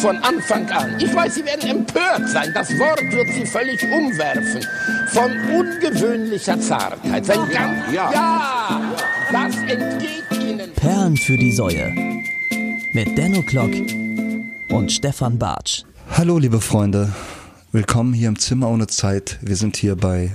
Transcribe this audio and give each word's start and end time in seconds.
von 0.00 0.16
Anfang 0.18 0.68
an. 0.70 0.98
Ich 0.98 1.14
weiß, 1.14 1.34
Sie 1.34 1.44
werden 1.44 1.68
empört 1.68 2.28
sein. 2.28 2.50
Das 2.54 2.70
Wort 2.78 3.02
wird 3.12 3.28
Sie 3.34 3.44
völlig 3.44 3.82
umwerfen. 3.84 4.64
Von 5.08 5.30
ungewöhnlicher 5.50 6.58
Zartheit. 6.58 7.26
Sein 7.26 7.38
ganz, 7.52 7.92
ja, 7.92 8.10
ja, 8.12 8.94
das 9.30 9.56
entgeht 9.56 10.24
Ihnen. 10.42 10.72
Perlen 10.74 11.16
für 11.16 11.36
die 11.36 11.52
Säue. 11.52 11.92
Mit 12.92 13.18
Denno 13.18 13.42
Klock 13.42 13.72
und 14.70 14.90
Stefan 14.90 15.38
Bartsch. 15.38 15.82
Hallo, 16.16 16.38
liebe 16.38 16.60
Freunde. 16.62 17.12
Willkommen 17.72 18.14
hier 18.14 18.28
im 18.28 18.38
Zimmer 18.38 18.68
ohne 18.70 18.86
Zeit. 18.86 19.38
Wir 19.42 19.56
sind 19.56 19.76
hier 19.76 19.96
bei 19.96 20.30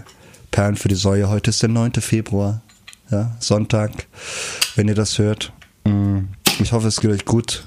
Perlen 0.51 0.75
für 0.75 0.89
die 0.89 0.95
Säue. 0.95 1.27
Heute 1.29 1.49
ist 1.49 1.61
der 1.63 1.69
9. 1.69 1.93
Februar, 1.93 2.61
ja, 3.09 3.35
Sonntag, 3.39 3.91
wenn 4.75 4.87
ihr 4.87 4.95
das 4.95 5.17
hört. 5.17 5.51
Mm, 5.85 6.25
Ich 6.59 6.71
hoffe, 6.71 6.87
es 6.87 7.01
geht 7.01 7.11
euch 7.11 7.25
gut. 7.25 7.65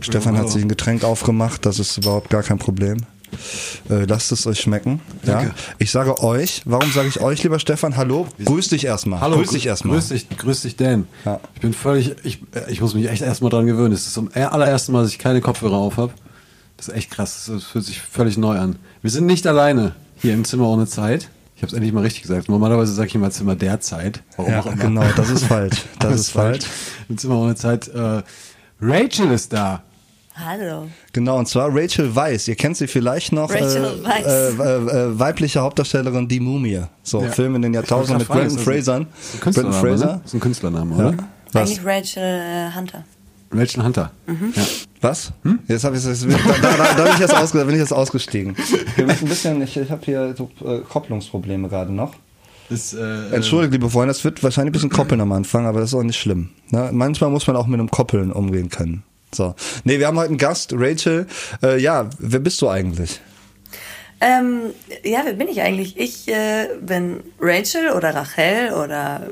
Stefan 0.00 0.36
hat 0.38 0.50
sich 0.50 0.62
ein 0.62 0.68
Getränk 0.68 1.04
aufgemacht, 1.04 1.64
das 1.66 1.78
ist 1.78 1.96
überhaupt 1.98 2.30
gar 2.30 2.42
kein 2.42 2.58
Problem. 2.58 2.98
Äh, 3.90 4.04
lasst 4.06 4.32
es 4.32 4.46
euch 4.46 4.58
schmecken. 4.60 5.00
Ja? 5.24 5.34
Danke. 5.34 5.54
Ich 5.78 5.90
sage 5.90 6.22
euch, 6.22 6.62
warum 6.64 6.90
sage 6.92 7.08
ich 7.08 7.20
euch, 7.20 7.42
lieber 7.42 7.58
Stefan? 7.58 7.96
Hallo, 7.96 8.26
grüß 8.42 8.68
dich 8.68 8.84
erstmal. 8.86 9.20
Hallo, 9.20 9.36
grüß 9.36 9.50
dich 9.50 9.66
erstmal. 9.66 9.96
Grüß 9.98 10.08
dich, 10.08 10.28
grüß 10.30 10.62
dich, 10.62 10.76
Dan. 10.76 11.06
Ja. 11.26 11.38
Ich 11.54 11.60
bin 11.60 11.74
völlig, 11.74 12.16
ich, 12.24 12.40
äh, 12.54 12.70
ich 12.70 12.80
muss 12.80 12.94
mich 12.94 13.08
echt 13.10 13.20
erstmal 13.22 13.50
dran 13.50 13.66
gewöhnen. 13.66 13.92
Es 13.92 14.06
ist 14.06 14.14
zum 14.14 14.30
allerersten 14.34 14.92
Mal, 14.92 15.02
dass 15.02 15.10
ich 15.12 15.18
keine 15.18 15.42
Kopfhörer 15.42 15.76
auf 15.76 15.98
habe. 15.98 16.12
Das 16.78 16.88
ist 16.88 16.94
echt 16.94 17.10
krass. 17.10 17.50
Das 17.52 17.64
fühlt 17.64 17.84
sich 17.84 18.00
völlig 18.00 18.38
neu 18.38 18.56
an. 18.56 18.76
Wir 19.02 19.10
sind 19.10 19.26
nicht 19.26 19.46
alleine 19.46 19.94
hier 20.16 20.32
im 20.32 20.44
Zimmer 20.44 20.68
ohne 20.68 20.86
Zeit. 20.86 21.28
Ich 21.56 21.62
habe 21.62 21.66
es 21.68 21.72
endlich 21.74 21.92
mal 21.92 22.02
richtig 22.04 22.22
gesagt. 22.22 22.48
Normalerweise 22.48 22.94
sage 22.94 23.08
ich 23.08 23.14
immer 23.14 23.30
Zimmer 23.30 23.56
der 23.56 23.80
Zeit. 23.80 24.22
Warum 24.36 24.52
Ja, 24.52 24.60
auch 24.60 24.66
immer. 24.66 24.76
genau, 24.76 25.04
das 25.16 25.28
ist 25.28 25.44
falsch. 25.44 25.82
Das 25.98 26.14
ist 26.18 26.30
falsch. 26.30 26.64
Im 27.08 27.18
Zimmer 27.18 27.36
ohne 27.40 27.56
Zeit. 27.56 27.88
Äh, 27.88 28.22
Rachel 28.80 29.30
ist 29.32 29.52
da. 29.52 29.82
Hallo. 30.36 30.86
Genau, 31.12 31.38
und 31.38 31.48
zwar 31.48 31.68
Rachel 31.74 32.14
Weisz. 32.14 32.46
Ihr 32.46 32.54
kennt 32.54 32.76
sie 32.76 32.86
vielleicht 32.86 33.32
noch. 33.32 33.50
Rachel 33.50 34.00
äh. 34.06 34.22
Äh, 34.22 34.62
äh, 34.62 35.06
äh, 35.06 35.18
weibliche 35.18 35.60
Hauptdarstellerin 35.60 36.28
Die 36.28 36.38
Mumie. 36.38 36.82
So, 37.02 37.22
Ja. 37.22 37.30
Film 37.30 37.56
in 37.56 37.62
den 37.62 37.74
Jahrtausenden 37.74 38.18
mit 38.18 38.28
Brendan 38.28 38.58
Fraser. 38.58 39.00
das 39.00 39.40
Brendan 39.40 39.40
Künstlername, 39.40 39.80
Fraser. 39.80 40.06
ne? 40.06 40.12
Das 40.22 40.26
ist 40.26 40.34
ein 40.34 40.40
Künstlername, 40.40 40.94
oder? 40.94 41.14
Was? 41.52 41.70
Eigentlich 41.70 41.84
Rachel 41.84 42.22
äh, 42.22 42.76
Hunter. 42.76 43.04
Rachel 43.50 43.82
Hunter. 43.82 44.12
Mhm. 44.26 44.52
Ja. 44.54 44.62
Was? 45.00 45.32
Jetzt 45.66 45.84
habe 45.84 45.96
ich 45.96 46.04
jetzt, 46.04 46.24
da, 46.24 46.36
da, 46.60 46.94
da, 46.94 47.02
bin 47.04 47.12
ich 47.14 47.18
jetzt 47.20 47.34
ausge, 47.34 47.64
bin 47.64 47.74
ich 47.74 47.80
jetzt 47.80 47.92
ausgestiegen. 47.92 48.56
Wir 48.96 49.06
müssen 49.06 49.24
ein 49.24 49.28
bisschen, 49.28 49.62
ich, 49.62 49.76
ich 49.76 49.90
habe 49.90 50.04
hier 50.04 50.34
so 50.36 50.50
äh, 50.64 50.80
Kopplungsprobleme 50.80 51.68
gerade 51.68 51.92
noch. 51.92 52.14
Ist, 52.70 52.92
äh, 52.92 53.30
Entschuldigt, 53.30 53.72
liebe 53.72 53.88
Freunde, 53.88 54.08
das 54.12 54.22
wird 54.24 54.42
wahrscheinlich 54.42 54.70
ein 54.70 54.72
bisschen 54.72 54.90
koppeln 54.90 55.20
am 55.20 55.32
Anfang, 55.32 55.66
aber 55.66 55.80
das 55.80 55.90
ist 55.90 55.94
auch 55.94 56.02
nicht 56.02 56.18
schlimm. 56.18 56.50
Ne? 56.70 56.90
Manchmal 56.92 57.30
muss 57.30 57.46
man 57.46 57.56
auch 57.56 57.66
mit 57.66 57.80
einem 57.80 57.90
Koppeln 57.90 58.30
umgehen 58.30 58.68
können. 58.68 59.04
So. 59.34 59.54
Nee, 59.84 59.98
wir 59.98 60.06
haben 60.06 60.18
heute 60.18 60.28
einen 60.28 60.38
Gast, 60.38 60.72
Rachel. 60.76 61.26
Äh, 61.62 61.80
ja, 61.80 62.08
wer 62.18 62.40
bist 62.40 62.60
du 62.60 62.68
eigentlich? 62.68 63.20
Ähm, 64.20 64.74
ja, 65.04 65.20
wer 65.24 65.34
bin 65.34 65.48
ich 65.48 65.60
eigentlich? 65.62 65.98
Ich 65.98 66.28
äh, 66.28 66.68
bin 66.80 67.20
Rachel 67.40 67.90
oder 67.90 68.14
Rachel 68.14 68.72
oder 68.72 69.28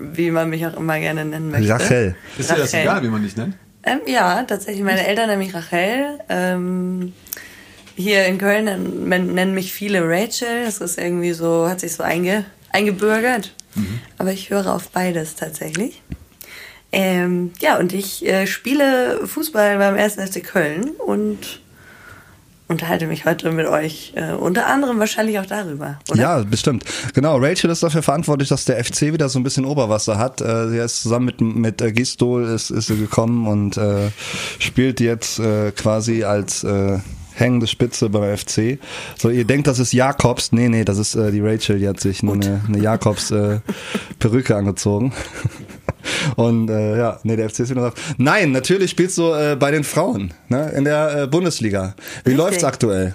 wie 0.00 0.30
man 0.30 0.48
mich 0.48 0.64
auch 0.66 0.76
immer 0.76 0.98
gerne 1.00 1.24
nennen 1.24 1.50
möchte. 1.50 1.70
Rachel. 1.70 2.14
Ist 2.38 2.50
dir 2.50 2.54
das 2.54 2.72
Rachel. 2.72 2.82
egal, 2.82 3.02
wie 3.02 3.08
man 3.08 3.22
dich 3.22 3.36
nennt? 3.36 3.56
Ähm, 3.82 4.00
ja, 4.06 4.44
tatsächlich. 4.44 4.84
Meine 4.84 5.06
Eltern 5.06 5.26
nennen 5.26 5.40
mich 5.40 5.54
Rachel. 5.54 6.20
Ähm, 6.28 7.12
hier 7.96 8.26
in 8.26 8.38
Köln 8.38 9.04
nennen 9.08 9.54
mich 9.54 9.72
viele 9.72 10.02
Rachel. 10.08 10.64
Das 10.64 10.78
ist 10.78 10.98
irgendwie 10.98 11.32
so, 11.32 11.68
hat 11.68 11.80
sich 11.80 11.92
so 11.94 12.04
einge, 12.04 12.44
eingebürgert. 12.72 13.54
Aber 14.18 14.32
ich 14.32 14.50
höre 14.50 14.74
auf 14.74 14.90
beides 14.90 15.34
tatsächlich. 15.34 16.02
Ähm, 16.92 17.52
ja, 17.60 17.78
und 17.78 17.94
ich 17.94 18.26
äh, 18.26 18.46
spiele 18.46 19.26
Fußball 19.26 19.78
beim 19.78 19.94
1. 19.94 20.14
FC 20.16 20.44
Köln 20.44 20.90
und 20.98 21.60
unterhalte 22.68 23.06
mich 23.06 23.24
heute 23.24 23.50
mit 23.52 23.66
euch 23.66 24.12
äh, 24.14 24.32
unter 24.32 24.66
anderem 24.66 24.98
wahrscheinlich 24.98 25.38
auch 25.38 25.46
darüber, 25.46 25.98
oder? 26.10 26.20
Ja, 26.20 26.38
bestimmt. 26.42 26.84
Genau, 27.14 27.38
Rachel 27.38 27.70
ist 27.70 27.82
dafür 27.82 28.02
verantwortlich, 28.02 28.48
dass 28.48 28.64
der 28.64 28.82
FC 28.82 29.12
wieder 29.12 29.28
so 29.28 29.38
ein 29.38 29.42
bisschen 29.42 29.64
Oberwasser 29.64 30.18
hat. 30.18 30.40
Äh, 30.40 30.68
sie 30.68 30.78
ist 30.78 31.02
zusammen 31.02 31.26
mit, 31.26 31.40
mit 31.40 31.80
äh, 31.80 31.92
Gistol 31.92 32.44
ist, 32.44 32.70
ist 32.70 32.86
sie 32.86 32.96
gekommen 32.96 33.46
und 33.46 33.76
äh, 33.76 34.10
spielt 34.58 35.00
jetzt 35.00 35.38
äh, 35.38 35.70
quasi 35.72 36.24
als 36.24 36.64
äh, 36.64 36.98
hängende 37.34 37.66
Spitze 37.66 38.08
beim 38.08 38.36
FC. 38.36 38.78
So, 39.18 39.30
ihr 39.30 39.44
denkt, 39.44 39.66
das 39.66 39.78
ist 39.78 39.92
Jakobs. 39.92 40.52
Nee, 40.52 40.68
nee, 40.68 40.84
das 40.84 40.98
ist 40.98 41.14
äh, 41.14 41.30
die 41.30 41.40
Rachel, 41.40 41.78
die 41.78 41.88
hat 41.88 42.00
sich 42.00 42.22
nur 42.22 42.34
eine, 42.34 42.60
eine 42.66 42.78
Jakobs 42.78 43.30
äh, 43.30 43.60
Perücke 44.18 44.56
angezogen. 44.56 45.12
Und 46.36 46.68
äh, 46.68 46.98
ja, 46.98 47.20
nee, 47.22 47.36
der 47.36 47.48
FC 47.48 47.60
ist 47.60 47.70
wieder 47.70 47.82
drauf. 47.82 48.14
Nein, 48.18 48.52
natürlich 48.52 48.90
spielst 48.90 49.16
du 49.18 49.32
äh, 49.32 49.56
bei 49.58 49.70
den 49.70 49.84
Frauen 49.84 50.34
ne, 50.48 50.70
in 50.76 50.84
der 50.84 51.22
äh, 51.22 51.26
Bundesliga. 51.26 51.94
Wie 52.24 52.30
Richtig. 52.30 52.36
läuft's 52.36 52.64
aktuell? 52.64 53.14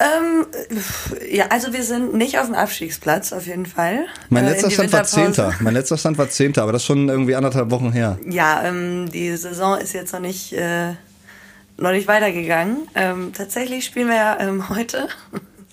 Ähm, 0.00 0.46
ja, 1.30 1.46
also 1.50 1.72
wir 1.72 1.84
sind 1.84 2.14
nicht 2.14 2.38
auf 2.38 2.46
dem 2.46 2.54
Abstiegsplatz, 2.54 3.32
auf 3.32 3.46
jeden 3.46 3.66
Fall. 3.66 4.06
Mein 4.30 4.44
Äh, 4.44 4.50
letzter 4.50 4.70
Stand 4.70 4.92
war. 4.92 5.04
Zehnter. 5.04 5.54
Mein 5.60 5.74
letzter 5.74 5.96
Stand 5.96 6.18
war 6.18 6.28
Zehnter, 6.28 6.62
aber 6.62 6.72
das 6.72 6.82
ist 6.82 6.86
schon 6.86 7.08
irgendwie 7.08 7.36
anderthalb 7.36 7.70
Wochen 7.70 7.92
her. 7.92 8.18
Ja, 8.28 8.62
ähm, 8.64 9.10
die 9.12 9.36
Saison 9.36 9.78
ist 9.78 9.92
jetzt 9.92 10.12
noch 10.12 10.20
nicht, 10.20 10.52
äh, 10.54 10.94
noch 11.82 11.92
nicht 11.92 12.08
weitergegangen. 12.08 12.88
Ähm, 12.94 13.32
tatsächlich 13.36 13.84
spielen 13.84 14.08
wir 14.08 14.16
ja 14.16 14.36
ähm, 14.40 14.68
heute. 14.68 15.08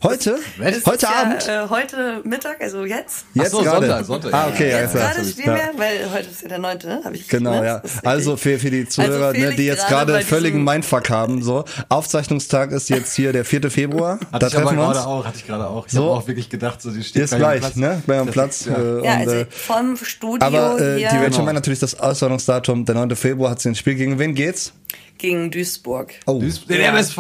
Heute? 0.02 0.38
Es 0.62 0.86
Heute 0.86 0.96
ist 0.96 1.06
Abend? 1.06 1.46
Ja, 1.46 1.66
äh, 1.66 1.70
heute 1.70 2.22
Mittag, 2.24 2.62
also 2.62 2.86
jetzt. 2.86 3.26
Jetzt 3.34 3.52
so, 3.52 3.62
gerade? 3.62 3.86
Sonntag, 3.88 4.06
Sonntag, 4.06 4.34
Ah, 4.34 4.48
ja. 4.48 4.54
okay, 4.54 4.70
ja, 4.72 4.80
jetzt 4.80 4.92
klar. 4.96 5.12
gerade 5.14 5.28
spielen 5.28 5.48
Ja. 5.50 5.56
wir, 5.56 5.72
weil 5.80 6.12
heute 6.14 6.30
ist 6.30 6.42
ja 6.42 6.48
der 6.48 6.58
9., 6.60 7.04
habe 7.04 7.16
ich 7.18 7.28
Genau, 7.28 7.62
ja. 7.62 7.78
Ist 7.80 8.08
Also 8.08 8.38
für, 8.38 8.58
für 8.60 8.72
die 8.72 8.88
Zuhörer, 8.88 9.28
Also 9.28 9.42
ne, 9.42 9.54
die 9.56 9.66
jetzt 9.66 9.88
gerade 9.90 10.22
völligen 10.22 10.64
Mindfuck 10.64 11.10
haben, 11.10 11.44
so. 11.44 11.66
Aufzeichnungstag 11.90 12.72
ist 12.72 12.90
jetzt 12.90 13.14
hier 13.14 13.34
der 13.34 13.44
4. 13.44 13.70
Februar. 13.70 14.20
Hatte 14.32 14.40
da 14.40 14.48
ich 14.48 14.56
aber 14.56 14.64
treffen 14.68 14.78
wir 14.78 14.88
uns. 14.88 14.98
gerade 15.00 15.08
auch, 15.10 15.26
hatte 15.26 15.38
ich 15.38 15.46
gerade 15.46 15.68
auch. 15.68 15.86
Ich 15.86 15.92
So. 15.92 16.04
habe 16.04 16.12
auch 16.12 16.28
wirklich 16.30 16.50
gedacht, 16.50 16.82
so 16.82 16.92
die 16.92 17.04
steht 17.04 17.22
Jetzt 17.24 17.36
gleich 17.36 17.42
am 17.42 17.60
gleich, 17.60 17.60
Platz. 17.60 17.76
ne? 17.76 18.04
Bei 18.08 18.14
einem 18.22 18.28
Perfekt, 18.32 18.34
Platz. 18.34 18.66
ja. 18.68 18.74
Äh, 18.78 18.78
Ja, 19.06 19.14
und, 19.16 19.20
also 19.20 19.32
äh, 19.36 19.46
vom 19.52 19.98
Studio 19.98 20.48
aber 20.48 20.80
äh, 20.80 20.98
hier 20.98 21.10
die 21.10 21.16
Rachel 21.18 21.30
Genau. 21.32 21.44
meint 21.44 21.56
natürlich 21.56 21.80
das 21.80 22.00
Auszahlungsdatum, 22.00 22.86
der 22.86 22.96
9. 22.96 23.18
Februar 23.18 23.52
hat 23.52 23.60
sie 23.60 23.68
ein 23.68 23.76
Spiel 23.76 23.96
gegen 23.96 24.18
wen 24.18 24.34
geht's? 24.34 24.72
Gegen 25.20 25.52
Duisburg. 25.52 26.14
Oh, 26.26 26.40
Duis- 26.40 26.66
Den. 26.66 26.82
MSV. 26.82 27.18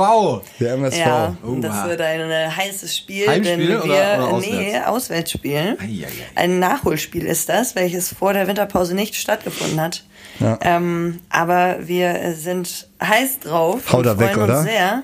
der 0.59 0.73
MSV. 0.73 0.97
Ja, 0.97 1.37
Oha. 1.45 1.59
das 1.61 1.85
wird 1.87 2.01
ein 2.01 2.31
äh, 2.31 2.49
heißes 2.49 2.97
Spiel, 2.97 3.27
Heimspiel 3.27 3.57
denn 3.57 3.67
wir, 3.67 3.83
oder- 3.83 4.29
oder 4.33 4.39
nee, 4.39 4.57
auswärts? 4.57 4.87
Auswärtsspiel. 4.87 5.77
Eieiei. 5.79 6.07
Ein 6.35 6.59
Nachholspiel 6.59 7.25
ist 7.25 7.49
das, 7.49 7.75
welches 7.75 8.13
vor 8.13 8.33
der 8.33 8.47
Winterpause 8.47 8.95
nicht 8.95 9.15
stattgefunden 9.15 9.79
hat. 9.79 10.03
Ja. 10.39 10.57
Ähm, 10.61 11.19
aber 11.29 11.77
wir 11.87 12.09
äh, 12.15 12.33
sind 12.33 12.87
heiß 13.03 13.39
drauf 13.41 13.91
Hau 13.91 14.01
da 14.01 14.17
weg, 14.19 14.31
freuen 14.31 14.43
oder? 14.43 14.59
uns 14.59 14.67
sehr. 14.69 15.03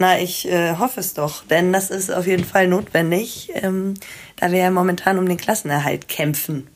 Na, 0.00 0.18
ich 0.20 0.48
äh, 0.48 0.76
hoffe 0.76 1.00
es 1.00 1.14
doch, 1.14 1.44
denn 1.44 1.72
das 1.72 1.90
ist 1.90 2.10
auf 2.12 2.26
jeden 2.26 2.44
Fall 2.44 2.68
notwendig, 2.68 3.50
ähm, 3.54 3.94
da 4.36 4.52
wir 4.52 4.60
ja 4.60 4.70
momentan 4.70 5.18
um 5.18 5.26
den 5.26 5.36
Klassenerhalt 5.38 6.06
kämpfen. 6.06 6.68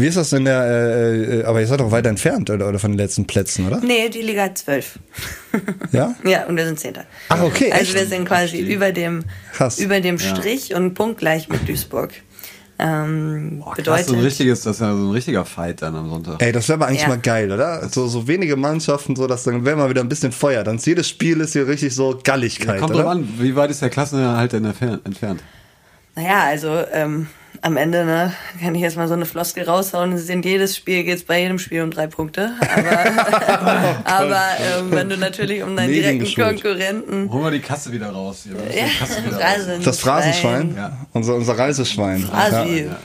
Wie 0.00 0.06
ist 0.06 0.16
das 0.16 0.32
in 0.32 0.44
der, 0.44 0.62
äh, 0.64 1.40
äh, 1.40 1.44
aber 1.44 1.60
ihr 1.60 1.66
seid 1.66 1.80
doch 1.80 1.90
weiter 1.90 2.08
entfernt, 2.08 2.48
oder, 2.50 2.68
oder 2.68 2.78
von 2.78 2.92
den 2.92 2.98
letzten 2.98 3.26
Plätzen, 3.26 3.66
oder? 3.66 3.80
Nee, 3.80 4.08
die 4.08 4.22
Liga 4.22 4.44
hat 4.44 4.58
zwölf. 4.58 4.98
Ja? 5.92 6.14
Ja, 6.24 6.46
und 6.46 6.56
wir 6.56 6.64
sind 6.66 6.78
Zehnter. 6.78 7.04
Ach, 7.28 7.42
okay, 7.42 7.70
Also 7.72 7.82
echt? 7.84 7.94
wir 7.94 8.06
sind 8.06 8.24
quasi 8.26 8.58
über 8.60 8.92
dem, 8.92 9.24
Krass. 9.52 9.78
über 9.80 10.00
dem 10.00 10.18
Strich 10.18 10.74
und 10.74 10.94
punktgleich 10.94 11.48
mit 11.48 11.68
Duisburg. 11.68 12.10
Ähm, 12.78 13.58
Boah, 13.58 13.66
krass, 13.74 13.76
bedeutet, 13.76 14.06
so 14.06 14.14
ein 14.14 14.20
richtiges, 14.20 14.62
das 14.62 14.76
ist 14.76 14.80
ja 14.80 14.94
so 14.94 15.08
ein 15.08 15.10
richtiger 15.10 15.44
Fight 15.44 15.82
dann 15.82 15.94
am 15.96 16.08
Sonntag. 16.08 16.40
Ey, 16.42 16.50
das 16.52 16.66
wäre 16.68 16.76
aber 16.78 16.86
eigentlich 16.86 17.02
Ja. 17.02 17.08
mal 17.08 17.18
geil, 17.18 17.52
oder? 17.52 17.86
So, 17.90 18.06
so 18.06 18.26
wenige 18.26 18.56
Mannschaften, 18.56 19.16
so 19.16 19.26
dass 19.26 19.42
dann 19.42 19.64
wäre 19.66 19.76
mal 19.76 19.90
wieder 19.90 20.00
ein 20.00 20.08
bisschen 20.08 20.32
Feuer. 20.32 20.64
Dann 20.64 20.76
ist 20.76 20.86
jedes 20.86 21.06
Spiel 21.08 21.40
ist 21.40 21.52
hier 21.52 21.66
richtig 21.68 21.94
so 21.94 22.18
Galligkeit, 22.24 22.78
Kommt 22.80 22.94
oder? 22.94 23.02
drauf 23.02 23.12
an, 23.12 23.28
wie 23.38 23.54
weit 23.54 23.70
ist 23.70 23.82
der 23.82 23.90
Klassenerhalt 23.90 24.52
denn 24.54 24.64
entfer- 24.64 25.00
entfernt? 25.04 25.42
naja, 26.14 26.44
also 26.44 26.84
ähm, 26.92 27.26
am 27.62 27.76
Ende 27.76 28.04
ne, 28.04 28.32
kann 28.60 28.74
ich 28.74 28.80
jetzt 28.80 28.96
mal 28.96 29.08
so 29.08 29.14
eine 29.14 29.26
Floskel 29.26 29.64
raushauen. 29.64 30.12
Es 30.12 30.26
sind 30.26 30.44
jedes 30.44 30.76
Spiel 30.76 31.04
geht's 31.04 31.24
bei 31.24 31.40
jedem 31.40 31.58
Spiel 31.58 31.82
um 31.82 31.90
drei 31.90 32.06
Punkte. 32.06 32.52
Aber, 32.60 33.96
aber 34.04 34.42
ähm, 34.78 34.90
wenn 34.90 35.08
du 35.08 35.16
natürlich 35.16 35.62
um 35.62 35.76
deinen 35.76 35.92
direkten 35.92 36.18
Mediengeschult. 36.22 36.62
Konkurrenten 36.62 37.30
Holen 37.32 37.44
wir 37.44 37.50
die 37.50 37.60
Kasse 37.60 37.92
wieder 37.92 38.10
raus. 38.10 38.44
Hier. 38.44 38.54
Ja, 38.54 38.86
die 38.86 38.96
Kasse 38.98 39.24
wieder 39.24 39.36
raus. 39.76 39.84
Das 39.84 39.98
Phrasenschwein? 40.00 40.74
Ja. 40.76 40.96
Unser, 41.12 41.34
unser 41.34 41.58
Reiseschwein. 41.58 42.22
Phasi. 42.24 42.86
Ja. 42.86 42.96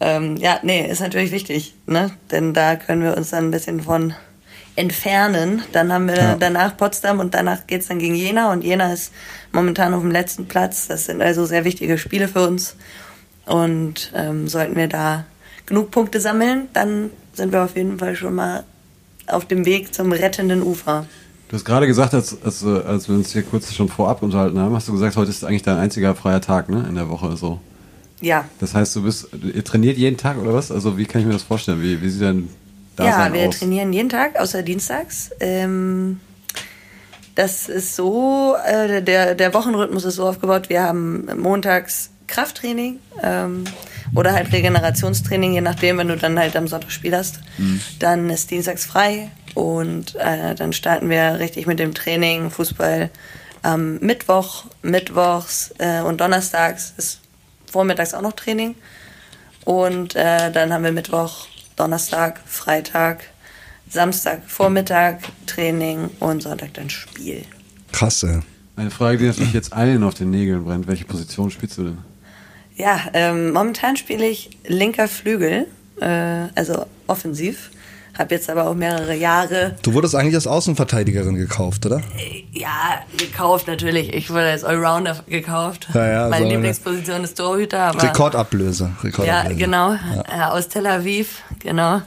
Ähm, 0.00 0.36
ja, 0.36 0.58
nee, 0.62 0.90
ist 0.90 1.00
natürlich 1.00 1.30
wichtig, 1.30 1.74
ne? 1.86 2.10
Denn 2.30 2.54
da 2.54 2.76
können 2.76 3.02
wir 3.02 3.16
uns 3.16 3.30
dann 3.30 3.48
ein 3.48 3.50
bisschen 3.50 3.80
von 3.82 4.14
entfernen. 4.74 5.62
Dann 5.72 5.92
haben 5.92 6.08
wir 6.08 6.16
Ja. 6.16 6.36
danach 6.38 6.76
Potsdam 6.76 7.20
und 7.20 7.34
danach 7.34 7.66
geht's 7.66 7.88
dann 7.88 7.98
gegen 7.98 8.14
Jena 8.14 8.52
und 8.52 8.64
Jena 8.64 8.92
ist 8.92 9.12
momentan 9.52 9.92
auf 9.94 10.00
dem 10.00 10.10
letzten 10.10 10.46
Platz. 10.46 10.88
Das 10.88 11.04
sind 11.04 11.20
also 11.22 11.44
sehr 11.44 11.64
wichtige 11.64 11.98
Spiele 11.98 12.26
für 12.26 12.46
uns. 12.48 12.74
Und 13.46 14.12
ähm, 14.14 14.48
sollten 14.48 14.76
wir 14.76 14.88
da 14.88 15.24
genug 15.66 15.90
Punkte 15.90 16.20
sammeln, 16.20 16.68
dann 16.72 17.10
sind 17.32 17.52
wir 17.52 17.62
auf 17.64 17.76
jeden 17.76 17.98
Fall 17.98 18.14
schon 18.16 18.34
mal 18.34 18.64
auf 19.26 19.46
dem 19.46 19.64
Weg 19.64 19.94
zum 19.94 20.12
rettenden 20.12 20.62
Ufer. 20.62 21.06
Du 21.48 21.56
hast 21.56 21.64
gerade 21.64 21.86
gesagt, 21.86 22.14
als, 22.14 22.36
als, 22.42 22.64
als 22.64 23.08
wir 23.08 23.14
uns 23.14 23.32
hier 23.32 23.42
kurz 23.42 23.72
schon 23.74 23.88
vorab 23.88 24.22
unterhalten 24.22 24.58
haben, 24.58 24.74
hast 24.74 24.88
du 24.88 24.92
gesagt, 24.92 25.16
heute 25.16 25.30
ist 25.30 25.44
eigentlich 25.44 25.62
dein 25.62 25.76
einziger 25.76 26.14
freier 26.14 26.40
Tag, 26.40 26.68
ne? 26.68 26.86
In 26.88 26.94
der 26.94 27.08
Woche 27.08 27.36
so. 27.36 27.60
Ja, 28.20 28.44
Das 28.60 28.74
heißt, 28.74 28.94
du 28.96 29.02
bist, 29.02 29.28
ihr 29.42 29.64
trainiert 29.64 29.98
jeden 29.98 30.16
Tag 30.16 30.38
oder 30.38 30.54
was? 30.54 30.70
Also 30.70 30.96
wie 30.96 31.04
kann 31.06 31.20
ich 31.20 31.26
mir 31.26 31.32
das 31.32 31.42
vorstellen? 31.42 31.82
Wie, 31.82 32.00
wie 32.00 32.08
sieht 32.08 32.22
dein 32.22 32.48
ja 32.98 33.04
Dasein 33.06 33.32
wir 33.32 33.48
aus? 33.48 33.58
trainieren 33.58 33.92
jeden 33.92 34.08
Tag, 34.08 34.38
außer 34.38 34.62
dienstags. 34.62 35.30
Ähm, 35.40 36.20
Das 37.34 37.68
ist 37.68 37.96
so, 37.96 38.54
äh, 38.64 39.02
der, 39.02 39.34
der 39.34 39.54
Wochenrhythmus 39.54 40.04
ist 40.04 40.16
so 40.16 40.26
aufgebaut, 40.28 40.68
wir 40.68 40.82
haben 40.84 41.26
montags 41.40 42.10
Krafttraining 42.26 42.98
ähm, 43.22 43.64
oder 44.14 44.32
halt 44.32 44.52
Regenerationstraining, 44.52 45.54
je 45.54 45.60
nachdem, 45.60 45.98
wenn 45.98 46.08
du 46.08 46.16
dann 46.16 46.38
halt 46.38 46.56
am 46.56 46.68
Sonntag 46.68 46.90
Spiel 46.90 47.16
hast. 47.16 47.40
Dann 47.98 48.30
ist 48.30 48.50
dienstags 48.50 48.84
frei 48.84 49.30
und 49.54 50.14
äh, 50.16 50.54
dann 50.54 50.72
starten 50.72 51.08
wir 51.08 51.38
richtig 51.38 51.66
mit 51.66 51.78
dem 51.78 51.94
Training, 51.94 52.50
Fußball 52.50 53.10
am 53.62 53.98
Mittwoch, 53.98 54.66
Mittwochs 54.82 55.72
äh, 55.78 56.00
und 56.00 56.20
Donnerstags 56.20 56.94
ist 56.96 57.20
vormittags 57.70 58.14
auch 58.14 58.22
noch 58.22 58.32
Training. 58.32 58.74
Und 59.64 60.16
äh, 60.16 60.50
dann 60.50 60.72
haben 60.72 60.84
wir 60.84 60.92
Mittwoch, 60.92 61.46
Donnerstag, 61.76 62.40
Freitag, 62.46 63.24
Samstag, 63.88 64.42
Vormittag 64.46 65.20
Training 65.46 66.10
und 66.18 66.42
Sonntag 66.42 66.74
dann 66.74 66.90
Spiel. 66.90 67.44
Krass, 67.92 68.22
ey. 68.24 68.40
Eine 68.74 68.90
Frage, 68.90 69.18
die 69.18 69.26
natürlich 69.26 69.52
jetzt 69.52 69.72
allen 69.72 70.02
auf 70.02 70.14
den 70.14 70.30
Nägeln 70.30 70.64
brennt. 70.64 70.86
Welche 70.86 71.04
Position 71.04 71.50
spielst 71.50 71.78
du 71.78 71.84
denn? 71.84 71.98
Ja, 72.76 73.00
ähm, 73.12 73.52
momentan 73.52 73.96
spiele 73.96 74.26
ich 74.26 74.50
linker 74.66 75.08
Flügel, 75.08 75.66
äh, 76.00 76.06
also 76.54 76.86
offensiv. 77.06 77.70
Habe 78.18 78.34
jetzt 78.34 78.50
aber 78.50 78.66
auch 78.66 78.74
mehrere 78.74 79.14
Jahre, 79.14 79.74
Du 79.82 79.94
wurdest 79.94 80.14
eigentlich 80.14 80.34
als 80.34 80.46
Außenverteidigerin 80.46 81.34
gekauft, 81.34 81.86
oder? 81.86 82.02
äh, 82.18 82.44
ja, 82.52 83.00
gekauft 83.16 83.68
natürlich. 83.68 84.12
Ich 84.12 84.28
wurde 84.28 84.50
als 84.50 84.64
Allrounder 84.64 85.24
gekauft. 85.26 85.88
Ja, 85.94 86.06
ja, 86.06 86.28
Meine 86.28 86.44
so 86.44 86.50
Lieblingsposition 86.52 87.24
ist 87.24 87.38
Torhüter, 87.38 87.80
aber 87.84 88.02
Rekordablöse. 88.02 88.84
ja, 88.84 89.02
Rekordablöse. 89.02 89.56
genau, 89.56 89.92
Äh, 89.94 90.42
aus 90.50 90.68
Tel 90.68 90.86
Aviv, 90.86 91.42
genau. 91.58 92.02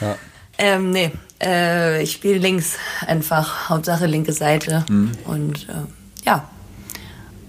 Ja. 0.00 0.16
Ähm, 0.56 0.90
nee, 0.92 1.10
äh, 1.42 2.02
ich 2.02 2.12
spiele 2.12 2.38
links 2.38 2.76
einfach, 3.06 3.68
Hauptsache 3.68 4.06
linke 4.06 4.32
Seite 4.32 4.84
und 5.26 5.68
äh, 5.68 6.26
ja, 6.26 6.48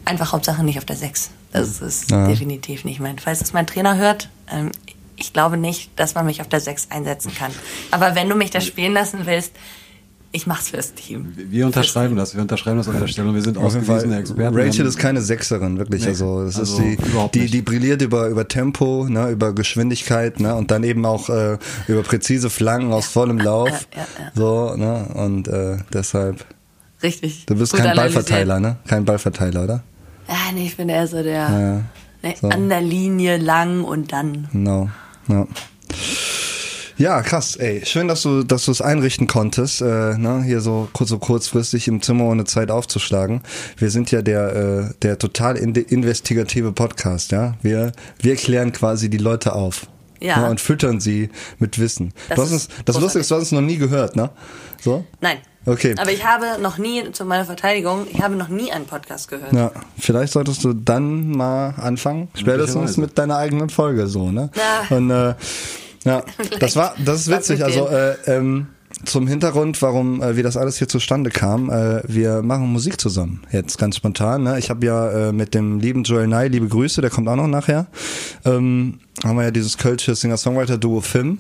einfach 0.04 0.34
Hauptsache 0.34 0.64
nicht 0.66 0.78
auf 0.80 0.86
der 0.86 0.98
6. 0.98 1.30
Das 1.56 1.82
ist 1.82 2.12
Ja. 2.12 2.28
definitiv 2.28 2.84
nicht 2.86 3.00
mein. 3.00 3.18
Falls 3.20 3.40
das 3.40 3.54
mein 3.54 3.68
Trainer 3.68 3.98
hört, 3.98 4.30
ähm, 4.52 4.72
ich 5.18 5.32
glaube 5.34 5.58
nicht, 5.58 5.92
dass 5.96 6.14
man 6.16 6.26
mich 6.26 6.42
auf 6.42 6.50
der 6.50 6.60
6 6.60 6.88
einsetzen 6.92 7.34
kann. 7.34 7.52
Aber 7.92 8.16
wenn 8.16 8.28
du 8.30 8.36
mich 8.36 8.52
da 8.52 8.60
spielen 8.62 8.94
lassen 8.94 9.20
willst, 9.26 9.54
ich 10.34 10.46
mach's 10.48 10.68
fürs 10.72 10.94
Team. 10.94 11.32
Wir 11.38 11.66
unterschreiben 11.66 12.18
das. 12.18 12.36
Wir 12.36 12.42
unterschreiben 12.42 12.78
das 12.78 12.90
an 12.90 13.00
der 13.00 13.08
Stelle. 13.08 13.30
und 13.30 13.36
Wir 13.36 13.42
sind 13.42 13.58
Auf 13.58 13.74
jeden 13.74 13.86
Fall. 13.86 13.96
ausgewiesene 13.96 14.20
Experten. 14.20 14.58
Rachel 14.60 14.86
ist 14.86 14.98
keine 14.98 15.22
Sechserin, 15.22 15.78
wirklich. 15.78 16.02
Nee, 16.02 16.10
also 16.10 16.44
das 16.44 16.60
also 16.60 16.84
ist 16.84 17.00
die, 17.34 17.40
die, 17.40 17.46
die 17.50 17.62
brilliert 17.62 18.02
über, 18.02 18.28
über 18.28 18.46
Tempo, 18.46 19.08
ne, 19.08 19.30
über 19.30 19.54
Geschwindigkeit, 19.56 20.42
ne, 20.42 20.54
und 20.56 20.72
dann 20.72 20.84
eben 20.84 21.06
auch 21.06 21.30
äh, 21.30 21.58
über 21.88 22.04
präzise 22.04 22.50
Flanken 22.50 22.92
aus 22.92 23.06
vollem 23.06 23.38
Lauf. 23.40 23.70
ja, 23.70 24.00
ja, 24.02 24.06
ja. 24.26 24.32
So, 24.36 24.76
ne, 24.76 25.06
und 25.14 25.48
äh, 25.48 25.78
deshalb. 25.94 26.44
Richtig. 27.02 27.46
Du 27.46 27.56
bist 27.56 27.72
kein. 27.74 27.96
Ballverteiler, 27.96 28.60
ne? 28.60 28.76
Kein 28.88 29.06
Ballverteiler, 29.06 29.64
oder? 29.64 29.84
Ja, 30.28 30.52
nee, 30.54 30.66
ich 30.66 30.78
bin 30.78 30.90
eher 30.90 31.08
so 31.08 31.22
der 31.22 31.34
Ja, 31.34 31.84
ne, 32.24 32.36
so. 32.40 32.48
an 32.50 32.70
der 32.70 32.82
Linie 32.82 33.38
lang 33.38 33.84
und 33.84 34.12
dann. 34.12 34.50
Genau. 34.52 34.90
Ja. 35.28 35.48
Ja, 36.98 37.22
krass, 37.22 37.58
ey. 37.58 37.86
Schön, 37.86 38.08
dass 38.08 38.22
du, 38.22 38.44
dass 38.44 38.66
du 38.66 38.72
es 38.72 38.82
einrichten 38.82 39.28
konntest, 39.28 39.82
äh, 39.82 40.18
ne, 40.18 40.44
hier 40.46 40.62
so, 40.62 40.88
so 40.98 41.20
kurzfristig 41.20 41.90
im 41.90 42.02
Zimmer 42.02 42.24
ohne 42.26 42.46
Zeit 42.46 42.72
aufzuschlagen. 42.72 43.42
Wir 43.78 43.90
sind 43.92 44.12
ja 44.12 44.22
der, 44.22 44.56
äh, 44.56 44.94
der 45.02 45.20
total 45.20 45.58
in 45.58 45.76
investigative 45.76 46.72
Podcast, 46.72 47.32
ja. 47.34 47.56
Wir, 47.62 47.92
wir 48.20 48.38
klären 48.38 48.72
quasi 48.72 49.10
die 49.10 49.18
Leute 49.18 49.54
auf. 49.54 49.88
Ja. 50.22 50.40
Ne, 50.40 50.50
und 50.50 50.62
füttern 50.62 51.02
sie 51.02 51.30
mit 51.60 51.80
Wissen. 51.80 52.14
Das 52.30 52.38
du 52.38 52.42
hast 52.44 52.52
ist 52.52 52.54
uns, 52.54 52.86
das 52.86 53.00
Lustige 53.00 53.22
ist, 53.22 53.32
du 53.32 53.36
hast 53.36 53.44
es 53.44 53.52
noch 53.52 53.60
nie 53.60 53.78
gehört, 53.78 54.16
ne? 54.16 54.30
So? 54.82 55.06
Nein. 55.20 55.40
Okay. 55.66 55.96
Aber 55.98 56.12
ich 56.12 56.26
habe 56.26 56.62
noch 56.62 56.78
nie, 56.78 57.12
zu 57.12 57.26
meiner 57.26 57.46
Verteidigung, 57.46 58.08
ich 58.12 58.22
habe 58.22 58.36
noch 58.36 58.50
nie 58.50 58.72
einen 58.72 58.86
Podcast 58.86 59.28
gehört. 59.28 59.54
Ja, 59.54 59.72
vielleicht 59.98 60.34
solltest 60.34 60.64
du 60.64 60.74
dann 60.74 61.32
mal 61.32 61.74
anfangen, 61.78 62.30
spätestens 62.36 62.98
mit 62.98 63.18
deiner 63.18 63.38
eigenen 63.38 63.70
Folge 63.70 64.08
so, 64.08 64.32
ne? 64.32 64.50
Ja. 64.56 64.96
Und 64.96 65.10
äh, 65.10 65.36
ja, 66.04 66.24
das 66.60 66.76
war, 66.76 66.96
das 67.04 67.22
ist 67.22 67.32
witzig. 67.32 67.64
Also 67.64 67.88
äh, 67.88 68.16
ähm, 68.28 68.68
zum 69.04 69.28
Hintergrund, 69.28 69.82
warum 69.82 70.22
äh, 70.22 70.38
wie 70.38 70.44
das 70.44 70.56
alles 70.56 70.78
hier 70.78 70.88
zustande 70.88 71.30
kam. 71.30 71.70
Äh, 71.70 72.02
wir 72.08 72.42
machen 72.44 72.72
Musik 72.72 73.00
zusammen 73.00 73.42
jetzt 73.52 73.78
ganz 73.78 73.98
spontan. 73.98 74.44
Ne? 74.44 74.58
Ich 74.60 74.70
habe 74.70 74.86
ja 74.86 75.30
äh, 75.30 75.32
mit 75.34 75.54
dem 75.54 75.80
lieben 75.80 76.04
Joel 76.04 76.28
Nye, 76.28 76.48
liebe 76.48 76.68
Grüße, 76.68 77.02
der 77.02 77.10
kommt 77.10 77.28
auch 77.28 77.36
noch 77.36 77.48
nachher. 77.48 77.88
Ähm, 78.46 79.00
haben 79.24 79.38
wir 79.38 79.44
ja 79.44 79.52
dieses 79.52 79.78
kölsche 79.78 80.16
Singer-Songwriter-Duo 80.16 81.02
Film. 81.02 81.40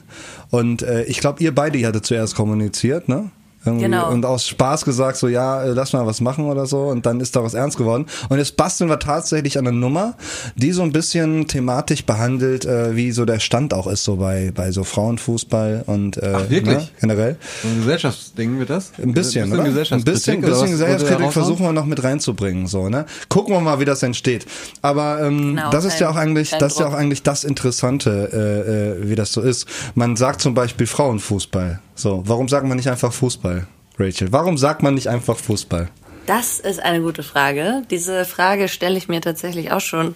Und 0.49 0.81
äh, 0.81 1.03
ich 1.03 1.19
glaube, 1.19 1.43
ihr 1.43 1.53
beide 1.53 1.77
ihr 1.77 1.87
hattet 1.87 2.05
zuerst 2.05 2.35
kommuniziert, 2.35 3.07
ne? 3.07 3.29
Irgendwie 3.65 3.85
Genau. 3.85 4.11
Und 4.11 4.25
aus 4.25 4.47
Spaß 4.47 4.85
gesagt, 4.85 5.17
so 5.17 5.27
ja, 5.27 5.63
äh, 5.63 5.69
lass 5.69 5.93
mal 5.93 6.05
was 6.05 6.21
machen 6.21 6.45
oder 6.45 6.65
so. 6.65 6.83
Und 6.83 7.05
dann 7.05 7.19
ist 7.19 7.35
daraus 7.35 7.53
ernst 7.53 7.77
geworden. 7.77 8.05
Und 8.29 8.37
jetzt 8.37 8.57
basteln 8.57 8.89
wir 8.89 8.99
tatsächlich 8.99 9.57
an 9.57 9.67
einer 9.67 9.75
Nummer, 9.75 10.15
die 10.55 10.71
so 10.71 10.81
ein 10.81 10.91
bisschen 10.91 11.47
thematisch 11.47 12.05
behandelt, 12.05 12.65
äh, 12.65 12.95
wie 12.95 13.11
so 13.11 13.25
der 13.25 13.39
Stand 13.39 13.73
auch 13.73 13.87
ist, 13.87 14.03
so 14.03 14.17
bei, 14.17 14.51
bei 14.53 14.71
so 14.71 14.83
Frauenfußball 14.83 15.83
und 15.85 16.17
äh, 16.17 16.33
Ach, 16.35 16.49
wirklich? 16.49 16.77
Ne, 16.77 16.87
generell. 16.99 17.37
So 17.61 17.67
ein 17.67 17.77
Gesellschaftsding 17.79 18.59
wird 18.59 18.69
das? 18.69 18.91
Ein 19.01 19.13
bisschen, 19.13 19.51
oder? 19.51 19.63
Ein 19.63 19.73
bisschen, 19.73 19.99
ein 19.99 20.03
bisschen 20.03 20.41
Gesellschaftskritik 20.71 21.31
versuchen 21.33 21.65
wir 21.65 21.73
noch 21.73 21.85
mit 21.85 22.03
reinzubringen, 22.03 22.67
so, 22.67 22.89
ne? 22.89 23.05
Gucken 23.29 23.53
wir 23.53 23.61
mal, 23.61 23.79
wie 23.79 23.85
das 23.85 24.03
entsteht. 24.03 24.45
Aber 24.81 25.21
ähm, 25.21 25.55
Genau, 25.55 25.69
das 25.69 25.85
ist 25.85 25.99
ja 25.99 26.09
auch 26.09 26.15
eigentlich, 26.15 26.51
das 26.51 26.73
ist 26.73 26.79
ja 26.79 26.87
auch 26.87 26.93
eigentlich 26.93 27.23
das 27.23 27.43
Interessante, 27.43 28.29
äh, 28.33 29.05
äh, 29.05 29.09
wie 29.09 29.15
das 29.15 29.31
so 29.31 29.41
ist. 29.41 29.67
Man 29.95 30.15
sagt 30.15 30.41
zum 30.41 30.53
Beispiel 30.53 30.87
Frauenfußball. 30.87 31.79
So, 31.95 32.23
warum 32.25 32.49
sagt 32.49 32.67
man 32.67 32.77
nicht 32.77 32.89
einfach 32.89 33.13
Fußball, 33.13 33.67
Rachel? 33.97 34.31
Warum 34.31 34.57
sagt 34.57 34.83
man 34.83 34.93
nicht 34.93 35.07
einfach 35.07 35.37
Fußball? 35.37 35.89
Das 36.25 36.59
ist 36.59 36.79
eine 36.81 37.01
gute 37.01 37.23
Frage. 37.23 37.83
Diese 37.89 38.25
Frage 38.25 38.67
stelle 38.67 38.97
ich 38.97 39.07
mir 39.07 39.21
tatsächlich 39.21 39.71
auch 39.71 39.79
schon 39.79 40.15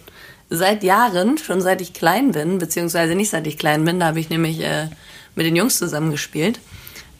seit 0.49 0.83
Jahren, 0.83 1.37
schon 1.37 1.61
seit 1.61 1.81
ich 1.81 1.93
klein 1.93 2.31
bin, 2.31 2.57
beziehungsweise 2.57 3.15
nicht 3.15 3.29
seit 3.29 3.47
ich 3.47 3.57
klein 3.57 3.85
bin, 3.85 3.99
da 3.99 4.07
habe 4.07 4.19
ich 4.19 4.29
nämlich 4.29 4.59
äh, 4.61 4.89
mit 5.35 5.45
den 5.45 5.55
Jungs 5.55 5.77
zusammen 5.77 6.11
gespielt. 6.11 6.59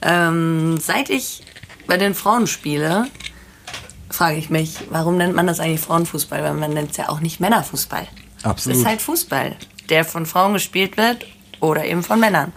Ähm, 0.01 0.77
seit 0.81 1.09
ich 1.09 1.44
bei 1.88 1.97
den 1.97 2.15
Frauen 2.15 2.47
spiele, 2.47 3.07
frage 4.09 4.38
ich 4.38 4.50
mich, 4.50 4.77
warum 4.89 5.17
nennt 5.17 5.35
man 5.35 5.47
das 5.47 5.59
eigentlich 5.59 5.81
Frauenfußball? 5.81 6.44
Weil 6.44 6.53
man 6.56 6.73
nennt 6.73 6.91
es 6.91 6.97
ja 6.97 7.09
auch 7.09 7.19
nicht 7.19 7.39
Männerfußball. 7.39 8.07
Absolut. 8.44 8.75
Es 8.75 8.81
ist 8.81 8.88
halt 8.88 9.01
Fußball, 9.01 9.56
der 9.89 10.03
von 10.03 10.25
Frauen 10.25 10.53
gespielt 10.53 10.97
wird 10.97 11.25
oder 11.59 11.85
eben 11.85 12.03
von 12.03 12.19
Männern. 12.19 12.51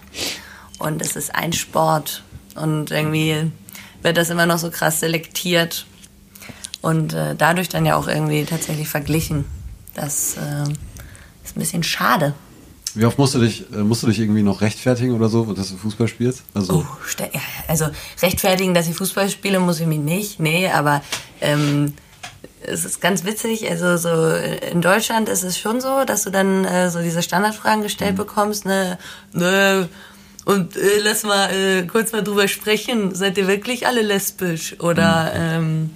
Und 0.82 1.00
es 1.00 1.16
ist 1.16 1.34
ein 1.34 1.52
Sport. 1.52 2.22
Und 2.54 2.90
irgendwie 2.90 3.50
wird 4.02 4.16
das 4.16 4.30
immer 4.30 4.46
noch 4.46 4.58
so 4.58 4.70
krass 4.70 5.00
selektiert 5.00 5.86
und 6.80 7.14
äh, 7.14 7.34
dadurch 7.36 7.68
dann 7.68 7.86
ja 7.86 7.96
auch 7.96 8.08
irgendwie 8.08 8.44
tatsächlich 8.44 8.88
verglichen. 8.88 9.44
Das 9.94 10.36
äh, 10.36 10.62
ist 11.44 11.56
ein 11.56 11.60
bisschen 11.60 11.82
schade. 11.84 12.34
Wie 12.94 13.06
oft 13.06 13.16
musst 13.16 13.34
du 13.34 13.38
dich, 13.38 13.64
äh, 13.72 13.76
musst 13.76 14.02
du 14.02 14.08
dich 14.08 14.18
irgendwie 14.18 14.42
noch 14.42 14.60
rechtfertigen 14.60 15.14
oder 15.14 15.28
so, 15.28 15.54
dass 15.54 15.70
du 15.70 15.76
Fußball 15.76 16.08
spielst? 16.08 16.42
Also, 16.52 16.84
Oh, 16.84 16.86
also 17.68 17.86
rechtfertigen, 18.20 18.74
dass 18.74 18.88
ich 18.88 18.96
Fußball 18.96 19.30
spiele, 19.30 19.60
muss 19.60 19.80
ich 19.80 19.86
mich 19.86 20.00
nicht. 20.00 20.40
Nee, 20.40 20.68
aber 20.68 21.02
ähm, 21.40 21.94
es 22.66 22.84
ist 22.84 23.00
ganz 23.00 23.24
witzig. 23.24 23.70
Also 23.70 23.96
so 23.96 24.34
in 24.70 24.82
Deutschland 24.82 25.28
ist 25.28 25.44
es 25.44 25.58
schon 25.58 25.80
so, 25.80 26.04
dass 26.04 26.24
du 26.24 26.30
dann 26.30 26.64
äh, 26.64 26.90
so 26.90 27.00
diese 27.00 27.22
Standardfragen 27.22 27.82
gestellt 27.82 28.16
bekommst. 28.16 28.66
Ne, 28.66 28.98
ne 29.32 29.88
und 30.44 30.76
äh, 30.76 30.80
lass 31.02 31.22
mal 31.22 31.50
äh, 31.50 31.82
kurz 31.86 32.12
mal 32.12 32.22
drüber 32.22 32.48
sprechen. 32.48 33.14
Seid 33.14 33.38
ihr 33.38 33.46
wirklich 33.46 33.86
alle 33.86 34.02
lesbisch? 34.02 34.76
Oder 34.80 35.32
ähm, 35.34 35.90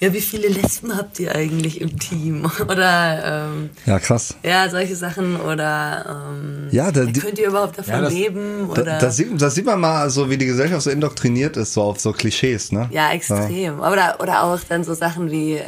ja, 0.00 0.12
wie 0.12 0.20
viele 0.20 0.48
Lesben 0.48 0.94
habt 0.96 1.18
ihr 1.20 1.34
eigentlich 1.34 1.80
im 1.80 1.98
Team? 1.98 2.50
Oder 2.60 3.48
ähm, 3.48 3.70
Ja, 3.86 3.98
krass. 3.98 4.34
ja, 4.42 4.68
solche 4.68 4.94
Sachen. 4.96 5.40
Oder 5.40 6.28
ähm, 6.30 6.68
Ja, 6.70 6.90
da- 6.92 7.04
ja, 7.04 7.12
könnt 7.12 7.38
ihr 7.38 7.48
überhaupt 7.48 7.78
davon 7.78 7.94
Ja, 7.94 8.00
das- 8.02 8.12
leben? 8.12 8.68
Oder 8.68 8.84
Da, 8.84 8.98
das, 8.98 9.16
sieht, 9.16 9.40
das 9.40 9.54
sieht 9.54 9.64
man 9.64 9.80
mal 9.80 10.10
so, 10.10 10.28
wie 10.28 10.36
die 10.36 10.46
Gesellschaft 10.46 10.82
so 10.82 10.90
indoktriniert 10.90 11.56
ist, 11.56 11.72
so 11.72 11.82
auf 11.82 11.98
so 12.00 12.12
Klischees, 12.12 12.72
ne? 12.72 12.88
Ja, 12.90 13.10
extrem. 13.12 13.80
Oder, 13.80 14.16
oder 14.20 14.42
auch 14.44 14.58
dann 14.68 14.84
so 14.84 14.92
Sachen 14.94 15.30
wie, 15.30 15.54
äh, 15.54 15.64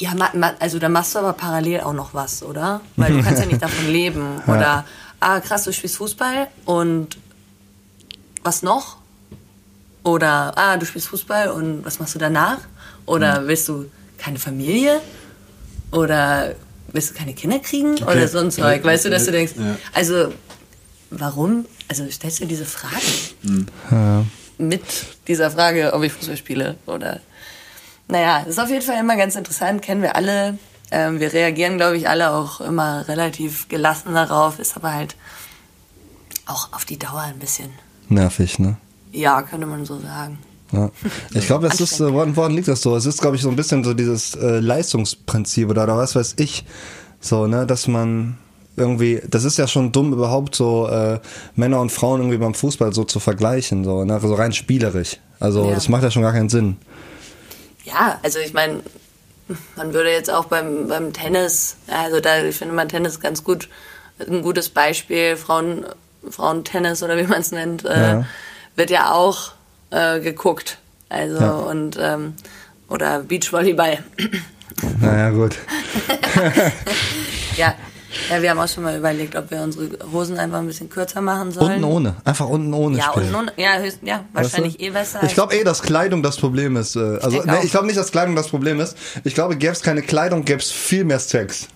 ja, 0.00 0.10
also 0.60 0.78
da 0.78 0.88
machst 0.88 1.14
du 1.14 1.20
aber 1.20 1.32
parallel 1.32 1.80
auch 1.80 1.92
noch 1.92 2.12
was, 2.14 2.42
oder? 2.42 2.80
Weil 2.96 3.14
du 3.14 3.22
kannst 3.22 3.40
ja 3.40 3.46
nicht 3.46 3.62
davon 3.62 3.88
leben. 3.88 4.42
Oder, 4.46 4.84
ah, 5.20 5.40
krass, 5.40 5.64
du 5.64 5.72
spielst 5.72 5.96
Fußball 5.96 6.48
und 6.64 7.16
was 8.42 8.62
noch? 8.62 8.98
Oder, 10.04 10.56
ah, 10.56 10.76
du 10.76 10.86
spielst 10.86 11.08
Fußball 11.08 11.50
und 11.50 11.84
was 11.84 11.98
machst 11.98 12.14
du 12.14 12.18
danach? 12.18 12.58
Oder 13.06 13.46
willst 13.46 13.68
du 13.68 13.90
keine 14.16 14.38
Familie? 14.38 15.00
Oder 15.92 16.54
willst 16.92 17.10
du 17.10 17.14
keine 17.14 17.34
Kinder 17.34 17.58
kriegen? 17.58 18.02
Oder 18.02 18.28
so 18.28 18.38
ein 18.38 18.50
Zeug. 18.50 18.84
Weißt 18.84 19.04
du, 19.04 19.10
dass 19.10 19.24
du 19.24 19.32
denkst, 19.32 19.54
Ja. 19.56 19.76
also, 19.92 20.32
warum? 21.10 21.66
Also 21.88 22.08
stellst 22.10 22.38
du 22.38 22.44
dir 22.44 22.48
diese 22.48 22.66
Frage? 22.66 24.14
mit 24.58 24.82
dieser 25.28 25.50
Frage, 25.50 25.92
ob 25.92 26.02
ich 26.02 26.12
Fußball 26.12 26.36
spiele 26.36 26.76
oder. 26.86 27.20
Naja, 28.08 28.40
ist 28.40 28.58
auf 28.58 28.68
jeden 28.70 28.82
Fall 28.82 28.98
immer 28.98 29.16
ganz 29.16 29.36
interessant, 29.36 29.82
kennen 29.82 30.02
wir 30.02 30.16
alle. 30.16 30.58
Ähm, 30.90 31.20
wir 31.20 31.32
reagieren, 31.32 31.76
glaube 31.76 31.96
ich, 31.96 32.08
alle 32.08 32.32
auch 32.32 32.60
immer 32.60 33.06
relativ 33.08 33.68
gelassen 33.68 34.14
darauf, 34.14 34.58
ist 34.58 34.76
aber 34.76 34.92
halt 34.94 35.16
auch 36.46 36.72
auf 36.72 36.84
die 36.84 36.98
Dauer 36.98 37.20
ein 37.22 37.38
bisschen, 37.38 37.70
Nervig, 38.08 38.58
ne? 38.58 38.76
ja, 39.12 39.42
könnte 39.42 39.66
man 39.66 39.84
so 39.84 39.98
sagen. 39.98 40.38
Ja. 40.72 40.90
Ich 41.34 41.46
glaube, 41.46 41.68
das 41.68 41.80
ist, 41.80 42.00
äh, 42.00 42.12
woran, 42.12 42.34
woran 42.36 42.52
liegt 42.52 42.68
das 42.68 42.80
so? 42.82 42.96
Es 42.96 43.04
ist, 43.06 43.20
glaube 43.20 43.36
ich, 43.36 43.42
so 43.42 43.48
ein 43.50 43.56
bisschen 43.56 43.84
so 43.84 43.92
dieses 43.94 44.34
äh, 44.34 44.60
Leistungsprinzip 44.60 45.68
oder, 45.68 45.84
oder 45.84 45.96
was 45.98 46.14
weiß 46.14 46.34
ich. 46.38 46.64
So, 47.20 47.46
ne, 47.46 47.66
dass 47.66 47.86
man 47.88 48.38
irgendwie, 48.76 49.20
das 49.28 49.44
ist 49.44 49.58
ja 49.58 49.66
schon 49.66 49.92
dumm 49.92 50.12
überhaupt 50.12 50.54
so 50.54 50.88
äh, 50.88 51.20
Männer 51.56 51.80
und 51.80 51.90
Frauen 51.90 52.20
irgendwie 52.20 52.38
beim 52.38 52.54
Fußball 52.54 52.92
so 52.94 53.04
zu 53.04 53.18
vergleichen, 53.18 53.82
so, 53.84 54.04
ne, 54.04 54.20
so 54.20 54.34
rein 54.34 54.52
spielerisch. 54.52 55.16
Also 55.40 55.68
Ja. 55.68 55.74
das 55.74 55.88
macht 55.88 56.02
ja 56.02 56.10
schon 56.10 56.22
gar 56.22 56.32
keinen 56.32 56.48
Sinn. 56.48 56.76
Ja, 57.84 58.18
also 58.22 58.38
ich 58.38 58.52
meine, 58.52 58.80
man 59.76 59.94
würde 59.94 60.10
jetzt 60.12 60.30
auch 60.30 60.46
beim, 60.46 60.88
beim 60.88 61.12
Tennis, 61.12 61.76
also 61.86 62.20
da, 62.20 62.42
ich 62.42 62.56
finde 62.56 62.74
man 62.74 62.88
Tennis 62.88 63.20
ganz 63.20 63.44
gut, 63.44 63.68
ein 64.20 64.42
gutes 64.42 64.68
Beispiel, 64.68 65.36
Frauen, 65.36 65.86
Frauentennis 66.28 67.02
oder 67.02 67.16
wie 67.16 67.22
man 67.24 67.40
es 67.40 67.52
nennt, 67.52 67.84
äh, 67.84 68.08
Ja. 68.12 68.26
wird 68.76 68.90
ja 68.90 69.12
auch 69.12 69.52
äh, 69.90 70.20
geguckt. 70.20 70.78
Also 71.08 71.38
Ja. 71.38 71.50
und 71.52 71.96
ähm, 72.00 72.34
oder 72.88 73.20
Beachvolleyball. 73.20 73.98
Naja, 75.00 75.30
gut. 75.30 75.56
ja. 77.56 77.74
Ja, 78.30 78.40
wir 78.40 78.50
haben 78.50 78.58
auch 78.58 78.68
schon 78.68 78.84
mal 78.84 78.96
überlegt, 78.96 79.36
ob 79.36 79.50
wir 79.50 79.60
unsere 79.60 79.90
Hosen 80.12 80.38
einfach 80.38 80.58
ein 80.58 80.66
bisschen 80.66 80.88
kürzer 80.88 81.20
machen 81.20 81.52
sollen. 81.52 81.72
Unten 81.72 81.84
ohne. 81.84 82.14
Einfach 82.24 82.48
unten 82.48 82.72
ohne 82.72 82.96
Ja, 82.98 83.10
spielen. 83.12 83.26
und 83.26 83.32
nun, 83.46 83.50
ja, 83.56 83.76
höchst, 83.78 83.98
ja, 84.02 84.24
wahrscheinlich 84.32 84.74
Weißt 84.74 84.80
du? 84.80 84.86
eh 84.86 84.90
besser. 84.90 85.20
Ich 85.24 85.34
glaube 85.34 85.54
eh, 85.56 85.64
dass 85.64 85.82
Kleidung 85.82 86.22
das 86.22 86.36
Problem 86.38 86.76
ist. 86.76 86.96
äh, 86.96 87.00
Also, 87.00 87.30
denke 87.30 87.50
nee, 87.50 87.58
ich 87.64 87.70
glaube 87.70 87.86
nicht, 87.86 87.98
dass 87.98 88.10
Kleidung 88.10 88.34
das 88.34 88.48
Problem 88.48 88.80
ist. 88.80 88.96
Ich 89.24 89.34
glaube, 89.34 89.56
gäbe 89.56 89.72
es 89.72 89.82
keine 89.82 90.00
Kleidung, 90.02 90.44
gäbe 90.44 90.60
es 90.60 90.70
viel 90.70 91.04
mehr 91.04 91.18
Sex. 91.18 91.68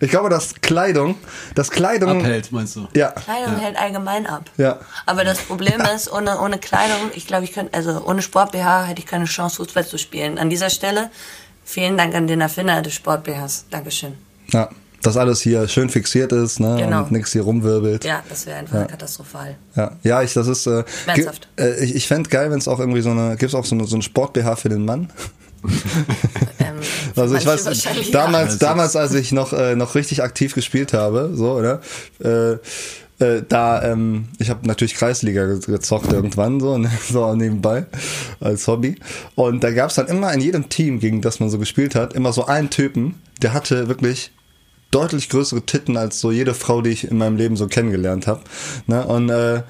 Ich 0.00 0.10
glaube, 0.10 0.28
dass 0.28 0.54
Kleidung, 0.60 1.14
dass 1.54 1.70
Kleidung, 1.70 2.18
Abhält, 2.18 2.50
meinst 2.50 2.74
du? 2.74 2.88
ja, 2.96 3.12
Kleidung 3.12 3.56
hält 3.60 3.76
allgemein 3.78 4.26
ab. 4.26 4.50
Ja. 4.56 4.80
Aber 5.06 5.22
das 5.22 5.38
Problem 5.38 5.80
ist, 5.94 6.12
ohne, 6.12 6.40
ohne 6.40 6.58
Kleidung, 6.58 7.12
ich 7.14 7.28
glaube, 7.28 7.44
ich 7.44 7.52
könnte, 7.52 7.72
also 7.72 8.02
ohne 8.04 8.22
Sport-BH 8.22 8.86
hätte 8.86 8.98
ich 9.00 9.06
keine 9.06 9.26
Chance, 9.26 9.58
Fußball 9.58 9.86
zu 9.86 9.98
spielen. 9.98 10.38
An 10.38 10.50
dieser 10.50 10.68
Stelle, 10.70 11.10
vielen 11.64 11.96
Dank 11.96 12.16
an 12.16 12.26
den 12.26 12.40
Erfinder 12.40 12.82
des 12.82 12.94
Sport-BHs. 12.94 13.66
Dankeschön. 13.70 14.14
ja, 14.48 14.68
dass 15.02 15.16
alles 15.16 15.40
hier 15.40 15.66
schön 15.68 15.88
fixiert 15.90 16.32
ist, 16.32 16.60
ne, 16.60 16.76
Genau. 16.78 17.02
und 17.02 17.12
nichts 17.12 17.32
hier 17.32 17.42
rumwirbelt. 17.42 18.04
Ja, 18.04 18.22
das 18.28 18.46
wäre 18.46 18.58
einfach 18.58 18.86
katastrophal. 18.86 19.56
Ja, 19.76 19.96
ja, 20.02 20.22
ich, 20.22 20.32
das 20.32 20.46
ist, 20.46 20.66
äh, 20.66 20.84
äh, 21.58 21.84
ich, 21.84 21.94
ich 21.96 22.06
fände 22.08 22.30
geil, 22.30 22.50
wenn 22.50 22.58
es 22.58 22.68
auch 22.68 22.78
irgendwie 22.78 23.02
so 23.02 23.10
eine, 23.10 23.36
gibt's 23.36 23.54
auch 23.54 23.64
so 23.64 23.74
eine, 23.74 23.84
so 23.86 23.96
ein 23.96 24.02
Sport-BH 24.02 24.56
für 24.56 24.68
den 24.68 24.84
Mann? 24.84 25.10
Ähm, 26.58 26.74
Also 27.16 27.36
ich 27.36 27.46
weiß, 27.46 27.64
damals, 28.10 28.52
Ja. 28.54 28.58
damals, 28.58 28.96
als 28.96 29.14
ich 29.14 29.32
noch 29.32 29.52
äh, 29.52 29.76
noch 29.76 29.94
richtig 29.94 30.22
aktiv 30.22 30.54
gespielt 30.54 30.92
habe, 30.92 31.30
so 31.34 31.52
oder, 31.52 31.80
äh, 32.24 32.52
äh, 33.24 33.42
da 33.48 33.82
ähm, 33.84 34.28
ich 34.38 34.50
habe 34.50 34.66
natürlich 34.66 34.94
Kreisliga 34.94 35.46
ge- 35.46 35.60
gezockt 35.66 36.12
irgendwann 36.12 36.58
so, 36.60 36.78
ne, 36.78 36.90
so 37.10 37.32
nebenbei 37.34 37.86
als 38.40 38.66
Hobby 38.66 38.96
und 39.36 39.62
da 39.62 39.70
gab 39.70 39.90
es 39.90 39.96
dann 39.96 40.08
immer 40.08 40.32
in 40.32 40.40
jedem 40.40 40.68
Team, 40.68 40.98
gegen 40.98 41.20
das 41.20 41.38
man 41.38 41.48
so 41.50 41.58
gespielt 41.58 41.94
hat, 41.94 42.12
immer 42.14 42.32
so 42.32 42.46
einen 42.46 42.70
Typen, 42.70 43.14
der 43.40 43.52
hatte 43.52 43.86
wirklich 43.88 44.32
deutlich 44.92 45.28
größere 45.28 45.62
Titten 45.62 45.96
als 45.96 46.20
so 46.20 46.30
jede 46.30 46.54
Frau, 46.54 46.82
die 46.82 46.90
ich 46.90 47.10
in 47.10 47.18
meinem 47.18 47.36
Leben 47.36 47.56
so 47.56 47.66
kennengelernt 47.66 48.28
habe. 48.28 48.42
Ne? 48.86 49.04
Und 49.04 49.30
äh, 49.30 49.62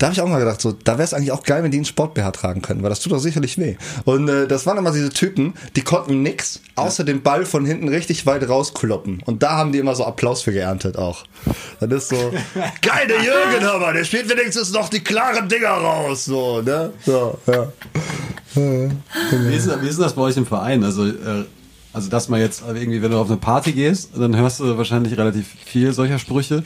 da 0.00 0.06
habe 0.06 0.14
ich 0.14 0.22
auch 0.22 0.28
mal 0.28 0.38
gedacht, 0.38 0.62
so, 0.62 0.72
da 0.72 0.92
wäre 0.92 1.02
es 1.02 1.12
eigentlich 1.12 1.30
auch 1.30 1.42
geil, 1.42 1.62
wenn 1.62 1.70
die 1.70 1.76
einen 1.76 1.84
Sport-BH 1.84 2.30
tragen 2.30 2.62
können, 2.62 2.82
weil 2.82 2.88
das 2.88 3.00
tut 3.00 3.12
doch 3.12 3.18
sicherlich 3.18 3.58
weh. 3.58 3.76
Und 4.06 4.30
äh, 4.30 4.48
das 4.48 4.64
waren 4.64 4.78
immer 4.78 4.92
diese 4.92 5.10
Typen, 5.10 5.52
die 5.76 5.82
konnten 5.82 6.22
nix, 6.22 6.60
außer 6.74 7.04
den 7.04 7.22
Ball 7.22 7.44
von 7.44 7.66
hinten 7.66 7.86
richtig 7.88 8.24
weit 8.24 8.48
rauskloppen. 8.48 9.22
Und 9.26 9.42
da 9.42 9.58
haben 9.58 9.72
die 9.72 9.78
immer 9.78 9.94
so 9.94 10.06
Applaus 10.06 10.40
für 10.40 10.52
geerntet 10.52 10.96
auch. 10.96 11.24
Das 11.80 11.90
ist 11.90 12.08
so, 12.08 12.16
geil, 12.80 13.08
der 13.08 13.22
Jürgen, 13.22 13.60
hör 13.60 13.78
mal, 13.78 13.92
der 13.92 14.04
spielt 14.04 14.30
wenigstens 14.30 14.72
noch 14.72 14.88
die 14.88 15.00
klaren 15.00 15.50
Dinger 15.50 15.68
raus. 15.68 16.24
So, 16.24 16.62
ne? 16.62 16.94
So, 17.04 17.38
ja. 17.46 17.70
Wie 18.54 19.54
ist, 19.54 19.82
wie 19.82 19.88
ist 19.88 20.00
das 20.00 20.14
bei 20.14 20.22
euch 20.22 20.36
im 20.38 20.46
Verein? 20.46 20.82
Also, 20.82 21.06
äh, 21.06 21.44
also 21.92 22.08
dass 22.08 22.28
man 22.28 22.40
jetzt 22.40 22.62
irgendwie, 22.66 23.02
wenn 23.02 23.10
du 23.10 23.18
auf 23.18 23.28
eine 23.28 23.36
Party 23.36 23.72
gehst, 23.72 24.10
dann 24.16 24.36
hörst 24.36 24.60
du 24.60 24.78
wahrscheinlich 24.78 25.18
relativ 25.18 25.46
viel 25.64 25.92
solcher 25.92 26.18
Sprüche, 26.18 26.62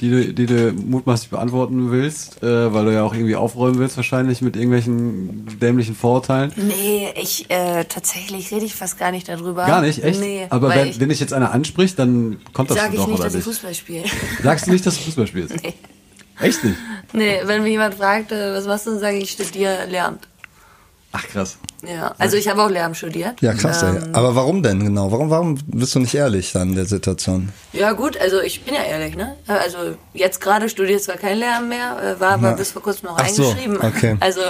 die 0.00 0.10
du, 0.10 0.32
die 0.32 0.46
du 0.46 0.72
mutmaßlich 0.72 1.30
beantworten 1.30 1.90
willst, 1.90 2.42
äh, 2.42 2.72
weil 2.72 2.86
du 2.86 2.94
ja 2.94 3.04
auch 3.04 3.14
irgendwie 3.14 3.36
aufräumen 3.36 3.78
willst 3.78 3.96
wahrscheinlich 3.96 4.40
mit 4.40 4.56
irgendwelchen 4.56 5.46
dämlichen 5.60 5.94
Vorurteilen. 5.94 6.52
Nee, 6.56 7.08
ich, 7.16 7.50
äh, 7.50 7.84
tatsächlich 7.84 8.50
rede 8.50 8.64
ich 8.64 8.74
fast 8.74 8.98
gar 8.98 9.10
nicht 9.12 9.28
darüber. 9.28 9.66
Gar 9.66 9.82
nicht, 9.82 10.02
echt? 10.02 10.20
Nee, 10.20 10.46
Aber 10.48 10.70
wenn, 10.70 10.88
ich, 10.88 11.00
wenn 11.00 11.10
dich 11.10 11.20
jetzt 11.20 11.32
einer 11.32 11.52
anspricht, 11.52 11.98
dann 11.98 12.40
kommt 12.52 12.70
das 12.70 12.78
sag 12.78 12.92
ich 12.92 12.96
doch, 12.98 13.06
nicht, 13.06 13.16
oder 13.16 13.24
dass 13.24 13.34
ich 13.34 13.46
nicht? 13.46 13.56
Fußball 13.56 13.74
spiele. 13.74 14.04
Sagst 14.42 14.66
du 14.66 14.72
nicht, 14.72 14.86
dass 14.86 14.96
du 14.96 15.02
Fußball 15.02 15.26
spielst? 15.26 15.62
Nee. 15.62 15.74
Echt 16.40 16.64
nicht? 16.64 16.76
Nee, 17.12 17.40
wenn 17.44 17.62
mich 17.62 17.72
jemand 17.72 17.94
fragt, 17.94 18.32
äh, 18.32 18.54
was 18.54 18.66
machst 18.66 18.86
du, 18.86 18.98
sage 18.98 19.18
ich, 19.18 19.24
ich 19.24 19.30
studiere 19.32 19.86
Lehramt. 19.88 20.26
Ach 21.14 21.26
krass. 21.28 21.58
Ja, 21.86 22.14
also 22.18 22.36
ich 22.38 22.48
habe 22.48 22.62
auch 22.62 22.70
Lehramt 22.70 22.96
studiert. 22.96 23.40
Ja, 23.42 23.52
krass. 23.52 23.82
Ähm, 23.82 23.98
Aber 24.14 24.34
warum 24.34 24.62
denn 24.62 24.82
genau? 24.82 25.12
Warum, 25.12 25.28
warum 25.30 25.58
bist 25.66 25.94
du 25.94 25.98
nicht 26.00 26.14
ehrlich 26.14 26.52
dann 26.52 26.70
in 26.70 26.74
der 26.76 26.86
Situation? 26.86 27.50
Ja 27.72 27.92
gut, 27.92 28.16
also 28.18 28.40
ich 28.40 28.64
bin 28.64 28.74
ja 28.74 28.82
ehrlich, 28.82 29.14
ne? 29.16 29.36
Also 29.46 29.76
jetzt 30.14 30.40
gerade 30.40 30.68
studiere 30.70 30.96
ich 30.98 31.04
zwar 31.04 31.16
kein 31.16 31.38
Lehramt 31.38 31.68
mehr, 31.68 31.96
äh, 32.16 32.20
war 32.20 32.32
aber 32.32 32.48
Ja. 32.50 32.54
bis 32.54 32.70
vor 32.72 32.82
kurzem 32.82 33.08
noch 33.10 33.18
Ach 33.18 33.28
so, 33.28 33.46
eingeschrieben. 33.48 33.76
okay. 33.82 34.16
Also 34.20 34.40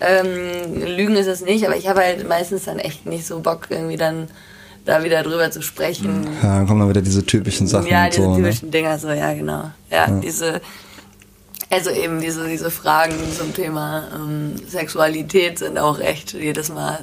ähm, 0.00 0.96
Lügen 0.96 1.16
ist 1.16 1.26
es 1.26 1.40
nicht, 1.42 1.66
aber 1.66 1.76
ich 1.76 1.88
habe 1.88 2.00
halt 2.00 2.26
meistens 2.28 2.64
dann 2.64 2.78
echt 2.78 3.04
nicht 3.04 3.26
so 3.26 3.40
Bock, 3.40 3.66
irgendwie 3.68 3.96
dann 3.96 4.28
da 4.84 5.02
wieder 5.04 5.22
drüber 5.22 5.50
zu 5.50 5.60
sprechen. 5.60 6.26
Ja, 6.42 6.56
dann 6.56 6.66
kommen 6.66 6.80
dann 6.80 6.88
wieder 6.88 7.02
diese 7.02 7.26
typischen 7.26 7.66
Sachen 7.66 7.86
Ja, 7.88 8.04
und 8.04 8.12
diese 8.14 8.22
so. 8.22 8.30
Ne? 8.30 8.36
typischen 8.38 8.70
Dinger, 8.70 8.98
so, 8.98 9.08
ja, 9.10 9.34
genau. 9.34 9.70
Ja, 9.90 10.06
diese, 10.08 10.60
also 11.70 11.90
eben 11.90 12.20
diese, 12.20 12.48
diese 12.48 12.70
Fragen 12.70 13.14
zum 13.36 13.54
Thema 13.54 14.08
ähm, 14.14 14.56
Sexualität 14.66 15.58
sind 15.58 15.78
auch 15.78 15.98
echt 16.00 16.32
jedes 16.32 16.68
Mal 16.70 17.00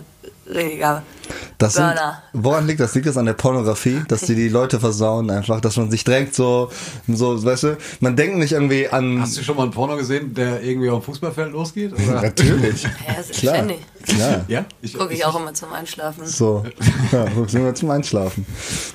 richtiger 0.48 1.03
Das 1.58 1.74
sind, 1.74 1.94
woran 2.34 2.67
liegt 2.67 2.79
das? 2.79 2.94
Liegt 2.96 3.08
das 3.08 3.17
an 3.17 3.25
der 3.25 3.34
Pornografie, 3.34 4.01
dass 4.08 4.22
die 4.22 4.36
die 4.36 4.50
Leute 4.50 4.79
versauen 4.79 5.29
einfach, 5.29 5.62
dass 5.62 5.77
man 5.77 5.89
sich 5.89 6.03
drängt 6.03 6.34
so, 6.36 6.70
so, 7.08 7.44
weißt 7.44 7.63
du, 7.63 7.77
man 8.00 8.15
denkt 8.15 8.38
nicht 8.38 8.51
irgendwie 8.51 8.88
an. 8.88 9.22
Hast 9.22 9.38
du 9.38 9.44
schon 9.44 9.55
mal 9.55 9.63
ein 9.63 9.72
Porno 9.72 9.96
gesehen, 9.98 10.34
der 10.34 10.62
irgendwie 10.62 10.89
auf 10.89 11.03
dem 11.03 11.05
Fußballfeld 11.05 11.51
losgeht? 11.51 11.94
Oder? 11.94 12.22
Natürlich. 12.22 12.84
Ja, 12.84 12.89
das 13.17 13.29
ist 13.29 13.39
Klar. 13.39 13.55
ständig. 13.55 13.79
Klar. 14.05 14.46
Ja? 14.48 14.65
Gucke 14.98 15.13
ich 15.13 15.25
auch 15.25 15.39
immer 15.39 15.53
zum 15.53 15.74
Einschlafen. 15.74 16.25
So, 16.25 16.63
ja, 17.12 17.25
wir 17.36 17.75
zum 17.75 17.89
Einschlafen. 17.89 18.46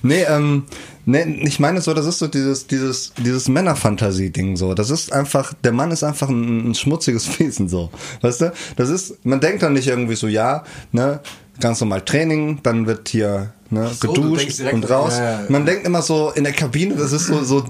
Nee, 0.02 0.22
ähm, 0.22 0.64
nee, 1.04 1.22
ich 1.42 1.58
meine 1.58 1.80
so, 1.80 1.94
das 1.94 2.06
ist 2.06 2.18
so 2.18 2.28
dieses, 2.28 2.66
dieses, 2.66 3.12
dieses 3.16 3.48
Männerfantasie-Ding 3.48 4.56
so. 4.56 4.74
Das 4.74 4.90
ist 4.90 5.12
einfach, 5.12 5.52
der 5.64 5.72
Mann 5.72 5.90
ist 5.90 6.04
einfach 6.04 6.28
ein, 6.28 6.70
ein 6.70 6.74
schmutziges 6.74 7.38
Wesen 7.38 7.68
so. 7.68 7.90
Weißt 8.20 8.42
du? 8.42 8.52
Das 8.76 8.88
ist, 8.88 9.24
man 9.24 9.40
denkt 9.40 9.62
dann 9.62 9.72
nicht 9.72 9.88
irgendwie 9.88 10.16
so, 10.16 10.28
ja, 10.28 10.64
ne, 10.92 11.19
ganz 11.60 11.80
normal 11.80 12.00
Training, 12.02 12.60
dann 12.62 12.86
wird 12.86 13.08
hier, 13.08 13.52
ne, 13.70 13.88
so, 13.88 14.08
geduscht 14.08 14.60
und 14.72 14.88
raus. 14.90 15.18
Ja, 15.18 15.24
ja, 15.24 15.30
ja. 15.42 15.46
Man 15.48 15.64
denkt 15.66 15.86
immer 15.86 16.02
so, 16.02 16.30
in 16.34 16.44
der 16.44 16.52
Kabine, 16.52 16.96
das 16.96 17.12
ist 17.12 17.26
so, 17.26 17.42
so, 17.44 17.64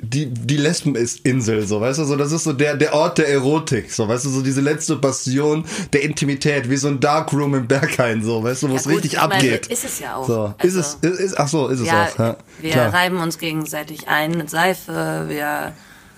die, 0.00 0.26
die 0.26 0.56
Lesbeninsel, 0.56 1.66
so, 1.66 1.80
weißt 1.80 1.98
du, 2.00 2.04
so, 2.04 2.16
das 2.16 2.32
ist 2.32 2.44
so 2.44 2.52
der, 2.52 2.76
der 2.76 2.94
Ort 2.94 3.18
der 3.18 3.28
Erotik, 3.28 3.90
so, 3.92 4.08
weißt 4.08 4.24
du, 4.24 4.30
so 4.30 4.42
diese 4.42 4.60
letzte 4.60 4.96
Passion 4.96 5.64
der 5.92 6.02
Intimität, 6.02 6.68
wie 6.70 6.76
so 6.76 6.88
ein 6.88 6.98
Darkroom 7.00 7.54
im 7.54 7.66
Berghain, 7.68 8.22
so, 8.22 8.42
weißt 8.42 8.62
du, 8.64 8.68
wo 8.68 8.72
Ja 8.72 8.78
es 8.78 8.84
gut, 8.84 8.92
richtig 8.94 9.12
ich 9.14 9.18
meine, 9.18 9.34
abgeht. 9.34 9.66
ist 9.68 9.84
es 9.84 10.00
ja 10.00 10.16
auch. 10.16 10.26
So, 10.26 10.54
Also- 10.58 10.78
ist 10.80 10.98
es, 11.02 11.10
ist, 11.10 11.20
ist, 11.20 11.38
ach 11.38 11.48
so, 11.48 11.68
ist 11.68 11.80
es 11.80 11.86
Ja, 11.86 12.04
auch, 12.06 12.18
ja. 12.18 12.36
wir 12.60 12.70
Klar. 12.72 12.92
reiben 12.94 13.18
uns 13.18 13.38
gegenseitig 13.38 14.08
ein 14.08 14.32
mit 14.38 14.50
Seife, 14.50 15.26
wir 15.28 15.72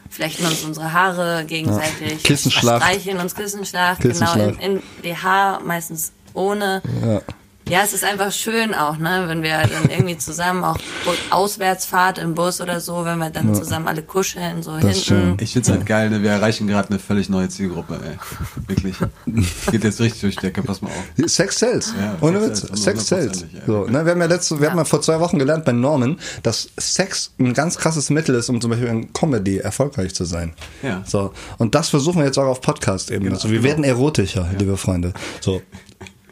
flechten 0.09 0.45
uns 0.45 0.65
unsere 0.65 0.93
Haare 0.93 1.45
gegenseitig, 1.47 2.23
Kissenschlacht. 2.25 2.83
streichen 2.83 3.19
uns 3.19 3.35
Kissenschlacht, 3.37 4.01
Kissenschlacht. 4.01 4.59
genau, 4.59 4.61
in, 4.61 4.77
in 4.79 4.83
BH, 5.03 5.61
meistens 5.65 6.11
ohne. 6.35 6.83
Ja. 7.07 7.21
Ja, 7.69 7.83
es 7.85 7.93
ist 7.93 8.03
einfach 8.03 8.33
schön 8.33 8.75
auch, 8.75 8.97
ne, 8.97 9.25
wenn 9.29 9.45
wir 9.45 9.59
dann 9.59 9.89
irgendwie 9.91 10.19
zusammen 10.19 10.65
auch 10.65 10.77
Auswärtsfahrt 11.31 12.19
im 12.19 12.35
Bus 12.35 12.61
oder 12.61 12.81
so, 12.81 13.05
wenn 13.05 13.19
wir 13.19 13.31
dann 13.31 13.55
zusammen 13.55 13.87
alle 13.87 14.03
kuscheln, 14.03 14.61
so 14.65 14.75
ist 14.75 14.81
hinten. 14.83 15.01
schön. 15.01 15.37
Ich 15.41 15.53
find's 15.53 15.69
halt 15.69 15.87
geil, 15.87 16.11
ne? 16.11 16.21
wir 16.21 16.31
erreichen 16.31 16.67
gerade 16.67 16.89
eine 16.91 16.99
völlig 16.99 17.29
neue 17.29 17.49
Zielgruppe, 17.49 18.01
ey. 18.05 18.17
Wirklich. 18.67 18.97
Geht 19.71 19.85
jetzt 19.85 20.01
richtig 20.01 20.21
durch 20.21 20.35
die 20.37 20.47
Decke, 20.47 20.63
pass 20.63 20.83
mal 20.83 20.89
auf. 20.89 21.31
Sex 21.31 21.61
sells. 21.61 21.95
Ja, 21.97 22.17
Ohne 22.21 22.43
Witz. 22.43 22.67
Sex 22.75 23.07
sells. 23.07 23.43
ja. 23.53 23.61
So, 23.67 23.85
ne, 23.85 24.05
wir 24.05 24.13
haben 24.13 24.21
ja 24.21 24.27
letzte, 24.27 24.59
wir 24.59 24.65
Ja. 24.65 24.71
haben 24.73 24.79
ja 24.79 24.85
vor 24.85 25.01
zwei 25.01 25.21
Wochen 25.21 25.39
gelernt 25.39 25.65
bei 25.65 25.73
Norman, 25.73 26.19
dass 26.43 26.71
Sex 26.77 27.35
ein 27.39 27.55
ganz 27.55 27.79
krasses 27.79 28.11
Mittel 28.11 28.35
ist, 28.35 28.49
um 28.49 28.61
zum 28.61 28.71
Beispiel 28.71 28.89
in 28.89 29.13
Comedy 29.13 29.59
erfolgreich 29.59 30.13
zu 30.13 30.25
sein. 30.25 30.55
Ja. 30.83 31.05
So. 31.07 31.33
Und 31.59 31.77
das 31.77 31.91
versuchen 31.91 32.19
wir 32.19 32.25
jetzt 32.27 32.39
auch 32.39 32.47
auf 32.49 32.61
Podcast 32.63 33.13
eben. 33.13 33.25
Genau, 33.27 33.37
also 33.37 33.49
wir 33.49 33.59
genau. 33.61 33.69
werden 33.69 33.85
erotischer, 33.85 34.49
liebe 34.59 34.77
Freunde. 34.77 35.13
So. 35.41 35.63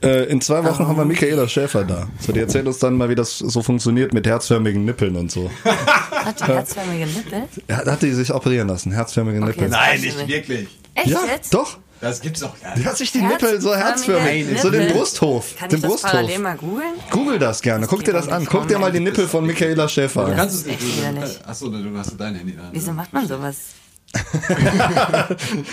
Äh, 0.03 0.25
in 0.27 0.41
zwei 0.41 0.63
Wochen 0.65 0.87
haben 0.87 0.97
wir 0.97 1.05
Michaela 1.05 1.49
Schäfer 1.49 1.85
da. 1.85 2.09
So, 2.21 2.33
die 2.33 2.41
erzählt 2.41 2.67
uns 2.67 2.79
dann 2.79 2.97
mal, 2.97 3.09
wie 3.09 3.15
das 3.15 3.39
so 3.39 3.63
funktioniert 3.63 4.13
mit 4.15 4.27
herzförmigen 4.27 4.85
Nippeln 4.85 5.17
und 5.17 5.31
so. 5.31 5.51
Hat 5.65 6.41
die 6.41 6.45
herzförmige 6.45 7.07
Nippel? 7.07 7.43
Ja, 7.69 7.85
da 7.85 7.93
hat 7.93 8.03
die 8.03 8.13
sich 8.13 8.33
operieren 8.33 8.69
lassen, 8.69 8.93
herzförmige 8.93 9.39
Okay, 9.39 9.47
Nippel. 9.49 9.69
das 9.71 9.79
Nein, 9.79 10.01
nicht 10.01 10.29
wirklich. 10.29 10.69
Echt 10.95 11.07
Ja, 11.09 11.19
jetzt? 11.33 11.53
doch. 11.55 11.79
Das 12.01 12.21
gibt's 12.21 12.39
doch 12.41 12.61
gar 12.61 12.75
Die 12.75 12.81
nicht. 12.81 12.89
hat 12.89 12.97
sich 12.97 13.11
die 13.11 13.21
Nippel 13.23 13.61
so 13.61 13.75
herzförmig, 13.75 14.47
so 14.63 14.71
den 14.71 14.83
Nippel. 14.83 14.97
Brusthof, 14.99 15.57
Kann 15.59 15.69
den 15.69 15.77
ich 15.79 15.83
das 15.83 15.91
Brusthof. 15.91 16.11
parallel 16.13 16.39
mal 16.39 16.57
googeln? 16.57 16.93
Google 17.11 17.39
das 17.41 17.61
gerne, 17.61 17.87
guck 17.89 18.05
dir 18.05 18.13
das 18.13 18.29
an. 18.29 18.47
Guck 18.47 18.69
dir 18.69 18.79
mal 18.79 18.93
die 18.93 19.01
Nippel 19.01 19.27
von 19.27 19.45
Michaela 19.45 19.89
Schäfer 19.89 20.27
Du 20.27 20.31
an. 20.31 20.37
kannst 20.37 20.55
es 20.55 20.67
nicht. 20.67 20.81
Du, 20.81 20.87
widerlich. 20.87 21.41
achso, 21.45 21.69
du 21.69 21.99
hast 21.99 22.13
dein 22.17 22.37
Handy 22.37 22.55
da. 22.57 22.69
Wieso 22.71 22.93
macht 22.93 23.13
man 23.13 23.27
sowas? 23.27 23.57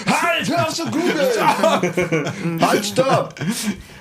Halt, 0.08 0.50
hör 0.50 0.68
auf 0.68 0.74
zu 0.74 0.86
googeln! 0.86 2.62
halt, 2.62 2.86
stopp! 2.86 3.36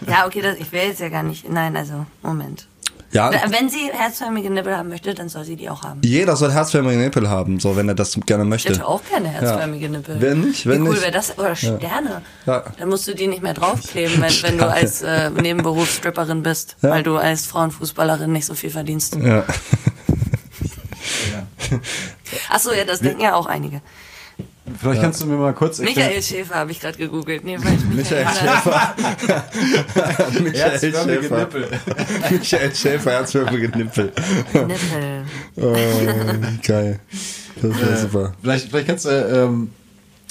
Ja, 0.08 0.26
okay, 0.26 0.40
das, 0.42 0.56
ich 0.58 0.70
will 0.72 0.82
jetzt 0.82 1.00
ja 1.00 1.08
gar 1.08 1.22
nicht. 1.22 1.48
Nein, 1.48 1.76
also, 1.76 2.04
Moment. 2.22 2.66
Ja, 3.12 3.30
Wenn 3.48 3.68
sie 3.68 3.90
herzförmige 3.92 4.50
Nippel 4.50 4.76
haben 4.76 4.88
möchte, 4.88 5.14
dann 5.14 5.28
soll 5.28 5.44
sie 5.44 5.54
die 5.54 5.70
auch 5.70 5.84
haben. 5.84 6.00
jeder 6.02 6.34
soll 6.34 6.50
herzförmige 6.50 6.96
Nippel 6.98 7.28
haben, 7.30 7.60
so 7.60 7.76
wenn 7.76 7.88
er 7.88 7.94
das 7.94 8.18
gerne 8.26 8.42
Ich 8.42 8.48
möchte. 8.48 8.70
hätte 8.72 8.88
auch 8.88 9.00
gerne 9.08 9.28
herzförmige 9.28 9.88
Nippel. 9.88 10.20
Wenn 10.20 10.40
nicht, 10.40 10.66
wenn 10.66 10.84
Wie 10.84 10.88
cool 10.88 11.00
wäre 11.00 11.12
das? 11.12 11.38
Oder 11.38 11.54
Sterne. 11.54 12.22
Ja. 12.44 12.64
Dann 12.76 12.88
musst 12.88 13.06
du 13.06 13.14
die 13.14 13.28
nicht 13.28 13.40
mehr 13.40 13.54
draufkleben, 13.54 14.20
wenn, 14.20 14.32
wenn 14.42 14.58
du 14.58 14.68
als 14.68 15.02
äh, 15.02 15.30
Nebenberufsstripperin 15.30 16.42
bist, 16.42 16.74
Ja. 16.82 16.90
weil 16.90 17.04
du 17.04 17.16
als 17.16 17.46
Frauenfußballerin 17.46 18.32
nicht 18.32 18.46
so 18.46 18.54
viel 18.54 18.70
verdienst. 18.70 19.14
Ja. 19.14 19.44
Ach 22.50 22.58
so, 22.58 22.72
ja, 22.72 22.84
das 22.84 22.98
denken 22.98 23.20
ja 23.20 23.34
auch 23.36 23.46
einige. 23.46 23.80
Vielleicht 24.80 25.02
kannst 25.02 25.20
du 25.22 25.26
mir 25.26 25.36
mal 25.36 25.52
kurz 25.52 25.78
erklären. 25.78 26.06
Michael 26.08 26.22
Schäfer 26.22 26.54
habe 26.54 26.70
ich 26.72 26.80
gerade 26.80 26.96
gegoogelt. 26.96 27.44
Nee, 27.44 27.58
weil 27.60 27.76
Michael 27.94 28.24
Michael 28.24 28.34
Schäfer. 28.34 28.94
Michael 30.40 30.78
Schäfer. 30.78 31.06
Nippel. 31.38 31.68
Michael 32.30 32.74
Schäfer, 32.74 33.10
herzförmige 33.10 33.68
Nippel. 33.76 34.12
Nippel. 34.52 35.24
Oh, 35.56 35.74
geil. 36.66 36.98
Das 37.60 37.70
Äh, 37.70 37.80
wäre 37.80 37.96
super. 37.98 38.34
Vielleicht, 38.42 38.68
vielleicht 38.70 38.86
kannst 38.86 39.04
du, 39.04 39.10
ähm, 39.10 39.70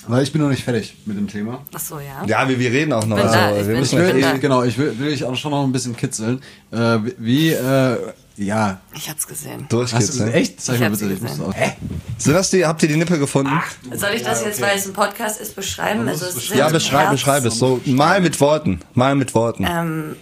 weil 0.07 0.23
ich 0.23 0.31
bin 0.33 0.41
noch 0.41 0.49
nicht 0.49 0.63
fertig 0.63 0.97
mit 1.05 1.15
dem 1.17 1.27
Thema. 1.27 1.63
Ach 1.73 1.79
so, 1.79 1.99
ja. 1.99 2.25
Ja, 2.27 2.49
wir, 2.49 2.59
wir 2.59 2.71
reden 2.71 2.91
auch 2.93 3.05
noch. 3.05 3.15
Bin 3.17 3.25
da, 3.27 3.31
also, 3.49 3.61
ich 3.61 3.67
wir 3.67 3.71
bin- 3.73 3.79
müssen 3.79 3.99
Ich 4.01 4.13
will, 4.13 4.21
da. 4.21 4.33
ich, 4.35 4.41
genau, 4.41 4.63
ich 4.63 4.77
will, 4.77 4.97
will 4.99 5.07
ich 5.13 5.23
auch 5.23 5.35
schon 5.35 5.51
noch 5.51 5.63
ein 5.63 5.71
bisschen 5.71 5.95
kitzeln. 5.95 6.41
Äh, 6.71 6.97
wie, 7.17 7.51
äh, 7.51 7.97
ja. 8.37 8.79
Ich 8.95 9.09
hab's 9.09 9.27
gesehen. 9.27 9.61
Hast 9.61 9.71
du 9.71 9.77
durchkitzeln. 9.77 10.25
das 10.27 10.35
echt? 10.35 10.61
Zeig 10.61 10.75
Ich 10.75 10.81
mal 10.81 10.91
hab 10.91 10.99
bitte. 10.99 11.13
Ich 11.13 11.21
muss 11.21 11.31
gesehen. 11.31 11.45
aus. 11.45 11.55
Hä? 11.55 11.71
Sind 12.17 12.33
das 12.33 12.49
die, 12.49 12.65
habt 12.65 12.81
ihr 12.83 12.89
die 12.89 12.95
Nippel 12.97 13.19
gefunden? 13.19 13.61
Soll 13.93 14.11
ich 14.15 14.23
das 14.23 14.43
jetzt, 14.43 14.61
weil 14.61 14.77
es 14.77 14.85
ein 14.85 14.93
Podcast 14.93 15.39
ist, 15.41 15.55
beschreiben? 15.55 16.07
Also 16.07 16.25
es 16.25 16.29
es 16.29 16.35
beschreiben. 16.35 16.59
ja, 16.59 16.65
sind 16.79 17.11
beschreib, 17.11 17.45
es. 17.45 17.59
So, 17.59 17.81
mal 17.85 18.21
mit 18.21 18.39
Worten. 18.39 18.79
Mal 18.93 19.15
mit 19.15 19.33
Worten. 19.35 19.65
Ähm, 19.69 20.15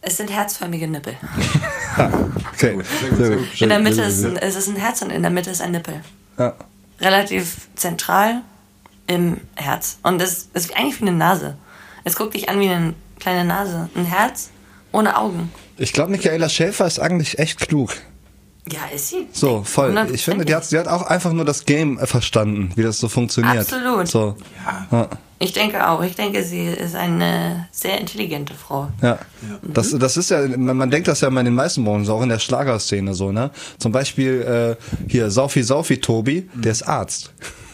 es 0.00 0.16
sind 0.16 0.30
herzförmige 0.30 0.88
Nippel. 0.88 1.16
Okay. 2.52 2.78
Sehr 3.18 3.36
gut. 3.36 3.60
In 3.60 3.68
der 3.68 3.78
Mitte 3.78 4.02
ist 4.02 4.24
ein, 4.24 4.36
es 4.36 4.56
ist 4.56 4.68
ein 4.68 4.76
Herz 4.76 5.02
und 5.02 5.10
in 5.10 5.20
der 5.22 5.30
Mitte 5.30 5.50
ist 5.50 5.60
ein 5.60 5.72
Nippel. 5.72 6.00
Ja. 6.38 6.54
Relativ 7.00 7.68
zentral 7.74 8.42
im 9.06 9.40
Herz. 9.54 9.98
Und 10.02 10.20
es 10.22 10.48
ist 10.54 10.74
eigentlich 10.76 11.00
wie 11.00 11.08
eine 11.08 11.16
Nase. 11.16 11.56
Es 12.04 12.16
guckt 12.16 12.34
dich 12.34 12.48
an 12.48 12.58
wie 12.60 12.68
eine 12.68 12.94
kleine 13.20 13.44
Nase. 13.44 13.90
Ein 13.94 14.06
Herz 14.06 14.50
ohne 14.92 15.16
Augen. 15.18 15.52
Ich 15.78 15.92
glaube, 15.92 16.10
Michaela 16.10 16.48
Schäfer 16.48 16.86
ist 16.86 16.98
eigentlich 16.98 17.38
echt 17.38 17.60
klug. 17.60 17.92
Ja, 18.72 18.80
ist 18.92 19.10
sie. 19.10 19.28
So, 19.32 19.62
voll. 19.62 19.90
Ich 20.12 20.22
100%. 20.22 20.24
finde, 20.24 20.44
die 20.44 20.54
hat, 20.54 20.70
die 20.72 20.78
hat 20.78 20.88
auch 20.88 21.02
einfach 21.02 21.32
nur 21.32 21.44
das 21.44 21.66
Game 21.66 21.98
verstanden, 21.98 22.72
wie 22.74 22.82
das 22.82 22.98
so 22.98 23.08
funktioniert. 23.08 23.58
Absolut. 23.58 24.08
So. 24.08 24.36
Ja. 24.90 25.08
Ich 25.38 25.52
denke 25.52 25.86
auch. 25.86 26.02
Ich 26.02 26.16
denke, 26.16 26.42
sie 26.42 26.66
ist 26.66 26.96
eine 26.96 27.68
sehr 27.70 28.00
intelligente 28.00 28.54
Frau. 28.54 28.88
Ja. 29.02 29.18
Das, 29.62 29.90
das 29.90 30.16
ist 30.16 30.30
ja, 30.30 30.48
man, 30.48 30.76
man 30.76 30.90
denkt 30.90 31.06
das 31.06 31.20
ja 31.20 31.28
immer 31.28 31.40
in 31.40 31.46
den 31.46 31.54
meisten 31.54 31.84
Branchen, 31.84 32.08
auch 32.08 32.22
in 32.22 32.28
der 32.28 32.38
Schlagerszene 32.40 33.14
so, 33.14 33.30
ne? 33.30 33.50
Zum 33.78 33.92
Beispiel 33.92 34.76
äh, 34.80 34.84
hier 35.08 35.30
Saufi 35.30 35.62
Saufi 35.62 36.00
Tobi, 36.00 36.48
der 36.54 36.72
ist 36.72 36.82
Arzt. 36.82 37.32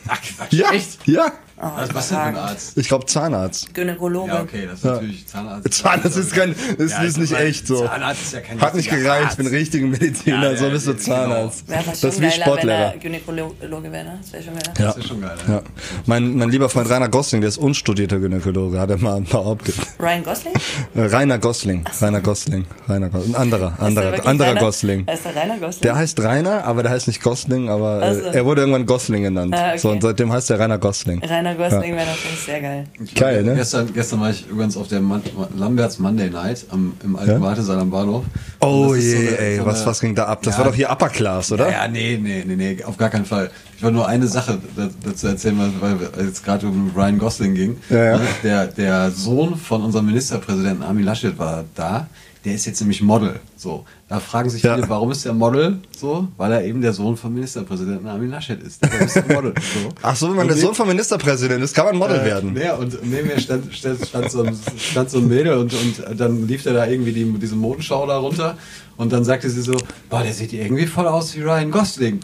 Ach, 0.09 0.21
Quatsch. 0.21 0.53
Ja. 0.53 0.73
Echt? 0.73 0.99
Ja. 1.07 1.33
Also, 1.63 1.95
was 1.95 2.05
ist 2.05 2.11
denn 2.11 2.19
für 2.19 2.25
ein 2.25 2.37
Arzt? 2.37 2.77
Ich 2.79 2.89
glaube 2.89 3.07
Zahnarzt. 3.07 3.73
Gynäkologe. 3.75 4.29
Ja, 4.33 4.41
okay, 4.43 4.67
das 4.67 4.79
ist 4.81 4.85
natürlich 4.85 5.27
Zahnarzt. 5.29 5.73
Zahnarzt 5.75 6.17
ist 6.17 6.35
kein, 6.35 6.51
ist, 6.53 6.91
Ja, 6.91 7.03
ist 7.03 7.17
ich 7.17 7.31
nicht 7.31 7.39
echt 7.41 7.67
so. 7.69 7.87
Zahnarzt 7.87 8.23
ist 8.23 8.33
ja 8.35 8.41
kein 8.41 8.61
Hat 8.61 8.75
nicht 8.75 8.91
gereicht, 8.91 9.29
ich 9.31 9.37
bin 9.37 9.47
richtiger 9.47 9.87
Mediziner, 9.87 10.51
Ja, 10.51 10.57
so 10.57 10.69
bist 10.71 10.87
du 10.89 10.95
genau. 10.95 11.05
Zahnarzt. 11.05 11.69
Wäre 11.69 11.83
Das 11.87 12.03
ist 12.05 12.17
wie 12.21 12.23
geiler, 12.23 12.33
wenn 12.35 12.43
Sportlehrer. 12.43 12.79
er 12.95 12.99
Gynäkologe 12.99 13.93
wäre. 13.93 14.05
ne? 14.05 14.19
Das 14.23 14.33
wäre 14.33 14.43
schon 14.43 14.55
geiler. 14.55 14.73
Ja. 14.79 14.85
Das 14.87 14.97
ist 14.97 15.09
schon 15.09 15.21
geil. 15.21 15.37
Ja. 15.49 15.63
Mein, 16.07 16.37
mein 16.37 16.51
lieber 16.51 16.69
Freund 16.69 16.91
Rainer 16.91 17.09
Gosling, 17.09 17.41
der 17.41 17.49
ist 17.49 17.59
unstudierter 17.59 18.19
Gynäkologe, 18.19 18.81
hat 18.81 18.91
er 18.91 18.99
mal 18.99 19.21
behauptet. 19.21 19.75
Ryan 20.01 20.25
Gosling? 20.25 20.55
Äh, 20.97 21.01
Rainer 21.03 21.39
Gosling, 21.39 21.85
Rainer 22.01 22.21
Gosling, 22.21 22.67
Rainer 22.89 23.09
Gosling, 23.09 23.35
ein 23.37 23.41
anderer, 23.41 23.75
anderer, 23.79 24.27
anderer 24.27 24.49
Rainer? 24.49 24.61
Gosling. 24.61 25.07
Ist 25.07 25.25
der 25.25 25.37
Rainer 25.37 25.59
Gosling? 25.59 25.83
Der 25.83 25.95
heißt 25.95 26.21
Rainer, 26.21 26.65
aber 26.65 26.83
der 26.83 26.91
heißt 26.93 27.07
nicht 27.07 27.23
Gosling, 27.23 27.69
aber 27.69 28.15
so. 28.15 28.21
äh, 28.21 28.35
er 28.37 28.45
wurde 28.45 28.63
irgendwann 28.63 28.85
Gosling 28.87 29.23
genannt. 29.23 29.55
Ah, 29.57 29.69
okay. 29.71 29.79
So, 29.79 29.91
und 29.91 30.03
seitdem 30.03 30.33
heißt 30.33 30.51
er 30.51 30.59
Rainer 30.59 30.79
Gosling. 30.79 31.23
Rainer 31.25 31.52
Gosling 31.57 31.95
wäre 31.97 32.07
natürlich 32.07 32.41
sehr 32.45 32.61
geil. 32.61 32.85
Geil, 33.15 33.43
ne? 33.43 33.55
Gestern, 33.55 33.93
gestern 33.93 34.21
war 34.21 34.31
ich 34.31 34.47
übrigens 34.49 34.77
auf 34.77 34.89
der 34.89 35.01
Man 35.01 35.23
Lamberts 35.57 35.99
Monday 35.99 36.31
Night 36.31 36.67
am, 36.71 36.95
im 37.05 37.17
alten 37.17 37.31
Ja? 37.33 37.41
Wartesaal 37.41 37.79
am 37.81 37.91
Bahnhof. 37.91 38.25
Oh 38.61 38.95
je, 38.95 39.01
so 39.01 39.17
eine- 39.29 39.39
ey, 39.39 39.57
so 39.59 39.67
was, 39.67 39.77
eine- 39.79 39.87
was 39.87 40.01
ging 40.01 40.15
da 40.15 40.25
ab? 40.27 40.43
Das 40.43 40.55
Ja. 40.55 40.59
war 40.59 40.67
doch 40.71 40.75
hier 40.75 40.91
Upper 40.91 41.09
Class, 41.09 41.51
oder? 41.53 41.67
Ja, 41.71 41.85
ja, 41.85 41.89
nee, 41.89 42.19
nee, 42.23 42.45
nee, 42.47 42.57
nee, 42.57 42.85
auf 42.85 42.97
gar 42.97 43.09
keinen 43.11 43.25
Fall. 43.25 43.51
Ich 43.77 43.83
wollte 43.83 43.97
nur 43.97 44.07
eine 44.07 44.27
Sache 44.29 44.59
da- 44.77 44.91
dazu 45.05 45.27
erzählen, 45.27 45.59
weil, 45.81 46.27
es 46.29 46.43
gerade 46.43 46.67
um 46.67 46.93
Ryan 46.97 47.19
Gosling 47.19 47.55
ging. 47.55 47.77
Ja, 47.91 48.05
ja. 48.13 48.21
Der, 48.43 48.67
der 48.69 49.11
Sohn 49.11 49.57
von 49.57 49.83
unserem 49.83 50.07
Ministerpräsidenten 50.07 50.83
Armin 50.83 51.05
Laschet 51.05 51.39
war 51.39 51.65
da. 51.75 52.07
Der 52.45 52.55
ist 52.55 52.67
jetzt 52.67 52.81
nämlich 52.81 53.01
Model. 53.03 53.39
So, 53.57 53.85
da 54.09 54.19
fragen 54.19 54.51
sich 54.51 54.63
Ja. 54.65 54.75
viele, 54.75 54.89
warum 54.89 55.13
ist 55.13 55.25
er 55.25 55.33
Model? 55.33 55.79
So, 55.97 56.27
weil 56.37 56.51
er 56.53 56.65
eben 56.65 56.83
der 56.83 56.93
Sohn 56.93 57.17
vom 57.17 57.33
Ministerpräsidenten 57.35 58.09
Armin 58.09 58.31
Laschet 58.31 58.61
ist. 58.61 58.83
Der 58.83 59.01
ist 59.01 59.29
Model. 59.29 59.55
So. 59.57 59.89
Ach 60.03 60.17
so, 60.17 60.29
wenn 60.29 60.35
man 60.37 60.43
Und 60.47 60.49
der 60.49 60.57
Sohn 60.57 60.75
vom 60.75 60.89
Ministerpräsident 60.89 61.63
ist, 61.63 61.73
kann 61.73 61.87
man 61.87 61.97
Model 61.97 62.25
werden. 62.25 62.57
ja, 62.57 62.75
und 62.75 62.99
neben 63.09 63.29
mir 63.29 63.39
stand, 63.39 63.73
stand, 63.73 64.05
stand, 64.07 64.31
so, 64.31 64.43
ein, 64.43 64.59
stand 64.77 65.11
so 65.11 65.19
ein 65.19 65.29
Mädel 65.29 65.57
und, 65.57 65.73
und 65.73 66.21
dann 66.21 66.49
lief 66.49 66.65
der 66.65 66.73
da 66.73 66.87
irgendwie 66.87 67.13
die, 67.13 67.25
diese 67.39 67.55
Modenschau 67.55 68.07
da 68.09 68.19
runter 68.19 68.57
und 68.97 69.13
dann 69.13 69.25
sagte 69.25 69.49
sie 69.49 69.63
so, 69.63 69.77
boah, 70.11 70.23
der 70.25 70.33
sieht 70.33 70.53
irgendwie 70.53 70.87
voll 70.87 71.07
aus 71.07 71.37
wie 71.37 71.43
Ryan 71.43 71.71
Gosling. 71.71 72.21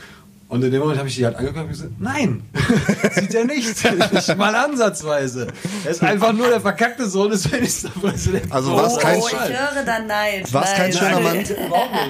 Und 0.51 0.65
in 0.65 0.71
dem 0.71 0.81
Moment 0.81 0.99
habe 0.99 1.09
ich 1.09 1.17
die 1.17 1.27
halt 1.27 1.37
angeguckt 1.37 1.65
und 1.65 1.69
gesagt, 1.69 1.91
nein, 1.99 2.43
sieht 3.13 3.35
er 3.35 3.45
nicht. 3.45 3.69
Nicht 4.13 4.37
mal 4.39 4.55
ansatzweise. 4.55 5.49
Er 5.85 5.91
ist 5.91 6.03
einfach 6.03 6.33
nur 6.33 6.49
der 6.49 6.61
verkackte 6.63 7.07
Sohn 7.07 7.31
des 7.31 7.51
Ministerpräsidenten. 7.51 8.51
Also 8.51 8.75
war's 8.75 8.97
oh, 8.97 9.01
kein- 9.01 9.21
oh, 9.21 9.27
ich 9.29 9.39
höre 9.39 9.85
dann 9.85 10.07
Neid. 10.07 10.51
War's 10.55 10.73
kein 10.75 10.91
Nein. 10.91 10.93
schöner 10.99 11.21
Mann? 11.21 11.45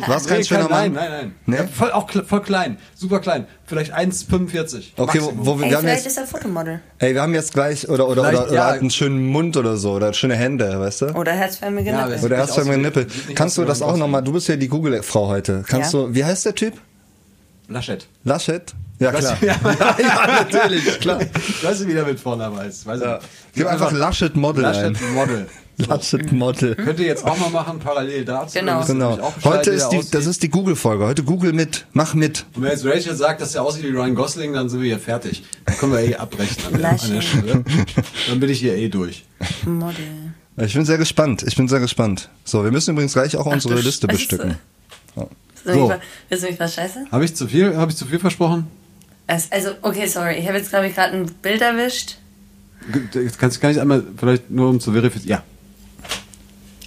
Was 0.06 0.26
kein 0.26 0.38
Nee, 0.38 0.44
schöner 0.44 0.68
nein, 0.68 0.92
Mann? 0.92 0.94
nein, 0.94 1.10
nein. 1.10 1.34
Nee? 1.46 1.56
Ja, 1.56 1.66
voll, 1.66 1.90
auch 1.90 2.08
voll 2.26 2.42
klein, 2.42 2.78
super 2.94 3.18
klein. 3.18 3.46
Vielleicht 3.66 3.92
1,45. 3.92 4.92
Okay, 4.96 5.18
wo, 5.20 5.26
Maximum. 5.26 5.46
wo 5.46 5.58
wir, 5.58 5.64
Ey, 5.66 5.70
wir 5.70 5.76
haben 5.76 5.82
vielleicht 5.84 6.04
jetzt, 6.04 6.06
ist 6.12 6.18
er 6.18 6.26
Fotomodel. 6.26 6.80
ey, 7.00 7.14
wir 7.14 7.22
haben 7.22 7.34
jetzt 7.34 7.52
gleich, 7.52 7.88
oder, 7.88 8.08
oder, 8.08 8.22
Vielleicht, 8.22 8.38
oder, 8.42 8.46
oder 8.50 8.54
ja. 8.56 8.66
hat 8.68 8.80
einen 8.80 8.90
schönen 8.90 9.26
Mund 9.26 9.56
oder 9.56 9.76
so, 9.76 9.92
oder 9.94 10.12
schöne 10.14 10.36
Hände, 10.36 10.78
weißt 10.78 11.02
du? 11.02 11.06
Oder 11.16 11.32
herzförmige 11.32 11.90
Ja, 11.90 12.06
Nippel. 12.06 12.24
Oder 12.24 12.46
wie- 12.66 12.76
Nippel. 12.76 13.06
Kannst 13.34 13.58
du 13.58 13.64
das 13.64 13.82
auch 13.82 13.96
nochmal, 13.96 14.22
du 14.22 14.32
bist 14.32 14.48
ja 14.48 14.54
die 14.56 14.68
Google-Frau 14.68 15.26
heute. 15.26 15.64
Kannst 15.66 15.92
Ja. 15.92 16.00
du, 16.02 16.14
wie 16.14 16.24
heißt 16.24 16.46
der 16.46 16.54
Typ? 16.54 16.74
Laschet. 17.68 18.06
Laschet? 18.24 18.74
Ja, 18.98 19.12
klar. 19.12 19.36
Ja, 19.42 19.56
ja, 19.98 20.42
natürlich, 20.42 20.98
klar. 21.00 21.20
Ich 21.20 21.62
weiß 21.62 21.80
nicht, 21.80 21.88
wie 21.88 21.94
der 21.94 22.04
mit 22.04 22.18
Vornamen 22.18 22.58
heißt. 22.58 22.86
Weiß 22.86 23.00
ich 23.00 23.06
Ja. 23.06 23.18
Gib 23.54 23.66
einfach 23.66 23.92
Laschet 23.92 24.34
Model 24.34 24.62
Laschet 24.62 24.84
ein. 24.86 25.14
Model. 25.14 25.46
Laschet 25.76 26.32
Model. 26.32 26.74
Könnt 26.74 26.98
ihr 26.98 27.06
jetzt 27.06 27.24
auch 27.24 27.38
mal 27.38 27.50
machen, 27.50 27.78
parallel 27.78 28.24
dazu. 28.24 28.58
Genau. 28.58 28.84
Genau. 28.84 29.32
Heute 29.44 29.70
ist 29.70 29.90
die, 29.90 29.98
aussieht. 29.98 30.14
das 30.14 30.26
ist 30.26 30.42
die 30.42 30.48
Google-Folge. 30.48 31.04
Heute 31.06 31.22
Google 31.22 31.52
mit. 31.52 31.86
Mach 31.92 32.14
mit. 32.14 32.46
Und 32.56 32.62
wenn 32.62 32.70
jetzt 32.70 32.84
Rachel 32.84 33.14
sagt, 33.14 33.40
dass 33.40 33.54
er 33.54 33.62
aussieht 33.62 33.84
wie 33.84 33.90
Ryan 33.90 34.14
Gosling, 34.14 34.54
dann 34.54 34.68
sind 34.68 34.80
wir 34.80 34.88
hier 34.88 34.98
fertig. 34.98 35.44
Dann 35.66 35.76
können 35.76 35.92
wir 35.92 36.00
eh 36.00 36.16
abbrechen 36.16 36.56
an 36.66 36.80
der, 36.80 36.90
an 36.90 36.98
der. 37.12 37.20
Stelle. 37.20 37.64
Dann 38.28 38.40
bin 38.40 38.50
ich 38.50 38.58
hier 38.58 38.74
eh 38.76 38.88
durch. 38.88 39.24
Model. 39.66 40.32
Ich 40.56 40.74
bin 40.74 40.84
sehr 40.84 40.98
gespannt. 40.98 41.44
Ich 41.46 41.54
bin 41.54 41.68
sehr 41.68 41.78
gespannt. 41.78 42.30
So, 42.42 42.64
wir 42.64 42.72
müssen 42.72 42.90
übrigens 42.92 43.12
gleich 43.12 43.36
auch 43.36 43.46
unsere 43.46 43.76
du 43.76 43.80
Liste 43.82 44.08
bestücken. 44.08 44.56
Willst 45.64 45.66
du 45.66 45.72
So. 45.80 45.88
mich 45.88 45.96
was- 45.96 46.00
willst 46.28 46.44
du 46.44 46.50
mich 46.50 46.60
was 46.60 46.74
scheiße? 46.74 47.04
Habe 47.12 47.24
ich 47.24 47.34
zu 47.36 47.46
viel, 47.48 47.76
habe 47.76 47.90
ich 47.90 47.96
zu 47.96 48.06
viel 48.06 48.18
versprochen? 48.18 48.66
Also, 49.50 49.70
okay, 49.82 50.06
sorry. 50.06 50.36
Ich 50.36 50.46
habe 50.48 50.56
jetzt, 50.58 50.70
glaube 50.70 50.86
ich, 50.86 50.94
gerade 50.94 51.14
ein 51.16 51.26
Bild 51.26 51.60
erwischt. 51.60 52.16
Jetzt 53.12 53.38
kannst, 53.38 53.60
kann 53.60 53.70
ich 53.72 53.80
einmal, 53.80 54.02
vielleicht 54.16 54.50
nur 54.50 54.70
um 54.70 54.80
zu 54.80 54.92
verifizieren. 54.92 55.40
Ja. 55.40 55.42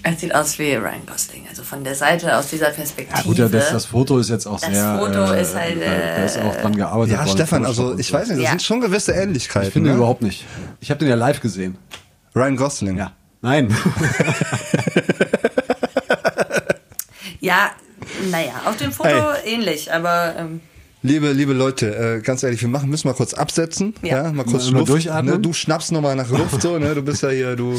Es 0.04 0.20
sieht 0.20 0.34
aus 0.34 0.58
wie 0.58 0.74
Ryan 0.74 1.06
Gosling. 1.06 1.44
Also 1.48 1.62
von 1.62 1.84
der 1.84 1.94
Seite, 1.94 2.36
aus 2.36 2.50
dieser 2.50 2.72
Perspektive. 2.72 3.16
Ja 3.16 3.24
gut, 3.24 3.38
ja, 3.38 3.48
das, 3.48 3.70
das 3.72 3.86
Foto 3.86 4.18
ist 4.18 4.32
jetzt 4.32 4.48
auch 4.48 4.60
Das 4.60 4.72
sehr. 4.72 4.98
Foto 4.98 5.32
ist 5.34 5.54
halt, 5.56 5.80
Da, 5.80 5.86
da 6.18 6.24
ist 6.26 6.40
auch 6.40 6.56
dran 6.56 6.76
gearbeitet 6.76 7.14
Ja, 7.14 7.20
worden. 7.20 7.30
Stefan, 7.38 7.66
also 7.68 7.96
ich 8.00 8.08
so. 8.08 8.14
weiß 8.16 8.30
nicht, 8.30 8.38
das 8.40 8.44
Ja. 8.46 8.50
sind 8.50 8.64
schon 8.64 8.82
gewisse 8.82 9.12
Ähnlichkeiten. 9.12 9.68
Ich 9.68 9.74
finde 9.74 9.92
ne? 9.92 9.98
überhaupt 9.98 10.24
nicht. 10.24 10.44
Ich 10.80 10.90
habe 10.90 10.98
den 10.98 11.10
ja 11.10 11.16
live 11.16 11.40
gesehen. 11.42 11.78
Ryan 12.36 12.56
Gosling. 12.56 12.98
Ja. 12.98 13.12
Nein. 13.42 13.72
Ja, 17.41 17.71
naja, 18.32 18.54
auf 18.65 18.77
dem 18.77 18.91
Foto 18.91 19.10
Hey. 19.10 19.54
ähnlich, 19.56 19.91
aber 19.91 20.36
ähm, 20.38 20.62
Liebe, 21.04 21.32
liebe 21.32 21.54
Leute, 21.54 21.95
äh, 21.95 22.21
ganz 22.21 22.43
ehrlich, 22.43 22.62
wir 22.62 22.69
machen, 22.69 22.88
müssen 22.88 23.08
mal 23.08 23.15
kurz 23.15 23.34
absetzen. 23.34 23.95
Ja, 24.04 24.25
Ja. 24.25 24.32
mal 24.32 24.43
kurz 24.43 24.65
Mal- 24.65 24.73
mal 24.73 24.80
Luft. 24.82 24.91
durchatmen. 24.91 25.34
Ne? 25.34 25.39
Du 25.39 25.51
schnappst 25.51 25.91
nochmal 25.91 26.15
nach 26.15 26.30
Luft 26.30 26.62
so, 26.62 26.77
ne? 26.77 26.93
Du 26.93 27.01
bist 27.01 27.23
ja 27.23 27.30
hier, 27.30 27.56
du. 27.56 27.73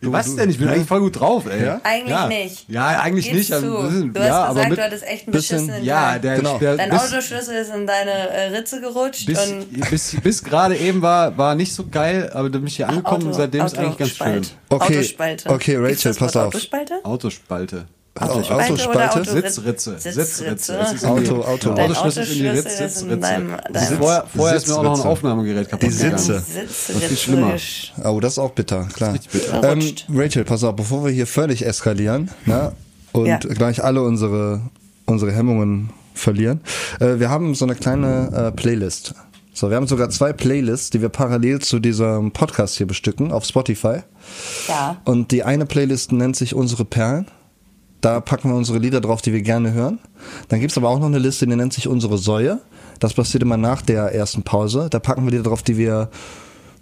du 0.00 0.10
Was 0.10 0.24
du, 0.30 0.36
denn? 0.36 0.48
Ich 0.48 0.56
bin 0.56 0.68
ne? 0.68 0.72
eigentlich 0.72 0.88
voll 0.88 1.00
gut 1.00 1.20
drauf, 1.20 1.44
ey. 1.50 1.66
Ja? 1.66 1.80
eigentlich 1.84 2.08
ja. 2.10 2.26
nicht. 2.28 2.64
Ja, 2.70 2.86
eigentlich 3.00 3.26
Gib's 3.26 3.36
nicht. 3.36 3.52
also, 3.52 3.82
Du 3.82 4.18
hast 4.18 4.26
ja, 4.26 4.44
aber 4.44 4.54
gesagt, 4.54 4.68
mit, 4.70 4.78
du 4.78 4.82
hattest 4.84 5.04
echt 5.06 5.26
einen 5.26 5.32
bisschen- 5.32 5.56
beschissenen 5.66 5.84
ja, 5.84 6.18
der, 6.18 6.36
Genau. 6.36 6.58
der 6.58 6.76
Dein 6.78 6.88
bis, 6.88 7.00
Autoschlüssel 7.02 7.56
ist 7.56 7.74
in 7.74 7.86
deine 7.86 8.10
äh, 8.10 8.56
Ritze 8.56 8.80
gerutscht 8.80 9.26
bis, 9.26 9.38
und 9.50 9.90
bis, 9.90 10.16
bis 10.22 10.42
gerade 10.42 10.74
eben 10.78 11.02
war, 11.02 11.36
war 11.36 11.54
nicht 11.54 11.74
so 11.74 11.86
geil, 11.86 12.30
aber 12.32 12.48
du 12.48 12.58
bist 12.58 12.76
hier 12.76 12.88
angekommen 12.88 13.26
und 13.26 13.34
seitdem 13.34 13.66
ist 13.66 13.76
eigentlich 13.76 13.98
ganz 13.98 14.10
schön. 14.12 14.26
Autospalt. 14.38 14.56
Okay, 14.70 14.96
Autospalte. 14.96 15.50
okay, 15.50 15.76
Rachel, 15.76 16.14
pass 16.14 16.36
auf. 16.36 16.46
Autospalte? 16.46 16.94
Autospalte. 17.04 17.84
Autospalte 18.14 18.72
Autospalte? 18.72 18.98
oder 19.20 19.22
Auto 19.22 19.30
Sitzritze. 19.40 19.94
Sitzritze. 19.98 20.74
Ist 20.94 21.04
Auto- 21.06 21.42
Auto- 21.42 21.72
Dein 21.74 21.90
Autoschlüssel 21.92 22.26
in 22.36 22.42
die 22.42 22.48
Ritz- 22.48 22.76
Sitzritze. 22.76 23.42
Vorher, 23.98 24.24
vorher 24.36 24.56
ist 24.56 24.68
mir 24.68 24.74
auch 24.74 24.82
noch 24.82 24.90
ein 24.90 24.96
Sitzritze. 24.96 25.08
Aufnahmegerät 25.08 25.68
kaputt 25.70 25.88
Die. 25.88 25.92
Sitze. 25.94 26.38
Sitzritze. 26.40 26.92
Das 26.92 27.02
ist 27.02 27.08
viel 27.08 27.16
schlimmer. 27.16 27.54
Oh, 28.04 28.20
das 28.20 28.34
ist 28.34 28.38
auch 28.38 28.50
bitter, 28.50 28.86
klar. 28.92 29.14
bitter. 29.32 29.72
Ähm. 29.72 29.94
Rachel, 30.10 30.44
pass 30.44 30.62
auf, 30.62 30.76
bevor 30.76 31.04
wir 31.06 31.10
hier 31.12 31.26
völlig 31.26 31.64
eskalieren 31.64 32.30
ne, 32.44 32.72
und 33.12 33.26
Ja. 33.26 33.38
gleich 33.38 33.82
alle 33.82 34.02
unsere, 34.02 34.60
unsere 35.06 35.32
Hemmungen 35.32 35.88
verlieren, 36.14 36.60
äh, 37.00 37.18
wir 37.18 37.30
haben 37.30 37.54
so 37.54 37.64
eine 37.64 37.74
kleine 37.76 38.30
äh, 38.52 38.52
Playlist. 38.52 39.14
So, 39.54 39.70
wir 39.70 39.76
haben 39.76 39.86
sogar 39.86 40.10
zwei 40.10 40.32
Playlists, 40.34 40.90
die 40.90 41.00
wir 41.00 41.08
parallel 41.10 41.60
zu 41.60 41.78
diesem 41.78 42.32
Podcast 42.32 42.76
hier 42.76 42.86
bestücken 42.86 43.32
auf 43.32 43.44
Spotify. 43.46 44.00
Ja. 44.68 44.96
Und 45.04 45.30
die 45.30 45.44
eine 45.44 45.64
Playlist 45.66 46.12
nennt 46.12 46.36
sich 46.36 46.54
Unsere 46.54 46.84
Perlen. 46.84 47.26
Da 48.02 48.20
packen 48.20 48.50
wir 48.50 48.56
unsere 48.56 48.78
Lieder 48.78 49.00
drauf, 49.00 49.22
die 49.22 49.32
wir 49.32 49.42
gerne 49.42 49.72
hören. 49.72 50.00
Dann 50.48 50.60
gibt's 50.60 50.76
aber 50.76 50.90
auch 50.90 50.98
noch 50.98 51.06
eine 51.06 51.18
Liste, 51.18 51.46
die 51.46 51.56
nennt 51.56 51.72
sich 51.72 51.88
Unsere 51.88 52.18
Säue. 52.18 52.58
Das 52.98 53.14
passiert 53.14 53.42
immer 53.42 53.56
nach 53.56 53.80
der 53.80 54.12
ersten 54.14 54.42
Pause. 54.42 54.88
Da 54.90 54.98
packen 54.98 55.24
wir 55.24 55.30
Lieder 55.30 55.44
drauf, 55.44 55.62
die 55.62 55.78
wir 55.78 56.10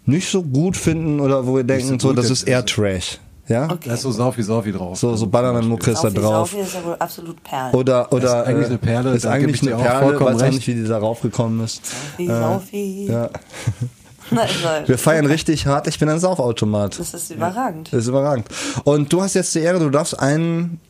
nicht 0.06 0.28
so 0.28 0.42
gut 0.42 0.76
finden 0.76 1.20
oder 1.20 1.46
wo 1.46 1.56
wir 1.56 1.64
denken, 1.64 2.00
so, 2.00 2.09
gut 2.09 2.18
das 2.18 2.30
ist 2.30 2.44
eher 2.44 2.64
Trash. 2.64 3.20
Ja? 3.48 3.66
Da 3.66 3.94
ist 3.94 4.02
so 4.02 4.12
Saufi 4.12 4.42
Saufi 4.42 4.72
drauf. 4.72 4.96
So, 4.96 5.14
so 5.14 5.26
Bananen-Mucke 5.26 5.90
ist 5.90 6.02
da 6.02 6.09
drauf. 6.09 6.50
Saufi 6.50 6.62
ist 6.62 6.74
ja 6.74 6.85
wohl 6.85 6.96
absolut 6.98 7.42
Perl. 7.42 7.74
Oder, 7.74 8.12
oder, 8.12 8.42
ist 8.42 8.46
eigentlich 8.46 8.64
äh, 8.64 8.68
eine 8.68 8.78
Perle, 8.78 9.11
Ist 9.11 9.26
eigentlich 9.26 9.62
eine 9.62 9.83
Perle, 9.83 10.20
weiß 10.20 10.42
auch 10.42 10.50
nicht, 10.50 10.66
wie 10.66 10.74
die 10.74 10.85
da 10.85 10.98
raufgekommen 10.98 11.64
ist. 11.64 11.83
Saufi, 12.16 12.26
Saufi. 12.26 13.06
Ja. 13.11 13.30
Na, 14.30 14.42
also, 14.42 14.88
Wir 14.88 14.98
feiern 14.98 15.26
richtig 15.26 15.66
hart. 15.66 15.87
Ich 15.88 15.98
bin 15.98 16.09
ein 16.09 16.20
Saufautomat. 16.20 16.98
das 16.98 17.12
ist 17.12 17.30
überragend. 17.30 17.92
Das 17.92 18.02
ist 18.02 18.09
überragend. 18.09 18.46
Und 18.85 19.12
du 19.12 19.20
hast 19.20 19.35
jetzt 19.35 19.54
die 19.54 19.59
Ehre, 19.59 19.80
du 19.80 19.90
darfst 19.90 20.18
einen 20.18 20.80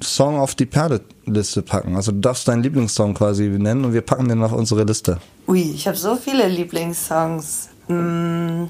Song 0.00 0.38
auf 0.38 0.54
die 0.54 0.66
Perle-Liste 0.66 1.62
packen. 1.62 1.96
Also 1.96 2.12
du 2.12 2.20
darfst 2.20 2.46
deinen 2.46 2.62
Lieblingssong 2.62 3.14
quasi 3.14 3.48
nennen 3.48 3.84
und 3.84 3.92
wir 3.92 4.02
packen 4.02 4.28
den 4.28 4.42
auf 4.42 4.52
unsere 4.52 4.84
Liste. 4.84 5.18
Ui, 5.48 5.60
ich 5.60 5.86
habe 5.86 5.96
so 5.96 6.16
viele 6.16 6.46
Lieblingssongs. 6.48 7.68
Mm, 7.88 8.64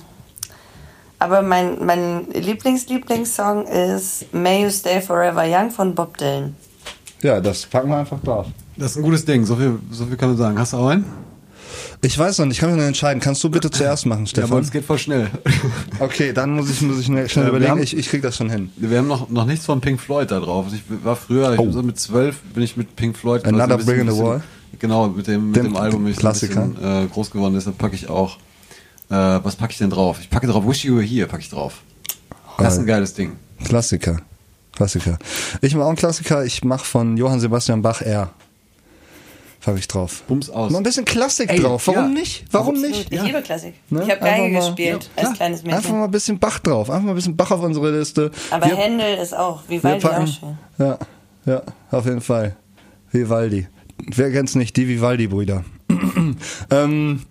Aber 1.19 1.43
mein, 1.43 1.85
mein 1.85 2.31
Lieblings-Lieblingssong 2.31 3.67
ist 3.67 4.33
May 4.33 4.64
You 4.64 4.71
Stay 4.71 5.01
Forever 5.01 5.45
Young 5.47 5.71
von 5.71 5.95
Bob 5.95 6.17
Dylan. 6.17 6.55
Ja, 7.23 7.41
das 7.41 7.67
packen 7.67 7.88
wir 7.91 7.97
einfach 7.99 8.21
drauf. 8.21 8.47
Das 8.77 8.93
ist 8.93 8.99
ein 8.99 9.03
gutes 9.03 9.25
Ding, 9.25 9.45
so 9.45 9.57
viel, 9.57 9.79
so 9.91 10.07
viel 10.07 10.17
kann 10.17 10.29
man 10.31 10.38
sagen. 10.38 10.59
Hast 10.59 10.73
du 10.73 10.77
auch 10.77 10.88
einen? 10.88 11.05
Ich 12.02 12.18
weiß 12.18 12.38
noch 12.38 12.46
nicht, 12.46 12.57
ich 12.57 12.61
kann 12.61 12.70
mich 12.70 12.78
noch 12.78 12.87
entscheiden. 12.87 13.20
Kannst 13.20 13.42
du 13.44 13.50
bitte 13.50 13.70
zuerst 13.70 14.07
machen, 14.07 14.24
Ja, 14.26 14.38
aber 14.38 14.46
Stefan? 14.46 14.62
es 14.62 14.70
geht 14.70 14.85
voll 14.85 14.98
schnell. 14.98 15.31
okay, 16.00 16.33
dann 16.33 16.52
muss 16.52 16.70
ich, 16.70 16.81
muss 16.83 16.98
ich 17.00 17.07
schnell, 17.07 17.28
schnell 17.28 17.46
Äh, 17.46 17.48
überlegen. 17.48 17.70
haben- 17.72 17.83
Ich, 17.83 17.96
ich 17.96 18.09
krieg 18.09 18.22
das 18.22 18.37
schon 18.37 18.50
hin. 18.50 18.70
Wir 18.76 18.98
haben 18.98 19.09
noch, 19.09 19.28
noch 19.28 19.44
nichts 19.46 19.64
von 19.66 19.81
Pink 19.81 20.00
Floyd 20.00 20.31
da 20.31 20.40
drauf. 20.40 20.66
Ich 20.72 20.83
war 21.04 21.16
früher, 21.16 21.52
ich 21.54 21.59
Oh. 21.61 21.70
so 21.70 21.83
mit 21.83 21.98
zwölf 21.98 22.40
bin 22.54 22.62
ich 22.62 22.76
mit 22.76 22.94
Pink 22.96 23.16
Floyd 23.16 23.44
Another 23.44 23.76
bisschen- 23.78 23.87
Brick 23.87 24.00
in 24.00 24.07
the 24.07 24.12
bisschen- 24.12 24.24
Wall? 24.26 24.42
Genau, 24.78 25.09
mit 25.09 25.26
dem, 25.26 25.46
mit 25.48 25.57
Dem 25.57 25.64
dem 25.64 25.76
Album 25.76 26.04
bin 26.04 26.12
ich 26.12 26.18
Klassiker. 26.18 26.62
ein 26.62 26.74
bisschen 26.74 27.04
äh, 27.04 27.07
groß 27.09 27.31
geworden, 27.31 27.54
deshalb 27.54 27.78
packe 27.78 27.94
ich 27.96 28.09
auch. 28.09 28.37
Äh, 29.11 29.14
was 29.14 29.57
packe 29.57 29.72
ich 29.72 29.78
denn 29.78 29.90
drauf? 29.90 30.18
Ich 30.20 30.31
packe 30.31 30.46
drauf 30.46 30.64
Wish 30.66 30.85
You 30.85 30.96
Were 30.96 31.04
Here, 31.04 31.26
packe 31.26 31.42
ich 31.42 31.48
drauf. 31.50 31.83
Das 32.59 32.74
ist 32.74 32.81
ein 32.81 32.87
geiles 32.87 33.14
Ding. 33.14 33.33
Klassiker. 33.64 34.18
Klassiker. 34.76 35.18
Ich 35.62 35.74
mache 35.74 35.85
auch 35.85 35.88
einen 35.88 35.96
Klassiker. 35.96 36.44
Ich 36.44 36.62
mache 36.62 36.85
von 36.85 37.16
Johann 37.16 37.40
Sebastian 37.40 37.83
Bach 37.83 38.02
R. 38.02 38.31
Pack 39.68 39.78
ich 39.78 39.88
drauf. 39.88 40.22
Bums 40.26 40.48
aus. 40.48 40.70
Noch 40.72 40.78
ein 40.81 40.83
bisschen 40.83 41.04
Klassik 41.04 41.50
Ey, 41.50 41.61
drauf. 41.61 41.87
Warum 41.88 42.04
ja. 42.14 42.20
nicht? 42.20 42.44
Warum 42.50 42.74
Absolut. 42.76 42.96
nicht? 42.96 43.12
Ich 43.12 43.22
liebe 43.22 43.42
Klassik. 43.42 43.74
Ne? 43.90 44.02
Ich 44.02 44.11
habe 44.11 44.20
Geige 44.20 44.42
Einfach 44.44 44.61
mal- 44.61 44.66
gespielt 44.66 45.11
Ja, 45.16 45.22
als 45.28 45.37
kleines 45.37 45.64
Einfach 45.64 45.76
Mädchen. 45.76 45.98
mal 45.98 46.04
ein 46.07 46.11
bisschen 46.11 46.38
Bach 46.38 46.59
drauf. 46.61 46.88
Einfach 46.88 47.04
mal 47.04 47.12
ein 47.12 47.16
bisschen 47.16 47.37
Bach 47.37 47.50
auf 47.50 47.61
unsere 47.62 47.90
Liste. 47.98 48.31
Aber 48.50 48.64
wir, 48.66 48.76
Händel 48.76 49.18
ist 49.18 49.37
auch, 49.37 49.62
Vivaldi 49.68 50.07
auch 50.07 50.11
packen, 50.11 50.26
schön. 50.26 50.59
ja, 50.78 50.98
ja, 51.44 51.62
auf 51.90 52.07
jeden 52.07 52.22
Fall. 52.22 52.57
Vivaldi. 53.12 53.68
Wer 54.07 54.31
kennt's 54.33 54.54
nicht? 54.54 54.74
Die 54.78 54.88
Vivaldi-Brüder. 54.88 55.64
ähm, 56.70 57.22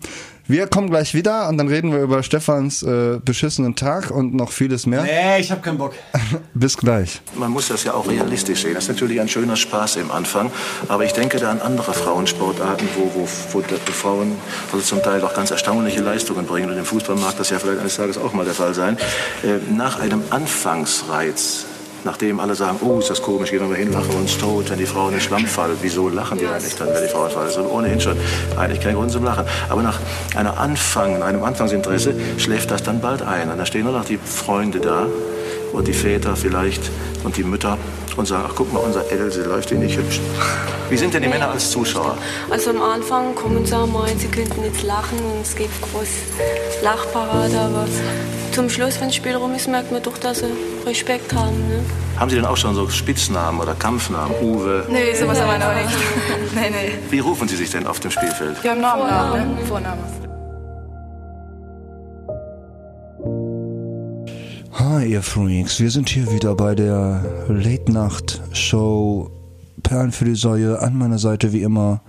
wir 0.48 0.66
kommen 0.66 0.88
gleich 0.88 1.12
wieder 1.12 1.48
und 1.48 1.58
dann 1.58 1.68
reden 1.68 1.92
wir 1.92 2.00
über 2.00 2.22
Stefans 2.22 2.82
äh, 2.82 3.18
beschissenen 3.22 3.76
Tag 3.76 4.10
und 4.10 4.34
noch 4.34 4.50
vieles 4.50 4.86
mehr. 4.86 5.02
Nee, 5.02 5.40
ich 5.40 5.50
hab 5.50 5.62
keinen 5.62 5.76
Bock. 5.76 5.92
Bis 6.54 6.76
gleich. 6.76 7.20
Man 7.36 7.50
muss 7.50 7.68
das 7.68 7.84
ja 7.84 7.92
auch 7.92 8.08
realistisch 8.08 8.62
sehen. 8.62 8.72
Das 8.72 8.84
ist 8.84 8.88
natürlich 8.88 9.20
ein 9.20 9.28
schöner 9.28 9.56
Spaß 9.56 9.96
im 9.96 10.10
Anfang, 10.10 10.50
aber 10.88 11.04
ich 11.04 11.12
denke 11.12 11.38
da 11.38 11.50
an 11.50 11.60
andere 11.60 11.92
Frauensportarten, 11.92 12.88
wo, 12.96 13.12
wo, 13.14 13.28
wo 13.52 13.60
die 13.60 13.92
Frauen 13.92 14.36
also 14.72 14.82
zum 14.82 15.02
Teil 15.02 15.22
auch 15.22 15.34
ganz 15.34 15.50
erstaunliche 15.50 16.00
Leistungen 16.00 16.46
bringen. 16.46 16.70
Und 16.70 16.78
im 16.78 16.86
Fußball 16.86 17.16
mag 17.16 17.36
das 17.36 17.50
ja 17.50 17.58
vielleicht 17.58 17.80
eines 17.80 17.96
Tages 17.96 18.16
auch 18.16 18.32
mal 18.32 18.46
der 18.46 18.54
Fall 18.54 18.72
sein. 18.72 18.96
Äh, 19.44 19.58
nach 19.70 20.00
einem 20.00 20.22
Anfangsreiz, 20.30 21.66
nachdem 22.04 22.40
alle 22.40 22.54
sagen, 22.54 22.78
oh, 22.82 22.98
ist 22.98 23.10
das 23.10 23.22
komisch, 23.22 23.50
gehen 23.50 23.60
wir 23.60 23.68
mal 23.68 23.76
hin, 23.76 23.92
lachen 23.92 24.10
wir 24.10 24.18
uns 24.18 24.36
tot, 24.38 24.70
wenn 24.70 24.78
die 24.78 24.86
Frau 24.86 25.08
in 25.08 25.12
den 25.12 25.20
Schlamm 25.20 25.46
fallen. 25.46 25.76
Wieso 25.82 26.08
lachen 26.08 26.38
die 26.38 26.46
eigentlich 26.46 26.74
dann, 26.76 26.88
wenn 26.88 27.02
die 27.02 27.08
Frau 27.08 27.28
fallen? 27.28 27.46
Das 27.46 27.56
ist 27.56 27.62
ohnehin 27.62 28.00
schon 28.00 28.16
eigentlich 28.56 28.80
kein 28.80 28.94
Grund 28.94 29.10
zum 29.10 29.24
Lachen. 29.24 29.44
Aber 29.68 29.82
nach 29.82 29.98
einer 30.36 30.58
Anfang, 30.58 31.22
einem 31.22 31.42
Anfangsinteresse 31.42 32.14
schläft 32.38 32.70
das 32.70 32.82
dann 32.82 33.00
bald 33.00 33.22
ein. 33.22 33.50
Und 33.50 33.58
da 33.58 33.66
stehen 33.66 33.84
nur 33.84 33.92
noch 33.92 34.04
die 34.04 34.18
Freunde 34.18 34.80
da 34.80 35.06
und 35.72 35.88
die 35.88 35.92
Väter 35.92 36.36
vielleicht 36.36 36.90
und 37.24 37.36
die 37.36 37.44
Mütter 37.44 37.78
und 38.16 38.26
sagen, 38.26 38.44
ach 38.48 38.54
guck 38.54 38.72
mal, 38.72 38.80
unser 38.80 39.10
Else 39.10 39.42
läuft 39.44 39.70
die 39.70 39.76
nicht 39.76 39.96
hübsch. 39.96 40.20
Wie 40.90 40.96
sind 40.96 41.14
denn 41.14 41.22
die 41.22 41.28
Männer 41.28 41.50
als 41.50 41.70
Zuschauer? 41.70 42.16
Also 42.50 42.70
am 42.70 42.82
Anfang 42.82 43.34
kommen 43.34 43.64
sie 43.64 43.76
einmal, 43.76 44.08
sie 44.16 44.28
könnten 44.28 44.64
jetzt 44.64 44.82
lachen 44.82 45.18
und 45.18 45.42
es 45.42 45.54
gibt 45.54 45.80
groß 45.82 46.08
Lachparade, 46.82 47.58
aber 47.58 47.86
zum 48.52 48.68
Schluss, 48.68 49.00
wenn 49.00 49.08
das 49.08 49.16
Spiel 49.16 49.36
rum 49.36 49.54
ist, 49.54 49.68
merkt 49.68 49.92
man 49.92 50.02
doch, 50.02 50.18
dass 50.18 50.40
sie 50.40 50.46
Respekt 50.86 51.32
haben. 51.32 51.56
Ne? 51.68 51.84
Haben 52.18 52.30
Sie 52.30 52.36
denn 52.36 52.46
auch 52.46 52.56
schon 52.56 52.74
so 52.74 52.88
Spitznamen 52.88 53.60
oder 53.60 53.74
Kampfnamen? 53.74 54.34
Uwe? 54.42 54.84
Nee, 54.88 55.14
sowas 55.14 55.40
haben 55.40 55.50
wir 55.50 55.58
noch 55.58 55.74
nicht. 55.74 55.96
nee, 56.54 56.70
nee. 56.70 56.98
Wie 57.10 57.20
rufen 57.20 57.46
Sie 57.46 57.54
sich 57.54 57.70
denn 57.70 57.86
auf 57.86 58.00
dem 58.00 58.10
Spielfeld? 58.10 58.62
Wir 58.64 58.72
haben 58.72 58.80
Namen, 58.80 59.56
ne? 59.56 59.64
Vornamen. 59.66 60.27
Hi, 64.78 65.04
ihr 65.06 65.22
Freaks. 65.22 65.80
Wir 65.80 65.90
sind 65.90 66.08
hier 66.08 66.30
wieder 66.30 66.54
bei 66.54 66.76
der 66.76 67.44
Late-Nacht-Show 67.48 69.28
Perlen 69.82 70.12
für 70.12 70.24
die 70.24 70.36
Säue. 70.36 70.78
An 70.80 70.96
meiner 70.96 71.18
Seite 71.18 71.52
wie 71.52 71.62
immer 71.62 72.00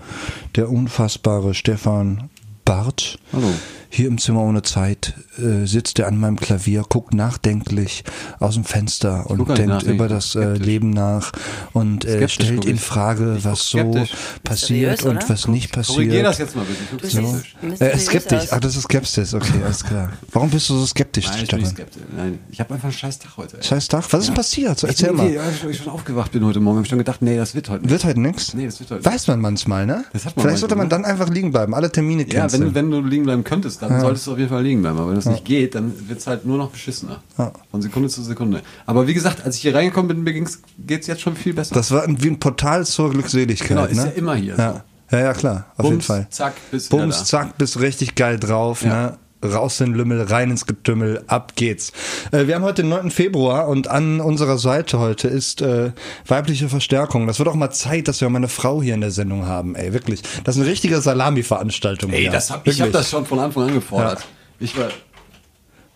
der 0.56 0.70
unfassbare 0.70 1.56
Stefan 1.56 2.30
Bartsch. 2.66 3.18
Hallo. 3.34 3.52
Hier 3.92 4.08
im 4.08 4.20
Zimmer 4.20 4.42
ohne 4.44 4.62
Zeit 4.62 5.14
äh, 5.40 5.66
sitzt 5.66 5.98
er 5.98 6.08
an 6.08 6.18
meinem 6.20 6.36
Klavier, 6.40 6.84
guckt 6.88 7.14
nachdenklich 7.14 8.04
aus 8.40 8.54
dem 8.54 8.64
Fenster 8.64 9.28
und 9.30 9.44
gar 9.46 9.58
nicht 9.58 9.68
denkt 9.68 9.84
über 9.84 10.06
ich 10.06 10.12
das 10.12 10.36
äh, 10.36 10.42
skeptisch. 10.42 10.66
Leben 10.66 10.90
nach 10.92 11.32
und 11.74 12.06
äh, 12.06 12.18
Skeptisch 12.18 12.34
stellt 12.34 12.66
in 12.66 12.76
ich. 12.76 12.82
Frage, 12.82 13.36
Ich 13.40 13.46
was 13.46 13.68
so 13.68 13.80
skeptisch. 13.80 14.12
passiert 14.44 14.92
Mysteriös, 14.92 15.24
und 15.24 15.30
was 15.30 15.48
nicht 15.48 15.72
Korrigier 15.74 16.22
das 16.24 16.38
passiert. 16.38 16.50
jetzt 16.50 16.56
mal 16.56 16.66
bitte. 16.66 17.08
Ich 17.08 17.12
skeptisch. 17.14 17.56
siehst 17.68 17.82
Äh, 17.82 17.98
skeptisch. 17.98 18.40
aus. 18.42 18.48
Ach, 18.52 18.60
das 18.60 18.76
ist 18.76 18.84
Skepsis. 18.84 19.34
Okay, 19.34 19.54
alles 19.66 19.84
klar. 19.84 20.12
Warum 20.32 20.50
bist 20.52 20.70
du 20.70 20.76
so 20.78 20.86
skeptisch, 20.86 21.28
Nein, 21.28 21.40
ich 21.44 21.50
bin 21.50 21.60
nicht 21.60 21.72
skeptisch. 21.72 22.02
Nein, 22.16 22.40
ich 22.52 22.60
habe 22.60 22.74
einfach 22.76 22.86
einen 22.90 22.94
scheiß 22.94 23.18
Tag 23.20 23.38
heute. 23.38 23.58
ey. 23.58 23.64
Scheiß 23.64 23.88
Tag. 23.88 24.06
Was 24.14 24.20
ist 24.22 24.28
denn 24.28 24.36
passiert? 24.36 24.78
So, 24.80 24.86
Ich 24.88 24.92
erzähl 24.94 25.08
bin 25.10 25.18
mal. 25.18 25.24
irgendwie- 25.30 25.40
Als 25.66 25.76
ich 25.76 25.78
schon 25.84 25.92
aufgewacht 25.92 26.32
bin 26.32 26.46
heute 26.46 26.60
Morgen, 26.60 26.78
habe 26.78 26.86
ich 26.86 26.90
schon 26.90 27.00
gedacht, 27.00 27.22
nee, 27.24 27.38
das 27.38 27.56
wird 27.56 27.70
heute 27.70 27.82
nicht. 27.84 27.92
Wird 27.92 28.04
heute 28.06 28.20
nichts? 28.22 28.54
Nee, 28.54 28.66
das 28.68 28.80
wird 28.80 28.92
heute 28.92 29.04
Weiß 29.06 29.26
man 29.28 29.42
manchmal, 29.42 29.88
ne? 29.88 30.06
Das 30.14 30.26
hat 30.26 30.36
man 30.38 30.44
Vielleicht 30.44 30.60
sollte 30.60 30.76
man 30.76 30.90
dann 30.90 31.06
einfach 31.06 31.30
liegen 31.30 31.52
bleiben. 31.52 31.74
Alle 31.74 31.92
Termine 31.92 32.28
Ja, 32.28 32.42
canceln. 32.42 32.66
wenn, 32.76 32.76
wenn 32.76 32.92
du 32.92 33.02
liegen 33.02 33.24
bleiben 33.24 33.44
könntest, 33.44 33.79
dann 33.80 34.00
solltest 34.00 34.28
du 34.28 34.34
auf 34.34 34.38
jeden 34.38 34.50
Fall 34.50 34.64
liegen 34.64 34.82
bleiben. 34.82 34.98
Aber 34.98 35.10
wenn 35.10 35.16
das 35.16 35.26
nicht 35.26 35.46
geht, 35.46 35.76
dann 35.76 35.94
wird's 36.08 36.28
halt 36.28 36.46
nur 36.46 36.58
noch 36.58 36.70
beschissener. 36.70 37.22
Ja. 37.38 37.52
Von 37.72 37.82
Sekunde 37.82 38.10
zu 38.10 38.22
Sekunde. 38.22 38.62
Aber 38.86 39.08
wie 39.08 39.14
gesagt, 39.14 39.46
als 39.46 39.56
ich 39.56 39.62
hier 39.62 39.76
reingekommen 39.76 40.08
bin, 40.08 40.24
mir 40.24 40.34
ging's, 40.34 40.62
geht's 40.78 41.08
jetzt 41.08 41.22
schon 41.22 41.36
viel 41.36 41.54
besser. 41.54 41.76
das 41.76 41.92
war 41.92 42.06
wie 42.08 42.30
ein 42.30 42.40
Portal 42.40 42.86
zur 42.86 43.12
Glückseligkeit. 43.12 43.70
Genau, 43.70 43.86
ist 43.86 43.98
ne? 43.98 44.06
ja 44.06 44.12
immer 44.12 44.36
hier 44.36 44.56
Ja, 44.58 44.84
ja, 45.12 45.20
ja 45.20 45.34
klar. 45.34 45.66
Auf 45.78 45.86
jeden 45.86 45.98
Bums, 45.98 46.06
Fall. 46.06 46.28
zack, 46.30 46.54
bist 46.72 46.92
wieder 46.92 47.04
Bums, 47.04 47.26
zack, 47.26 47.58
bist 47.58 47.80
richtig 47.80 48.16
geil 48.16 48.40
drauf. 48.40 48.84
Ja. 48.84 48.90
Ne? 48.90 49.18
Raus 49.44 49.80
in 49.80 49.88
den 49.92 49.96
Lümmel, 49.96 50.22
rein 50.24 50.52
ins 50.52 50.66
Getümmel, 50.66 51.24
ab 51.28 51.54
geht's. 51.56 51.94
Äh, 52.32 52.48
wir 52.48 52.56
haben 52.56 52.64
heute 52.64 52.82
den 52.82 52.90
9. 52.90 53.12
Februar 53.12 53.68
und 53.68 53.88
an 53.88 54.20
unserer 54.20 54.58
Seite 54.58 55.00
heute 55.00 55.28
ist 55.28 55.62
äh, 55.62 55.92
weibliche 56.28 56.68
Verstärkung. 56.68 57.26
Das 57.28 57.40
wird 57.40 57.48
auch 57.48 57.56
mal 57.56 57.72
Zeit, 57.72 58.08
dass 58.08 58.20
wir 58.22 58.30
mal 58.30 58.38
eine 58.38 58.50
Frau 58.50 58.82
hier 58.82 58.96
in 58.96 59.02
der 59.02 59.12
Sendung 59.12 59.46
haben. 59.46 59.76
Ey, 59.76 59.94
wirklich. 59.94 60.22
Das 60.44 60.56
ist 60.56 60.62
eine 60.62 60.70
richtige 60.70 61.00
Salami-Veranstaltung. 61.00 62.12
Ey, 62.12 62.24
hier. 62.24 62.32
das 62.32 62.52
hab, 62.52 62.68
ich 62.68 62.82
habe 62.82 62.92
das 62.92 63.10
schon 63.10 63.26
von 63.26 63.40
Anfang 63.40 63.70
an 63.70 63.74
gefordert. 63.74 64.20
Ja. 64.20 64.26
Ich 64.60 64.78
war. 64.78 64.90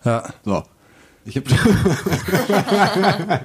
Ja. 0.04 0.22
So. 0.44 0.62
Ich 1.26 1.36
habe 1.36 1.46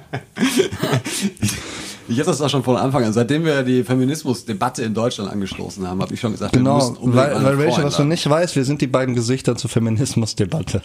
ich, 2.10 2.14
ich 2.14 2.20
hab 2.20 2.26
das 2.26 2.40
auch 2.42 2.48
schon 2.50 2.62
von 2.62 2.76
Anfang 2.76 3.04
an. 3.04 3.12
Seitdem 3.12 3.44
wir 3.44 3.62
die 3.62 3.84
Feminismusdebatte 3.84 4.82
in 4.82 4.94
Deutschland 4.94 5.30
angestoßen 5.30 5.86
haben, 5.86 6.00
habe 6.02 6.12
ich 6.14 6.20
schon 6.20 6.32
gesagt, 6.32 6.52
wir 6.52 6.58
Genau, 6.58 6.76
müssen 6.76 6.96
unbedingt 6.96 7.16
weil, 7.16 7.34
eine 7.34 7.44
weil 7.44 7.56
Frau 7.56 7.70
Rachel, 7.72 7.84
was 7.84 7.96
du 7.96 8.04
nicht 8.04 8.28
weißt, 8.28 8.56
wir 8.56 8.64
sind 8.64 8.80
die 8.80 8.86
beiden 8.86 9.14
Gesichter 9.14 9.56
zur 9.56 9.70
Feminismusdebatte. 9.70 10.82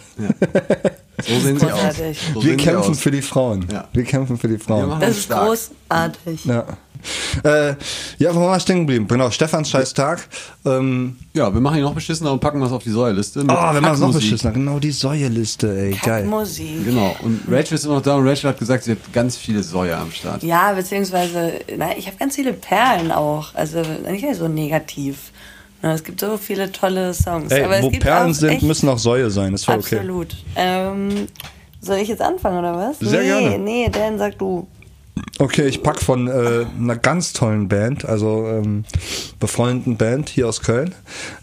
So 1.26 1.40
sehen 1.40 1.58
sie 1.58 1.72
aus. 1.72 1.80
So 2.34 2.44
wir 2.44 2.56
kämpfen 2.56 2.90
aus. 2.92 3.00
für 3.00 3.10
die 3.10 3.22
Frauen. 3.22 3.66
Ja. 3.72 3.88
Wir 3.92 4.04
kämpfen 4.04 4.36
für 4.36 4.48
die 4.48 4.54
Wir 4.54 4.60
Frauen. 4.60 5.00
Das 5.00 5.10
ist 5.10 5.24
stark. 5.24 5.46
großartig. 5.48 6.44
Ja. 6.44 6.64
Äh, 7.44 7.74
ja, 8.18 8.34
wo 8.34 8.40
war 8.40 8.56
ich 8.56 8.62
stehen 8.62 8.80
geblieben? 8.80 9.06
Genau, 9.08 9.30
Stefans 9.30 9.70
scheiß 9.70 9.94
Tag. 9.94 10.26
Ähm, 10.64 11.16
Ja, 11.34 11.52
wir 11.52 11.60
machen 11.60 11.76
ihn 11.78 11.82
noch 11.82 11.94
beschissener 11.94 12.32
und 12.32 12.40
packen 12.40 12.60
was 12.60 12.72
auf 12.72 12.82
die 12.82 12.90
Säuerliste. 12.90 13.40
oh, 13.40 13.46
wir 13.46 13.80
machen 13.80 13.94
es 13.94 14.00
noch 14.00 14.12
beschissener. 14.12 14.52
Genau, 14.52 14.78
die 14.78 14.90
Säuerliste, 14.90 15.76
ey, 15.76 15.92
geil. 16.02 16.24
Musik. 16.24 16.84
Genau. 16.84 17.14
Und 17.22 17.42
Rachel 17.50 17.74
ist 17.74 17.84
immer 17.84 17.94
noch 17.96 18.02
da 18.02 18.16
und 18.16 18.26
Rachel 18.26 18.50
hat 18.50 18.58
gesagt, 18.58 18.84
sie 18.84 18.92
hat 18.92 19.12
ganz 19.12 19.36
viele 19.36 19.62
Säue 19.62 19.96
am 19.96 20.10
Start. 20.10 20.42
Ja, 20.42 20.72
beziehungsweise, 20.72 21.52
na, 21.76 21.96
ich 21.96 22.06
habe 22.06 22.16
ganz 22.16 22.34
viele 22.36 22.52
Perlen 22.52 23.12
auch. 23.12 23.54
Also 23.54 23.82
nicht 24.10 24.26
so 24.34 24.48
negativ. 24.48 25.30
Na, 25.82 25.92
Es 25.92 26.02
gibt 26.04 26.20
so 26.20 26.36
viele 26.38 26.72
tolle 26.72 27.12
Songs. 27.12 27.52
Ey, 27.52 27.64
aber 27.64 27.76
es 27.78 27.82
wo 27.82 27.90
gibt 27.90 28.02
Perlen 28.02 28.30
auch 28.30 28.34
sind, 28.34 28.62
müssen 28.62 28.88
auch 28.88 28.98
Säue 28.98 29.30
sein. 29.30 29.52
Ist 29.54 29.66
voll 29.66 29.76
okay. 29.78 29.96
Absolut. 29.96 30.28
Ähm, 30.56 31.26
soll 31.80 31.98
ich 31.98 32.08
jetzt 32.08 32.22
anfangen 32.22 32.58
oder 32.58 32.74
was? 32.76 32.98
Sehr 32.98 33.20
nee, 33.20 33.26
gerne. 33.48 33.58
nee, 33.58 33.88
Dan, 33.90 34.18
sag 34.18 34.38
du. 34.38 34.66
Okay, 35.38 35.66
ich 35.66 35.82
pack 35.82 36.00
von 36.00 36.28
äh, 36.28 36.66
einer 36.78 36.96
ganz 36.96 37.32
tollen 37.34 37.68
Band, 37.68 38.06
also 38.06 38.46
ähm, 38.46 38.84
befreundeten 39.38 39.96
Band 39.96 40.30
hier 40.30 40.48
aus 40.48 40.62
Köln. 40.62 40.94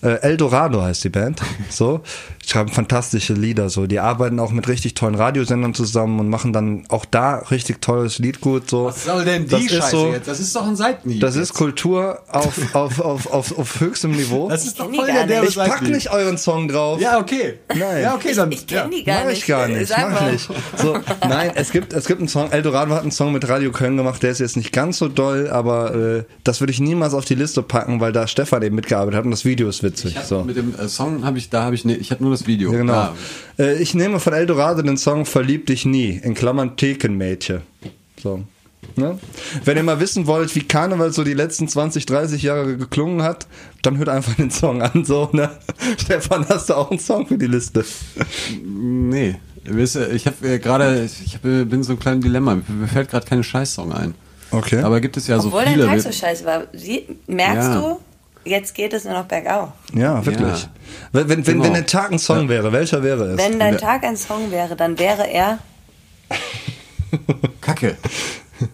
Äh, 0.01 0.21
Eldorado 0.21 0.81
heißt 0.81 1.03
die 1.03 1.09
Band. 1.09 1.41
So, 1.69 2.01
schreiben 2.45 2.69
fantastische 2.69 3.33
Lieder. 3.33 3.69
So, 3.69 3.87
die 3.87 3.99
arbeiten 3.99 4.39
auch 4.39 4.51
mit 4.51 4.67
richtig 4.67 4.93
tollen 4.93 5.15
Radiosendern 5.15 5.73
zusammen 5.73 6.19
und 6.19 6.29
machen 6.29 6.53
dann 6.53 6.85
auch 6.89 7.05
da 7.05 7.37
richtig 7.51 7.81
tolles 7.81 8.19
Liedgut. 8.19 8.69
So, 8.69 8.85
Was 8.85 9.05
soll 9.05 9.25
denn 9.25 9.45
die 9.45 9.49
das 9.49 9.61
ist 9.61 9.71
Scheiße 9.71 9.91
so, 9.91 10.11
jetzt? 10.11 10.27
Das 10.27 10.39
ist 10.39 10.55
doch 10.55 10.67
ein 10.67 10.75
Seitenhieb. 10.75 11.21
Das 11.21 11.35
jetzt. 11.35 11.43
ist 11.43 11.53
Kultur 11.53 12.19
auf, 12.29 12.57
auf, 12.75 12.99
auf, 12.99 13.27
auf, 13.27 13.57
auf 13.57 13.79
höchstem 13.79 14.11
Niveau. 14.11 14.49
Das 14.49 14.65
ist 14.65 14.79
doch 14.79 14.93
voll 14.93 15.05
die 15.05 15.13
der 15.13 15.27
derbe 15.27 15.47
ich 15.47 15.55
pack 15.55 15.81
nicht 15.83 16.11
euren 16.11 16.37
Song 16.37 16.67
drauf. 16.67 16.99
Ja, 16.99 17.19
okay. 17.19 17.59
Nein. 17.69 18.01
Ja, 18.01 18.15
okay, 18.15 18.33
dann. 18.33 18.51
Ich 18.51 18.67
kenne 18.67 18.81
ja. 18.81 18.87
die 18.97 19.03
gar 19.03 19.19
Mach 19.21 19.29
nicht. 19.29 19.37
ich 19.39 19.45
gar 19.47 19.67
nicht, 19.67 19.89
mach 19.89 20.09
mal. 20.09 20.33
ich 20.33 20.49
nicht. 20.49 20.61
So, 20.77 20.97
nein, 21.27 21.51
es 21.55 21.71
gibt, 21.71 21.93
es 21.93 22.05
gibt 22.05 22.19
einen 22.19 22.27
Song, 22.27 22.51
Eldorado 22.51 22.93
hat 22.93 23.01
einen 23.01 23.11
Song 23.11 23.31
mit 23.31 23.47
Radio 23.47 23.71
Köln 23.71 23.97
gemacht, 23.97 24.21
der 24.23 24.31
ist 24.31 24.39
jetzt 24.39 24.57
nicht 24.57 24.71
ganz 24.71 24.97
so 24.97 25.07
doll, 25.07 25.49
aber 25.49 25.95
äh, 25.95 26.23
das 26.43 26.61
würde 26.61 26.71
ich 26.71 26.79
niemals 26.79 27.13
auf 27.13 27.25
die 27.25 27.35
Liste 27.35 27.61
packen, 27.63 27.99
weil 27.99 28.11
da 28.11 28.27
Stefan 28.27 28.61
eben 28.63 28.75
mitgearbeitet 28.75 29.17
hat 29.17 29.25
und 29.25 29.31
das 29.31 29.45
Video 29.45 29.69
ist 29.69 29.83
witzig. 29.83 30.15
Ich 30.17 30.23
so. 30.23 30.43
Mit 30.43 30.57
dem 30.57 30.75
äh, 30.75 30.87
Song 30.87 31.23
habe 31.25 31.37
ich, 31.37 31.49
da 31.49 31.63
habe 31.63 31.75
ich, 31.75 31.85
ne, 31.85 31.95
ich 31.95 32.11
habe 32.11 32.23
nur 32.23 32.32
das 32.33 32.47
Video. 32.47 32.71
Ja, 32.71 32.77
genau. 32.79 32.93
Ja. 32.93 33.15
Äh, 33.59 33.81
ich 33.81 33.93
nehme 33.93 34.19
von 34.19 34.33
Eldorado 34.33 34.81
den 34.81 34.97
Song 34.97 35.25
Verlieb 35.25 35.67
dich 35.67 35.85
nie, 35.85 36.19
in 36.23 36.33
Klammern 36.33 36.75
Thekenmädchen. 36.75 37.61
So. 38.21 38.43
Ne? 38.95 39.17
Wenn 39.65 39.77
ihr 39.77 39.83
mal 39.83 39.99
wissen 39.99 40.27
wollt, 40.27 40.53
wie 40.55 40.61
Karneval 40.63 41.11
so 41.13 41.23
die 41.23 41.33
letzten 41.33 41.67
20, 41.67 42.05
30 42.05 42.43
Jahre 42.43 42.77
geklungen 42.77 43.23
hat, 43.23 43.47
dann 43.81 43.97
hört 43.97 44.09
einfach 44.09 44.35
den 44.35 44.51
Song 44.51 44.81
an. 44.81 45.03
So, 45.05 45.29
ne? 45.31 45.49
Stefan, 45.97 46.47
hast 46.47 46.69
du 46.69 46.75
auch 46.75 46.91
einen 46.91 46.99
Song 46.99 47.25
für 47.25 47.37
die 47.37 47.47
Liste? 47.47 47.83
Nee. 48.63 49.35
Wisst 49.65 49.95
Ich 49.95 50.25
habe 50.27 50.47
äh, 50.47 50.59
gerade, 50.59 51.05
ich 51.05 51.35
hab, 51.35 51.45
äh, 51.45 51.63
bin 51.63 51.83
so 51.83 51.93
ein 51.93 51.99
kleines 51.99 52.23
Dilemma. 52.23 52.55
Mir 52.67 52.87
fällt 52.87 53.09
gerade 53.09 53.25
keine 53.25 53.43
Scheißsong 53.43 53.93
ein. 53.93 54.13
Okay. 54.51 54.81
Aber 54.81 54.99
gibt 55.01 55.17
es 55.17 55.27
ja 55.27 55.39
so 55.39 55.47
Obwohl 55.47 55.63
viele. 55.63 55.85
dein 55.85 56.01
Tag 56.01 56.01
so 56.01 56.11
scheiße 56.11 56.45
war. 56.45 56.63
Sie, 56.73 57.03
merkst 57.27 57.69
Ja. 57.69 57.79
du, 57.81 57.99
jetzt 58.45 58.73
geht 58.75 58.93
es 58.93 59.03
nur 59.05 59.13
noch 59.13 59.25
bergauf. 59.25 59.69
ja, 59.93 60.25
wirklich. 60.25 60.63
Ja. 60.63 60.69
Wenn, 61.11 61.29
wenn, 61.29 61.37
wenn, 61.47 61.53
Genau. 61.53 61.65
wenn 61.65 61.73
der 61.73 61.85
Tag 61.85 62.11
ein 62.11 62.19
Song 62.19 62.49
wäre, 62.49 62.71
welcher 62.71 63.01
wäre 63.03 63.31
es? 63.31 63.37
Wenn 63.37 63.59
dein 63.59 63.73
Ja. 63.73 63.79
Tag 63.79 64.03
ein 64.03 64.17
Song 64.17 64.51
wäre, 64.51 64.75
dann 64.75 64.97
wäre 64.99 65.27
er. 65.29 65.59
Kacke. 67.61 67.97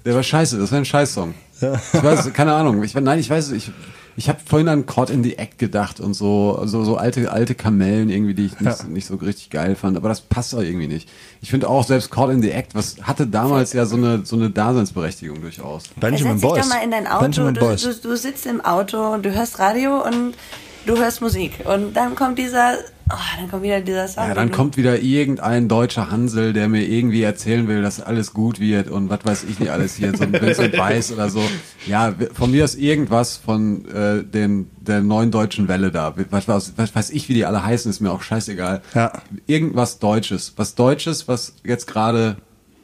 Der 0.06 0.16
war 0.16 0.24
scheiße, 0.24 0.58
das 0.58 0.72
war 0.72 0.78
ein 0.80 0.86
Scheißsong. 0.86 1.34
Ich 1.62 2.04
weiß, 2.04 2.32
keine 2.34 2.54
Ahnung. 2.54 2.82
Ich, 2.84 2.94
nein, 2.96 3.20
ich 3.20 3.30
weiß, 3.30 3.52
ich, 3.52 3.72
ich 4.20 4.28
habe 4.28 4.40
vorhin 4.46 4.68
an 4.68 4.86
Caught 4.86 5.12
in 5.12 5.24
the 5.24 5.38
Act 5.38 5.60
gedacht 5.60 6.02
und 6.02 6.14
so, 6.14 6.62
so, 6.66 6.84
so 6.84 6.98
alte, 6.98 7.32
alte 7.32 7.56
Kamellen 7.56 8.10
irgendwie, 8.10 8.34
die 8.34 8.48
ich 8.48 8.60
nicht, 8.60 8.80
Ja. 8.80 8.86
nicht 8.90 9.08
so 9.08 9.16
richtig 9.16 9.50
geil 9.50 9.76
fand, 9.76 9.96
aber 9.96 10.10
das 10.10 10.20
passt 10.20 10.52
doch 10.52 10.62
irgendwie 10.62 10.88
nicht. 10.88 11.08
Ich 11.42 11.50
finde 11.50 11.70
auch 11.70 11.86
selbst 11.86 12.12
Caught 12.12 12.32
in 12.32 12.42
the 12.42 12.52
Act, 12.52 12.76
was 12.76 12.98
hatte 13.04 13.26
damals 13.28 13.72
ja 13.72 13.86
so 13.86 13.96
eine, 13.96 14.26
so 14.26 14.36
eine 14.36 14.50
Daseinsberechtigung 14.50 15.40
durchaus. 15.42 15.84
Benjamin 15.96 16.34
dich 16.34 16.42
Boyce. 16.42 16.62
doch 16.68 16.76
mal 16.76 16.84
in 16.84 16.92
dein 16.92 17.08
Auto. 17.08 17.22
Benjamin 17.22 17.54
Du, 17.54 17.62
Boyce. 17.62 18.02
du, 18.02 18.10
du 18.10 18.18
sitzt 18.18 18.46
im 18.46 18.60
Auto 18.60 19.14
und 19.14 19.24
du 19.26 19.34
hörst 19.34 19.58
Radio 19.60 20.04
und 20.06 20.34
du 20.86 20.98
hörst 20.98 21.22
Musik. 21.22 21.54
Und 21.66 21.94
dann 21.96 22.16
kommt 22.16 22.38
dieser. 22.38 22.74
Oh, 23.12 23.18
dann 23.40 23.50
kommt 23.50 23.64
wieder 23.64 23.82
dieser 23.82 24.08
Song. 24.08 24.28
Ja, 24.28 24.34
dann 24.36 24.52
kommt 24.52 24.78
wieder 24.78 25.00
irgendein 25.00 25.68
deutscher 25.68 26.12
Hansel, 26.12 26.54
der 26.54 26.68
mir 26.68 26.84
irgendwie 26.84 27.24
erzählen 27.24 27.68
will, 27.68 27.82
dass 27.82 28.00
alles 28.02 28.34
gut 28.34 28.60
wird 28.60 28.90
und 28.90 29.10
was 29.10 29.26
weiß 29.26 29.44
ich 29.46 29.60
nicht 29.60 29.72
alles 29.72 29.96
hier, 29.96 30.16
so 30.16 30.24
ein 30.24 30.34
Vincent 30.34 30.78
Weiss 30.78 31.12
oder 31.12 31.30
so. 31.30 31.42
Ja, 31.88 32.14
von 32.34 32.52
mir 32.52 32.66
ist 32.66 32.76
irgendwas 32.76 33.38
von 33.38 33.86
äh, 33.90 34.24
den, 34.24 34.70
der 34.80 35.02
neuen 35.02 35.32
deutschen 35.32 35.68
Welle 35.68 35.92
da. 35.92 36.14
Was, 36.30 36.48
was, 36.48 36.74
was 36.78 36.94
weiß 36.94 37.10
ich, 37.10 37.30
wie 37.30 37.34
die 37.34 37.46
alle 37.46 37.64
heißen, 37.64 37.90
ist 37.90 38.00
mir 38.00 38.12
auch 38.12 38.22
scheißegal. 38.22 38.82
Ja. 38.94 39.12
Irgendwas 39.48 40.00
Deutsches. 40.00 40.54
Was 40.58 40.76
Deutsches, 40.76 41.28
was 41.28 41.56
jetzt 41.64 41.88
gerade 41.88 42.38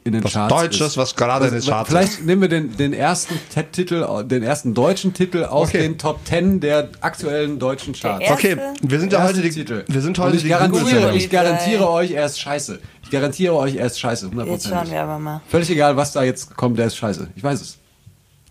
in 0.06 0.12
den 0.12 0.24
Was 0.24 0.32
Charts 0.32 0.54
Deutsches, 0.54 0.86
ist. 0.88 0.96
was 0.96 1.14
gerade 1.16 1.46
in 1.48 1.52
den 1.54 1.62
Charts 1.62 1.88
Vielleicht 1.90 2.24
nehmen 2.24 2.40
wir 2.42 2.48
den, 2.48 2.76
den 2.76 2.92
ersten 2.92 3.34
Titel, 3.72 4.06
den 4.24 4.42
ersten 4.42 4.72
deutschen 4.72 5.12
Titel 5.12 5.44
aus 5.44 5.68
Okay. 5.68 5.78
den 5.82 5.98
Top 5.98 6.24
Ten 6.24 6.60
der 6.60 6.88
aktuellen 7.00 7.58
deutschen 7.58 7.92
Charts. 7.92 8.20
Der 8.24 8.32
Okay, 8.32 8.56
wir 8.82 9.00
sind 9.00 9.12
ja 9.12 9.22
heute 9.22 9.42
die, 9.42 9.50
Titel. 9.50 9.84
wir 9.86 10.00
sind 10.00 10.18
Und 10.18 10.24
heute 10.24 10.36
ich 10.36 10.42
die 10.44 10.48
garantiere, 10.48 11.14
ich 11.14 11.28
garantiere 11.28 11.90
euch, 11.90 12.12
er 12.12 12.26
ist 12.26 12.40
scheiße. 12.40 12.78
Ich 13.02 13.10
garantiere 13.10 13.54
euch, 13.54 13.76
er 13.76 13.86
ist 13.86 13.98
scheiße. 14.00 14.30
Jetzt 14.46 14.66
100%. 14.66 14.68
schauen 14.70 14.90
wir 14.90 15.02
aber 15.02 15.18
mal. 15.18 15.40
Völlig 15.48 15.70
egal, 15.70 15.96
was 15.96 16.12
da 16.12 16.22
jetzt 16.22 16.56
kommt, 16.56 16.78
der 16.78 16.86
ist 16.86 16.96
scheiße. 16.96 17.28
Ich 17.34 17.42
weiß 17.42 17.60
es. 17.60 17.78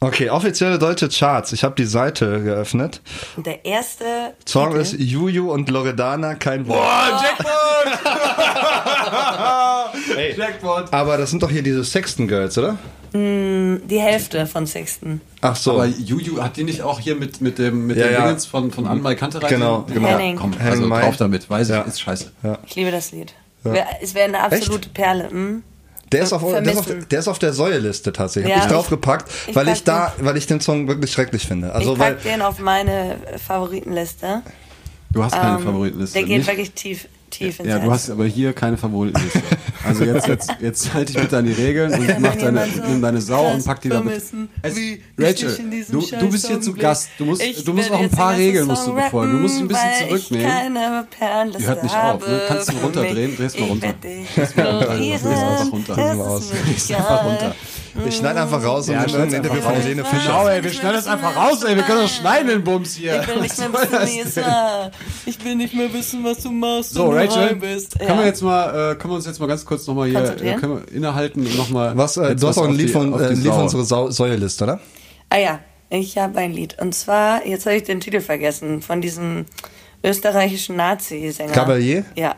Okay, 0.05 0.29
offizielle 0.29 0.77
deutsche 0.77 1.09
Charts. 1.09 1.51
Ich 1.51 1.63
habe 1.63 1.73
die 1.75 1.85
Seite 1.85 2.43
geöffnet. 2.43 3.01
Und 3.37 3.47
der 3.47 3.65
erste. 3.65 4.05
Song 4.45 4.69
Titel, 4.69 4.81
ist 4.81 4.93
Juju 4.99 5.51
und 5.51 5.67
Loredana, 5.67 6.35
kein 6.35 6.67
Wort. 6.67 6.79
Ey, 10.15 10.35
Jackpot! 10.37 10.93
aber 10.93 11.17
das 11.17 11.31
sind 11.31 11.41
doch 11.41 11.49
hier 11.49 11.63
diese 11.63 11.83
Sexton 11.83 12.27
Girls, 12.27 12.55
oder? 12.57 12.77
Die 13.13 13.99
Hälfte 13.99 14.45
von 14.45 14.67
Sixten. 14.67 15.21
Ach 15.41 15.55
so. 15.55 15.71
Aber 15.73 15.85
Juju, 15.87 16.39
hat 16.43 16.57
die 16.57 16.65
nicht 16.65 16.83
auch 16.83 16.99
hier 16.99 17.15
mit, 17.15 17.41
mit 17.41 17.57
dem, 17.57 17.87
mit 17.87 17.97
Ja, 17.97 18.03
dem 18.05 18.13
ja. 18.13 18.25
Dingens 18.27 18.45
von, 18.45 18.69
von 18.71 18.85
Anmai 18.85 19.15
Kantereit? 19.15 19.49
Genau, 19.49 19.85
genau. 19.91 20.07
Henning. 20.09 20.35
Komm, 20.35 20.53
Henning 20.53 20.71
also 20.71 20.85
Mai. 20.87 21.01
drauf 21.01 21.17
damit. 21.17 21.49
Weiß 21.49 21.69
Ja. 21.69 21.81
ich, 21.81 21.87
ist 21.87 22.01
scheiße. 22.01 22.31
Ich 22.67 22.75
liebe 22.75 22.91
das 22.91 23.11
Lied. 23.11 23.33
Es 24.01 24.13
wäre 24.13 24.27
eine 24.27 24.43
absolute 24.43 24.89
Perle. 24.89 25.31
Hm? 25.31 25.63
Der 26.11 26.23
ist, 26.23 26.33
auf, 26.33 26.41
der, 26.41 26.61
ist 26.61 26.77
auf, 26.77 26.85
der 27.09 27.19
ist 27.19 27.27
auf 27.27 27.39
der 27.39 27.53
Säueliste 27.53 28.13
tatsächlich. 28.13 28.53
Ja, 28.55 28.61
ich 28.61 28.65
draufgepackt, 28.71 29.29
ich 29.47 29.55
weil 29.55 29.67
ich 29.69 29.83
da, 29.83 30.13
weil 30.19 30.37
ich 30.37 30.45
den 30.45 30.61
Song 30.61 30.87
wirklich 30.87 31.11
schrecklich 31.11 31.45
finde. 31.47 31.73
Also 31.73 31.93
ich 31.93 31.99
weil 31.99 32.13
pack 32.15 32.23
den 32.23 32.41
auf 32.41 32.59
meine 32.59 33.17
Favoritenliste. 33.45 34.43
Du 35.11 35.23
hast 35.23 35.33
keine 35.33 35.57
Ähm, 35.57 35.63
Favoritenliste. 35.63 36.19
Der 36.19 36.27
geht 36.27 36.37
nicht? 36.37 36.47
wirklich 36.47 36.71
tief, 36.73 37.07
tief 37.37 37.59
ins 37.59 37.67
Ja, 37.69 37.75
du 37.75 37.83
Herz. 37.83 37.91
hast 37.91 38.09
aber 38.09 38.25
hier 38.25 38.53
keine 38.53 38.77
Favoritenliste. 38.77 39.41
Also 39.83 40.03
jetzt, 40.03 40.27
jetzt, 40.27 40.51
jetzt 40.61 40.93
halte 40.93 41.11
ich 41.11 41.17
bitte 41.19 41.37
an 41.37 41.45
die 41.45 41.51
Regeln 41.53 41.93
und 41.93 42.19
mach 42.19 42.35
deine, 42.35 42.65
so 42.65 42.81
nimm 42.87 43.01
deine 43.01 43.21
Sau 43.21 43.51
und 43.51 43.63
pack 43.63 43.81
die 43.81 43.89
da 43.89 44.01
mit. 44.01 44.15
Es, 44.15 44.31
Rachel, 45.17 45.57
du, 45.89 46.01
du 46.01 46.29
bist 46.29 46.47
hier 46.47 46.59
zu 46.59 46.73
Gast. 46.73 47.09
Du 47.17 47.25
musst, 47.25 47.43
Ich 47.43 47.63
du 47.63 47.73
musst 47.73 47.91
noch 47.91 47.99
ein 47.99 48.09
paar 48.09 48.35
Regeln 48.35 48.67
musst 48.67 48.87
du 48.87 48.93
befolgen. 48.93 49.33
Du 49.33 49.37
musst 49.39 49.55
dich 49.55 49.61
ein 49.63 49.67
bisschen 49.67 50.07
zurücknehmen. 50.07 50.47
Keine 50.47 51.07
Perlenliste 51.17 51.67
hört 51.67 51.83
nicht 51.83 51.95
auf, 51.95 52.27
ne? 52.27 52.41
Kannst 52.47 52.69
du 52.71 52.73
runterdrehen? 52.77 53.29
mich. 53.31 53.37
Dreh's 53.37 53.59
mal 53.59 53.65
runter. 53.67 53.87
werd 53.87 54.03
dich 54.03 54.27
Dreh's 54.35 54.55
mal 54.55 54.65
runter. 55.69 55.95
das 55.95 56.49
Dreh's 56.49 56.89
mal 56.89 57.15
runter. 57.17 57.55
Ich 58.07 58.15
schneide 58.17 58.41
einfach 58.41 58.63
raus 58.63 58.87
und 58.87 58.95
Ja, 58.95 59.01
wir 59.01 59.09
schneiden 59.09 59.23
ein 59.25 59.29
schneid's 59.29 59.45
Interview 59.45 59.61
von. 59.61 59.73
Helene 59.73 60.01
Genau, 60.03 60.09
Fischer. 60.09 60.51
ey, 60.53 60.63
wir 60.63 60.69
schneiden 60.71 60.93
das 60.95 61.07
einfach 61.07 61.35
raus, 61.35 61.63
ey. 61.63 61.75
Wir 61.75 61.83
können 61.83 62.01
doch 62.01 62.09
schneiden 62.09 62.47
den 62.49 62.63
Bums 62.63 62.95
hier. 62.95 63.21
Ich 63.21 63.27
will 63.27 63.41
nicht 63.41 63.57
mehr 63.59 63.73
wissen, 63.73 64.43
wie. 65.25 65.29
Ich 65.29 65.43
will 65.45 65.55
nicht 65.55 65.73
mehr 65.73 65.93
wissen, 65.93 66.23
was 66.23 66.37
du 66.39 66.51
machst, 66.51 66.91
So, 66.93 67.09
wenn 67.13 67.27
du 67.27 67.33
Rachel, 67.33 67.49
heim 67.49 67.59
bist. 67.59 67.97
können 67.99 68.19
wir 68.19 68.25
jetzt 68.25 68.41
mal, 68.41 68.91
äh, 68.91 68.95
können 68.95 69.11
wir 69.13 69.15
uns 69.17 69.25
jetzt 69.25 69.39
mal 69.39 69.47
ganz 69.47 69.65
kurz 69.65 69.85
nochmal 69.87 70.09
hier, 70.09 70.19
äh, 70.41 70.53
können 70.55 70.81
wir 70.85 70.91
innehalten 70.95 71.45
und 71.45 71.57
nochmal. 71.57 71.95
Was, 71.97 72.17
äh, 72.17 72.35
du 72.35 72.47
hast 72.47 72.57
auch 72.57 72.65
ein 72.67 72.73
Lied 72.75 72.89
die- 72.89 72.93
von, 72.93 73.13
auf 73.13 73.21
äh, 73.21 73.29
Lied 73.33 73.47
von 73.51 73.61
unserer 73.63 73.83
Sau 73.83 74.09
Säueliste, 74.09 74.63
oder? 74.65 74.79
Ah 75.29 75.37
ja, 75.37 75.59
ich 75.89 76.17
habe 76.17 76.37
ein 76.39 76.51
Lied. 76.53 76.77
Und 76.81 76.93
zwar, 76.95 77.45
jetzt 77.45 77.65
habe 77.65 77.75
ich 77.77 77.83
den 77.83 77.99
Titel 77.99 78.21
vergessen, 78.21 78.81
von 78.81 79.01
diesem 79.01 79.45
österreichischen 80.03 80.75
Nazi-Sänger. 80.75 81.53
Caballé? 81.53 82.03
Ja, 82.15 82.35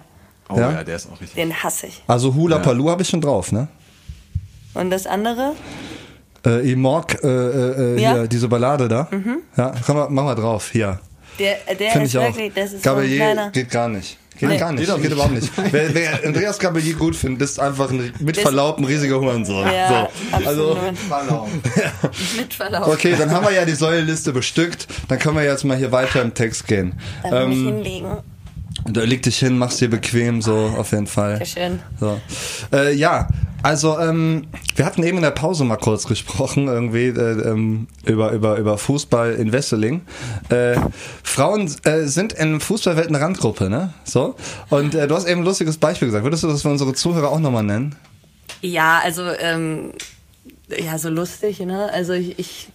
Oh 0.49 0.57
Ja? 0.57 0.71
ja, 0.71 0.83
der 0.85 0.95
ist 0.95 1.07
auch 1.11 1.19
richtig. 1.19 1.35
den 1.35 1.53
hasse 1.53 1.87
ich. 1.87 2.01
Also 2.07 2.33
Hula 2.33 2.59
Paloo 2.59 2.89
habe 2.89 3.01
ich 3.01 3.09
schon 3.09 3.19
drauf, 3.19 3.51
ne? 3.51 3.67
Und 4.79 4.89
das 4.91 5.07
andere? 5.07 5.53
Äh, 6.45 6.71
Imorg, 6.71 7.23
äh, 7.23 7.27
äh, 7.27 7.99
Ja. 8.01 8.13
hier, 8.13 8.27
diese 8.27 8.47
Ballade 8.47 8.87
da. 8.87 9.07
Ja, 9.57 9.73
komm 9.85 9.97
mal, 9.97 10.07
mach 10.09 10.23
mal 10.23 10.35
drauf, 10.35 10.69
hier. 10.71 10.99
Der, 11.39 11.57
der 11.75 11.91
Finde 11.91 12.05
ist 12.05 12.13
ich 12.13 12.17
auch. 12.19 12.23
wirklich, 12.23 12.53
das 12.53 12.73
ist 12.73 12.83
so 12.83 12.91
ein 12.93 13.07
kleiner... 13.15 13.49
geht 13.51 13.69
gar 13.69 13.87
nicht. 13.89 14.17
Geht 14.39 14.49
Nee. 14.49 14.57
gar 14.57 14.71
nicht. 14.71 14.85
Geht 14.85 14.95
Geht, 14.95 15.03
nicht. 15.03 15.11
überhaupt 15.13 15.33
nicht. 15.33 15.51
wer, 15.71 15.93
wer 15.95 16.23
Andreas 16.23 16.59
Gabalier 16.59 16.93
gut 16.93 17.15
findet, 17.15 17.41
ist 17.41 17.59
einfach 17.59 17.89
ein 17.89 18.13
mit 18.19 18.37
Verlaub 18.37 18.77
ein 18.77 18.83
riesiger 18.85 19.19
Hurensohn. 19.19 19.65
Ja, 19.65 20.09
so. 20.31 20.45
Also. 20.47 20.77
Mit 22.37 22.53
Verlauf. 22.53 22.87
okay, 22.87 23.15
dann 23.17 23.31
haben 23.31 23.45
wir 23.45 23.53
ja 23.53 23.65
die 23.65 23.73
Säuleliste 23.73 24.31
bestückt. 24.33 24.87
Dann 25.07 25.17
können 25.17 25.35
wir 25.37 25.43
jetzt 25.43 25.63
mal 25.63 25.75
hier 25.75 25.91
weiter 25.91 26.21
im 26.21 26.33
Text 26.35 26.67
gehen. 26.67 26.93
Dann 27.23 27.49
will 27.49 27.57
ich 27.57 27.57
Ähm, 27.59 27.65
hinlegen. 27.65 28.17
Da 28.87 29.01
leg 29.01 29.21
dich 29.23 29.39
hin, 29.39 29.57
mach's 29.57 29.77
dir 29.77 29.89
bequem, 29.89 30.41
so 30.41 30.55
auf 30.77 30.91
jeden 30.91 31.07
Fall. 31.07 31.37
Sehr 31.37 31.45
schön. 31.45 31.79
So. 31.99 32.19
Äh, 32.71 32.93
ja, 32.93 33.27
also 33.63 33.99
ähm, 33.99 34.47
wir 34.75 34.85
hatten 34.85 35.03
eben 35.03 35.17
in 35.17 35.23
der 35.23 35.31
Pause 35.31 35.63
mal 35.63 35.77
kurz 35.77 36.05
gesprochen, 36.07 36.67
irgendwie 36.67 37.07
äh, 37.07 37.49
ähm, 37.49 37.87
über, 38.05 38.31
über, 38.31 38.57
über 38.57 38.77
Fußball 38.77 39.33
in 39.33 39.51
Wesseling. 39.51 40.01
Äh, 40.49 40.77
Frauen 41.23 41.69
äh, 41.83 42.05
sind 42.05 42.33
in 42.33 42.59
Fußballwelt 42.59 43.07
eine 43.07 43.19
Randgruppe, 43.19 43.69
ne? 43.69 43.93
So. 44.03 44.35
Und 44.69 44.95
äh, 44.95 45.07
du 45.07 45.15
hast 45.15 45.27
eben 45.27 45.41
ein 45.41 45.45
lustiges 45.45 45.77
Beispiel 45.77 46.07
gesagt. 46.07 46.23
Würdest 46.23 46.43
du 46.43 46.47
das 46.47 46.61
für 46.61 46.69
unsere 46.69 46.93
Zuhörer 46.93 47.29
auch 47.29 47.39
nochmal 47.39 47.63
nennen? 47.63 47.95
Ja, 48.61 48.99
also 49.03 49.23
ähm, 49.39 49.91
ja, 50.69 50.97
so 50.97 51.09
lustig, 51.09 51.59
ne? 51.59 51.89
Also 51.91 52.13
ich, 52.13 52.37
ich, 52.39 52.67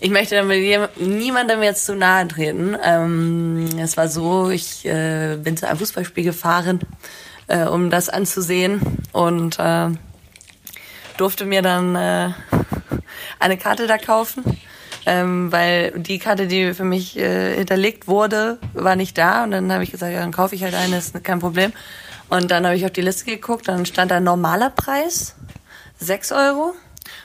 ich 0.00 0.10
möchte 0.10 0.36
damit 0.36 0.60
niemandem 0.98 1.62
jetzt 1.62 1.84
zu 1.84 1.96
nahe 1.96 2.28
treten. 2.28 2.76
Ähm, 2.82 3.68
es 3.78 3.96
war 3.96 4.08
so, 4.08 4.50
ich 4.50 4.84
äh, 4.84 5.36
bin 5.36 5.56
zu 5.56 5.66
einem 5.66 5.78
Fußballspiel 5.78 6.24
gefahren, 6.24 6.80
äh, 7.48 7.64
um 7.64 7.90
das 7.90 8.08
anzusehen 8.08 8.80
und 9.12 9.58
äh, 9.58 9.88
durfte 11.16 11.44
mir 11.44 11.62
dann 11.62 11.96
äh, 11.96 12.30
eine 13.40 13.56
Karte 13.56 13.86
da 13.86 13.98
kaufen. 13.98 14.44
Ähm, 15.06 15.52
weil 15.52 15.90
die 15.96 16.18
Karte, 16.18 16.46
die 16.46 16.72
für 16.72 16.84
mich 16.84 17.18
äh, 17.18 17.56
hinterlegt 17.56 18.08
wurde, 18.08 18.58
war 18.72 18.96
nicht 18.96 19.18
da. 19.18 19.44
Und 19.44 19.50
dann 19.50 19.70
habe 19.70 19.84
ich 19.84 19.90
gesagt, 19.90 20.12
ja, 20.12 20.20
dann 20.20 20.32
kaufe 20.32 20.54
ich 20.54 20.62
halt 20.62 20.74
eine, 20.74 20.96
ist 20.96 21.22
kein 21.24 21.40
Problem. 21.40 21.72
Und 22.30 22.50
dann 22.50 22.64
habe 22.64 22.74
ich 22.74 22.86
auf 22.86 22.90
die 22.92 23.02
Liste 23.02 23.26
geguckt, 23.26 23.68
dann 23.68 23.84
stand 23.84 24.10
da 24.10 24.20
normaler 24.20 24.70
Preis, 24.70 25.34
6 25.98 26.32
Euro. 26.32 26.74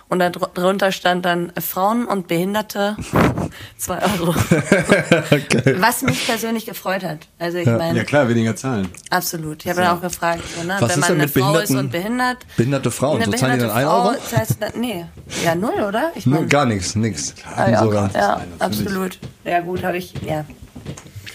Und 0.09 0.19
da 0.19 0.29
dr- 0.29 0.51
drunter 0.53 0.91
stand 0.91 1.25
dann 1.25 1.51
Frauen 1.59 2.05
und 2.05 2.27
Behinderte 2.27 2.97
2 3.77 3.97
Euro. 4.01 4.35
Was 5.79 6.01
mich 6.01 6.25
persönlich 6.25 6.65
gefreut 6.65 7.03
hat. 7.03 7.19
Also 7.37 7.57
ich 7.59 7.65
meine, 7.67 7.97
Ja 7.97 8.03
klar, 8.03 8.27
weniger 8.29 8.55
zahlen. 8.55 8.89
absolut. 9.09 9.63
Ich 9.63 9.69
habe 9.69 9.81
dann 9.81 9.97
auch 9.97 10.01
gefragt, 10.01 10.43
so, 10.57 10.63
ne, 10.63 10.75
Was 10.79 10.81
wenn 10.81 10.89
ist 10.89 10.97
man 10.97 11.07
denn 11.09 11.11
eine 11.21 11.23
mit 11.23 11.31
Frau 11.43 11.57
ist 11.59 11.71
und 11.71 11.91
behindert. 11.91 12.37
Behinderte 12.57 12.91
Frauen, 12.91 13.23
so 13.23 13.31
zahlen 13.31 13.59
die 13.59 13.65
dann 13.65 13.69
behinderte 13.69 13.73
1 13.75 13.87
Euro? 13.89 14.15
Zahlt 14.29 14.49
dann, 14.61 14.81
nee, 14.81 15.05
ja 15.43 15.55
null, 15.55 15.81
oder? 15.87 16.11
Ich 16.15 16.25
Nur 16.25 16.35
meine, 16.35 16.47
gar 16.47 16.65
nichts, 16.65 16.95
nix. 16.95 17.33
ah, 17.55 17.69
ja, 17.69 17.79
Sogar. 17.83 18.11
ja, 18.13 18.41
absolut. 18.59 19.19
Ja 19.43 19.59
gut, 19.61 19.83
habe 19.83 19.97
ich, 19.97 20.13
ja. 20.21 20.45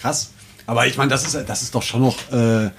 Krass. 0.01 0.31
Aber 0.67 0.85
ich 0.87 0.97
meine, 0.97 1.09
das 1.09 1.25
ist, 1.25 1.47
das 1.47 1.61
ist 1.61 1.75
doch 1.75 1.83
schon 1.83 2.01
noch. 2.01 2.17
Äh, 2.31 2.69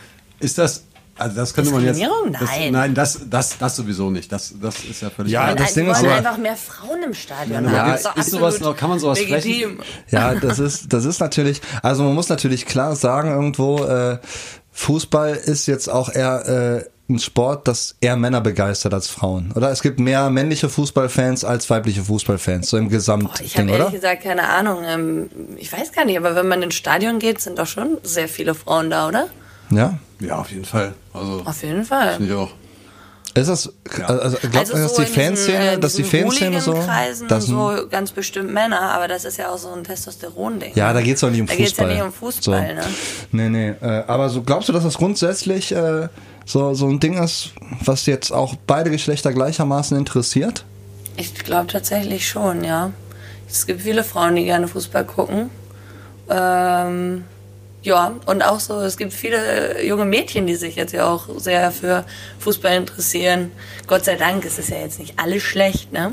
ist 0.40 0.58
das. 0.58 0.84
Also 1.18 1.36
das 1.36 1.54
könnte 1.54 1.70
man 1.70 1.84
jetzt. 1.84 2.00
Das, 2.00 2.40
Nein. 2.50 2.72
nein, 2.72 2.94
das, 2.94 3.20
das, 3.30 3.56
das 3.58 3.76
sowieso 3.76 4.10
nicht. 4.10 4.30
Das, 4.30 4.54
das 4.60 4.84
ist 4.84 5.00
ja 5.02 5.10
völlig. 5.10 5.32
Ja, 5.32 5.44
klar. 5.44 5.54
das 5.56 5.74
Ding 5.74 5.88
ist 5.90 5.98
wollen 6.02 6.06
aber- 6.10 6.16
einfach 6.18 6.36
mehr 6.38 6.56
Frauen 6.56 7.02
im 7.02 7.14
Stadion 7.14 7.64
Ja, 7.72 7.96
doch 7.96 8.16
ist 8.16 8.30
sowas 8.30 8.60
noch- 8.60 8.76
kann 8.76 8.90
man 8.90 8.98
sowas 8.98 9.18
legitim. 9.20 9.80
Ja, 10.10 10.34
das 10.34 10.58
ist, 10.58 10.92
das 10.92 11.04
ist 11.06 11.20
natürlich, 11.20 11.60
also 11.82 12.02
man 12.02 12.14
muss 12.14 12.28
natürlich 12.28 12.66
klar 12.66 12.94
sagen 12.96 13.30
irgendwo, 13.30 13.82
äh, 13.84 14.18
Fußball 14.72 15.34
ist 15.34 15.66
jetzt 15.66 15.88
auch 15.88 16.12
eher 16.12 16.84
äh, 16.84 17.12
ein 17.12 17.18
Sport, 17.18 17.66
das 17.68 17.96
eher 18.00 18.16
Männer 18.16 18.40
begeistert 18.40 18.92
als 18.92 19.08
Frauen. 19.08 19.52
Oder 19.54 19.70
es 19.70 19.80
gibt 19.80 20.00
mehr 20.00 20.28
männliche 20.28 20.68
Fußballfans 20.68 21.44
als 21.44 21.70
weibliche 21.70 22.02
Fußballfans, 22.04 22.68
so 22.68 22.76
im 22.76 22.88
Boah, 22.88 23.30
Ich 23.42 23.56
habe 23.56 23.70
ehrlich 23.70 23.82
oder? 23.86 23.90
gesagt 23.90 24.22
keine 24.24 24.48
Ahnung. 24.48 24.78
Ähm, 24.84 25.30
ich 25.56 25.72
weiß 25.72 25.92
gar 25.92 26.04
nicht, 26.04 26.18
aber 26.18 26.34
wenn 26.34 26.48
man 26.48 26.62
ins 26.62 26.74
Stadion 26.74 27.20
geht, 27.20 27.40
sind 27.40 27.58
doch 27.58 27.66
schon 27.66 27.96
sehr 28.02 28.28
viele 28.28 28.54
Frauen 28.54 28.90
da, 28.90 29.08
oder? 29.08 29.28
Ja. 29.70 29.98
Ja, 30.20 30.36
auf 30.38 30.50
jeden 30.50 30.64
Fall. 30.64 30.94
Also, 31.12 31.42
Auf 31.44 31.62
jeden 31.62 31.84
Fall. 31.84 32.14
finde 32.14 32.32
ich 32.32 32.38
auch. 32.38 32.50
Ist 33.34 33.48
das, 33.50 33.70
also 34.06 34.38
glaubt 34.38 34.56
Also 34.56 34.72
man, 34.72 34.82
dass 34.82 34.96
so 34.96 35.02
die 35.02 35.08
Fanszene, 35.08 35.72
äh, 35.72 35.78
dass 35.78 35.92
die 35.92 36.04
Fanszene 36.04 36.58
so, 36.62 36.82
das 37.28 37.44
so 37.44 37.70
ganz 37.90 38.10
bestimmt 38.10 38.50
Männer, 38.50 38.80
aber 38.80 39.08
das 39.08 39.26
ist 39.26 39.36
ja 39.36 39.50
auch 39.50 39.58
so 39.58 39.68
ein 39.72 39.84
Testosteron-Ding. 39.84 40.72
Ja, 40.74 40.94
da 40.94 41.02
geht's 41.02 41.20
doch 41.20 41.30
nicht 41.30 41.42
um 41.42 41.46
da 41.46 41.52
Fußball. 41.52 41.58
Da 41.58 41.64
geht's 41.64 41.78
ja 41.78 41.86
nicht 41.86 42.02
um 42.02 42.12
Fußball, 42.14 42.68
so. 42.68 42.74
ne? 42.74 43.50
Nee, 43.50 43.74
nee. 43.80 43.86
Äh, 43.86 44.04
aber 44.06 44.30
so 44.30 44.40
glaubst 44.40 44.70
du, 44.70 44.72
dass 44.72 44.84
das 44.84 44.96
grundsätzlich 44.96 45.70
äh, 45.72 46.08
so, 46.46 46.72
so 46.72 46.88
ein 46.88 46.98
Ding 46.98 47.22
ist, 47.22 47.50
was 47.84 48.06
jetzt 48.06 48.32
auch 48.32 48.54
beide 48.66 48.90
Geschlechter 48.90 49.34
gleichermaßen 49.34 49.98
interessiert? 49.98 50.64
Ich 51.18 51.34
glaube 51.34 51.66
tatsächlich 51.66 52.26
schon, 52.26 52.64
ja. 52.64 52.92
Es 53.46 53.66
gibt 53.66 53.82
viele 53.82 54.02
Frauen, 54.02 54.36
die 54.36 54.44
gerne 54.44 54.66
Fußball 54.66 55.04
gucken. 55.04 55.50
Ähm, 56.30 57.24
ja, 57.86 58.12
und 58.26 58.42
auch 58.42 58.60
so, 58.60 58.80
es 58.80 58.96
gibt 58.98 59.12
viele 59.14 59.82
junge 59.84 60.04
Mädchen, 60.04 60.46
die 60.46 60.54
sich 60.56 60.76
jetzt 60.76 60.92
ja 60.92 61.06
auch 61.06 61.28
sehr 61.38 61.70
für 61.72 62.04
Fußball 62.40 62.74
interessieren. 62.76 63.50
Gott 63.86 64.04
sei 64.04 64.16
Dank 64.16 64.44
ist 64.44 64.58
es 64.58 64.68
ja 64.68 64.76
jetzt 64.78 64.98
nicht 64.98 65.18
alles 65.18 65.42
schlecht, 65.42 65.92
ne? 65.92 66.12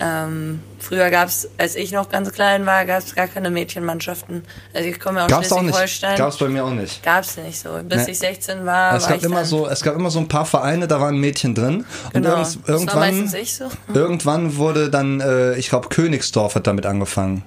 Ähm, 0.00 0.60
früher 0.78 1.10
gab 1.10 1.28
es, 1.28 1.48
als 1.58 1.76
ich 1.76 1.92
noch 1.92 2.08
ganz 2.08 2.32
klein 2.32 2.64
war, 2.66 2.84
gab 2.86 2.98
es 3.00 3.14
gar 3.14 3.26
keine 3.28 3.50
Mädchenmannschaften. 3.50 4.42
Also 4.74 4.88
ich 4.88 4.98
komme 4.98 5.18
ja 5.20 5.26
aus 5.26 5.30
Gab's. 5.30 5.48
Schleswig-Holstein. 5.48 6.18
Gab's 6.18 6.36
bei 6.38 6.48
mir 6.48 6.64
auch 6.64 6.70
nicht. 6.70 7.02
Gab's 7.02 7.36
nicht 7.36 7.58
so. 7.58 7.70
Bis 7.88 8.06
Nee. 8.06 8.12
ich 8.12 8.18
16 8.18 8.64
war, 8.64 8.94
Es 8.96 9.02
war 9.04 9.10
gab 9.10 9.18
ich 9.18 9.24
immer 9.24 9.44
so, 9.44 9.66
es 9.68 9.82
gab 9.82 9.94
immer 9.94 10.10
so 10.10 10.18
ein 10.20 10.28
paar 10.28 10.46
Vereine, 10.46 10.88
da 10.88 11.00
waren 11.00 11.16
Mädchen 11.18 11.54
drin. 11.54 11.84
Und 12.06 12.12
Genau. 12.14 12.30
irgend, 12.30 12.46
Das 12.46 12.58
war 12.62 12.68
irgendwann, 12.74 12.98
meistens 12.98 13.34
ich 13.34 13.54
so. 13.54 13.64
irgendwann 13.94 14.56
wurde 14.56 14.90
dann, 14.90 15.20
äh, 15.20 15.54
ich 15.56 15.68
glaube, 15.68 15.88
Königsdorf 15.88 16.54
hat 16.54 16.66
damit 16.66 16.86
angefangen, 16.86 17.44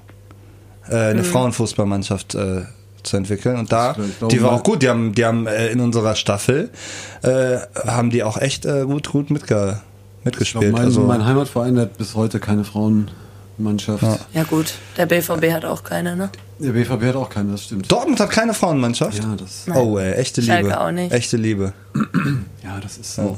äh, 0.90 0.96
eine 0.96 1.22
Mhm. 1.22 1.26
Frauenfußballmannschaft 1.26 2.36
äh, 2.36 2.62
zu 3.06 3.18
entwickeln. 3.18 3.58
Und 3.58 3.72
da, 3.72 3.96
die 4.32 4.42
war 4.42 4.52
auch 4.52 4.64
gut. 4.64 4.82
Die 4.82 4.90
haben, 4.90 5.14
die 5.14 5.26
haben 5.26 5.48
äh, 5.48 5.68
in 5.68 5.80
unserer 5.80 6.16
Staffel 6.16 6.70
äh, 7.22 7.58
haben 7.86 8.10
die 8.10 8.24
auch 8.24 8.38
echt 8.38 8.66
äh, 8.66 8.84
gut, 8.86 9.10
gut 9.10 9.30
mitge 9.30 9.80
Ich 10.20 10.26
mitgespielt. 10.26 10.72
mein, 10.74 10.84
also, 10.86 11.02
mein 11.02 11.26
Heimatverein 11.26 11.80
hat 11.80 11.98
bis 11.98 12.16
heute 12.16 12.40
keine 12.40 12.64
Frauenmannschaft. 12.64 14.04
Ja 14.34 14.44
gut, 14.44 14.74
der 14.98 15.06
BVB 15.06 15.52
hat 15.52 15.66
auch 15.66 15.84
keine, 15.84 16.16
ne? 16.16 16.30
Der 16.60 16.72
BVB 16.72 17.04
hat 17.08 17.16
auch 17.16 17.30
keine, 17.30 17.52
das 17.52 17.64
stimmt. 17.66 17.92
Dortmund 17.92 18.20
hat 18.20 18.30
keine 18.30 18.54
Frauenmannschaft. 18.54 19.18
Ja, 19.20 19.36
das, 19.38 19.66
Oh, 19.76 19.98
ey, 19.98 20.14
echte 20.14 20.42
Schalke 20.42 20.68
Liebe. 20.70 20.80
auch 20.82 20.92
nicht. 20.92 21.12
Echte 21.12 21.38
Liebe. 21.38 21.74
ja, 22.64 22.80
das 22.82 22.98
ist 22.98 23.16
so. 23.16 23.38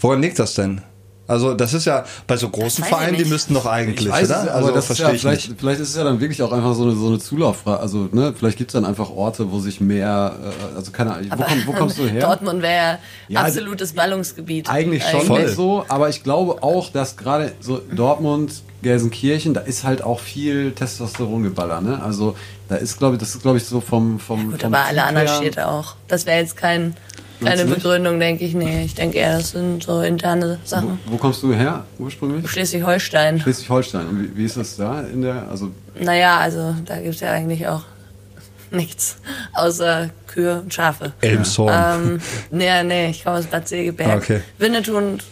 Woran 0.00 0.20
liegt 0.20 0.38
das 0.40 0.54
denn? 0.54 0.82
Also 1.30 1.54
das 1.54 1.74
ist 1.74 1.84
ja 1.84 2.04
bei 2.26 2.36
so 2.36 2.48
großen 2.48 2.84
Vereinen, 2.84 3.14
die 3.14 3.20
nicht. 3.22 3.30
müssten 3.30 3.54
doch 3.54 3.66
eigentlich, 3.66 4.06
Ich 4.06 4.12
weiß 4.12 4.28
oder? 4.30 4.54
also 4.54 4.70
das 4.72 4.86
verstehe 4.86 5.06
ja, 5.08 5.12
ich 5.14 5.20
vielleicht, 5.20 5.48
nicht. 5.48 5.60
vielleicht 5.60 5.80
ist 5.80 5.90
es 5.90 5.96
ja 5.96 6.04
dann 6.04 6.20
wirklich 6.20 6.42
auch 6.42 6.52
einfach 6.52 6.74
so 6.74 6.82
eine, 6.82 6.92
so 6.96 7.06
eine 7.06 7.18
Zulauffrage. 7.18 7.80
Also, 7.80 8.08
ne, 8.12 8.34
vielleicht 8.36 8.58
gibt 8.58 8.70
es 8.70 8.72
dann 8.72 8.84
einfach 8.84 9.10
Orte, 9.10 9.50
wo 9.52 9.60
sich 9.60 9.80
mehr, 9.80 10.34
äh, 10.72 10.76
also 10.76 10.90
keine 10.90 11.14
Ahnung, 11.14 11.28
wo, 11.36 11.42
komm, 11.44 11.62
wo 11.66 11.72
kommst 11.72 11.98
du 11.98 12.06
her? 12.08 12.20
Dortmund 12.20 12.62
wäre 12.62 12.74
ja, 12.74 12.98
Ja, 13.28 13.40
absolutes 13.42 13.92
Ballungsgebiet. 13.92 14.68
Eigentlich 14.68 15.04
schon 15.04 15.22
Voll. 15.22 15.48
so, 15.48 15.84
aber 15.88 16.08
ich 16.08 16.22
glaube 16.24 16.62
auch, 16.62 16.90
dass 16.90 17.16
gerade 17.16 17.52
so 17.60 17.80
Dortmund, 17.94 18.52
Gelsenkirchen, 18.82 19.54
da 19.54 19.60
ist 19.60 19.84
halt 19.84 20.02
auch 20.02 20.20
viel 20.20 20.72
Testosterongeballer, 20.72 21.80
ne? 21.80 22.02
Also 22.02 22.34
da 22.68 22.76
ist, 22.76 22.98
glaube 22.98 23.16
ich, 23.16 23.20
das 23.20 23.34
ist, 23.34 23.42
glaube 23.42 23.58
ich, 23.58 23.64
so 23.66 23.80
vom 23.80 24.18
vom. 24.18 24.52
Gut, 24.52 24.62
vom 24.62 24.74
aber 24.74 24.84
alle 24.86 25.04
anderen 25.04 25.26
her- 25.28 25.36
Städte 25.36 25.68
auch. 25.68 25.96
Das 26.08 26.24
wäre 26.26 26.38
jetzt 26.40 26.56
kein, 26.56 26.94
nicht? 27.40 27.74
Begründung, 27.74 28.20
denke 28.20 28.44
ich. 28.44 28.54
Nee, 28.54 28.84
ich 28.84 28.94
denke 28.94 29.18
eher, 29.18 29.36
das 29.38 29.50
sind 29.50 29.82
so 29.82 30.00
interne 30.02 30.58
Wo, 30.62 30.68
Sachen. 30.68 30.98
wo 31.06 31.16
kommst 31.16 31.42
du 31.42 31.52
her 31.54 31.84
ursprünglich? 31.98 32.48
Schleswig-Holstein. 32.50 33.40
Schleswig-Holstein. 33.40 34.06
Und 34.08 34.22
wie, 34.22 34.36
wie 34.36 34.44
ist 34.44 34.56
das 34.56 34.76
da 34.76 35.00
in 35.02 35.22
der? 35.22 35.48
Also 35.50 35.70
Naja, 35.98 36.38
also 36.38 36.74
da 36.84 37.00
gibt's 37.00 37.20
ja 37.20 37.32
eigentlich 37.32 37.66
auch 37.66 37.82
nichts 38.70 39.16
außer 39.54 40.10
Kühe 40.26 40.60
und 40.60 40.72
Schafe. 40.72 41.12
Elmshorn. 41.20 41.74
Ähm, 42.04 42.20
nee, 42.50 42.82
nee, 42.84 43.10
ich 43.10 43.24
komme 43.24 43.38
aus 43.38 43.46
Bad 43.46 43.66
Segeberg. 43.66 44.22
Okay. 44.22 44.40
Winnetou 44.58 44.96
und 44.96 45.24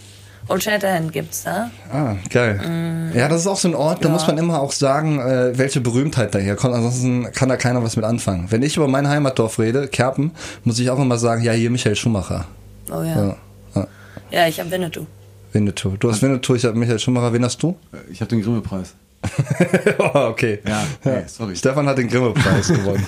Old 0.48 0.62
Shatterhand 0.62 1.12
gibt's 1.12 1.44
da. 1.44 1.70
Ah, 1.92 2.14
geil. 2.30 3.10
Ja, 3.14 3.28
das 3.28 3.42
ist 3.42 3.46
auch 3.46 3.56
so 3.58 3.68
ein 3.68 3.74
Ort, 3.74 4.02
da 4.02 4.08
Ja. 4.08 4.14
muss 4.14 4.26
man 4.26 4.38
immer 4.38 4.60
auch 4.60 4.72
sagen, 4.72 5.20
äh, 5.20 5.56
welche 5.58 5.80
Berühmtheit 5.80 6.34
daherkommt. 6.34 6.74
Ansonsten 6.74 7.30
kann 7.32 7.48
da 7.50 7.56
keiner 7.58 7.82
was 7.82 7.96
mit 7.96 8.04
anfangen. 8.04 8.50
Wenn 8.50 8.62
ich 8.62 8.76
über 8.76 8.88
mein 8.88 9.06
Heimatdorf 9.08 9.58
rede, 9.58 9.88
Kerpen, 9.88 10.32
muss 10.64 10.78
ich 10.78 10.88
auch 10.90 10.98
immer 10.98 11.18
sagen, 11.18 11.42
ja, 11.42 11.52
hier 11.52 11.70
Michael 11.70 11.96
Schumacher. 11.96 12.46
Oh 12.90 13.02
ja. 13.02 13.26
Ja. 13.26 13.36
Ja. 13.74 13.86
Ja, 14.30 14.46
ich 14.48 14.58
hab 14.58 14.70
Winnetou. 14.70 15.06
Winnetou. 15.52 15.96
Du 15.98 16.10
hast 16.10 16.22
Winnetou, 16.22 16.54
ich 16.54 16.64
habe 16.64 16.78
Michael 16.78 16.98
Schumacher. 16.98 17.32
Wen 17.32 17.44
hast 17.44 17.62
du? 17.62 17.76
äh, 17.92 18.10
ich 18.10 18.20
habe 18.20 18.28
den 18.30 18.42
Grimme-Preis. 18.42 18.94
oh, 19.98 20.10
okay. 20.30 20.60
Ja, 20.66 20.84
okay, 21.04 21.24
sorry. 21.26 21.56
Stefan 21.56 21.86
hat 21.88 21.98
den 21.98 22.08
Grimme-Preis 22.08 22.68
gewonnen. 22.68 23.06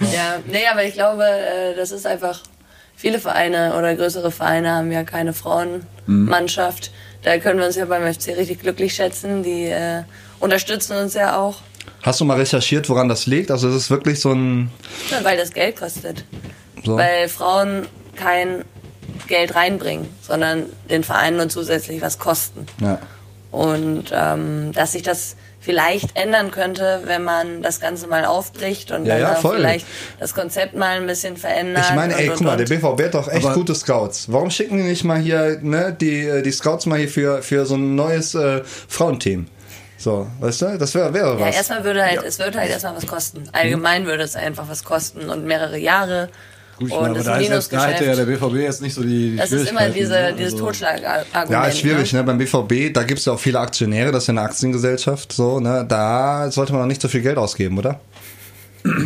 Ja, 0.00 0.36
nee, 0.50 0.66
aber 0.70 0.84
ich 0.84 0.94
glaube, 0.94 1.22
äh, 1.24 1.74
das 1.76 1.92
ist 1.92 2.06
einfach, 2.06 2.42
viele 3.00 3.18
Vereine 3.18 3.76
oder 3.78 3.94
größere 3.94 4.30
Vereine 4.30 4.72
haben 4.72 4.92
ja 4.92 5.04
keine 5.04 5.32
Frauenmannschaft. 5.32 6.92
Da 7.22 7.38
können 7.38 7.58
wir 7.58 7.66
uns 7.66 7.76
ja 7.76 7.86
beim 7.86 8.02
FC 8.02 8.28
richtig 8.36 8.60
glücklich 8.60 8.94
schätzen. 8.94 9.42
Die 9.42 9.64
äh, 9.66 10.02
unterstützen 10.38 10.96
uns 10.96 11.14
ja 11.14 11.36
auch, 11.36 11.56
Hast 12.02 12.20
du 12.20 12.24
mal 12.24 12.38
recherchiert, 12.38 12.88
woran 12.88 13.08
das 13.08 13.26
liegt? 13.26 13.50
Also 13.50 13.68
es 13.68 13.74
ist 13.74 13.90
wirklich 13.90 14.20
so 14.20 14.32
ein... 14.32 14.70
ne, 15.10 15.20
weil 15.22 15.36
das 15.36 15.52
Geld 15.52 15.76
kostet. 15.76 16.24
So. 16.84 16.96
Weil 16.96 17.28
Frauen 17.28 17.86
kein 18.16 18.64
Geld 19.26 19.54
reinbringen, 19.54 20.08
sondern 20.22 20.64
den 20.88 21.04
Vereinen 21.04 21.36
nur 21.36 21.48
zusätzlich 21.48 22.00
was 22.00 22.18
kosten. 22.18 22.66
Ja. 22.80 22.98
Und 23.50 24.04
ähm, 24.12 24.72
dass 24.72 24.92
sich 24.92 25.02
das 25.02 25.36
vielleicht 25.60 26.16
ändern 26.16 26.50
könnte, 26.50 27.02
wenn 27.04 27.22
man 27.22 27.62
das 27.62 27.80
Ganze 27.80 28.06
mal 28.06 28.24
aufbricht 28.24 28.90
und 28.90 29.04
Ja, 29.06 29.18
dann 29.18 29.42
ja, 29.42 29.50
vielleicht 29.50 29.86
das 30.18 30.34
Konzept 30.34 30.74
mal 30.74 30.96
ein 30.96 31.06
bisschen 31.06 31.36
verändert. 31.36 31.84
Ich 31.90 31.94
meine, 31.94 32.16
ey, 32.18 32.28
und, 32.30 32.36
guck 32.36 32.46
mal, 32.46 32.56
der. 32.56 32.64
BVB 32.64 33.04
hat 33.04 33.14
doch 33.14 33.28
echt 33.28 33.44
Aber- 33.44 33.54
gute 33.54 33.74
Scouts. 33.74 34.32
Warum 34.32 34.50
schicken 34.50 34.78
die 34.78 34.84
nicht 34.84 35.04
mal 35.04 35.18
hier, 35.18 35.58
ne, 35.60 35.96
die, 36.00 36.24
äh, 36.26 36.42
die 36.42 36.50
Scouts 36.52 36.86
mal 36.86 36.98
hier 36.98 37.08
für, 37.08 37.42
für 37.42 37.66
so 37.66 37.74
ein 37.76 37.94
neues 37.94 38.34
äh, 38.34 38.62
Frauenteam? 38.64 39.46
So, 39.98 40.26
weißt 40.40 40.62
du, 40.62 40.78
das 40.78 40.94
wäre 40.94 41.12
wäre 41.12 41.38
Ja, 41.38 41.46
was. 41.46 41.54
erstmal 41.56 41.84
würde 41.84 42.02
halt, 42.02 42.22
es 42.22 42.38
würde 42.38 42.58
halt 42.58 42.70
erstmal 42.70 42.96
was 42.96 43.06
kosten. 43.06 43.44
Allgemein 43.52 44.06
würde 44.06 44.22
es 44.22 44.34
einfach 44.34 44.66
was 44.66 44.82
kosten 44.82 45.28
und 45.28 45.44
mehrere 45.44 45.76
Jahre. 45.76 46.30
Gut, 46.80 46.88
ich 46.88 46.94
und 46.94 47.00
meine, 47.02 47.10
aber 47.10 47.18
das 47.18 47.68
da, 47.68 47.84
ist 47.84 47.92
hätte 47.94 48.04
ja 48.06 48.14
der. 48.16 48.24
BVB 48.24 48.54
jetzt 48.54 48.80
nicht 48.82 48.94
so 48.94 49.02
die, 49.02 49.32
die 49.32 49.36
Das 49.36 49.52
ist 49.52 49.68
immer 49.70 49.80
Schwierigkeiten, 49.80 49.94
diese, 49.98 50.12
ne? 50.14 50.34
dieses 50.36 50.52
Also- 50.54 50.64
Totschlagargument. 50.64 51.50
Ja, 51.50 51.64
ist 51.66 51.78
schwierig, 51.78 52.12
ne? 52.14 52.18
ne? 52.20 52.24
Beim 52.24 52.38
BVB, 52.38 52.92
da 52.92 53.02
gibt's 53.02 53.26
ja 53.26 53.34
auch 53.34 53.38
viele 53.38 53.60
Aktionäre, 53.60 54.10
das 54.12 54.24
ist 54.24 54.26
ja 54.28 54.32
eine 54.32 54.40
Aktiengesellschaft, 54.42 55.30
so, 55.32 55.60
ne? 55.60 55.84
Da 55.86 56.50
sollte 56.50 56.72
man 56.72 56.82
auch 56.82 56.86
nicht 56.86 57.02
so 57.02 57.08
viel 57.08 57.20
Geld 57.20 57.36
ausgeben, 57.36 57.76
oder? 57.78 58.00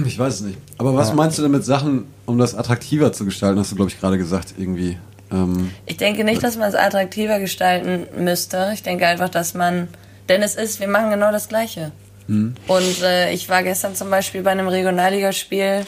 Ich 0.07 0.17
weiß 0.19 0.35
es 0.35 0.41
nicht. 0.43 0.59
Aber 0.79 0.95
was 0.95 1.13
meinst 1.15 1.37
du 1.39 1.43
denn 1.43 1.51
mit 1.51 1.65
Sachen, 1.65 2.07
um 2.27 2.39
das 2.39 2.55
attraktiver 2.55 3.13
zu 3.13 3.25
gestalten, 3.25 3.59
hast 3.59 3.73
du, 3.73 3.77
glaube 3.77 3.91
ich, 3.91 3.99
gerade 3.99 4.19
gesagt, 4.19 4.55
irgendwie. 4.57 4.97
Ähm, 5.33 5.73
Ich 5.87 5.97
denke 5.97 6.23
nicht, 6.23 6.45
dass 6.45 6.57
man 6.57 6.69
es 6.69 6.77
attraktiver 6.77 7.41
gestalten 7.41 8.07
müsste. 8.23 8.71
Ich 8.73 8.85
denke 8.85 9.05
einfach, 9.09 9.29
dass 9.31 9.53
man, 9.55 9.89
denn 10.29 10.43
es 10.43 10.55
ist, 10.55 10.79
wir 10.79 10.87
machen 10.87 11.11
genau 11.11 11.33
das 11.33 11.49
Gleiche. 11.49 11.91
hm. 12.29 12.55
Und 12.69 13.03
äh, 13.03 13.33
ich 13.33 13.49
war 13.49 13.65
gestern 13.65 13.97
zum 13.97 14.11
Beispiel 14.11 14.43
bei 14.43 14.53
einem 14.53 14.69
Regionalligaspiel, 14.69 15.85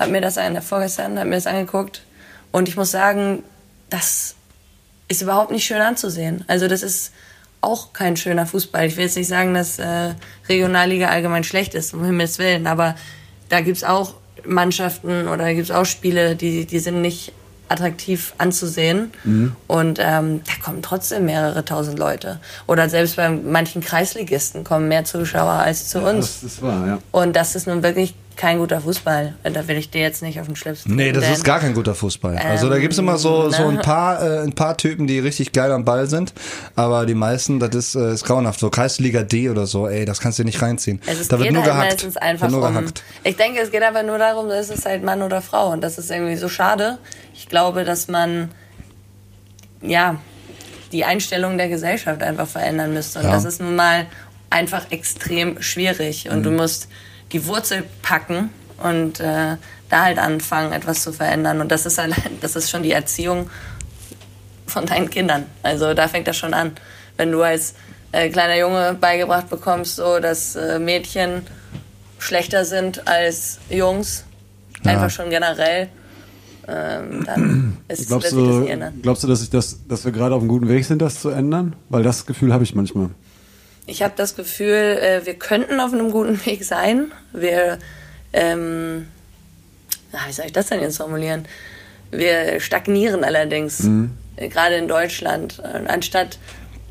hab 0.00 0.08
mir 0.08 0.20
das 0.20 0.38
an, 0.38 0.60
vorgestern, 0.62 1.18
hab 1.18 1.26
mir 1.26 1.36
das 1.36 1.46
angeguckt 1.46 2.02
und 2.50 2.68
ich 2.68 2.76
muss 2.76 2.90
sagen, 2.90 3.44
das 3.90 4.34
ist 5.08 5.22
überhaupt 5.22 5.50
nicht 5.50 5.64
schön 5.64 5.80
anzusehen. 5.80 6.44
Also 6.48 6.68
das 6.68 6.82
ist 6.82 7.12
auch 7.60 7.92
kein 7.92 8.16
schöner 8.16 8.46
Fußball. 8.46 8.86
Ich 8.86 8.96
will 8.96 9.04
jetzt 9.04 9.16
nicht 9.16 9.28
sagen, 9.28 9.52
dass 9.52 9.78
äh, 9.78 10.14
Regionalliga 10.48 11.08
allgemein 11.08 11.44
schlecht 11.44 11.74
ist, 11.74 11.92
um 11.92 12.04
Himmels 12.04 12.38
Willen, 12.38 12.66
aber 12.66 12.96
da 13.50 13.60
gibt's 13.60 13.84
auch 13.84 14.14
Mannschaften 14.46 15.28
oder 15.28 15.52
gibt's 15.52 15.70
auch 15.70 15.84
Spiele, 15.84 16.34
die, 16.36 16.64
die 16.64 16.78
sind 16.78 17.02
nicht 17.02 17.32
attraktiv 17.68 18.34
anzusehen. 18.38 19.12
Und 19.66 19.98
ähm, 20.00 20.40
da 20.44 20.52
kommen 20.64 20.82
trotzdem 20.82 21.26
mehrere 21.26 21.64
tausend 21.64 21.98
Leute. 21.98 22.40
Oder 22.66 22.88
selbst 22.88 23.16
bei 23.16 23.28
manchen 23.28 23.80
Kreisligisten 23.80 24.64
kommen 24.64 24.88
mehr 24.88 25.04
Zuschauer 25.04 25.52
als 25.52 25.88
zu 25.88 26.00
uns. 26.00 26.40
das 26.40 26.52
ist 26.54 26.62
wahr, 26.62 26.86
ja. 26.86 26.98
Und 27.12 27.36
das 27.36 27.54
ist 27.54 27.66
nun 27.66 27.82
wirklich 27.82 28.14
kein 28.40 28.58
guter 28.58 28.80
Fußball. 28.80 29.34
Da 29.44 29.68
will 29.68 29.76
ich 29.76 29.90
dir 29.90 30.00
jetzt 30.00 30.22
nicht 30.22 30.40
auf 30.40 30.46
den 30.46 30.56
Schlips 30.56 30.86
Nee, 30.86 31.12
das 31.12 31.28
ist 31.28 31.44
gar 31.44 31.60
kein 31.60 31.74
guter 31.74 31.94
Fußball. 31.94 32.36
Also 32.38 32.68
da 32.70 32.78
gibt's 32.78 32.96
immer 32.98 33.18
so, 33.18 33.44
Ähm, 33.44 33.50
so 33.52 33.62
ein 33.68 33.74
ne? 33.74 33.80
paar, 33.82 34.22
äh, 34.22 34.38
ein 34.42 34.54
paar 34.54 34.76
Typen, 34.76 35.06
die 35.06 35.18
richtig 35.18 35.52
geil 35.52 35.70
am 35.72 35.84
Ball 35.84 36.06
sind. 36.06 36.32
Aber 36.74 37.04
die 37.06 37.14
meisten, 37.14 37.60
das 37.60 37.74
ist, 37.74 37.94
äh, 37.94 38.12
ist 38.14 38.24
grauenhaft. 38.24 38.58
So 38.60 38.70
Kreisliga 38.70 39.22
D 39.22 39.50
oder 39.50 39.66
so, 39.66 39.86
ey, 39.86 40.04
das 40.06 40.20
kannst 40.20 40.38
du 40.38 40.44
nicht 40.44 40.60
reinziehen. 40.62 41.00
Also 41.06 41.20
es 41.20 41.28
da 41.28 41.38
wird 41.38 41.52
nur 41.52 41.62
halt 41.62 41.72
gehackt. 41.72 41.92
meistens 41.92 42.16
einfach 42.16 42.42
wird 42.50 42.52
nur 42.60 42.66
um. 42.66 42.74
gehackt. 42.74 43.02
Ich 43.24 43.36
denke, 43.36 43.60
es 43.60 43.70
geht 43.70 43.82
einfach 43.82 44.02
nur 44.04 44.16
darum, 44.18 44.48
dass 44.48 44.70
es 44.70 44.86
halt 44.86 45.04
Mann 45.04 45.20
oder 45.22 45.42
Frau 45.42 45.70
und 45.72 45.82
das 45.82 45.98
ist 45.98 46.10
irgendwie 46.10 46.36
so 46.36 46.48
schade. 46.48 46.98
Ich 47.34 47.48
glaube, 47.48 47.84
dass 47.84 48.08
man 48.08 48.50
ja 49.82 50.16
die 50.92 51.04
Einstellung 51.04 51.58
der 51.58 51.68
Gesellschaft 51.68 52.22
einfach 52.22 52.48
verändern 52.48 52.92
müsste 52.94 53.18
und 53.20 53.26
Ja. 53.26 53.32
das 53.32 53.44
ist 53.44 53.60
nun 53.60 53.76
mal 53.76 54.06
einfach 54.50 54.90
extrem 54.90 55.60
schwierig 55.62 56.28
und 56.30 56.38
Mhm. 56.38 56.42
du 56.42 56.50
musst 56.52 56.88
die 57.32 57.46
Wurzel 57.46 57.84
packen 58.02 58.50
und 58.82 59.20
äh, 59.20 59.56
da 59.88 60.04
halt 60.04 60.18
anfangen, 60.18 60.72
etwas 60.72 61.02
zu 61.02 61.12
verändern 61.12 61.60
und 61.60 61.70
das 61.70 61.86
ist 61.86 61.98
allein, 61.98 62.38
das 62.40 62.56
ist 62.56 62.70
schon 62.70 62.82
die 62.82 62.92
Erziehung 62.92 63.50
von 64.66 64.86
deinen 64.86 65.10
Kindern. 65.10 65.46
Also 65.62 65.94
da 65.94 66.06
fängt 66.08 66.28
das 66.28 66.36
schon 66.36 66.54
an. 66.54 66.72
Wenn 67.16 67.32
du 67.32 67.42
als 67.42 67.74
äh, 68.12 68.28
kleiner 68.30 68.56
Junge 68.56 68.94
beigebracht 69.00 69.50
bekommst, 69.50 69.96
so 69.96 70.18
dass 70.20 70.54
äh, 70.56 70.78
Mädchen 70.78 71.42
schlechter 72.18 72.64
sind 72.64 73.06
als 73.08 73.58
Jungs, 73.68 74.24
Ja. 74.84 74.92
einfach 74.92 75.10
schon 75.10 75.28
generell, 75.30 75.88
ähm, 76.68 77.24
dann 77.26 77.78
ist, 77.88 78.06
Glaubst 78.08 78.26
das 78.26 78.34
du, 78.34 78.60
nicht 78.60 78.70
ändern. 78.70 78.94
glaubst 79.02 79.24
du, 79.24 79.26
dass, 79.28 79.42
ich 79.42 79.50
das, 79.50 79.80
dass 79.88 80.04
wir 80.04 80.12
gerade 80.12 80.34
auf 80.34 80.40
einem 80.40 80.48
guten 80.48 80.68
Weg 80.68 80.84
sind, 80.84 81.02
das 81.02 81.20
zu 81.20 81.30
ändern? 81.30 81.74
Weil 81.88 82.02
das 82.02 82.26
Gefühl 82.26 82.52
habe 82.52 82.62
ich 82.64 82.74
manchmal. 82.74 83.10
Ich 83.90 84.02
habe 84.04 84.14
das 84.16 84.36
Gefühl, 84.36 84.98
äh, 85.02 85.26
wir 85.26 85.34
könnten 85.34 85.80
auf 85.80 85.92
einem 85.92 86.12
guten 86.12 86.44
Weg 86.46 86.62
sein. 86.64 87.10
Wir, 87.32 87.78
ähm, 88.32 89.08
na, 90.12 90.20
wie 90.28 90.32
soll 90.32 90.46
ich 90.46 90.52
das 90.52 90.66
denn 90.68 90.80
jetzt 90.80 90.98
formulieren? 90.98 91.46
Wir 92.12 92.60
stagnieren 92.60 93.24
allerdings, 93.24 93.88
äh, 94.36 94.48
gerade 94.48 94.76
in 94.76 94.86
Deutschland. 94.86 95.60
Anstatt 95.88 96.38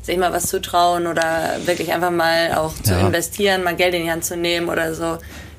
sich 0.02 0.16
mal 0.18 0.32
was 0.32 0.46
zu 0.46 0.60
trauen 0.60 1.06
oder 1.06 1.56
wirklich 1.64 1.90
einfach 1.92 2.10
mal 2.10 2.52
auch 2.54 2.74
zu 2.82 2.92
Ja. 2.92 3.06
investieren, 3.06 3.62
mal 3.64 3.76
Geld 3.76 3.94
in 3.94 4.04
die 4.04 4.10
Hand 4.10 4.24
zu 4.26 4.36
nehmen 4.36 4.68
oder 4.68 4.94
so. 4.94 5.16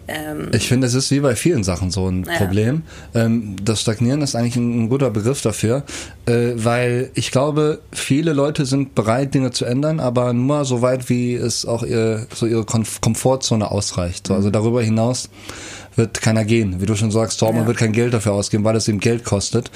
Ähm, 0.08 0.50
Ich 0.54 0.68
finde, 0.68 0.88
es 0.88 0.94
ist 0.94 1.12
wie 1.12 1.20
bei 1.20 1.36
vielen 1.36 1.64
Sachen 1.64 1.92
so 1.92 2.08
ein 2.08 2.26
Ja. 2.26 2.38
Problem. 2.38 2.84
Ähm, 3.14 3.56
das 3.64 3.82
Stagnieren 3.82 4.22
ist 4.22 4.36
eigentlich 4.36 4.56
ein, 4.56 4.84
ein 4.84 4.90
guter 4.90 5.10
Begriff 5.10 5.42
dafür, 5.42 5.84
äh, 6.26 6.52
weil 6.56 7.12
ich 7.14 7.32
glaube, 7.32 7.80
viele 7.92 8.34
Leute 8.34 8.66
sind 8.66 8.96
bereit, 8.96 9.34
Dinge 9.34 9.52
zu 9.52 9.66
ändern, 9.66 10.00
aber 10.00 10.34
nur 10.34 10.66
so 10.66 10.82
weit, 10.82 11.10
wie 11.10 11.36
es 11.36 11.66
auch 11.66 11.84
ihr, 11.84 12.28
so 12.34 12.46
ihre 12.46 12.66
Komf 12.66 13.02
Komfortzone 13.02 13.70
ausreicht. 13.72 14.28
So, 14.28 14.34
also 14.34 14.50
darüber 14.50 14.82
hinaus 14.82 15.30
wird 15.96 16.22
keiner 16.22 16.46
gehen. 16.46 16.80
Wie 16.82 16.86
du 16.86 16.96
schon 16.96 17.12
sagst, 17.12 17.42
Dortmund 17.42 17.64
Ja. 17.66 17.68
wird 17.68 17.78
kein 17.78 17.92
Geld 17.92 18.14
dafür 18.14 18.32
ausgeben, 18.34 18.64
weil 18.64 18.76
es 18.78 18.88
ihm 18.88 19.00
Geld 19.00 19.26
kostet. 19.26 19.70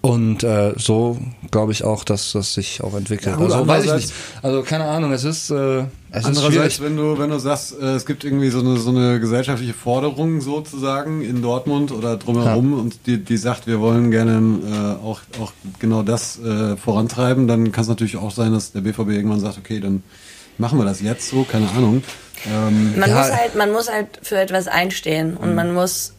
Und 0.00 0.44
äh, 0.44 0.72
so 0.76 1.18
glaube 1.50 1.72
ich 1.72 1.82
auch, 1.84 2.04
dass 2.04 2.32
das 2.32 2.54
sich 2.54 2.82
auch 2.82 2.94
entwickelt. 2.94 3.32
Ja, 3.34 3.36
gut, 3.36 3.50
also 3.52 3.66
weiß 3.66 3.84
ich 3.86 3.92
nicht. 3.92 4.12
Also 4.42 4.62
keine 4.62 4.84
Ahnung, 4.84 5.12
es 5.12 5.24
ist, 5.24 5.50
äh, 5.50 5.84
es 6.14 6.24
Andererseits, 6.26 6.80
wenn 6.80 6.96
du, 6.96 7.18
wenn 7.18 7.30
du 7.30 7.38
sagst, 7.38 7.74
äh, 7.80 7.94
es 7.94 8.04
gibt 8.04 8.22
irgendwie 8.24 8.50
so 8.50 8.60
eine, 8.60 8.76
so 8.76 8.90
eine 8.90 9.18
gesellschaftliche 9.18 9.72
Forderung 9.72 10.40
sozusagen 10.42 11.22
in 11.22 11.40
Dortmund 11.40 11.90
oder 11.90 12.18
drumherum 12.18 12.78
und 12.78 13.06
die, 13.06 13.18
die 13.18 13.36
sagt, 13.38 13.66
wir 13.66 13.80
wollen 13.80 14.10
gerne 14.10 14.98
äh, 15.00 15.04
auch, 15.04 15.20
auch 15.40 15.52
genau 15.78 16.02
das 16.02 16.38
äh, 16.38 16.76
vorantreiben, 16.76 17.48
dann 17.48 17.72
kann 17.72 17.82
es 17.82 17.88
natürlich 17.88 18.16
auch 18.18 18.30
sein, 18.30 18.52
dass 18.52 18.72
der 18.72 18.82
BVB 18.82 19.08
irgendwann 19.08 19.40
sagt, 19.40 19.56
okay, 19.58 19.80
dann 19.80 20.02
machen 20.58 20.78
wir 20.78 20.84
das 20.84 21.00
jetzt 21.00 21.28
so, 21.30 21.44
keine 21.44 21.70
Ahnung. 21.70 22.02
Ähm, 22.46 22.98
Man, 22.98 23.08
Ja. 23.08 23.16
muss 23.18 23.32
halt, 23.32 23.54
man 23.56 23.72
muss 23.72 23.90
halt 23.90 24.06
für 24.22 24.36
etwas 24.38 24.68
einstehen 24.68 25.36
und 25.36 25.54
man 25.54 25.72
muss 25.72 26.12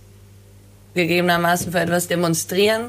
gegebenermaßen 0.95 1.71
für 1.71 1.79
etwas 1.79 2.07
demonstrieren 2.07 2.85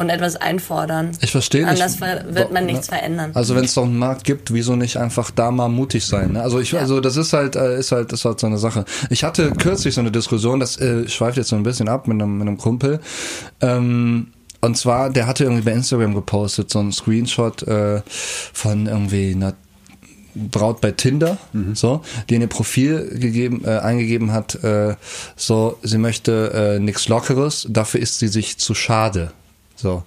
und 0.00 0.08
etwas 0.08 0.36
einfordern. 0.36 1.12
Ich 1.20 1.30
verstehe 1.30 1.60
nicht. 1.66 1.82
Anders 1.82 2.00
wird 2.00 2.52
man 2.52 2.66
nichts 2.66 2.88
verändern. 2.88 3.30
Also 3.34 3.54
wenn 3.54 3.64
es 3.64 3.74
doch 3.74 3.84
einen 3.84 3.98
Markt 3.98 4.24
gibt, 4.24 4.52
wieso 4.52 4.74
nicht 4.74 4.96
einfach 4.96 5.30
da 5.30 5.50
mal 5.50 5.68
mutig 5.68 6.04
sein? 6.06 6.32
Ne? 6.32 6.42
Also 6.42 6.58
ich, 6.58 6.72
Ja. 6.72 6.80
also 6.80 7.00
das 7.00 7.16
ist 7.16 7.32
halt, 7.32 7.54
äh, 7.54 7.78
ist 7.78 7.92
halt, 7.92 8.12
ist 8.12 8.24
halt 8.24 8.40
so 8.40 8.46
eine 8.46 8.58
Sache. 8.58 8.84
Ich 9.10 9.22
hatte 9.24 9.50
kürzlich 9.52 9.94
so 9.94 10.00
eine 10.00 10.10
Diskussion, 10.10 10.58
das 10.58 10.78
äh, 10.78 11.06
schweift 11.08 11.36
jetzt 11.36 11.48
so 11.50 11.56
ein 11.56 11.62
bisschen 11.62 11.88
ab 11.88 12.08
mit 12.08 12.20
einem, 12.20 12.38
mit 12.38 12.48
einem 12.48 12.58
Kumpel. 12.58 13.00
Ähm, 13.60 14.28
und 14.62 14.76
zwar, 14.76 15.10
der 15.10 15.26
hatte 15.26 15.44
irgendwie 15.44 15.62
bei 15.62 15.72
Instagram 15.72 16.14
gepostet 16.14 16.70
so 16.70 16.78
einen 16.78 16.92
Screenshot 16.92 17.62
äh, 17.62 18.02
von 18.06 18.86
irgendwie 18.86 19.32
einer 19.34 19.54
Braut 20.34 20.80
bei 20.80 20.92
Tinder, 20.92 21.38
so, 21.74 22.02
die 22.28 22.36
in 22.36 22.40
ihr 22.40 22.46
Profil 22.46 23.18
gegeben, 23.18 23.62
äh, 23.64 23.78
eingegeben 23.78 24.30
hat, 24.32 24.62
äh, 24.62 24.94
so, 25.34 25.76
sie 25.82 25.98
möchte 25.98 26.76
äh, 26.76 26.78
nichts 26.78 27.08
Lockeres, 27.08 27.66
dafür 27.68 28.00
ist 28.00 28.20
sie 28.20 28.28
sich 28.28 28.56
zu 28.58 28.74
schade. 28.74 29.32
So. 29.80 30.02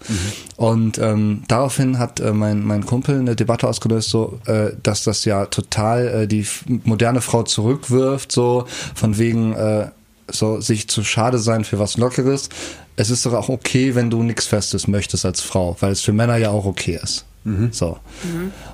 Und 0.55 0.97
ähm, 0.99 1.43
daraufhin 1.47 1.99
hat 1.99 2.19
äh, 2.19 2.31
mein, 2.33 2.63
mein 2.63 2.85
Kumpel 2.85 3.19
eine 3.19 3.35
Debatte 3.35 3.67
ausgelöst, 3.67 4.09
so, 4.09 4.39
äh, 4.45 4.71
dass 4.81 5.03
das 5.03 5.25
ja 5.25 5.45
total 5.47 6.07
äh, 6.07 6.27
die 6.27 6.45
moderne 6.83 7.21
Frau 7.21 7.43
zurückwirft, 7.43 8.31
so 8.31 8.65
von 8.95 9.17
wegen 9.17 9.53
äh, 9.53 9.87
so 10.31 10.61
sich 10.61 10.87
zu 10.87 11.03
schade 11.03 11.37
sein 11.39 11.63
für 11.63 11.79
was 11.79 11.97
Lockeres. 11.97 12.49
Es 12.95 13.09
ist 13.09 13.25
doch 13.25 13.33
auch 13.33 13.49
okay, 13.49 13.95
wenn 13.95 14.09
du 14.09 14.23
nichts 14.23 14.45
Festes 14.45 14.87
möchtest 14.87 15.25
als 15.25 15.41
Frau, 15.41 15.75
weil 15.79 15.91
es 15.91 16.01
für 16.01 16.13
Männer 16.13 16.37
ja 16.37 16.51
auch 16.51 16.65
okay 16.65 16.99
ist. 17.01 17.25
So. 17.71 17.97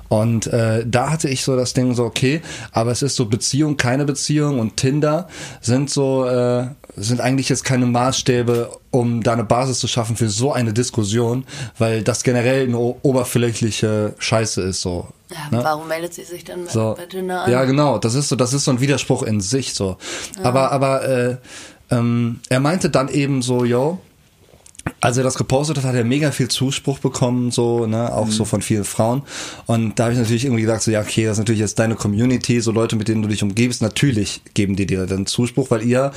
Und 0.08 0.46
äh, 0.46 0.84
da 0.86 1.10
hatte 1.10 1.28
ich 1.28 1.42
so 1.42 1.56
das 1.56 1.74
Ding 1.74 1.94
so, 1.94 2.04
okay, 2.04 2.40
aber 2.72 2.92
es 2.92 3.02
ist 3.02 3.16
so 3.16 3.26
Beziehung, 3.26 3.76
keine 3.76 4.04
Beziehung 4.04 4.60
und 4.60 4.76
Tinder 4.76 5.28
sind 5.60 5.90
so, 5.90 6.24
äh, 6.24 6.66
sind 6.96 7.20
eigentlich 7.20 7.48
jetzt 7.48 7.64
keine 7.64 7.86
Maßstäbe, 7.86 8.70
um 8.90 9.22
da 9.22 9.32
eine 9.32 9.44
Basis 9.44 9.80
zu 9.80 9.88
schaffen 9.88 10.16
für 10.16 10.28
so 10.28 10.52
eine 10.52 10.72
Diskussion, 10.72 11.44
weil 11.78 12.02
das 12.02 12.22
generell 12.22 12.68
eine 12.68 12.78
oberflächliche 12.78 14.14
Scheiße 14.18 14.62
ist 14.62 14.82
so. 14.82 15.08
ja, 15.30 15.56
ne? 15.56 15.64
Warum 15.64 15.88
meldet 15.88 16.14
sie 16.14 16.24
sich 16.24 16.44
dann 16.44 16.66
So. 16.68 16.94
bei 16.96 17.06
Tinder 17.06 17.42
an? 17.44 17.50
Ja, 17.50 17.64
genau. 17.64 17.98
Das 17.98 18.14
ist 18.14 18.28
so, 18.28 18.36
das 18.36 18.52
ist 18.52 18.64
so 18.64 18.70
ein 18.70 18.80
Widerspruch 18.80 19.22
in 19.22 19.40
sich 19.40 19.74
so. 19.74 19.96
Aber, 20.42 20.72
aber 20.72 21.08
äh, 21.08 21.36
ähm, 21.90 22.40
er 22.48 22.60
meinte 22.60 22.90
dann 22.90 23.08
eben 23.08 23.42
so, 23.42 23.64
yo, 23.64 23.98
als 25.00 25.16
er 25.16 25.24
das 25.24 25.36
gepostet 25.36 25.78
hat, 25.78 25.84
hat 25.84 25.94
er 25.94 26.04
mega 26.04 26.30
viel 26.30 26.48
Zuspruch 26.48 26.98
bekommen, 26.98 27.50
so, 27.50 27.86
ne, 27.86 28.12
auch 28.12 28.28
so 28.28 28.44
von 28.44 28.60
vielen 28.62 28.84
Frauen. 28.84 29.22
Und 29.66 29.98
da 29.98 30.04
habe 30.04 30.12
ich 30.12 30.18
natürlich 30.18 30.44
irgendwie 30.44 30.62
gedacht, 30.62 30.82
so, 30.82 30.90
ja, 30.90 31.00
okay, 31.00 31.24
das 31.24 31.32
ist 31.32 31.38
natürlich 31.38 31.60
jetzt 31.60 31.78
deine 31.78 31.94
Community, 31.94 32.60
so 32.60 32.70
Leute, 32.70 32.96
mit 32.96 33.08
denen 33.08 33.22
du 33.22 33.28
dich 33.28 33.42
umgibst, 33.42 33.80
natürlich 33.82 34.42
geben 34.54 34.76
die 34.76 34.86
dir 34.86 35.06
dann 35.06 35.26
Zuspruch, 35.26 35.70
weil 35.70 35.82
ihr, 35.82 36.12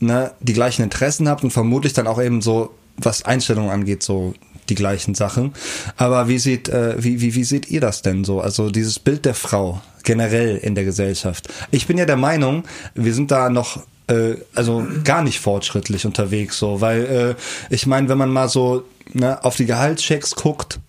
ne, 0.00 0.32
die 0.40 0.52
gleichen 0.52 0.82
Interessen 0.82 1.28
habt 1.28 1.42
und 1.42 1.52
vermutlich 1.52 1.94
dann 1.94 2.06
auch 2.06 2.20
eben 2.20 2.42
so, 2.42 2.74
was 2.98 3.24
Einstellungen 3.24 3.70
angeht, 3.70 4.02
so 4.02 4.34
die 4.68 4.74
gleichen 4.74 5.14
Sachen. 5.14 5.54
Aber 5.96 6.28
wie 6.28 6.38
sieht, 6.38 6.68
äh, 6.68 7.02
wie, 7.02 7.20
wie, 7.20 7.34
wie 7.34 7.44
seht 7.44 7.70
ihr 7.70 7.80
das 7.80 8.02
denn 8.02 8.24
so? 8.24 8.40
Also 8.40 8.70
dieses 8.70 8.98
Bild 8.98 9.24
der 9.24 9.34
Frau 9.34 9.80
generell 10.04 10.56
in 10.56 10.74
der 10.74 10.84
Gesellschaft. 10.84 11.48
Ich 11.70 11.86
bin 11.86 11.96
ja 11.96 12.04
der 12.04 12.16
Meinung, 12.16 12.64
wir 12.94 13.14
sind 13.14 13.30
da 13.30 13.48
noch 13.48 13.82
äh, 14.08 14.36
also 14.54 14.86
gar 15.04 15.22
nicht 15.22 15.40
fortschrittlich 15.40 16.06
unterwegs, 16.06 16.58
so, 16.58 16.80
weil 16.80 17.04
äh, 17.04 17.72
ich 17.72 17.86
meine, 17.86 18.08
wenn 18.08 18.18
man 18.18 18.30
mal 18.30 18.48
so 18.48 18.84
ne, 19.12 19.42
auf 19.44 19.56
die 19.56 19.66
Gehaltschecks 19.66 20.34
guckt, 20.34 20.80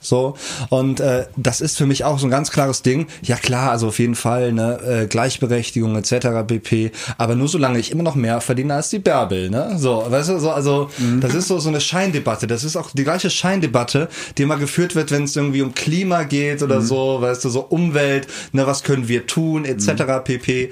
So 0.00 0.34
und 0.70 1.00
äh, 1.00 1.26
das 1.36 1.60
ist 1.60 1.76
für 1.76 1.86
mich 1.86 2.04
auch 2.04 2.18
so 2.18 2.26
ein 2.26 2.30
ganz 2.30 2.50
klares 2.50 2.82
Ding. 2.82 3.06
Ja 3.22 3.36
klar, 3.36 3.70
also 3.70 3.88
auf 3.88 3.98
jeden 3.98 4.14
Fall 4.14 4.52
ne 4.52 4.80
äh, 5.02 5.06
Gleichberechtigung 5.06 5.94
etc. 5.96 6.28
pp. 6.46 6.92
Aber 7.18 7.34
nur 7.34 7.48
solange 7.48 7.78
ich 7.78 7.90
immer 7.90 8.02
noch 8.02 8.14
mehr 8.14 8.40
verdiene 8.40 8.74
als 8.74 8.88
die 8.88 8.98
Bärbel, 8.98 9.50
ne? 9.50 9.74
So, 9.76 10.04
weißt 10.08 10.30
du, 10.30 10.38
so 10.38 10.50
also 10.50 10.90
das 11.20 11.34
ist 11.34 11.48
so 11.48 11.58
so 11.58 11.68
eine 11.68 11.80
Scheindebatte. 11.80 12.46
Das 12.46 12.64
ist 12.64 12.76
auch 12.76 12.90
die 12.92 13.04
gleiche 13.04 13.30
Scheindebatte, 13.30 14.08
die 14.38 14.42
immer 14.42 14.56
geführt 14.56 14.94
wird, 14.94 15.10
wenn 15.10 15.24
es 15.24 15.36
irgendwie 15.36 15.62
um 15.62 15.74
Klima 15.74 16.24
geht 16.24 16.62
oder 16.62 16.80
so, 16.80 17.20
weißt 17.20 17.44
du, 17.44 17.50
so 17.50 17.60
Umwelt, 17.60 18.26
ne, 18.52 18.66
was 18.66 18.82
können 18.82 19.08
wir 19.08 19.26
tun 19.26 19.64
etc. 19.64 20.24
pp. 20.24 20.70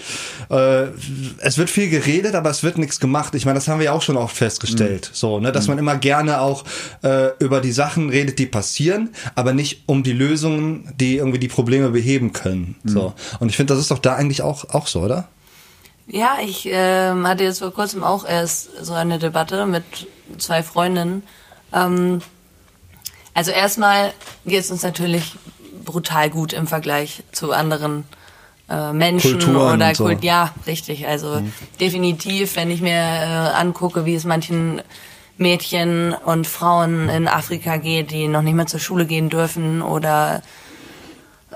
Äh, 0.50 0.84
es 1.38 1.58
wird 1.58 1.70
viel 1.70 1.90
geredet, 1.90 2.34
aber 2.34 2.50
es 2.50 2.62
wird 2.62 2.78
nichts 2.78 2.98
gemacht. 3.00 3.34
Ich 3.34 3.44
meine, 3.44 3.58
das 3.58 3.68
haben 3.68 3.78
wir 3.78 3.86
ja 3.86 3.92
auch 3.92 4.02
schon 4.02 4.16
oft 4.16 4.36
festgestellt, 4.36 5.10
so, 5.12 5.38
ne, 5.38 5.52
dass 5.52 5.68
man 5.68 5.78
immer 5.78 5.96
gerne 5.96 6.40
auch 6.40 6.64
äh, 7.02 7.28
über 7.38 7.60
die 7.60 7.72
Sachen 7.72 8.08
redet, 8.10 8.38
die 8.38 8.46
passieren, 8.46 9.10
aber 9.34 9.52
nicht 9.52 9.82
um 9.86 10.02
die 10.02 10.12
Lösungen, 10.12 10.92
die 10.98 11.16
irgendwie 11.16 11.38
die 11.38 11.48
Probleme 11.48 11.90
beheben 11.90 12.32
können. 12.32 12.76
So. 12.84 13.14
Und 13.40 13.48
ich 13.48 13.56
finde, 13.56 13.74
das 13.74 13.80
ist 13.80 13.90
doch 13.90 13.98
da 13.98 14.14
eigentlich 14.14 14.42
auch, 14.42 14.70
auch 14.70 14.86
so, 14.86 15.00
oder? 15.00 15.28
Ja, 16.06 16.38
ich 16.42 16.66
ähm, 16.70 17.26
hatte 17.26 17.44
jetzt 17.44 17.58
vor 17.58 17.72
kurzem 17.72 18.02
auch 18.02 18.26
erst 18.26 18.70
so 18.84 18.94
eine 18.94 19.18
Debatte 19.18 19.66
mit 19.66 19.84
zwei 20.38 20.62
Freundinnen. 20.62 21.22
Ähm, 21.72 22.22
also 23.34 23.50
erstmal 23.50 24.12
geht 24.46 24.60
es 24.60 24.70
uns 24.70 24.82
natürlich 24.82 25.36
brutal 25.84 26.30
gut 26.30 26.52
im 26.52 26.66
Vergleich 26.66 27.22
zu 27.32 27.52
anderen 27.52 28.04
äh, 28.70 28.92
Menschen 28.92 29.32
Kulturen 29.32 29.76
oder 29.76 29.88
und 29.88 29.96
so. 29.96 30.04
Kult. 30.04 30.24
Ja, 30.24 30.54
richtig. 30.66 31.06
Also 31.06 31.42
definitiv, 31.80 32.56
wenn 32.56 32.70
ich 32.70 32.80
mir 32.80 32.90
äh, 32.90 33.54
angucke, 33.54 34.04
wie 34.06 34.14
es 34.14 34.24
manchen 34.24 34.82
Mädchen 35.38 36.12
und 36.14 36.46
Frauen 36.46 37.08
in 37.08 37.28
Afrika 37.28 37.76
geht, 37.78 38.10
die 38.10 38.28
noch 38.28 38.42
nicht 38.42 38.54
mehr 38.54 38.66
zur 38.66 38.80
Schule 38.80 39.06
gehen 39.06 39.28
dürfen 39.30 39.82
oder 39.82 40.42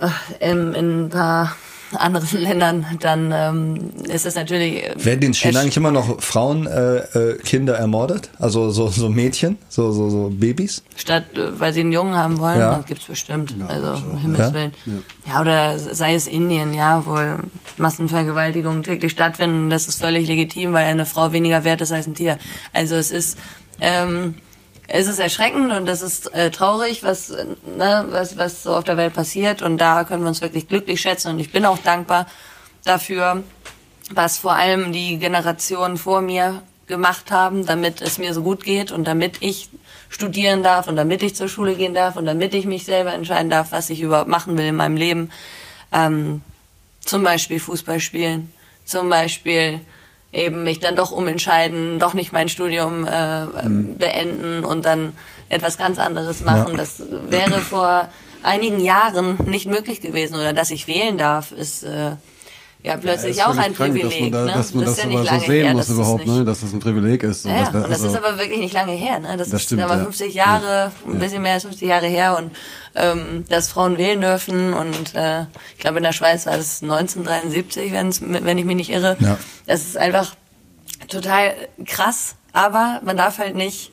äh, 0.01 0.51
in, 0.51 0.73
in 0.75 1.05
ein 1.05 1.09
paar 1.11 1.55
anderen 1.99 2.27
Ländern, 2.41 2.87
dann 3.01 3.33
ähm, 3.35 3.91
ist 4.09 4.25
es 4.25 4.35
natürlich. 4.35 4.83
äh, 4.83 4.95
Werden 5.05 5.23
in 5.25 5.35
China 5.35 5.61
eigentlich 5.61 5.77
immer 5.77 5.91
noch 5.91 6.23
Frauen, 6.23 6.67
äh, 6.67 6.97
äh, 7.01 7.39
Kinder 7.43 7.75
ermordet? 7.75 8.31
Also 8.39 8.71
so, 8.71 8.89
so 8.89 9.11
Mädchen, 9.11 9.59
so, 9.69 9.93
so, 9.93 10.09
so 10.09 10.31
Babys? 10.33 10.83
Statt, 10.97 11.25
äh, 11.37 11.61
weil 11.61 11.75
sie 11.75 11.81
einen 11.81 11.93
Jungen 11.93 12.15
haben 12.17 12.39
wollen, 12.39 12.61
Ja. 12.61 12.77
das 12.77 12.87
gibt's 12.87 13.05
bestimmt. 13.05 13.55
also, 13.69 14.03
um 14.07 14.17
Himmels 14.17 14.39
Ja? 14.49 14.55
Willen. 14.55 14.73
Ja. 15.27 15.41
oder 15.43 15.79
sei 15.79 16.15
es 16.15 16.27
Indien, 16.29 16.73
ja, 16.73 17.05
wo 17.05 17.19
Massenvergewaltigungen 17.77 18.83
täglich 18.83 19.13
stattfinden. 19.13 19.69
Das 19.69 19.87
ist 19.87 20.01
völlig 20.01 20.27
legitim, 20.27 20.73
weil 20.73 20.87
eine 20.87 21.05
Frau 21.05 21.33
weniger 21.33 21.65
wert 21.65 21.83
ist 21.83 21.93
als 21.93 22.07
ein 22.07 22.15
Tier. 22.15 22.39
Also 22.73 22.95
es 22.95 23.11
ist, 23.11 23.37
ähm, 23.83 24.37
es 24.87 25.09
ist 25.09 25.19
erschreckend 25.19 25.73
und 25.73 25.87
das 25.87 26.03
ist 26.03 26.33
äh, 26.35 26.51
traurig, 26.51 27.03
was, 27.03 27.31
ne, 27.31 28.07
was, 28.11 28.37
was 28.37 28.63
so 28.63 28.75
auf 28.75 28.85
der 28.85 28.97
Welt 28.97 29.15
passiert. 29.15 29.63
Und 29.63 29.79
da 29.79 30.05
können 30.05 30.23
wir 30.23 30.29
uns 30.29 30.41
wirklich 30.41 30.69
glücklich 30.69 31.01
schätzen. 31.01 31.33
Und 31.33 31.41
ich 31.41 31.51
bin 31.51 31.65
auch 31.65 31.79
dankbar 31.79 32.27
dafür, 32.85 33.43
was 34.11 34.39
vor 34.39 34.53
allem 34.53 34.93
die 34.93 35.19
Generationen 35.19 35.97
vor 35.97 36.21
mir 36.21 36.63
gemacht 36.87 37.31
haben, 37.31 37.67
damit 37.67 38.03
es 38.03 38.19
mir 38.19 38.35
so 38.35 38.43
gut 38.43 38.65
geht 38.65 38.93
und 38.93 39.05
damit 39.05 39.39
ich 39.41 39.71
studieren 40.09 40.63
darf 40.63 40.89
und 40.89 40.97
damit 40.97 41.23
ich 41.23 41.35
zur 41.35 41.49
Schule 41.49 41.75
gehen 41.75 41.95
darf 41.95 42.17
und 42.17 42.27
damit 42.27 42.55
ich 42.55 42.67
mich 42.67 42.85
selber 42.85 43.15
entscheiden 43.15 43.51
darf, 43.51 43.73
was 43.73 43.89
ich 43.89 44.01
überhaupt 44.01 44.29
machen 44.29 44.59
will 44.59 44.67
in 44.67 44.77
meinem 44.77 44.97
Leben. 44.97 45.31
Ähm, 45.91 46.43
zum 47.01 47.23
Beispiel 47.23 47.59
Fußball 47.59 47.99
spielen, 47.99 48.53
zum 48.85 49.09
Beispiel 49.09 49.81
eben 50.33 50.65
mich 50.65 50.81
dann 50.81 50.97
doch 50.97 51.13
umentscheiden, 51.13 51.99
doch 51.99 52.15
nicht 52.15 52.33
mein 52.33 52.49
Studium 52.49 53.07
äh, 53.07 53.47
beenden 53.99 54.65
und 54.65 54.85
dann 54.87 55.13
etwas 55.49 55.77
ganz 55.77 55.99
anderes 55.99 56.43
machen. 56.43 56.77
Das 56.77 57.03
wäre 57.29 57.61
vor 57.61 58.09
einigen 58.43 58.81
Jahren 58.81 59.39
nicht 59.47 59.67
möglich 59.67 60.01
gewesen 60.01 60.35
oder 60.35 60.53
dass 60.53 60.71
ich 60.71 60.89
wählen 60.89 61.19
darf, 61.19 61.53
ist 61.53 61.85
äh, 61.85 62.13
ja 62.85 62.97
plötzlich 62.97 63.37
ist 63.37 63.45
auch 63.47 63.57
ein 63.57 63.75
krank, 63.75 63.93
Privileg. 63.95 64.11
Dass 64.11 64.21
man, 64.21 64.33
da, 64.33 64.45
ne? 64.45 64.53
dass 64.53 64.75
man 64.75 64.85
das, 64.85 64.93
ist 64.93 64.99
ja 64.99 65.05
aber 65.05 65.13
nicht 65.21 65.29
so 65.29 65.35
lange 65.35 65.47
sehen 65.47 65.65
her, 65.65 65.73
muss 65.73 65.81
das 65.81 65.89
ist 65.89 65.95
überhaupt, 65.95 66.27
nicht- 66.27 66.37
ne? 66.39 66.45
dass 66.45 66.61
das 66.61 66.73
ein 66.73 66.81
Privileg 66.81 67.23
ist. 67.23 67.45
ja, 67.45 67.59
das 67.61 67.73
wär- 67.73 67.85
und 67.85 67.91
das 67.91 68.03
also- 68.03 68.07
ist 68.19 68.25
aber 68.25 68.39
wirklich 68.39 68.59
nicht 68.59 68.75
lange 68.75 68.93
her. 68.93 69.19
Ne? 69.21 69.29
Das, 69.37 69.51
Das 69.51 69.61
ist 69.61 69.63
stimmt, 69.67 69.83
aber 69.83 69.97
ja. 69.97 70.05
50 70.05 70.35
Jahre, 70.35 70.93
ein 71.07 71.19
bisschen 71.19 71.43
mehr 71.43 71.55
als 71.55 71.63
50 71.63 71.89
Jahre 71.89 72.07
her 72.07 72.37
und 72.39 72.51
ähm, 72.95 73.45
dass 73.49 73.69
Frauen 73.69 73.97
wählen 73.99 74.21
dürfen 74.21 74.75
und 74.75 75.15
äh, 75.15 75.43
ich 75.75 75.79
glaube 75.79 75.99
in 75.99 76.03
der 76.03 76.13
Schweiz 76.13 76.45
war 76.47 76.57
das 76.57 76.83
1973, 76.83 77.93
wenn's, 77.93 78.21
wenn 78.21 78.59
ich 78.59 78.65
mich 78.65 78.77
nicht 78.77 78.91
irre. 78.91 79.17
Ja. 79.21 79.39
Das 79.67 79.83
ist 79.83 79.97
einfach 79.97 80.35
total 81.09 81.55
krass, 81.87 82.35
aber 82.53 83.01
man 83.05 83.17
darf 83.17 83.39
halt 83.39 83.55
nicht 83.55 83.92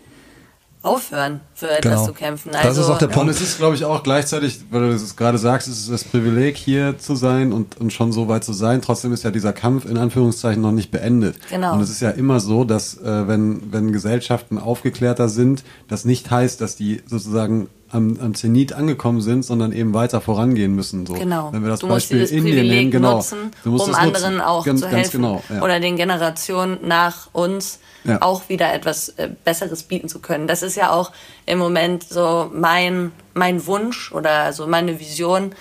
aufhören, 0.82 1.42
für 1.54 1.70
etwas 1.70 1.92
Genau. 1.94 2.06
zu 2.06 2.14
kämpfen. 2.14 2.52
Das 2.54 2.64
Also, 2.66 2.82
ist 2.82 2.90
auch 2.90 2.98
der 2.98 3.08
Punkt. 3.08 3.24
und 3.24 3.30
es 3.30 3.42
ist, 3.42 3.58
glaube 3.58 3.76
ich, 3.76 3.84
auch 3.84 4.02
gleichzeitig, 4.02 4.62
weil 4.72 4.82
du 4.82 4.88
es 4.96 5.16
gerade 5.18 5.38
sagst, 5.38 5.68
es 5.68 5.80
ist 5.80 5.92
das 5.92 6.06
Privileg, 6.06 6.56
hier 6.56 6.98
zu 6.98 7.16
sein 7.16 7.52
und, 7.52 7.78
und 7.82 7.92
schon 7.92 8.14
so 8.14 8.30
weit 8.30 8.46
zu 8.46 8.54
sein. 8.54 8.82
Trotzdem 8.82 9.12
ist 9.12 9.24
ja 9.24 9.32
dieser 9.32 9.52
Kampf 9.52 9.84
in 9.86 9.98
Anführungszeichen 9.98 10.62
noch 10.62 10.72
nicht 10.72 10.90
beendet. 10.90 11.36
Genau. 11.50 11.74
Und 11.74 11.82
es 11.82 11.90
ist 11.90 12.00
ja 12.02 12.12
immer 12.12 12.40
so, 12.40 12.64
dass 12.64 12.96
äh, 12.98 13.28
wenn, 13.28 13.74
wenn 13.74 13.92
Gesellschaften 13.92 14.58
aufgeklärter 14.58 15.28
sind, 15.28 15.64
das 15.90 16.06
nicht 16.06 16.32
heißt, 16.32 16.62
dass 16.62 16.78
die 16.78 17.02
sozusagen 17.06 17.68
am, 17.92 18.18
am 18.22 18.34
Zenit 18.36 18.72
angekommen 18.72 19.20
sind, 19.20 19.44
sondern 19.44 19.74
eben 19.74 19.94
weiter 19.94 20.22
vorangehen 20.22 20.76
müssen. 20.76 21.06
So. 21.06 21.14
Genau. 21.16 21.52
Wenn 21.52 21.64
wir 21.64 21.70
das 21.72 21.80
du 21.82 21.88
musst 21.88 21.98
Beispiel 22.10 22.20
dieses 22.20 22.32
Indien 22.32 22.68
nehmen, 22.68 22.92
genau. 22.92 23.16
nutzen, 23.16 23.52
Du 23.66 23.72
musst 23.72 23.86
um 23.88 23.92
das 23.92 24.06
nutzen. 24.06 24.16
anderen 24.16 24.42
auch 24.42 24.64
ganz, 24.64 24.80
zu 24.80 24.86
Ganz 24.86 24.96
helfen 24.98 25.22
genau, 25.24 25.44
ja. 25.50 25.62
oder 25.62 25.80
den 25.82 25.98
Generationen 25.98 26.78
nach 26.88 27.30
uns 27.34 27.80
Ja. 28.04 28.22
auch 28.22 28.48
wieder 28.50 28.74
etwas 28.74 29.10
äh, 29.10 29.30
Besseres 29.44 29.84
bieten 29.84 30.08
zu 30.08 30.20
können. 30.20 30.48
Das 30.48 30.64
ist 30.64 30.76
ja 30.76 30.92
auch 30.92 31.12
im 31.46 31.60
Moment 31.60 32.04
so 32.04 32.50
mein 32.54 33.12
mein 33.34 33.66
Wunsch 33.66 34.12
oder 34.12 34.54
so 34.54 34.68
meine 34.68 35.00
Vision, 35.00 35.54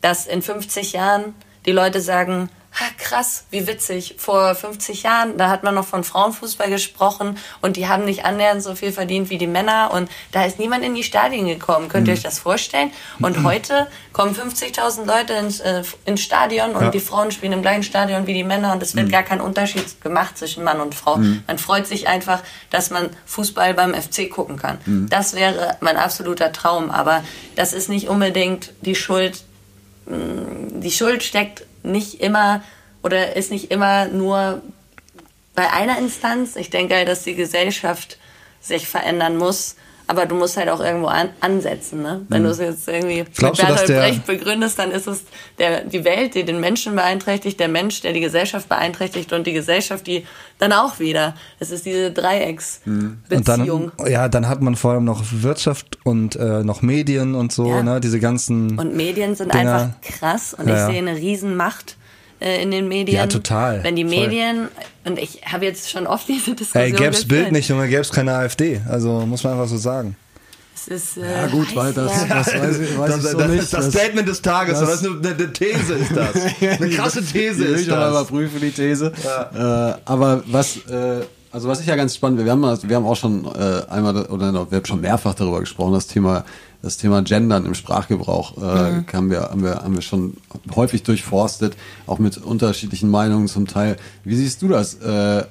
dass 0.00 0.26
in 0.26 0.42
50 0.42 0.92
Jahren 0.92 1.34
die 1.66 1.72
Leute 1.72 2.00
sagen, 2.00 2.48
ha, 2.72 2.84
krass, 2.98 3.44
wie 3.50 3.66
witzig. 3.66 4.14
Vor 4.18 4.54
50 4.54 5.02
Jahren, 5.02 5.36
da 5.36 5.50
hat 5.50 5.62
man 5.62 5.74
noch 5.74 5.86
von 5.86 6.04
Frauenfußball 6.04 6.70
gesprochen 6.70 7.36
und 7.60 7.76
die 7.76 7.86
haben 7.88 8.04
nicht 8.04 8.24
annähernd 8.24 8.62
so 8.62 8.74
viel 8.74 8.92
verdient 8.92 9.28
wie 9.30 9.38
die 9.38 9.46
Männer 9.46 9.90
und 9.92 10.10
da 10.32 10.44
ist 10.44 10.58
niemand 10.58 10.84
in 10.84 10.94
die 10.94 11.02
Stadien 11.02 11.46
gekommen. 11.46 11.88
Könnt 11.88 12.08
ihr 12.08 12.14
euch 12.14 12.22
das 12.22 12.38
vorstellen? 12.38 12.90
Und 13.20 13.44
heute 13.44 13.86
kommen 14.12 14.34
50.000 14.34 15.04
Leute 15.04 15.34
ins, 15.34 15.60
äh, 15.60 15.82
ins 16.06 16.22
Stadion 16.22 16.70
und 16.74 16.82
Ja. 16.84 16.90
die 16.90 17.00
Frauen 17.00 17.30
spielen 17.30 17.52
im 17.52 17.62
gleichen 17.62 17.82
Stadion 17.82 18.26
wie 18.26 18.34
die 18.34 18.44
Männer 18.44 18.72
und 18.72 18.82
es 18.82 18.96
wird 18.96 19.12
gar 19.12 19.22
kein 19.22 19.40
Unterschied 19.40 20.00
gemacht 20.00 20.38
zwischen 20.38 20.64
Mann 20.64 20.80
und 20.80 20.94
Frau. 20.94 21.16
Man 21.18 21.58
freut 21.58 21.86
sich 21.86 22.08
einfach, 22.08 22.42
dass 22.70 22.90
man 22.90 23.10
Fußball 23.26 23.74
beim 23.74 23.94
FC 23.94 24.30
gucken 24.30 24.56
kann. 24.56 24.78
Das 25.10 25.34
wäre 25.34 25.76
mein 25.80 25.96
absoluter 25.96 26.52
Traum, 26.52 26.90
aber 26.90 27.22
das 27.54 27.72
ist 27.74 27.88
nicht 27.88 28.08
unbedingt 28.08 28.72
die 28.80 28.94
Schuld 28.94 29.44
die 30.04 30.90
Schuld 30.90 31.22
steckt 31.22 31.64
nicht 31.82 32.20
immer 32.20 32.62
oder 33.02 33.36
ist 33.36 33.50
nicht 33.50 33.70
immer 33.70 34.06
nur 34.06 34.62
bei 35.54 35.70
einer 35.70 35.98
Instanz. 35.98 36.56
Ich 36.56 36.70
denke 36.70 36.94
halt, 36.94 37.08
dass 37.08 37.24
die 37.24 37.34
Gesellschaft 37.34 38.18
sich 38.60 38.86
verändern 38.86 39.36
muss. 39.36 39.76
Aber 40.06 40.26
du 40.26 40.34
musst 40.34 40.56
halt 40.56 40.68
auch 40.68 40.80
irgendwo 40.80 41.06
an, 41.06 41.30
ansetzen, 41.40 42.02
ne? 42.02 42.22
Wenn 42.28 42.42
du 42.42 42.50
es 42.50 42.58
jetzt 42.58 42.88
irgendwie 42.88 43.24
Glaubst 43.36 43.62
mit 43.62 43.68
Bertolt 43.68 43.98
Brecht 43.98 44.26
begründest, 44.26 44.78
dann 44.78 44.90
ist 44.90 45.06
es 45.06 45.24
der, 45.58 45.84
die 45.84 46.04
Welt, 46.04 46.34
die 46.34 46.44
den 46.44 46.60
Menschen 46.60 46.94
beeinträchtigt, 46.96 47.58
der 47.60 47.68
Mensch, 47.68 48.00
der 48.02 48.12
die 48.12 48.20
Gesellschaft 48.20 48.68
beeinträchtigt 48.68 49.32
und 49.32 49.46
die 49.46 49.52
Gesellschaft, 49.52 50.06
die 50.06 50.26
dann 50.58 50.72
auch 50.72 50.98
wieder. 50.98 51.34
Es 51.60 51.70
ist 51.70 51.86
diese 51.86 52.10
Dreiecksbeziehung. 52.10 53.22
Und 53.28 53.48
dann, 53.98 54.10
ja, 54.10 54.28
dann 54.28 54.48
hat 54.48 54.60
man 54.60 54.76
vor 54.76 54.92
allem 54.92 55.04
noch 55.04 55.22
Wirtschaft 55.30 55.98
und 56.04 56.36
äh, 56.36 56.62
noch 56.62 56.82
Medien 56.82 57.34
und 57.34 57.52
so, 57.52 57.68
Ja. 57.68 57.82
ne, 57.82 58.00
diese 58.00 58.20
ganzen. 58.20 58.78
Und 58.78 58.94
Medien 58.94 59.34
sind 59.34 59.54
Dinger. 59.54 59.72
einfach 59.74 60.00
krass 60.02 60.54
und 60.54 60.68
Ja, 60.68 60.74
ich 60.88 60.92
sehe 60.92 60.98
eine 60.98 61.16
Riesenmacht 61.16 61.96
äh, 62.42 62.62
in 62.62 62.70
den 62.70 62.88
Medien. 62.88 63.16
Ja, 63.18 63.26
total. 63.26 63.82
Wenn 63.84 63.96
die 63.96 64.04
Voll. 64.04 64.18
Medien, 64.18 64.68
und 65.04 65.18
ich 65.18 65.40
habe 65.50 65.64
jetzt 65.64 65.90
schon 65.90 66.06
oft 66.06 66.28
diese 66.28 66.54
Diskussion 66.54 66.82
Ey, 66.84 66.92
gäb's 66.92 67.22
geführt. 67.22 67.28
Bild 67.28 67.52
nicht, 67.52 67.68
Junge, 67.68 67.88
gäb's 67.88 68.10
keine 68.10 68.32
AfD. 68.34 68.80
Also 68.88 69.24
muss 69.26 69.42
man 69.44 69.54
einfach 69.54 69.68
so 69.68 69.76
sagen. 69.76 70.16
Es 70.74 70.88
ist, 70.88 71.16
äh, 71.18 71.20
Ja 71.42 71.46
gut, 71.46 71.76
weil 71.76 71.92
das, 71.92 72.22
ja. 72.28 72.36
das 72.36 72.46
weiß 72.54 72.78
ich, 72.80 72.98
weiß 72.98 73.16
ich 73.16 73.22
so 73.22 73.38
das 73.38 73.48
nicht. 73.50 73.62
ist 73.62 73.72
das, 73.74 73.86
Statement 73.92 74.26
des 74.28 74.42
Tages. 74.42 74.80
Das, 74.80 75.00
ist 75.02 75.06
eine, 75.06 75.28
eine 75.28 75.52
These 75.52 75.94
ist 75.94 76.16
das. 76.16 76.34
Eine 76.80 76.88
krasse 76.90 77.24
These 77.24 77.64
ist 77.66 77.82
ich 77.82 77.92
aber 77.92 78.00
das. 78.06 78.10
überprüfen, 78.28 78.60
die 78.60 78.70
These. 78.72 79.12
Äh, 79.54 80.00
aber 80.04 80.42
was, 80.46 80.78
äh, 80.88 81.20
also 81.52 81.68
was 81.68 81.80
ich 81.80 81.86
ja 81.86 81.94
ganz 81.94 82.16
spannend, 82.16 82.44
wir 82.44 82.50
haben, 82.50 82.60
mal- 82.60 82.78
wir 82.82 82.96
haben 82.96 83.06
auch 83.06 83.14
schon 83.14 83.44
äh, 83.44 83.82
einmal 83.90 84.24
oder 84.26 84.50
noch, 84.50 84.70
wir 84.72 84.78
haben 84.78 84.84
schon 84.86 85.00
mehrfach 85.00 85.34
darüber 85.34 85.60
gesprochen, 85.60 85.92
das 85.92 86.06
Thema, 86.08 86.44
das 86.82 86.96
Thema 86.96 87.22
Gendern 87.22 87.64
im 87.64 87.74
Sprachgebrauch 87.74 88.58
äh, 88.58 89.02
haben, 89.12 89.30
wir, 89.30 89.42
haben, 89.42 89.62
wir, 89.62 89.76
haben 89.76 89.94
wir 89.94 90.02
schon 90.02 90.36
häufig 90.74 91.04
durchforstet, 91.04 91.76
auch 92.06 92.18
mit 92.18 92.38
unterschiedlichen 92.38 93.08
Meinungen 93.08 93.46
zum 93.48 93.66
Teil. 93.68 93.96
Wie 94.24 94.34
siehst 94.34 94.62
du 94.62 94.68
das? 94.68 94.94
Äh, 94.94 95.44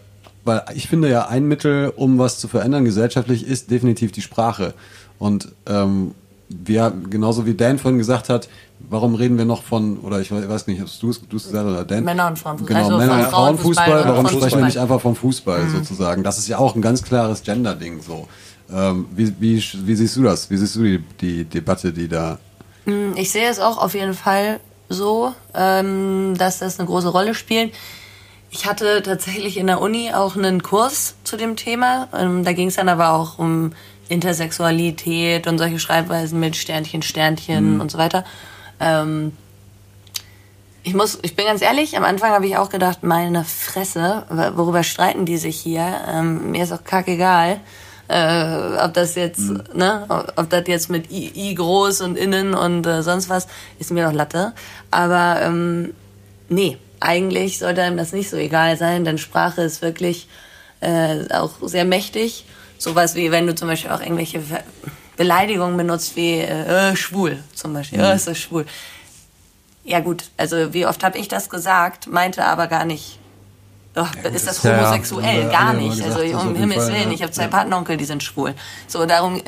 weil 0.44 0.64
ich 0.76 0.88
finde 0.88 1.10
ja, 1.10 1.28
ein 1.28 1.48
Mittel, 1.48 1.94
um 1.96 2.18
was 2.20 2.40
zu 2.40 2.48
verändern 2.48 2.84
gesellschaftlich, 2.84 3.48
ist 3.48 3.72
definitiv 3.72 4.12
die 4.12 4.22
Sprache. 4.22 4.74
Und 5.20 5.50
ähm, 5.68 6.12
wir, 6.50 6.92
genauso 7.10 7.46
wie 7.46 7.54
Dan 7.54 7.78
vorhin 7.80 7.98
gesagt 7.98 8.28
hat, 8.28 8.50
warum 8.90 9.16
reden 9.16 9.38
wir 9.38 9.46
noch 9.46 9.64
von, 9.64 10.00
oder 10.00 10.20
ich 10.20 10.32
weiß 10.32 10.68
nicht, 10.68 10.82
hast 10.82 11.02
du 11.02 11.12
es 11.12 11.22
gesagt 11.22 11.66
oder 11.66 11.86
Dan? 11.86 12.04
Männer- 12.04 12.28
und 12.28 12.40
Frauenfußball. 12.40 12.76
Genau, 12.76 12.88
Also 12.88 12.98
Männer- 12.98 13.20
und 13.20 13.32
Frauenfußball, 13.32 14.04
warum 14.06 14.28
sprechen 14.28 14.60
wir 14.60 14.66
nicht 14.66 14.80
einfach 14.80 15.00
vom 15.00 15.16
Fußball 15.16 15.70
sozusagen? 15.70 16.24
Das 16.24 16.38
ist 16.38 16.48
ja 16.48 16.58
auch 16.58 16.76
ein 16.76 16.82
ganz 16.82 17.04
klares 17.04 17.44
Gender-Ding 17.44 18.02
so. 18.02 18.28
Ähm, 18.74 19.08
wie, 19.16 19.34
wie, 19.40 19.64
wie 19.86 19.96
siehst 19.96 20.16
du 20.16 20.24
das? 20.24 20.50
Wie 20.50 20.58
siehst 20.58 20.76
du 20.76 20.84
die, 20.84 21.00
die 21.20 21.44
Debatte, 21.46 21.92
die 21.92 22.08
da 22.08 22.40
Mm, 22.86 23.14
Ich 23.16 23.32
sehe 23.32 23.48
es 23.50 23.60
auch 23.60 23.78
auf 23.78 23.94
jeden 23.94 24.14
Fall 24.14 24.60
so, 24.90 25.34
ähm, 25.54 26.36
dass 26.38 26.60
das 26.60 26.80
eine 26.80 26.88
große 26.88 27.10
Rolle 27.10 27.34
spielt. 27.36 27.74
Ich 28.50 28.66
hatte 28.66 29.02
tatsächlich 29.02 29.58
in 29.58 29.68
der 29.68 29.80
Uni 29.80 30.12
auch 30.14 30.36
einen 30.36 30.62
Kurs 30.62 31.16
zu 31.24 31.38
dem 31.38 31.56
Thema. 31.56 32.10
Ähm, 32.14 32.44
da 32.44 32.54
ging 32.54 32.68
es 32.68 32.76
dann 32.76 32.90
aber 32.90 33.12
auch 33.14 33.40
um 33.40 33.72
Intersexualität 34.10 35.48
und 35.48 35.58
solche 35.58 35.80
Schreibweisen 35.80 36.40
mit 36.40 36.58
Sternchen, 36.58 37.02
Sternchen 37.02 37.80
und 37.80 37.92
so 37.92 37.98
weiter. 37.98 38.26
Ähm, 38.82 39.32
ich 40.84 40.96
muss, 40.96 41.20
ich 41.22 41.36
bin 41.36 41.46
ganz 41.46 41.62
ehrlich, 41.62 41.96
am 41.96 42.04
Anfang 42.04 42.32
habe 42.32 42.48
ich 42.48 42.58
auch 42.58 42.70
gedacht, 42.70 43.04
meine 43.04 43.46
Fresse, 43.46 44.24
worüber 44.56 44.84
streiten 44.84 45.26
die 45.26 45.38
sich 45.38 45.58
hier? 45.60 46.02
Ähm, 46.12 46.52
mir 46.52 46.64
ist 46.64 46.72
auch 46.74 46.84
kackegal, 46.84 47.62
äh, 48.12 48.84
ob 48.84 48.94
das 48.94 49.16
jetzt, 49.16 49.40
ne, 49.74 50.06
ob, 50.10 50.34
ob 50.36 50.50
das 50.50 50.64
jetzt 50.68 50.90
mit 50.90 51.10
I, 51.12 51.32
I 51.34 51.56
groß 51.56 52.02
und 52.02 52.18
innen 52.18 52.54
und 52.54 52.86
äh, 52.86 53.02
sonst 53.02 53.30
was, 53.30 53.48
ist 53.80 53.92
mir 53.92 54.06
doch 54.06 54.14
Latte. 54.14 54.54
Aber 54.92 55.42
ähm, 55.42 55.94
nee, 56.50 56.78
eigentlich 57.00 57.60
sollte 57.60 57.82
einem 57.82 57.98
das 57.98 58.12
nicht 58.12 58.30
so 58.30 58.38
egal 58.38 58.78
sein, 58.78 59.06
denn 59.06 59.18
Sprache 59.18 59.62
ist 59.62 59.82
wirklich 59.82 60.28
äh, 60.82 61.34
auch 61.34 61.52
sehr 61.62 61.86
mächtig. 61.86 62.46
Sowas 62.78 63.16
wie, 63.16 63.32
wenn 63.32 63.48
du 63.48 63.56
zum 63.56 63.68
Beispiel 63.68 63.92
auch 63.92 64.02
irgendwelche 64.02 64.42
Beleidigungen 65.16 65.78
benutzt, 65.78 66.16
wie 66.16 66.40
äh, 66.40 66.92
äh, 66.92 66.96
schwul 66.96 67.40
zum 67.54 67.74
Beispiel. 67.74 68.00
Mhm. 68.00 68.06
Äh, 68.06 68.16
ist 68.16 68.28
das 68.28 68.38
schwul? 68.38 68.66
Ja 69.84 70.00
gut, 70.00 70.26
also 70.38 70.74
wie 70.74 70.86
oft 70.86 71.04
habe 71.04 71.18
ich 71.18 71.28
das 71.28 71.50
gesagt, 71.50 72.08
meinte 72.08 72.44
aber 72.44 72.68
gar 72.68 72.86
nicht. 72.86 73.20
Oh, 73.96 74.06
ist 74.34 74.48
das 74.48 74.64
Ja, 74.64 74.72
ja. 74.72 74.86
homosexuell? 74.86 75.44
Wir 75.44 75.50
Gar 75.50 75.74
nicht. 75.74 75.90
gesagt, 75.98 76.12
also 76.12 76.24
das 76.24 76.36
auf 76.36 76.46
um 76.46 76.56
Himmels 76.56 76.84
Fall, 76.86 76.94
Willen, 76.94 77.08
ja. 77.10 77.14
ich 77.14 77.22
habe 77.24 77.32
zwei 77.32 77.44
Ja. 77.44 77.48
Patenonkel, 77.50 77.98
die 77.98 78.06
sind 78.06 78.24
schwul. 78.24 78.54
So, 78.88 79.06
darum, 79.06 79.42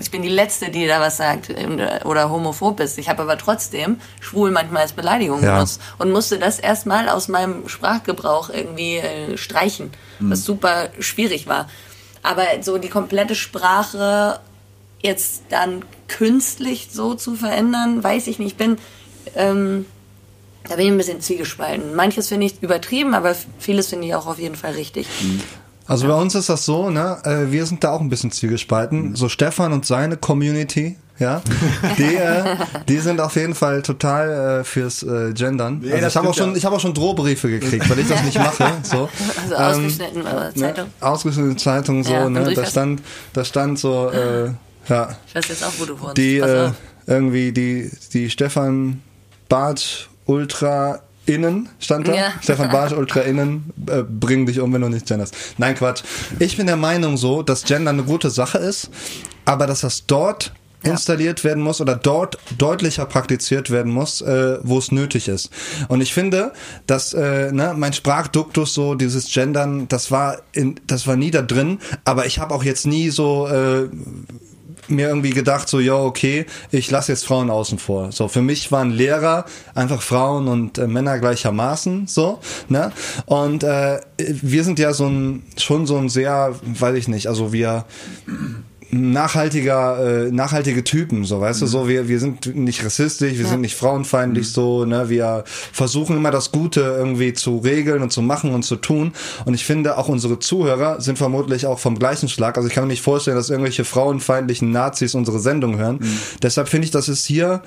ich 0.00 0.10
bin 0.10 0.22
die 0.22 0.28
Letzte, 0.30 0.70
die 0.70 0.86
da 0.86 0.98
was 1.00 1.18
sagt 1.18 1.50
ähm, 1.50 1.78
oder 2.04 2.30
homophob 2.30 2.80
ist. 2.80 2.96
Ich 2.98 3.08
habe 3.08 3.22
aber 3.22 3.36
trotzdem 3.36 4.00
schwul 4.20 4.50
manchmal 4.50 4.82
als 4.82 4.92
Beleidigung 4.94 5.42
Ja. 5.42 5.54
benutzt 5.56 5.80
und 5.98 6.10
musste 6.10 6.38
das 6.38 6.58
erstmal 6.58 7.08
aus 7.08 7.28
meinem 7.28 7.68
Sprachgebrauch 7.68 8.48
irgendwie 8.50 8.96
äh, 8.96 9.36
streichen, 9.36 9.90
was 10.20 10.44
super 10.44 10.88
schwierig 10.98 11.46
war. 11.46 11.68
Aber 12.22 12.44
so 12.62 12.78
die 12.78 12.88
komplette 12.88 13.34
Sprache 13.34 14.40
jetzt 15.02 15.42
dann 15.50 15.84
künstlich 16.08 16.88
so 16.90 17.14
zu 17.14 17.34
verändern, 17.34 18.02
weiß 18.02 18.26
ich 18.26 18.38
nicht. 18.38 18.52
Ich 18.52 18.56
bin, 18.56 18.78
ähm, 19.36 19.84
da 20.68 20.76
bin 20.76 20.86
ich 20.86 20.92
ein 20.92 20.96
bisschen 20.98 21.20
zwiegespalten. 21.20 21.94
Manches 21.94 22.28
finde 22.28 22.46
ich 22.46 22.62
übertrieben, 22.62 23.14
aber 23.14 23.34
vieles 23.58 23.88
finde 23.88 24.06
ich 24.06 24.14
auch 24.14 24.26
auf 24.26 24.38
jeden 24.38 24.56
Fall 24.56 24.72
richtig. 24.72 25.06
Also 25.86 26.06
bei 26.08 26.14
uns 26.14 26.34
ist 26.34 26.48
das 26.48 26.64
so, 26.64 26.88
ne? 26.90 27.18
äh, 27.24 27.50
Wir 27.52 27.66
sind 27.66 27.84
da 27.84 27.90
auch 27.90 28.00
ein 28.00 28.08
bisschen 28.08 28.30
zwiegespalten. 28.30 29.14
So 29.16 29.28
Stefan 29.28 29.72
und 29.74 29.84
seine 29.84 30.16
Community, 30.16 30.96
ja, 31.18 31.42
die, 31.98 32.16
äh, 32.16 32.56
die 32.88 32.98
sind 32.98 33.20
auf 33.20 33.36
jeden 33.36 33.54
Fall 33.54 33.82
total 33.82 34.60
äh, 34.60 34.64
fürs 34.64 35.02
äh, 35.02 35.32
Gendern. 35.34 35.80
Nee, 35.82 35.92
also 35.92 36.06
ich 36.06 36.16
habe 36.16 36.28
auch 36.30 36.34
schon, 36.34 36.56
ich 36.56 36.64
habe 36.64 36.74
auch 36.76 36.80
schon 36.80 36.94
Drohbriefe 36.94 37.50
gekriegt, 37.50 37.88
weil 37.90 37.98
ich 37.98 38.08
das 38.08 38.22
nicht 38.24 38.38
mache. 38.38 38.72
So. 38.82 39.08
Also 39.54 39.54
Ähm, 39.54 39.84
ausgeschnitten 39.86 40.26
äh, 40.26 40.54
Zeitung. 40.58 40.84
Ne? 40.86 40.90
Ausgeschnittene 41.06 41.56
Zeitung, 41.56 42.02
so, 42.04 42.12
Ja, 42.12 42.28
ne? 42.30 42.52
Da 42.54 42.64
stand, 42.64 43.02
da 43.34 43.44
stand 43.44 43.78
so, 43.78 44.10
äh, 44.10 44.50
ja, 44.88 45.16
Ich 45.28 45.34
weiß 45.34 45.48
jetzt 45.48 45.64
auch, 45.64 45.72
wo 45.78 45.84
du 45.84 46.00
wohnst. 46.00 46.16
die 46.16 46.38
äh, 46.38 46.68
auf. 46.68 46.72
irgendwie 47.06 47.52
die 47.52 47.90
die 48.14 48.30
Stefan 48.30 49.02
Bartsch 49.50 50.08
Ultra 50.26 51.00
innen 51.26 51.68
stand 51.78 52.08
da. 52.08 52.14
Ja. 52.14 52.32
Stefan 52.42 52.70
Bartsch 52.70 52.92
Ultra 52.92 53.20
innen 53.20 53.72
äh, 53.86 54.02
bring 54.02 54.46
dich 54.46 54.60
um, 54.60 54.72
wenn 54.72 54.80
du 54.80 54.88
nicht 54.88 55.06
genderst. 55.06 55.34
Nein, 55.58 55.74
Quatsch. 55.74 56.02
Ich 56.38 56.56
bin 56.56 56.66
der 56.66 56.76
Meinung 56.76 57.16
so, 57.16 57.42
dass 57.42 57.64
Gender 57.64 57.90
eine 57.90 58.04
gute 58.04 58.30
Sache 58.30 58.58
ist, 58.58 58.90
aber 59.44 59.66
dass 59.66 59.80
das 59.80 60.06
dort 60.06 60.52
installiert 60.84 61.44
werden 61.44 61.62
muss 61.62 61.80
oder 61.80 61.96
dort 61.96 62.38
deutlicher 62.58 63.06
praktiziert 63.06 63.70
werden 63.70 63.92
muss, 63.92 64.20
äh, 64.20 64.58
wo 64.62 64.78
es 64.78 64.92
nötig 64.92 65.28
ist. 65.28 65.50
Und 65.88 66.00
ich 66.00 66.12
finde, 66.12 66.52
dass 66.86 67.14
äh, 67.14 67.52
ne, 67.52 67.74
mein 67.76 67.92
Sprachduktus 67.92 68.74
so 68.74 68.94
dieses 68.94 69.32
Gendern, 69.32 69.88
das 69.88 70.10
war 70.10 70.38
in, 70.52 70.80
das 70.86 71.06
war 71.06 71.16
nie 71.16 71.30
da 71.30 71.42
drin, 71.42 71.78
aber 72.04 72.26
ich 72.26 72.38
habe 72.38 72.54
auch 72.54 72.64
jetzt 72.64 72.86
nie 72.86 73.10
so 73.10 73.48
äh, 73.48 73.88
mir 74.88 75.08
irgendwie 75.08 75.30
gedacht, 75.30 75.68
so, 75.68 75.80
ja, 75.80 75.96
okay, 75.96 76.46
ich 76.70 76.90
lasse 76.90 77.12
jetzt 77.12 77.26
Frauen 77.26 77.50
außen 77.50 77.78
vor. 77.78 78.12
So, 78.12 78.28
für 78.28 78.42
mich 78.42 78.70
waren 78.72 78.90
Lehrer 78.90 79.44
einfach 79.74 80.02
Frauen 80.02 80.48
und 80.48 80.78
äh, 80.78 80.86
Männer 80.86 81.18
gleichermaßen, 81.18 82.06
so, 82.06 82.40
ne? 82.68 82.92
Und 83.26 83.64
äh, 83.64 84.00
wir 84.18 84.64
sind 84.64 84.78
ja 84.78 84.92
so 84.92 85.06
ein, 85.06 85.42
schon 85.56 85.86
so 85.86 85.96
ein 85.96 86.08
sehr, 86.08 86.54
weiß 86.62 86.96
ich 86.96 87.08
nicht, 87.08 87.28
also 87.28 87.52
wir 87.52 87.84
nachhaltiger, 88.94 90.26
äh, 90.26 90.30
nachhaltige 90.30 90.84
Typen, 90.84 91.24
so 91.24 91.40
weißt 91.40 91.62
du, 91.62 91.66
so 91.66 91.88
wir 91.88 92.08
wir 92.08 92.20
sind 92.20 92.54
nicht 92.54 92.84
rassistisch, 92.84 93.38
wir 93.38 93.46
sind 93.46 93.60
nicht 93.60 93.74
frauenfeindlich, 93.74 94.50
so 94.50 94.84
ne, 94.84 95.08
wir 95.08 95.44
versuchen 95.46 96.16
immer 96.16 96.30
das 96.30 96.52
Gute 96.52 96.80
irgendwie 96.80 97.32
zu 97.32 97.58
regeln 97.58 98.02
und 98.02 98.12
zu 98.12 98.22
machen 98.22 98.54
und 98.54 98.62
zu 98.62 98.76
tun. 98.76 99.12
Und 99.44 99.54
ich 99.54 99.64
finde 99.64 99.98
auch 99.98 100.08
unsere 100.08 100.38
Zuhörer 100.38 101.00
sind 101.00 101.18
vermutlich 101.18 101.66
auch 101.66 101.78
vom 101.78 101.98
gleichen 101.98 102.28
Schlag. 102.28 102.56
Also 102.56 102.68
ich 102.68 102.74
kann 102.74 102.84
mir 102.84 102.88
nicht 102.88 103.02
vorstellen, 103.02 103.36
dass 103.36 103.50
irgendwelche 103.50 103.84
frauenfeindlichen 103.84 104.70
Nazis 104.70 105.14
unsere 105.14 105.40
Sendung 105.40 105.76
hören. 105.78 106.00
Deshalb 106.42 106.68
finde 106.68 106.86
ich, 106.86 106.90
dass 106.90 107.08
es 107.08 107.24
hier 107.24 107.62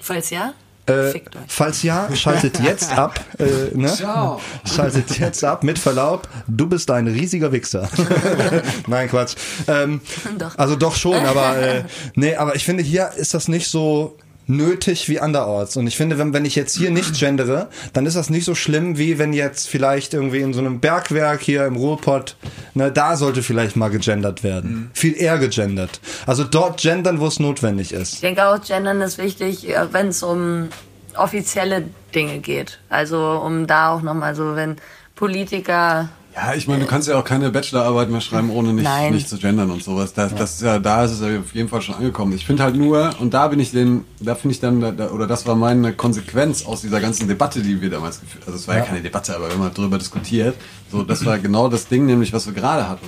Falls 0.00 0.30
ja, 0.30 0.54
äh, 0.88 1.20
falls 1.46 1.82
ja, 1.82 2.14
schaltet 2.14 2.60
jetzt 2.62 2.96
ab. 2.96 3.20
Äh, 3.38 3.76
ne? 3.76 3.88
Schaltet 4.64 5.18
jetzt 5.18 5.44
ab. 5.44 5.62
Mit 5.62 5.78
Verlaub, 5.78 6.28
du 6.46 6.66
bist 6.66 6.90
ein 6.90 7.06
riesiger 7.06 7.52
Wichser. 7.52 7.88
Nein, 8.86 9.08
Quatsch. 9.08 9.34
Ähm, 9.66 10.00
Doch. 10.38 10.56
Also 10.56 10.76
doch 10.76 10.94
schon, 10.96 11.24
aber 11.24 11.56
äh, 11.58 11.84
nee, 12.14 12.34
aber 12.34 12.56
ich 12.56 12.64
finde, 12.64 12.82
hier 12.82 13.10
ist 13.16 13.34
das 13.34 13.48
nicht 13.48 13.68
so 13.68 14.16
nötig 14.48 15.08
wie 15.08 15.20
anderorts. 15.20 15.76
Und 15.76 15.86
ich 15.86 15.96
finde, 15.96 16.18
wenn, 16.18 16.32
wenn 16.32 16.44
ich 16.44 16.56
jetzt 16.56 16.76
hier 16.76 16.90
nicht 16.90 17.18
gendere, 17.18 17.68
dann 17.92 18.06
ist 18.06 18.16
das 18.16 18.30
nicht 18.30 18.44
so 18.44 18.54
schlimm, 18.54 18.98
wie 18.98 19.18
wenn 19.18 19.32
jetzt 19.32 19.68
vielleicht 19.68 20.14
irgendwie 20.14 20.40
in 20.40 20.52
so 20.52 20.60
einem 20.60 20.80
Bergwerk 20.80 21.42
hier 21.42 21.66
im 21.66 21.76
Ruhrpott, 21.76 22.36
ne, 22.74 22.90
da 22.90 23.16
sollte 23.16 23.42
vielleicht 23.42 23.76
mal 23.76 23.90
gegendert 23.90 24.42
werden. 24.42 24.90
Viel 24.94 25.16
eher 25.16 25.38
gegendert. 25.38 26.00
Also 26.26 26.44
dort 26.44 26.80
gendern, 26.80 27.20
wo 27.20 27.26
es 27.26 27.38
notwendig 27.38 27.92
ist. 27.92 28.14
Ich 28.14 28.20
denke 28.20 28.46
auch, 28.46 28.60
Gendern 28.62 29.00
ist 29.02 29.18
wichtig, 29.18 29.68
wenn 29.92 30.08
es 30.08 30.22
um 30.22 30.68
offizielle 31.16 31.84
Dinge 32.14 32.38
geht. 32.38 32.78
Also 32.88 33.18
um 33.44 33.66
da 33.66 33.92
auch 33.92 34.02
nochmal 34.02 34.34
so, 34.34 34.56
wenn 34.56 34.76
Politiker 35.14 36.08
Ja, 36.40 36.54
ich 36.54 36.68
meine, 36.68 36.84
du 36.84 36.86
kannst 36.86 37.08
ja 37.08 37.18
auch 37.18 37.24
keine 37.24 37.50
Bachelorarbeit 37.50 38.10
mehr 38.10 38.20
schreiben, 38.20 38.50
ohne 38.50 38.72
nicht, 38.72 38.84
Nein. 38.84 39.12
nicht 39.12 39.28
zu 39.28 39.38
gendern 39.38 39.72
und 39.72 39.82
sowas. 39.82 40.12
Das, 40.12 40.32
das 40.36 40.54
ist 40.54 40.62
ja, 40.62 40.78
da 40.78 41.04
ist 41.04 41.12
es 41.12 41.20
ja 41.20 41.40
auf 41.40 41.52
jeden 41.52 41.68
Fall 41.68 41.82
schon 41.82 41.96
angekommen. 41.96 42.32
Ich 42.32 42.46
finde 42.46 42.62
halt 42.62 42.76
nur, 42.76 43.10
und 43.18 43.34
da 43.34 43.48
bin 43.48 43.58
ich 43.58 43.72
den, 43.72 44.04
da 44.20 44.36
finde 44.36 44.54
ich 44.54 44.60
dann, 44.60 44.80
da, 44.96 45.10
oder 45.10 45.26
das 45.26 45.48
war 45.48 45.56
meine 45.56 45.94
Konsequenz 45.94 46.64
aus 46.64 46.82
dieser 46.82 47.00
ganzen 47.00 47.26
Debatte, 47.26 47.60
die 47.60 47.80
wir 47.80 47.90
damals 47.90 48.20
geführt 48.20 48.44
Also 48.46 48.56
es 48.56 48.68
war 48.68 48.76
ja. 48.76 48.84
keine 48.84 49.00
Debatte, 49.00 49.34
aber 49.34 49.50
haben 49.50 49.62
halt 49.62 49.76
darüber 49.76 49.98
diskutiert. 49.98 50.54
So, 50.92 51.02
das 51.02 51.24
war 51.26 51.38
genau 51.38 51.68
das 51.68 51.88
Ding, 51.88 52.06
nämlich 52.06 52.32
was 52.32 52.46
wir 52.46 52.54
gerade 52.54 52.88
hatten. 52.88 53.06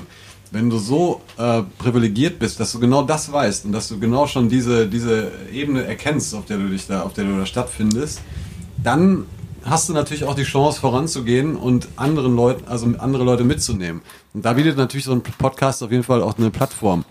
Wenn 0.51 0.69
du 0.69 0.79
so 0.79 1.21
äh, 1.39 1.63
privilegiert 1.79 2.41
bist, 2.41 2.59
dass 2.59 2.73
du 2.73 2.81
genau 2.81 3.03
das 3.03 3.31
weißt 3.31 3.65
und 3.65 3.71
dass 3.71 3.87
du 3.87 4.01
genau 4.01 4.27
schon 4.27 4.49
diese, 4.49 4.89
diese 4.89 5.31
Ebene 5.53 5.85
erkennst, 5.85 6.35
auf 6.35 6.47
der 6.47 6.57
du 6.57 6.69
dich 6.69 6.89
da, 6.89 7.03
auf 7.03 7.13
der 7.13 7.25
du 7.25 7.39
da 7.39 7.47
stattfindest, 7.47 8.23
dann 8.83 9.27
hast 9.65 9.89
du 9.89 9.93
natürlich 9.93 10.25
auch 10.25 10.35
die 10.35 10.45
Chance 10.45 10.81
voranzugehen 10.81 11.57
und 11.57 11.89
anderen 11.97 12.35
Leuten, 12.37 12.69
also 12.69 12.87
andere 12.99 13.25
Leute 13.25 13.45
mitzunehmen. 13.45 14.03
Und 14.33 14.45
da 14.45 14.55
bietet 14.55 14.77
natürlich 14.77 15.05
so 15.05 15.13
ein 15.13 15.23
Podcast 15.23 15.83
auf 15.83 15.91
jeden 15.91 16.05
Fall 16.05 16.23
auch 16.23 16.37
eine 16.39 16.51
Plattform. 16.51 17.05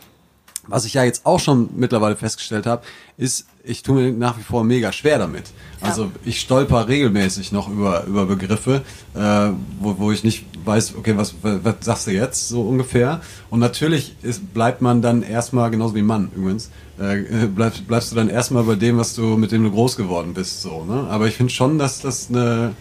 Was 0.67 0.85
ich 0.85 0.93
ja 0.93 1.03
jetzt 1.03 1.25
auch 1.25 1.39
schon 1.39 1.69
mittlerweile 1.75 2.15
festgestellt 2.15 2.67
habe, 2.67 2.83
ist, 3.17 3.47
ich 3.63 3.81
tue 3.81 3.95
mir 3.95 4.11
nach 4.11 4.37
wie 4.37 4.43
vor 4.43 4.63
mega 4.63 4.91
schwer 4.91 5.17
damit. 5.17 5.45
Also 5.81 6.11
ich 6.23 6.39
stolper 6.39 6.87
regelmäßig 6.87 7.51
noch 7.51 7.69
über, 7.69 8.03
über 8.03 8.27
Begriffe, 8.27 8.83
äh, 9.15 9.49
wo, 9.79 9.97
wo 9.97 10.11
ich 10.11 10.23
nicht 10.23 10.45
weiß, 10.65 10.95
okay, 10.95 11.17
was, 11.17 11.33
was, 11.41 11.63
was 11.63 11.75
sagst 11.81 12.07
du 12.07 12.11
jetzt 12.11 12.49
so 12.49 12.61
ungefähr? 12.61 13.21
Und 13.49 13.59
natürlich 13.59 14.15
ist, 14.21 14.53
bleibt 14.53 14.81
man 14.81 15.01
dann 15.01 15.23
erstmal, 15.23 15.71
genauso 15.71 15.95
wie 15.95 16.03
Mann 16.03 16.29
übrigens, 16.35 16.69
äh, 16.99 17.47
bleibst, 17.47 17.87
bleibst 17.87 18.11
du 18.11 18.15
dann 18.15 18.29
erstmal 18.29 18.63
bei 18.63 18.75
dem, 18.75 18.97
was 18.97 19.15
du, 19.15 19.37
mit 19.37 19.51
dem 19.51 19.63
du 19.63 19.71
groß 19.71 19.95
geworden 19.95 20.33
bist. 20.33 20.61
So, 20.61 20.83
ne? 20.83 21.07
Aber 21.09 21.27
ich 21.27 21.35
finde 21.35 21.53
schon, 21.53 21.77
dass 21.77 22.01
das 22.01 22.29
eine 22.29 22.73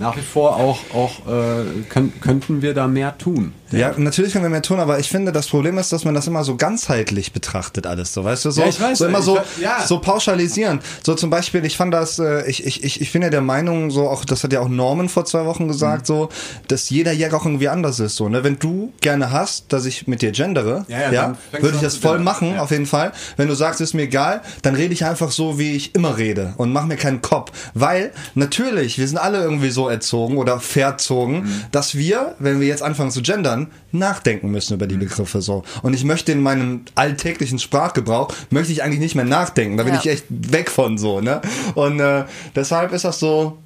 nach 0.00 0.16
wie 0.16 0.22
vor 0.22 0.56
auch, 0.56 0.78
auch 0.94 1.12
äh, 1.28 1.82
können, 1.88 2.12
könnten 2.20 2.62
wir 2.62 2.74
da 2.74 2.88
mehr 2.88 3.16
tun. 3.18 3.52
Ja, 3.70 3.94
natürlich 3.96 4.32
können 4.32 4.44
wir 4.44 4.50
mehr 4.50 4.62
tun, 4.62 4.80
aber 4.80 4.98
ich 4.98 5.08
finde, 5.08 5.30
das 5.30 5.46
Problem 5.46 5.78
ist, 5.78 5.92
dass 5.92 6.04
man 6.04 6.12
das 6.12 6.26
immer 6.26 6.42
so 6.42 6.56
ganzheitlich 6.56 7.32
betrachtet 7.32 7.86
alles, 7.86 8.12
so, 8.12 8.24
weißt 8.24 8.46
du, 8.46 8.50
so, 8.50 8.62
Ja, 8.62 8.66
weiß, 8.80 8.98
so 8.98 9.06
immer 9.06 9.22
so, 9.22 9.38
ja. 9.62 9.86
so 9.86 10.00
pauschalisieren. 10.00 10.80
So 11.04 11.14
zum 11.14 11.30
Beispiel, 11.30 11.64
ich 11.64 11.76
fand 11.76 11.94
das, 11.94 12.18
äh, 12.18 12.48
ich, 12.50 12.66
ich, 12.66 12.82
ich, 12.82 13.00
ich 13.00 13.12
bin 13.12 13.22
ja 13.22 13.30
der 13.30 13.42
Meinung, 13.42 13.92
so 13.92 14.08
auch, 14.08 14.24
das 14.24 14.42
hat 14.42 14.52
ja 14.52 14.58
auch 14.58 14.68
Norman 14.68 15.08
vor 15.08 15.24
zwei 15.24 15.44
Wochen 15.44 15.68
gesagt, 15.68 16.02
Mhm. 16.02 16.06
so, 16.06 16.28
dass 16.66 16.90
jeder 16.90 17.12
Jäger 17.12 17.36
auch 17.36 17.44
irgendwie 17.46 17.68
anders 17.68 18.00
ist, 18.00 18.16
so, 18.16 18.28
ne, 18.28 18.42
wenn 18.42 18.58
du 18.58 18.92
gerne 19.00 19.30
hast, 19.30 19.72
dass 19.72 19.84
ich 19.84 20.08
mit 20.08 20.20
dir 20.22 20.32
gendere, 20.32 20.84
Ja, 20.88 21.12
ja, 21.12 21.36
würde 21.60 21.76
ich 21.76 21.82
das 21.82 21.96
voll 21.96 22.18
machen, 22.18 22.58
auf 22.58 22.72
jeden 22.72 22.86
Fall. 22.86 23.12
Wenn 23.36 23.46
du 23.46 23.54
sagst, 23.54 23.80
ist 23.80 23.94
mir 23.94 24.02
egal, 24.02 24.40
dann 24.62 24.74
rede 24.74 24.92
ich 24.94 25.04
einfach 25.04 25.30
so, 25.30 25.60
wie 25.60 25.76
ich 25.76 25.94
immer 25.94 26.16
rede 26.18 26.54
und 26.56 26.72
mach 26.72 26.86
mir 26.86 26.96
keinen 26.96 27.22
Kopf, 27.22 27.52
weil 27.74 28.10
natürlich, 28.34 28.98
wir 28.98 29.06
sind 29.06 29.18
alle 29.18 29.42
irgendwie 29.42 29.70
so 29.70 29.88
erzogen 29.90 30.36
oder 30.38 30.60
verzogen, 30.60 31.42
Mhm. 31.42 31.62
dass 31.72 31.94
wir, 31.94 32.34
wenn 32.38 32.60
wir 32.60 32.66
jetzt 32.68 32.82
anfangen 32.82 33.10
zu 33.10 33.22
gendern, 33.22 33.68
nachdenken 33.92 34.50
müssen 34.50 34.74
über 34.74 34.86
die 34.86 34.96
Begriffe 34.96 35.42
so. 35.42 35.62
Und 35.82 35.94
ich 35.94 36.04
möchte 36.04 36.32
in 36.32 36.42
meinem 36.42 36.82
alltäglichen 36.94 37.58
Sprachgebrauch, 37.58 38.32
möchte 38.50 38.72
ich 38.72 38.82
eigentlich 38.82 39.00
nicht 39.00 39.14
mehr 39.14 39.24
nachdenken. 39.24 39.76
Da 39.76 39.84
bin 39.84 39.94
Ja. 39.94 40.00
ich 40.00 40.06
echt 40.08 40.24
weg 40.28 40.70
von 40.70 40.98
so, 40.98 41.20
ne? 41.20 41.40
Und 41.74 42.00
äh, 42.00 42.24
deshalb 42.54 42.92
ist 42.92 43.04
das 43.04 43.18
so, 43.18 43.58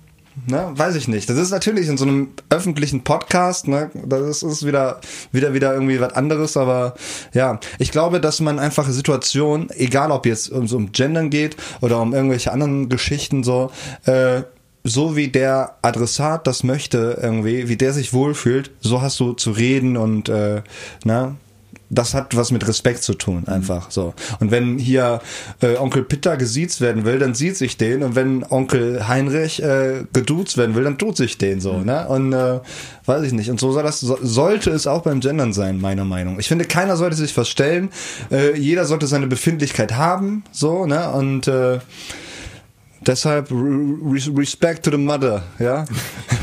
Ne, 0.48 0.72
weiß 0.74 0.96
ich 0.96 1.06
nicht. 1.06 1.30
Das 1.30 1.36
ist 1.38 1.52
natürlich 1.52 1.86
in 1.86 1.96
so 1.96 2.04
einem 2.04 2.30
öffentlichen 2.50 3.04
Podcast, 3.04 3.68
ne, 3.68 3.92
das 4.04 4.20
ist, 4.22 4.42
ist 4.42 4.66
wieder, 4.66 5.00
wieder, 5.30 5.54
wieder 5.54 5.72
irgendwie 5.72 6.00
was 6.00 6.12
anderes, 6.14 6.56
aber 6.56 6.94
ja, 7.34 7.60
ich 7.78 7.92
glaube, 7.92 8.20
dass 8.20 8.40
man 8.40 8.58
einfach 8.58 8.88
Situationen, 8.88 9.70
egal 9.76 10.10
ob 10.10 10.26
jetzt 10.26 10.50
um, 10.50 10.66
so 10.66 10.76
um 10.76 10.90
Gendern 10.90 11.30
geht 11.30 11.56
oder 11.82 12.00
um 12.00 12.12
irgendwelche 12.12 12.50
anderen 12.50 12.88
Geschichten 12.88 13.44
so, 13.44 13.70
äh, 14.06 14.42
so 14.84 15.16
wie 15.16 15.28
der 15.28 15.76
Adressat 15.82 16.46
das 16.46 16.62
möchte 16.62 17.18
irgendwie, 17.20 17.68
wie 17.68 17.76
der 17.76 17.92
sich 17.92 18.12
wohlfühlt, 18.12 18.70
so 18.80 19.00
hast 19.00 19.18
du 19.18 19.32
zu 19.32 19.50
reden 19.50 19.96
und 19.96 20.28
äh, 20.28 20.62
ne, 21.04 21.36
das 21.90 22.14
hat 22.14 22.36
was 22.36 22.50
mit 22.50 22.66
Respekt 22.66 23.02
zu 23.02 23.14
tun, 23.14 23.46
einfach 23.46 23.90
so. 23.90 24.14
Und 24.40 24.50
wenn 24.50 24.78
hier 24.78 25.20
äh, 25.60 25.76
Onkel 25.76 26.02
Pitter 26.02 26.36
gesiezt 26.36 26.80
werden 26.80 27.04
will, 27.04 27.18
dann 27.18 27.34
sieht 27.34 27.56
sich 27.56 27.76
den. 27.76 28.02
Und 28.02 28.16
wenn 28.16 28.44
Onkel 28.44 29.06
Heinrich 29.06 29.62
äh, 29.62 30.04
geduzt 30.12 30.56
werden 30.56 30.74
will, 30.74 30.84
dann 30.84 30.98
tut 30.98 31.16
sich 31.16 31.38
den 31.38 31.60
so, 31.60 31.78
ne? 31.78 32.08
Und 32.08 32.32
äh, 32.32 32.60
weiß 33.06 33.22
ich 33.24 33.32
nicht. 33.32 33.50
Und 33.50 33.60
so 33.60 33.72
soll 33.72 33.82
das, 33.82 34.00
so, 34.00 34.18
sollte 34.20 34.70
es 34.70 34.86
auch 34.86 35.02
beim 35.02 35.20
Gendern 35.20 35.52
sein, 35.52 35.80
meiner 35.80 36.04
Meinung. 36.04 36.40
Ich 36.40 36.48
finde, 36.48 36.64
keiner 36.64 36.96
sollte 36.96 37.16
sich 37.16 37.32
verstellen. 37.32 37.90
Äh, 38.30 38.58
jeder 38.58 38.86
sollte 38.86 39.06
seine 39.06 39.26
Befindlichkeit 39.26 39.92
haben, 39.92 40.44
so, 40.50 40.86
ne? 40.86 41.10
Und 41.10 41.48
äh, 41.48 41.78
deshalb 43.06 43.50
re 43.50 44.18
Respect 44.36 44.84
to 44.84 44.90
the 44.90 44.96
mother, 44.98 45.42
ja? 45.58 45.84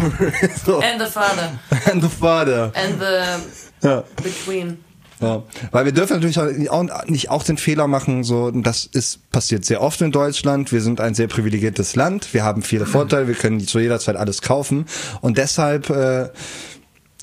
so. 0.65 0.79
And 0.79 0.99
the 0.99 1.05
father. 1.05 1.59
And 1.91 2.01
the 2.03 2.09
father. 2.09 2.71
And 2.75 2.99
the, 2.99 3.87
Ja. 3.87 4.03
the 4.23 4.29
queen. 4.45 4.77
Ja, 5.21 5.43
weil 5.71 5.85
wir 5.85 5.91
dürfen 5.91 6.13
natürlich 6.13 6.39
auch 6.39 7.05
nicht 7.05 7.29
auch 7.29 7.43
den 7.43 7.57
Fehler 7.57 7.85
machen, 7.87 8.23
so, 8.23 8.49
das 8.49 8.85
ist 8.85 9.29
passiert 9.31 9.63
sehr 9.65 9.81
oft 9.81 10.01
in 10.01 10.11
Deutschland. 10.11 10.71
Wir 10.71 10.81
sind 10.81 10.99
ein 10.99 11.13
sehr 11.13 11.27
privilegiertes 11.27 11.95
Land, 11.95 12.33
wir 12.33 12.43
haben 12.43 12.63
viele 12.63 12.87
Vorteile, 12.87 13.27
wir 13.27 13.35
können 13.35 13.59
zu 13.59 13.79
jeder 13.79 13.99
Zeit 13.99 14.15
alles 14.15 14.41
kaufen 14.41 14.85
und 15.21 15.37
deshalb 15.37 15.91
äh, 15.91 16.29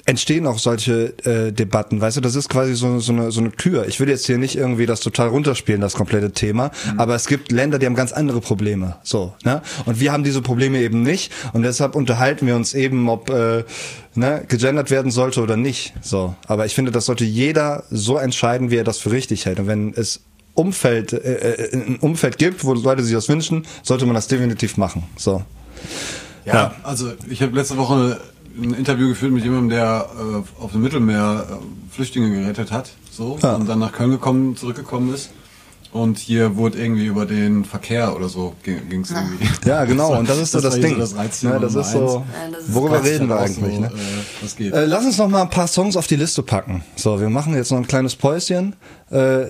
entstehen 0.08 0.46
auch 0.46 0.58
solche 0.58 1.12
äh, 1.26 1.52
Debatten, 1.52 2.00
weißt 2.00 2.16
du, 2.16 2.20
das 2.22 2.34
ist 2.34 2.48
quasi 2.48 2.74
so, 2.74 2.98
so, 2.98 3.12
eine, 3.12 3.30
so 3.30 3.40
eine 3.40 3.50
Kür. 3.50 3.86
Ich 3.86 4.00
will 4.00 4.08
jetzt 4.08 4.24
hier 4.24 4.38
nicht 4.38 4.56
irgendwie 4.56 4.86
das 4.86 5.00
total 5.00 5.28
runterspielen, 5.28 5.82
das 5.82 5.92
komplette 5.92 6.32
Thema, 6.32 6.70
aber 6.96 7.14
es 7.14 7.26
gibt 7.26 7.52
Länder, 7.52 7.78
die 7.78 7.84
haben 7.84 7.94
ganz 7.94 8.12
andere 8.12 8.40
Probleme, 8.40 8.96
so, 9.02 9.34
ne? 9.44 9.60
Und 9.84 10.00
wir 10.00 10.10
haben 10.10 10.24
diese 10.24 10.40
Probleme 10.40 10.78
eben 10.80 11.02
nicht 11.02 11.30
und 11.52 11.62
deshalb 11.62 11.94
unterhalten 11.94 12.46
wir 12.46 12.56
uns 12.56 12.72
eben, 12.72 13.06
ob 13.10 13.28
äh, 13.28 13.64
ne, 14.14 14.44
gegendert 14.48 14.90
werden 14.90 15.10
sollte 15.10 15.42
oder 15.42 15.58
nicht, 15.58 15.92
so. 16.00 16.34
Aber 16.46 16.64
ich 16.64 16.74
finde, 16.74 16.90
das 16.90 17.04
sollte 17.04 17.26
jeder 17.26 17.84
so 17.90 18.16
entscheiden, 18.16 18.70
wie 18.70 18.76
er 18.76 18.84
das 18.84 18.96
für 18.96 19.10
richtig 19.10 19.44
hält. 19.44 19.60
Und 19.60 19.66
wenn 19.66 19.92
es 19.94 20.20
Umfeld, 20.54 21.12
äh, 21.12 21.18
äh, 21.18 21.72
ein 21.76 21.96
Umfeld 22.00 22.38
gibt, 22.38 22.64
wo 22.64 22.72
Leute 22.72 23.02
sich 23.04 23.12
das 23.12 23.28
wünschen, 23.28 23.66
sollte 23.82 24.06
man 24.06 24.14
das 24.14 24.26
definitiv 24.26 24.78
machen, 24.78 25.02
so. 25.16 25.42
Ja, 26.46 26.54
Ja. 26.54 26.74
also 26.82 27.12
ich 27.28 27.42
habe 27.42 27.54
letzte 27.54 27.76
Woche 27.76 28.18
ein 28.62 28.74
Interview 28.74 29.08
geführt 29.08 29.32
mit 29.32 29.44
jemandem, 29.44 29.70
der 29.70 30.06
äh, 30.18 30.62
auf 30.62 30.72
dem 30.72 30.82
Mittelmeer 30.82 31.46
äh, 31.50 31.94
Flüchtlinge 31.94 32.30
gerettet 32.40 32.70
hat, 32.72 32.90
so 33.10 33.38
Ja. 33.42 33.54
und 33.54 33.68
dann 33.68 33.78
nach 33.78 33.92
Köln 33.92 34.10
gekommen, 34.10 34.56
zurückgekommen 34.56 35.14
ist. 35.14 35.30
Und 35.90 36.18
hier 36.18 36.56
wurde 36.56 36.78
irgendwie 36.78 37.06
über 37.06 37.24
den 37.24 37.64
Verkehr 37.64 38.14
oder 38.14 38.28
so 38.28 38.54
ging 38.62 39.00
es 39.00 39.10
irgendwie. 39.10 39.48
Ja, 39.64 39.86
genau, 39.86 40.18
und 40.18 40.28
das 40.28 40.36
ist 40.36 40.50
so 40.52 40.60
das, 40.60 40.74
hier 40.74 40.82
Ding. 40.82 40.98
das 40.98 41.16
Reizthema 41.16 41.54
Ne, 41.54 41.60
das 41.60 41.74
ist 41.74 41.92
so. 41.92 41.98
Ja, 42.30 42.50
das 42.52 42.64
ist 42.64 42.74
worüber 42.74 43.02
reden 43.02 43.26
wir 43.30 43.38
eigentlich, 43.38 43.74
so, 43.74 43.80
ne? 43.80 43.86
Äh, 43.86 44.42
was 44.42 44.54
geht? 44.56 44.74
Äh, 44.74 44.84
lass 44.84 45.06
uns 45.06 45.16
noch 45.16 45.28
mal 45.28 45.40
ein 45.42 45.48
paar 45.50 45.66
Songs 45.66 45.96
auf 45.96 46.06
die 46.06 46.16
Liste 46.16 46.42
packen. 46.42 46.84
So, 46.94 47.18
wir 47.20 47.30
machen 47.30 47.54
jetzt 47.54 47.70
noch 47.70 47.78
ein 47.78 47.86
kleines 47.86 48.16
Päuschen, 48.16 48.76
äh, 49.10 49.44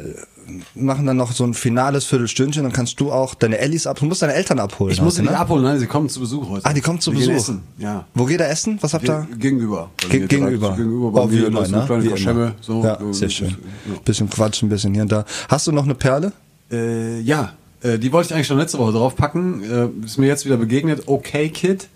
machen 0.75 1.07
dann 1.07 1.17
noch 1.17 1.33
so 1.33 1.45
ein 1.45 1.55
finales 1.55 2.05
Viertelstündchen, 2.05 2.63
dann 2.63 2.73
kannst 2.73 2.99
du 3.01 3.13
auch 3.13 3.35
deine 3.35 3.59
Ellis 3.59 3.87
ab, 3.87 3.99
du 3.99 4.07
musst 4.07 4.23
deine 4.23 4.35
Eltern 4.35 4.59
abholen. 4.59 4.93
ich 4.93 5.01
muss 5.01 5.15
sie 5.15 5.21
heute, 5.21 5.31
nicht 5.31 5.39
ne? 5.39 5.41
abholen, 5.41 5.63
nein, 5.65 5.79
sie 5.79 5.87
kommen 5.87 6.09
zu 6.09 6.21
Besuch 6.21 6.49
heute. 6.49 6.65
Ah, 6.67 6.73
die 6.73 6.81
kommt 6.81 7.03
zu 7.03 7.13
Wir 7.13 7.21
Besuch. 7.21 7.35
Essen. 7.35 7.63
Ja. 7.79 8.07
Wo 8.15 8.25
geht 8.25 8.41
er 8.41 8.51
essen? 8.51 8.79
Was 8.81 8.95
habt 8.95 9.09
ihr? 9.09 9.27
Ge- 9.31 9.39
Gegenüber. 9.39 9.91
Ge 10.09 10.27
gegenüber. 10.27 10.77
Gegenüber 10.77 11.07
oh, 11.09 11.11
bei 11.11 11.31
wie 11.31 11.37
mir, 11.37 11.47
immer, 11.47 11.69
ne? 11.69 11.85
kleine 11.87 12.31
immer. 12.31 12.55
so, 12.61 12.83
ja, 12.83 12.99
so, 12.99 13.13
sehr 13.13 13.31
schön. 13.31 13.49
ja. 13.49 13.99
Bisschen 14.05 14.29
quatschen, 14.31 14.67
ein 14.67 14.71
bisschen 14.71 14.95
hier 14.95 15.03
und 15.03 15.13
da. 15.13 15.25
Hast 15.49 15.67
du 15.67 15.73
noch 15.73 15.85
eine 15.85 15.95
Perle? 15.95 16.33
Äh, 16.71 17.21
ja, 17.21 17.53
äh, 17.83 17.99
die 17.99 18.13
wollte 18.13 18.29
ich 18.29 18.35
eigentlich 18.35 18.47
schon 18.47 18.59
letzte 18.59 18.79
Woche 18.79 18.93
draufpacken. 18.93 19.63
Äh, 20.03 20.05
ist 20.05 20.19
mir 20.19 20.27
jetzt 20.27 20.45
wieder 20.45 20.57
begegnet. 20.57 21.03
Okay 21.07 21.49
Kid 21.49 21.89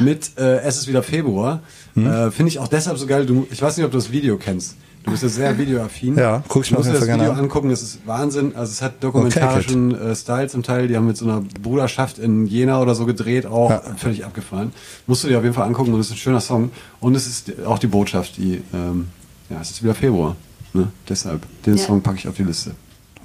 mit 0.00 0.32
äh, 0.38 0.58
Es 0.60 0.76
ist 0.76 0.88
wieder 0.88 1.02
Februar. 1.02 1.60
Hm? 1.94 2.06
Äh, 2.06 2.30
Finde 2.30 2.50
ich 2.50 2.58
auch 2.58 2.68
deshalb 2.68 2.98
so 2.98 3.06
geil. 3.06 3.26
Du, 3.26 3.46
ich 3.50 3.60
weiß 3.60 3.76
nicht, 3.76 3.86
ob 3.86 3.92
du 3.92 3.98
das 3.98 4.12
Video 4.12 4.36
kennst. 4.36 4.76
Du 5.04 5.10
bist 5.10 5.22
ja 5.22 5.28
sehr 5.28 5.58
videoaffin. 5.58 6.16
Ja, 6.16 6.42
guck 6.48 6.64
ich 6.64 6.70
mir 6.70 6.78
Du 6.78 6.80
musst 6.80 6.90
auf 6.90 6.96
dir 6.96 7.00
jeden 7.00 7.00
das 7.00 7.02
Video 7.02 7.16
gerne 7.26 7.38
an. 7.38 7.44
angucken. 7.44 7.68
Das 7.68 7.82
ist 7.82 8.06
Wahnsinn. 8.06 8.56
Also 8.56 8.72
es 8.72 8.80
hat 8.82 9.04
dokumentarischen 9.04 9.94
äh, 9.94 10.16
Style 10.16 10.48
zum 10.48 10.62
Teil. 10.62 10.88
Die 10.88 10.96
haben 10.96 11.06
mit 11.06 11.16
so 11.18 11.26
einer 11.26 11.42
Bruderschaft 11.62 12.18
in 12.18 12.46
Jena 12.46 12.80
oder 12.80 12.94
so 12.94 13.04
gedreht. 13.04 13.44
Auch 13.46 13.70
Ja. 13.70 13.82
völlig 13.96 14.24
abgefahren. 14.24 14.72
Musst 15.06 15.22
du 15.22 15.28
dir 15.28 15.36
auf 15.38 15.44
jeden 15.44 15.54
Fall 15.54 15.66
angucken. 15.66 15.92
Und 15.92 16.00
es 16.00 16.06
ist 16.06 16.12
ein 16.14 16.18
schöner 16.18 16.40
Song. 16.40 16.70
Und 17.00 17.14
es 17.14 17.26
ist 17.26 17.52
auch 17.66 17.78
die 17.78 17.86
Botschaft, 17.86 18.38
die 18.38 18.62
ähm, 18.72 19.08
ja, 19.50 19.60
es 19.60 19.70
ist 19.72 19.82
wieder 19.82 19.94
Februar. 19.94 20.36
Ne? 20.72 20.88
Deshalb 21.08 21.42
den 21.66 21.76
Ja. 21.76 21.84
Song 21.84 22.00
packe 22.00 22.16
ich 22.18 22.26
auf 22.28 22.36
die 22.36 22.44
Liste. 22.44 22.72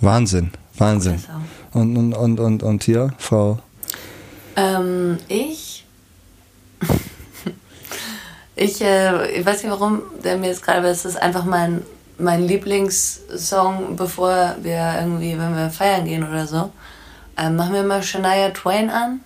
Wahnsinn, 0.02 0.52
Wahnsinn. 0.78 1.16
Und, 1.72 1.96
und, 1.98 2.14
und, 2.14 2.40
und, 2.40 2.62
und 2.64 2.84
hier, 2.84 3.14
Frau. 3.18 3.60
Ähm, 4.58 5.18
ich. 5.30 5.86
Ich, 8.60 8.82
äh, 8.82 9.32
ich 9.32 9.46
weiß 9.46 9.64
nicht 9.64 9.72
warum, 9.72 10.02
der 10.24 10.38
mir 10.38 10.48
jetzt 10.48 10.64
gerade, 10.64 10.88
es 10.88 11.06
ist 11.06 11.16
einfach 11.16 11.46
mein, 11.46 11.82
mein 12.18 12.44
Lieblingssong, 12.44 13.96
bevor 13.96 14.56
wir 14.62 14.96
irgendwie, 15.00 15.38
wenn 15.40 15.56
wir 15.56 15.70
feiern 15.70 16.06
gehen 16.06 16.28
oder 16.28 16.46
so. 16.46 16.72
Ähm, 17.38 17.56
machen 17.56 17.74
wir 17.74 17.84
mal 17.84 18.04
Shania 18.04 18.50
Twain 18.50 18.90
an. 18.90 19.22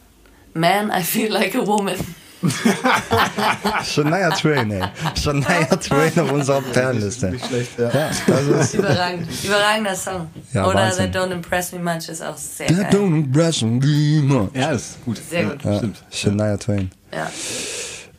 Man, 0.53 0.91
I 0.91 1.01
feel 1.01 1.31
like 1.31 1.55
a 1.55 1.65
woman. 1.65 1.95
Shania 3.83 4.29
Twain, 4.31 4.69
ey. 4.69 4.83
Shania 5.15 5.65
Twain 5.77 6.19
auf 6.19 6.31
unserer 6.31 6.61
Perlenliste. 6.61 7.31
Nicht 7.31 7.47
schlecht, 7.47 7.79
ja. 7.79 7.89
ja 7.89 8.11
das 8.27 8.41
ist, 8.47 8.73
Überragend. 8.75 9.27
Überragender 9.43 9.95
Song. 9.95 10.27
Ja, 10.53 10.67
oder 10.67 10.81
Wahnsinn. 10.81 11.11
That 11.11 11.23
Don't 11.23 11.31
Impress 11.31 11.71
Me 11.71 11.79
Much 11.79 12.09
ist 12.09 12.21
auch 12.21 12.37
sehr 12.37 12.67
That 12.67 12.91
geil. 12.91 13.01
don't 13.01 13.15
impress 13.15 13.61
me. 13.63 14.49
Ja, 14.53 14.71
ist 14.71 15.03
gut. 15.03 15.19
Sehr 15.27 15.45
gut. 15.45 15.63
Ja, 15.63 15.77
stimmt. 15.77 16.03
Shania 16.11 16.57
Twain. 16.57 16.91
Ja. 17.11 17.31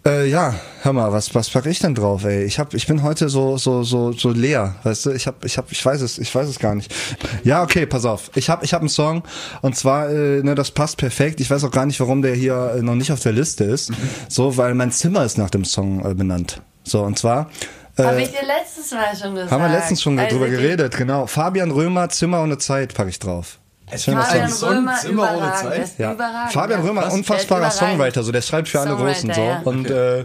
Äh, 0.07 0.29
ja, 0.29 0.55
hör 0.83 0.93
mal, 0.93 1.13
was 1.13 1.35
was 1.35 1.49
pack 1.49 1.65
ich 1.65 1.79
denn 1.79 1.95
drauf, 1.95 2.25
ey? 2.25 2.45
Ich 2.45 2.59
hab, 2.59 2.75
ich 2.75 2.87
bin 2.87 3.03
heute 3.03 3.31
so 3.31 3.57
so 3.57 3.83
so 3.85 4.13
so 4.13 4.31
leer, 4.31 4.75
weißt 4.83 5.07
du? 5.07 5.11
Ich 5.13 5.27
hab, 5.27 5.43
ich 5.47 5.57
hab, 5.57 5.73
ich 5.73 5.85
weiß 5.85 6.03
es, 6.03 6.19
ich 6.19 6.35
weiß 6.35 6.47
es 6.47 6.59
gar 6.59 6.75
nicht. 6.75 6.95
Ja, 7.43 7.63
okay, 7.63 7.87
pass 7.87 8.05
auf. 8.05 8.31
Ich 8.35 8.51
hab, 8.51 8.63
ich 8.63 8.75
hab 8.75 8.83
einen 8.83 8.91
Song 8.91 9.23
und 9.63 9.77
zwar, 9.77 10.11
äh, 10.11 10.43
ne, 10.43 10.55
das 10.55 10.73
passt 10.73 10.99
perfekt. 10.99 11.41
Ich 11.41 11.51
weiß 11.51 11.65
auch 11.65 11.71
gar 11.71 11.87
nicht, 11.87 11.99
warum 12.01 12.21
der 12.21 12.35
hier 12.35 12.75
äh, 12.77 12.83
noch 12.83 12.97
nicht 12.97 13.13
auf 13.13 13.21
der 13.21 13.33
Liste 13.33 13.65
ist. 13.65 13.93
So, 14.29 14.59
weil 14.59 14.75
mein 14.75 14.91
Zimmer 14.93 15.25
ist 15.25 15.39
nach 15.39 15.49
dem 15.51 15.65
Song 15.65 16.05
äh, 16.05 16.13
benannt. 16.13 16.61
So 16.83 17.03
und 17.03 17.19
zwar. 17.19 17.49
Habe 17.97 18.17
Äh, 18.19 18.23
ich 18.25 18.31
dir 18.31 18.47
letztes 18.47 18.91
Mal 18.93 19.17
schon 19.17 19.35
gesagt. 19.35 19.53
haben 19.53 19.63
wir 19.63 19.71
letztens 19.71 20.03
schon 20.03 20.19
Also 20.19 20.37
drüber 20.37 20.51
geredet, 20.51 20.99
genau. 20.99 21.27
Fabian 21.27 21.71
Römer, 21.71 22.11
Zimmer 22.11 22.43
ohne 22.43 22.59
Zeit, 22.59 22.93
packe 22.93 23.09
ich 23.09 23.21
drauf. 23.21 23.59
Schöner 23.97 24.23
Fabian 24.23 24.49
Song. 24.49 24.69
Römer, 24.71 24.97
Zimmer 24.97 25.23
ohne 25.23 25.37
überragend. 25.37 25.99
Ja. 25.99 26.13
überragend. 26.13 26.53
Fabian. 26.53 26.83
Römer, 26.83 27.13
unfassbarer. 27.13 27.71
Songwriter, 27.71 28.23
so 28.23 28.33
der 28.33 28.43
schreibt 28.43 28.69
für 28.69 28.81
alle 28.81 28.97
Großen 28.97 29.33
so 29.33 29.41
ja. 29.41 29.61
und 29.65 29.91
äh, 29.91 30.25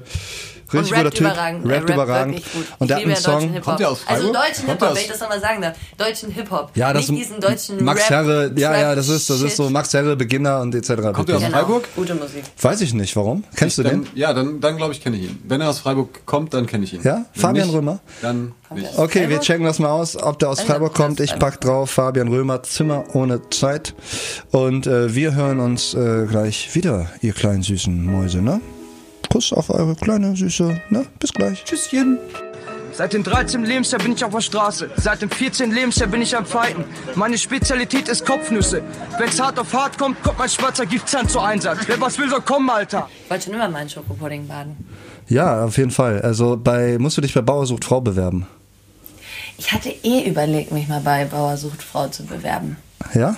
richtig 0.73 0.79
Und 0.79 0.89
guter 0.89 1.05
rappt 1.05 1.17
Typ, 1.17 1.27
überragend. 1.27 1.65
Er 1.71 1.77
rappt 1.77 1.89
überragend 1.89 2.35
wirklich 2.35 2.53
gut. 2.53 2.65
und 2.79 2.89
der 2.89 2.97
hat 2.97 3.03
einen 3.03 3.13
deutschen 3.13 3.23
Song. 3.31 3.39
Hip-Hop. 3.49 3.63
Kommt 3.65 3.79
der 3.79 3.89
aus 3.91 3.99
Also 4.05 4.21
Freiburg? 4.23 4.33
deutschen 4.43 4.65
Kommt 4.65 4.67
der 4.67 4.73
Hip-Hop, 4.73 4.89
aus- 4.89 4.95
wenn 4.95 5.01
ich 5.03 5.09
das 5.09 5.19
nochmal 5.19 5.39
sagen 5.41 5.61
darf. 5.61 5.77
Deutschen 5.97 6.31
Hip-Hop. 6.31 6.71
Ja, 6.75 6.93
das 6.93 7.09
Nicht 7.09 7.23
diesen 7.23 7.39
deutschen 7.41 7.83
Max 7.83 8.01
Rap, 8.01 8.09
Herre, 8.09 8.51
ja, 8.55 8.77
ja, 8.77 8.95
das 8.95 9.09
ist, 9.09 9.29
das 9.29 9.41
ist 9.41 9.55
so. 9.57 9.69
Max 9.69 9.93
Herre, 9.93 10.15
Beginner 10.15 10.61
und 10.61 10.75
etc. 10.75 10.87
Kommt 11.13 11.29
der 11.29 11.35
aus 11.37 11.41
Genau. 11.43 11.57
Freiburg? 11.57 11.83
Gute 11.95 12.15
Musik. 12.15 12.43
Weiß 12.61 12.81
ich 12.81 12.93
nicht, 12.93 13.15
warum? 13.15 13.43
Kennst 13.55 13.77
du 13.77 13.83
dann, 13.83 14.03
den? 14.03 14.07
Ja, 14.15 14.33
dann, 14.33 14.59
dann 14.59 14.77
glaube 14.77 14.93
ich, 14.93 15.01
kenne 15.03 15.17
ich 15.17 15.23
ihn. 15.23 15.41
Wenn 15.47 15.61
er 15.61 15.69
aus 15.69 15.79
Freiburg 15.79 16.25
kommt, 16.25 16.53
dann 16.53 16.65
kenne 16.65 16.83
ich 16.83 16.93
ihn. 16.93 17.01
Ja? 17.03 17.25
Wenn 17.33 17.41
Fabian 17.41 17.67
nicht, 17.67 17.75
Römer? 17.75 17.99
Dann 18.21 18.53
nicht. 18.73 18.97
Okay, 18.97 19.29
wir 19.29 19.39
checken 19.39 19.65
das 19.65 19.79
mal 19.79 19.89
aus, 19.89 20.15
ob 20.15 20.37
der 20.39 20.49
aus 20.49 20.59
Also, 20.59 20.71
Freiburg 20.71 20.93
kommt. 20.93 21.19
Ich 21.19 21.37
pack 21.39 21.59
drauf 21.61 21.89
Fabian 21.91 22.27
Römer, 22.27 22.61
Zimmer 22.63 23.03
ohne 23.13 23.41
Zeit. 23.49 23.95
Und 24.51 24.85
äh, 24.87 25.15
wir 25.15 25.33
hören 25.35 25.59
uns 25.59 25.93
äh, 25.93 26.25
gleich 26.29 26.75
wieder, 26.75 27.07
ihr 27.21 27.33
kleinen 27.33 27.63
süßen 27.63 28.05
Mäuse, 28.05 28.41
ne? 28.41 28.61
Kuss 29.29 29.53
auf 29.53 29.69
eure 29.69 29.95
kleine 29.95 30.35
süße, 30.35 30.81
ne? 30.89 31.05
Bis 31.19 31.31
gleich. 31.33 31.63
Tschüsschen. 31.63 32.17
Seit 32.91 33.13
dem 33.13 33.23
13. 33.23 33.63
Lebensjahr 33.63 34.01
bin 34.01 34.11
ich 34.11 34.25
auf 34.25 34.33
der 34.33 34.41
Straße. 34.41 34.89
Seit 34.97 35.21
dem 35.21 35.29
14. 35.29 35.71
Lebensjahr 35.71 36.09
bin 36.09 36.21
ich 36.21 36.35
am 36.35 36.45
Fighten. 36.45 36.83
Meine 37.15 37.37
Spezialität 37.37 38.09
ist 38.09 38.25
Kopfnüsse. 38.25 38.81
Wenn's 39.17 39.39
hart 39.39 39.57
auf 39.57 39.71
hart 39.73 39.97
kommt, 39.97 40.21
kommt 40.21 40.37
mein 40.37 40.49
schwarzer 40.49 40.85
Giftzahn 40.85 41.29
zu 41.29 41.39
Einsatz. 41.39 41.79
Wer 41.87 42.01
was 42.01 42.17
will, 42.17 42.29
soll 42.29 42.41
kommen, 42.41 42.69
Alter. 42.69 43.07
Ich 43.23 43.29
wollte 43.29 43.45
schon 43.45 43.53
immer 43.53 43.69
mal 43.69 43.79
einen 43.79 43.89
Schokopudding 43.89 44.47
baden. 44.47 44.75
Ja, 45.29 45.63
auf 45.63 45.77
jeden 45.77 45.91
Fall. 45.91 46.21
Also 46.21 46.57
bei 46.57 46.97
musst 46.99 47.15
du 47.15 47.21
dich 47.21 47.33
bei 47.33 47.41
Bauer 47.41 47.65
sucht 47.65 47.85
Frau 47.85 48.01
bewerben. 48.01 48.47
Ich 49.57 49.71
hatte 49.71 49.89
eh 50.03 50.27
überlegt, 50.27 50.71
mich 50.71 50.87
mal 50.87 51.01
bei 51.01 51.23
Bauer 51.25 51.55
sucht 51.55 51.83
Frau 51.83 52.07
zu 52.07 52.25
bewerben. 52.25 52.77
Ja? 53.13 53.37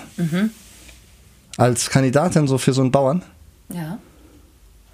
Als 1.56 1.90
Kandidatin 1.90 2.48
so 2.48 2.58
für 2.58 2.72
so 2.72 2.80
einen 2.80 2.90
Bauern? 2.90 3.22
Ja. 3.68 3.98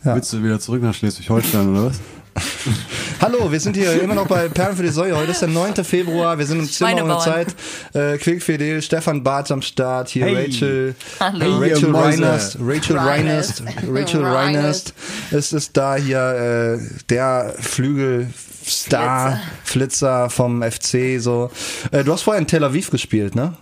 Ja. 0.08 0.14
Willst 0.14 0.32
du 0.32 0.42
wieder 0.42 0.58
zurück 0.58 0.82
nach 0.82 0.94
Schleswig-Holstein 0.94 1.68
oder 1.70 1.86
was? 1.90 2.00
Hallo, 3.20 3.52
wir 3.52 3.60
sind 3.60 3.76
hier 3.76 4.00
immer 4.00 4.14
noch 4.14 4.26
bei 4.26 4.48
Perlen 4.48 4.74
für 4.74 4.82
die 4.82 4.88
Säue. 4.88 5.14
Heute 5.14 5.32
ist 5.32 5.42
der 5.42 5.48
9. 5.48 5.74
Februar. 5.84 6.38
Wir 6.38 6.46
sind 6.46 6.60
im 6.60 6.66
Zimmer 6.70 7.04
ohne. 7.04 7.18
Zeit. 7.18 7.48
Äh, 7.92 8.16
Quickfidel, 8.16 8.80
Stefan 8.80 9.22
Barth 9.22 9.50
am 9.50 9.60
Start. 9.60 10.08
Hier 10.08 10.24
Hey. 10.24 10.46
Rachel. 10.46 10.94
Hallo. 11.20 11.58
Rachel 11.58 11.82
Hey, 11.82 11.88
Mäuse. 11.90 12.22
Reinest. 12.22 12.56
Rachel 12.58 12.96
Reinest. 12.96 13.62
Reinest. 13.66 13.84
Rachel 13.92 14.24
Reinest 14.24 14.94
ist, 15.30 15.52
ist 15.52 15.76
da 15.76 15.96
hier 15.96 16.78
äh, 16.80 17.02
der 17.10 17.54
Flügelstar, 17.58 19.40
Flitzer 19.64 20.30
vom 20.30 20.62
FC. 20.62 21.20
So. 21.20 21.50
Äh, 21.90 22.02
du 22.02 22.14
hast 22.14 22.22
vorher 22.22 22.40
in 22.40 22.46
Tel 22.46 22.64
Aviv 22.64 22.90
gespielt, 22.90 23.34
ne? 23.34 23.52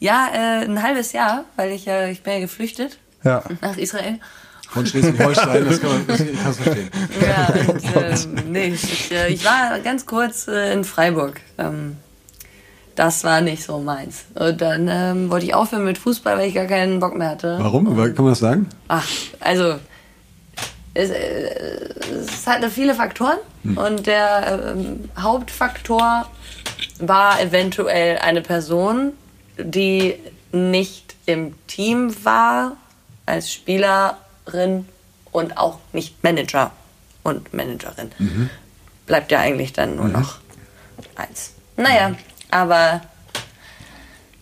Ja, 0.00 0.26
äh, 0.34 0.64
ein 0.64 0.82
halbes 0.82 1.12
Jahr, 1.12 1.44
weil 1.54 1.70
ich 1.70 1.84
ja, 1.84 2.08
ich 2.08 2.22
bin 2.24 2.32
ja 2.32 2.38
geflüchtet 2.40 2.98
Ja. 3.22 3.44
nach 3.60 3.76
Israel. 3.76 4.18
Von 4.74 4.86
Schleswig-Holstein, 4.86 5.64
das 5.68 5.80
kann 5.80 5.90
man 5.90 6.06
das, 6.08 6.20
verstehen. 6.56 6.90
Ja, 7.20 7.48
und, 7.72 8.36
ähm, 8.36 8.52
nee, 8.52 8.66
ich, 8.74 9.12
äh, 9.12 9.32
ich 9.32 9.44
war 9.44 9.78
ganz 9.78 10.04
kurz 10.04 10.48
äh, 10.48 10.72
in 10.72 10.82
Freiburg. 10.82 11.40
Ähm, 11.58 11.96
das 12.96 13.22
war 13.22 13.40
nicht 13.40 13.62
so 13.62 13.78
meins. 13.78 14.24
Und 14.34 14.60
dann 14.60 14.88
ähm, 14.90 15.30
wollte 15.30 15.46
ich 15.46 15.54
aufhören 15.54 15.84
mit 15.84 15.96
Fußball, 15.96 16.38
weil 16.38 16.48
ich 16.48 16.54
gar 16.54 16.66
keinen 16.66 16.98
Bock 16.98 17.16
mehr 17.16 17.30
hatte. 17.30 17.56
Warum? 17.60 17.84
Kann 17.84 18.14
man 18.16 18.32
das 18.32 18.40
sagen? 18.40 18.68
Ach, 18.88 19.06
also 19.38 19.76
es, 20.94 21.10
äh, 21.10 21.88
es 22.20 22.46
hatte 22.46 22.68
viele 22.68 22.94
Faktoren 22.94 23.38
und 23.76 24.06
der 24.06 24.74
ähm, 24.76 25.08
Hauptfaktor 25.16 26.26
war 26.98 27.40
eventuell 27.40 28.18
eine 28.18 28.42
Person, 28.42 29.12
die 29.56 30.14
nicht 30.52 31.14
im 31.26 31.54
Team 31.66 32.14
war 32.24 32.76
als 33.26 33.50
Spielerin 34.46 34.88
und 35.32 35.56
auch 35.56 35.78
nicht 35.92 36.22
Manager 36.22 36.70
und 37.22 37.52
Managerin. 37.52 38.10
Bleibt 39.06 39.30
ja 39.32 39.40
eigentlich 39.40 39.72
dann 39.72 39.96
nur 39.96 40.08
noch 40.08 40.38
eins. 41.16 41.52
Naja, 41.76 42.14
aber 42.50 43.02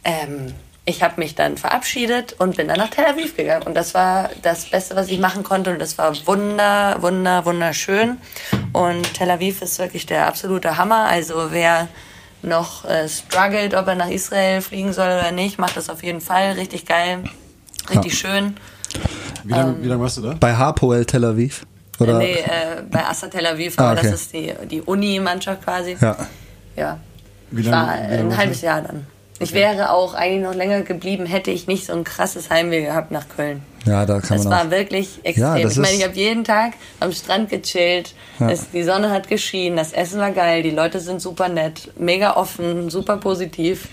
ähm, 0.05 0.55
ich 0.85 1.03
habe 1.03 1.21
mich 1.21 1.35
dann 1.35 1.57
verabschiedet 1.57 2.35
und 2.39 2.57
bin 2.57 2.69
dann 2.69 2.79
nach 2.79 2.91
Tel 2.91 3.07
Aviv 3.07 3.37
gegangen. 3.37 3.63
Und 3.63 3.75
das 3.75 3.95
war 3.95 4.31
das 4.43 4.69
Beste, 4.71 4.97
was 4.97 5.09
ich 5.09 5.19
machen 5.19 5.45
konnte. 5.45 5.73
Und 5.73 5.79
das 5.79 5.97
war 5.97 6.15
wunder, 6.27 7.01
wunder, 7.01 7.45
wunderschön. 7.45 8.19
Und 8.73 9.15
Tel 9.15 9.31
Aviv 9.31 9.63
ist 9.63 9.79
wirklich 9.79 10.07
der 10.07 10.27
absolute 10.27 10.77
Hammer. 10.77 11.07
Also 11.07 11.53
wer 11.53 11.89
noch 12.43 12.85
äh, 12.85 13.09
struggelt, 13.09 13.75
ob 13.75 13.87
er 13.87 13.95
nach 13.95 14.11
Israel 14.11 14.61
fliegen 14.61 14.93
soll 14.93 15.07
oder 15.07 15.31
nicht, 15.31 15.59
macht 15.59 15.77
das 15.77 15.89
auf 15.89 16.03
jeden 16.03 16.21
Fall. 16.21 16.53
Richtig 16.53 16.87
geil, 16.87 17.25
richtig 17.89 18.19
schön. 18.19 18.57
Wie 19.45 19.53
lange 19.53 19.83
wie 19.83 19.89
lang 19.89 20.01
warst 20.01 20.17
du 20.19 20.23
da? 20.23 20.35
Bei 20.39 20.55
Hapoel 20.55 21.05
Tel 21.05 21.25
Aviv? 21.25 21.65
Oder? 21.99 22.19
Nee, 22.19 22.33
äh, 22.35 22.83
bei 22.91 23.05
Assa 23.05 23.29
Tel 23.29 23.47
Aviv, 23.47 23.75
Ah, 23.79 23.91
aber 23.91 24.01
okay. 24.01 24.11
das 24.11 24.21
ist 24.23 24.33
die, 24.33 24.53
die 24.71 24.81
Uni-Mannschaft 24.83 25.63
quasi. 25.65 25.97
Ja. 26.01 26.17
Ja. 26.77 26.99
Wie 27.51 27.61
Ich 27.61 27.67
lange- 27.67 27.87
war 27.87 27.97
wie 28.11 28.15
lange 28.17 28.31
ein 28.31 28.37
halbes? 28.37 28.61
Jahr 28.63 28.81
dann. 28.83 29.07
Ich 29.39 29.53
wäre 29.55 29.91
auch 29.91 30.15
eigentlich 30.15 30.43
noch 30.45 30.55
länger 30.55 30.83
geblieben, 30.83 31.27
hätte 31.27 31.51
ich 31.51 31.67
nicht 31.67 31.87
so 31.87 31.93
ein 31.93 32.05
krasses 32.05 32.49
Heimweh 32.49 32.83
gehabt 32.83 33.11
nach 33.11 33.25
Köln. 33.29 33.63
Ja, 33.87 34.07
da 34.07 34.21
kann 34.21 34.37
Das 34.39 34.45
man 34.45 34.53
auch. 34.53 34.59
war 34.65 34.71
wirklich 34.71 35.19
extrem. 35.25 35.57
Ja, 35.57 35.59
das 35.63 35.73
ich 35.73 35.79
meine, 35.79 35.95
ich 35.97 36.05
habe 36.05 36.15
jeden 36.15 36.45
Tag 36.45 36.75
am 37.01 37.11
Strand 37.13 37.51
gechillt. 37.51 38.15
Es, 38.39 38.71
die 38.71 38.85
Sonne 38.85 39.11
hat 39.11 39.29
geschienen, 39.29 39.77
das 39.77 39.93
Essen 39.93 40.21
war 40.21 40.31
geil, 40.31 40.63
die 40.63 40.71
Leute 40.71 41.01
sind 41.01 41.21
super 41.21 41.49
nett, 41.49 41.91
mega 41.99 42.37
offen, 42.37 42.89
super 42.91 43.17
positiv. 43.17 43.89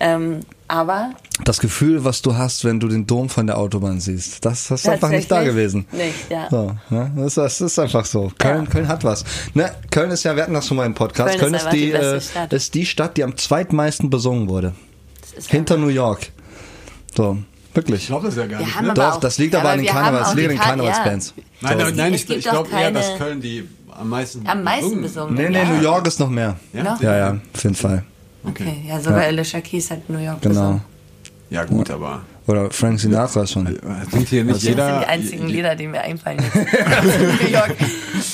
Ähm, 0.00 0.40
aber 0.74 1.10
Das 1.44 1.60
Gefühl, 1.60 2.04
was 2.04 2.22
du 2.22 2.36
hast, 2.36 2.64
wenn 2.64 2.80
du 2.80 2.88
den 2.88 3.06
Dom 3.06 3.28
von 3.28 3.46
der 3.46 3.58
Autobahn 3.58 4.00
siehst, 4.00 4.44
das, 4.44 4.70
ist 4.70 4.88
einfach 4.88 5.08
nicht 5.10 5.30
da 5.30 5.42
gewesen. 5.44 5.86
nicht, 5.92 6.30
ja. 6.30 6.48
So, 6.50 6.76
ne? 6.90 7.12
das, 7.16 7.34
das 7.34 7.60
ist 7.60 7.78
einfach 7.78 8.04
so. 8.04 8.30
Köln, 8.38 8.64
Ja. 8.64 8.70
Köln 8.70 8.88
hat 8.88 9.04
was. 9.04 9.24
Ne? 9.54 9.70
Köln 9.90 10.10
ist 10.10 10.24
ja, 10.24 10.34
wir 10.36 10.42
hatten 10.42 10.54
das 10.54 10.66
schon 10.66 10.76
mal 10.76 10.86
im 10.86 10.94
Podcast, 10.94 11.38
Köln 11.38 11.52
Köln, 11.52 11.54
ist 11.54 11.64
ist, 11.64 11.72
die, 11.72 11.86
die 11.86 11.92
äh, 11.92 12.20
Stadt. 12.20 12.52
ist 12.52 12.74
die 12.74 12.86
Stadt, 12.86 13.16
die 13.16 13.24
am 13.24 13.36
zweitmeisten 13.36 14.10
besungen 14.10 14.48
wurde. 14.48 14.74
Hinter 15.48 15.76
New 15.76 15.88
York. 15.88 16.30
So, 17.16 17.38
wirklich. 17.74 18.02
Ich 18.02 18.06
glaube 18.08 18.26
das 18.26 18.36
ja 18.36 18.46
gar 18.46 18.60
Wir 18.60 18.66
nicht. 18.66 18.80
Ne? 18.82 18.94
Doch, 18.94 19.14
auch- 19.14 19.20
das 19.20 19.38
liegt 19.38 19.54
Ja, 19.54 19.60
aber 19.60 19.70
an 19.70 19.78
den 19.78 19.86
Karnevals, 19.88 20.34
liegt 20.34 20.44
an 20.46 20.48
den 20.50 20.58
Kar- 20.58 20.66
Karnevalsbands. 20.68 21.34
Nein, 21.60 21.78
So. 21.78 21.84
nein, 21.84 21.96
nein, 21.96 22.14
Es 22.14 22.22
ich, 22.24 22.30
ich 22.30 22.44
glaube 22.44 22.68
eher, 22.70 22.90
dass 22.90 23.16
Köln 23.18 23.40
die 23.40 23.68
am 23.96 24.08
meisten 24.08 24.44
am 24.46 24.62
meisten 24.64 25.00
besungen- 25.00 25.02
besungen. 25.02 25.34
Nee, 25.34 25.48
nee, 25.50 25.58
ja. 25.58 25.64
New 25.68 25.80
York 25.82 26.06
ist 26.08 26.18
noch 26.20 26.28
mehr. 26.30 26.56
Ja? 26.72 26.98
Ja, 27.00 27.16
ja, 27.16 27.36
auf 27.54 27.62
jeden 27.62 27.76
Fall. 27.76 28.04
Okay, 28.46 28.84
ja, 28.86 29.00
sogar 29.00 29.22
Alicia 29.22 29.60
Keys 29.60 29.90
hat 29.90 30.08
New 30.10 30.18
York 30.18 30.40
Genau. 30.42 30.54
besungen. 30.54 30.80
Ja, 31.50 31.64
gut, 31.64 31.90
aber 31.90 32.22
Oder 32.46 32.70
Frank 32.70 32.98
Sinatra 32.98 33.46
schon. 33.46 33.66
äh, 33.66 33.70
singt 34.10 34.28
hier 34.28 34.44
nicht 34.44 34.56
Das 34.56 34.62
jeder. 34.64 34.86
sind 34.86 35.00
die 35.02 35.06
einzigen 35.06 35.46
Lieder, 35.48 35.76
die 35.76 35.86
mir 35.86 36.00
einfallen. 36.00 36.38
New 37.42 37.48
York. 37.48 37.76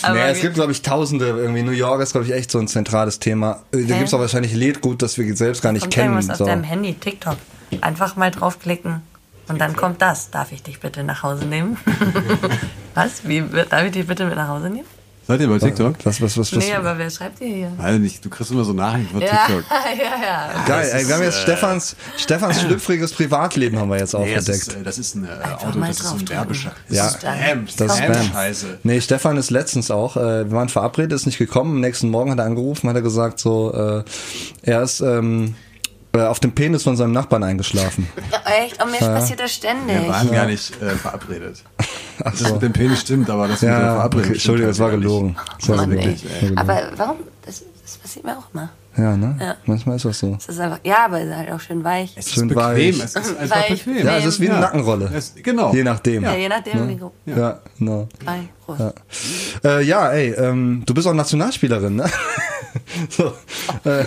Aber 0.03 0.15
nee, 0.15 0.31
es 0.31 0.41
gibt, 0.41 0.55
glaube 0.55 0.73
ich, 0.73 0.81
tausende. 0.83 1.27
Irgendwie 1.27 1.63
New 1.63 1.71
York 1.73 2.01
ist, 2.01 2.13
glaube 2.13 2.27
ich, 2.27 2.33
echt 2.33 2.51
so 2.51 2.59
ein 2.59 2.67
zentrales 2.69 3.19
Thema. 3.19 3.63
Äh, 3.73 3.85
Da 3.85 3.97
gibt 3.97 4.09
es 4.09 4.15
auch 4.15 4.21
wahrscheinlich 4.21 4.55
Liedgut, 4.55 5.03
das 5.03 5.19
wir 5.19 5.37
selbst 5.37 5.61
gar 5.63 5.73
nicht 5.73 5.83
kommt 5.83 5.95
kennen. 5.95 6.15
irgendwas 6.15 6.31
auf 6.31 6.37
So. 6.39 6.45
deinem 6.47 6.65
Handy, 6.65 6.95
TikTok. 6.95 7.37
Einfach 7.83 8.17
mal 8.17 8.31
draufklicken 8.31 9.03
und 9.49 9.61
dann 9.61 9.77
kommt 9.77 10.01
das. 10.03 10.31
Darf 10.31 10.51
ich 10.53 10.63
dich 10.63 10.81
bitte 10.81 11.05
nach 11.05 11.23
Hause 11.23 11.45
nehmen? 11.47 11.77
was? 12.95 13.23
Wie, 13.29 13.45
darf 13.69 13.85
ich 13.85 13.93
dich 13.93 14.07
bitte 14.07 14.25
mit 14.25 14.37
nach 14.37 14.49
Hause 14.49 14.71
nehmen? 14.71 14.87
Seid 15.31 15.43
ihr 15.43 15.49
bei 15.49 15.59
TikTok? 15.61 15.95
Was, 16.03 16.21
was, 16.21 16.37
was, 16.37 16.57
was? 16.57 16.65
Nee, 16.65 16.75
aber 16.75 16.99
wer 16.99 17.09
schreibt 17.09 17.39
dir 17.39 17.47
hier? 17.47 17.73
Weiß 17.77 18.01
nicht, 18.01 18.25
du 18.25 18.29
kriegst 18.29 18.51
immer 18.51 18.65
so 18.65 18.73
Nachrichten 18.73 19.13
von 19.13 19.21
Ja, 19.21 19.47
TikTok. 19.47 19.65
ja, 19.97 20.25
ja. 20.27 20.65
Geil, 20.67 20.91
ey, 20.93 21.07
wir 21.07 21.15
haben 21.15 21.23
jetzt 21.23 21.39
äh, 21.39 21.43
Stefans, 21.43 21.95
Stefans 22.17 22.61
schlüpfriges 22.63 23.13
Privatleben 23.13 23.79
haben 23.79 23.91
wir 23.91 23.99
jetzt 23.99 24.13
Nee, 24.15 24.35
das 24.35 24.49
aufgedeckt. 24.49 24.67
ist, 24.67 24.75
äh, 24.75 24.83
das 24.83 24.99
ist 24.99 25.15
ein 25.15 25.27
äh, 25.27 25.29
Auto, 25.65 25.79
das 25.79 26.01
ist 26.01 26.13
ein. 26.13 26.29
Werbescheiß. 26.31 26.73
Ja. 26.89 27.11
Spam, 27.11 27.67
Das 27.77 27.93
ist 27.93 27.99
Spam. 28.05 28.33
Scheiße. 28.33 28.79
Nee, 28.83 29.01
Stefan 29.01 29.37
ist 29.37 29.53
letztens 29.53 29.93
auch, 29.93 30.17
äh, 30.17 30.51
wir 30.51 30.51
waren 30.51 30.69
verabredet, 30.69 31.13
ist 31.13 31.27
nicht 31.27 31.39
gekommen. 31.39 31.75
Am 31.77 31.81
nächsten 31.81 32.11
Morgen 32.11 32.33
hat 32.33 32.41
er 32.41 32.47
angerufen, 32.47 32.89
hat 32.89 32.97
er 32.97 33.03
gesagt, 33.03 33.39
so, 33.39 33.73
äh, 33.73 34.03
er 34.69 34.83
ist 34.83 35.01
ähm, 35.01 35.55
äh, 36.13 36.21
auf 36.23 36.41
dem 36.41 36.53
Penis 36.53 36.83
von 36.83 36.97
seinem 36.97 37.13
Nachbarn 37.13 37.43
eingeschlafen. 37.45 38.09
ja 38.33 38.39
echt? 38.65 38.83
Und 38.83 38.91
mir 38.91 38.99
passiert 38.99 39.41
das 39.41 39.53
ständig. 39.53 40.03
Wir 40.03 40.09
waren 40.09 40.31
gar 40.33 40.47
nicht 40.47 40.81
äh, 40.83 40.91
verabredet. 40.91 41.63
Das 42.23 42.53
mit 42.53 42.61
dem 42.61 42.73
Penis 42.75 43.01
stimmt, 43.01 43.31
aber 43.31 43.49
das 43.49 43.63
mit 43.63 43.71
der 43.71 43.79
Ja, 43.81 43.95
Verabredung 43.95 44.25
okay, 44.27 44.33
Entschuldigung, 44.35 44.69
das 44.71 44.79
war 44.79 44.91
gelogen. 44.91 45.37
Das 45.59 45.69
war 45.71 45.77
Mann, 45.79 45.91
wirklich, 45.91 46.23
ey. 46.43 46.53
Aber 46.55 46.83
warum? 46.97 47.17
Das, 47.47 47.63
das 47.83 47.97
passiert 47.97 48.27
mir 48.27 48.37
auch 48.37 48.45
immer. 48.53 48.69
Ja, 48.95 49.17
ne? 49.17 49.37
Ja. 49.41 49.55
Manchmal 49.65 49.97
ist 49.97 50.05
das 50.05 50.19
so. 50.19 50.35
Das 50.35 50.47
ist 50.51 50.61
einfach, 50.61 50.81
ja, 50.85 51.07
aber 51.07 51.21
es 51.23 51.29
ist 51.31 51.35
halt 51.37 51.51
auch 51.51 51.61
schön 51.61 51.83
weich. 51.83 52.13
Es 52.19 52.31
Schön 52.31 52.51
ist 52.51 52.55
bequem, 52.55 52.75
weich. 52.99 53.05
es 53.05 53.15
ist 53.17 53.39
einfach 53.39 53.57
Weich. 53.71 53.85
bequem. 53.85 54.07
Ja, 54.07 54.19
es 54.19 54.27
ist 54.27 54.41
wie 54.41 54.47
eine 54.51 54.57
Ja. 54.57 54.61
Nackenrolle. 54.61 55.11
Es, 55.15 55.33
genau. 55.35 55.73
Je 55.73 55.83
nachdem. 55.83 56.25
Ja, 56.25 56.33
Ja, 56.33 56.39
je 56.41 56.49
nachdem, 56.51 56.89
wie 56.91 56.97
groß. 56.99 57.13
ja 57.25 57.59
genau. 57.79 58.09
Groß. 58.67 58.79
Ja. 58.79 58.93
Äh, 59.79 59.83
ja, 59.85 60.11
ey, 60.11 60.33
ähm, 60.35 60.83
du 60.85 60.93
bist 60.93 61.07
auch 61.09 61.15
Nationalspielerin, 61.15 61.97
ne? 61.97 62.05
so, 63.11 63.33
äh, 63.85 64.05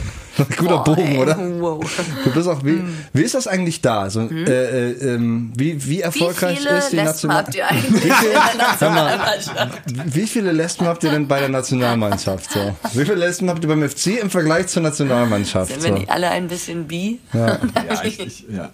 guter 0.57 0.78
Boah, 0.78 0.84
Bogen, 0.84 1.01
ey, 1.07 1.18
oder? 1.18 1.38
Wow. 1.59 1.84
Du 2.24 2.32
bist 2.32 2.47
auch, 2.47 2.64
wie, 2.64 2.82
wie 3.14 3.22
ist 3.22 3.36
das 3.36 3.47
eigentlich 3.47 3.82
da? 3.82 4.01
Also, 4.01 4.22
äh, 4.22 4.43
äh, 4.91 4.91
ähm, 5.16 5.51
wie, 5.55 5.76
wie 5.84 5.89
Wie 5.89 6.01
erfolgreich 6.01 6.59
viele 6.59 6.78
ist 6.78 6.91
die 6.91 6.95
Lesben 6.95 7.05
National... 7.28 7.38
habt 7.38 7.55
ihr 7.55 7.68
eigentlich 7.70 8.03
Wie 8.03 8.07
in 8.07 8.14
viel- 8.16 8.30
der 8.32 8.41
Sag 8.80 8.93
mal, 8.93 9.18
Nationalmannschaft? 9.18 9.82
wie 10.16 10.28
viele 10.28 10.51
Lesben 10.51 10.88
habt 10.88 11.03
ihr 11.03 11.11
denn 11.11 11.28
bei 11.28 11.39
der 11.39 11.49
Nationalmannschaft? 11.49 12.51
So? 12.51 12.76
Wie 12.93 13.03
viele 13.05 13.16
Lesben 13.16 13.49
habt 13.49 13.64
ihr 13.64 13.68
beim 13.68 13.88
FC 13.89 14.20
im 14.22 14.30
Vergleich 14.30 14.68
zur 14.68 14.82
Nationalmannschaft? 14.84 15.72
Sind 15.72 15.82
So? 15.82 15.88
wir 15.89 15.93
nicht 15.95 16.09
alle 16.09 16.30
ein 16.30 16.47
bisschen 16.47 16.88
bi? 16.88 17.20
Ja. 17.34 17.59
Ja, 17.76 18.03
ich, 18.05 18.20
ich, 18.20 18.45
ja. 18.49 18.70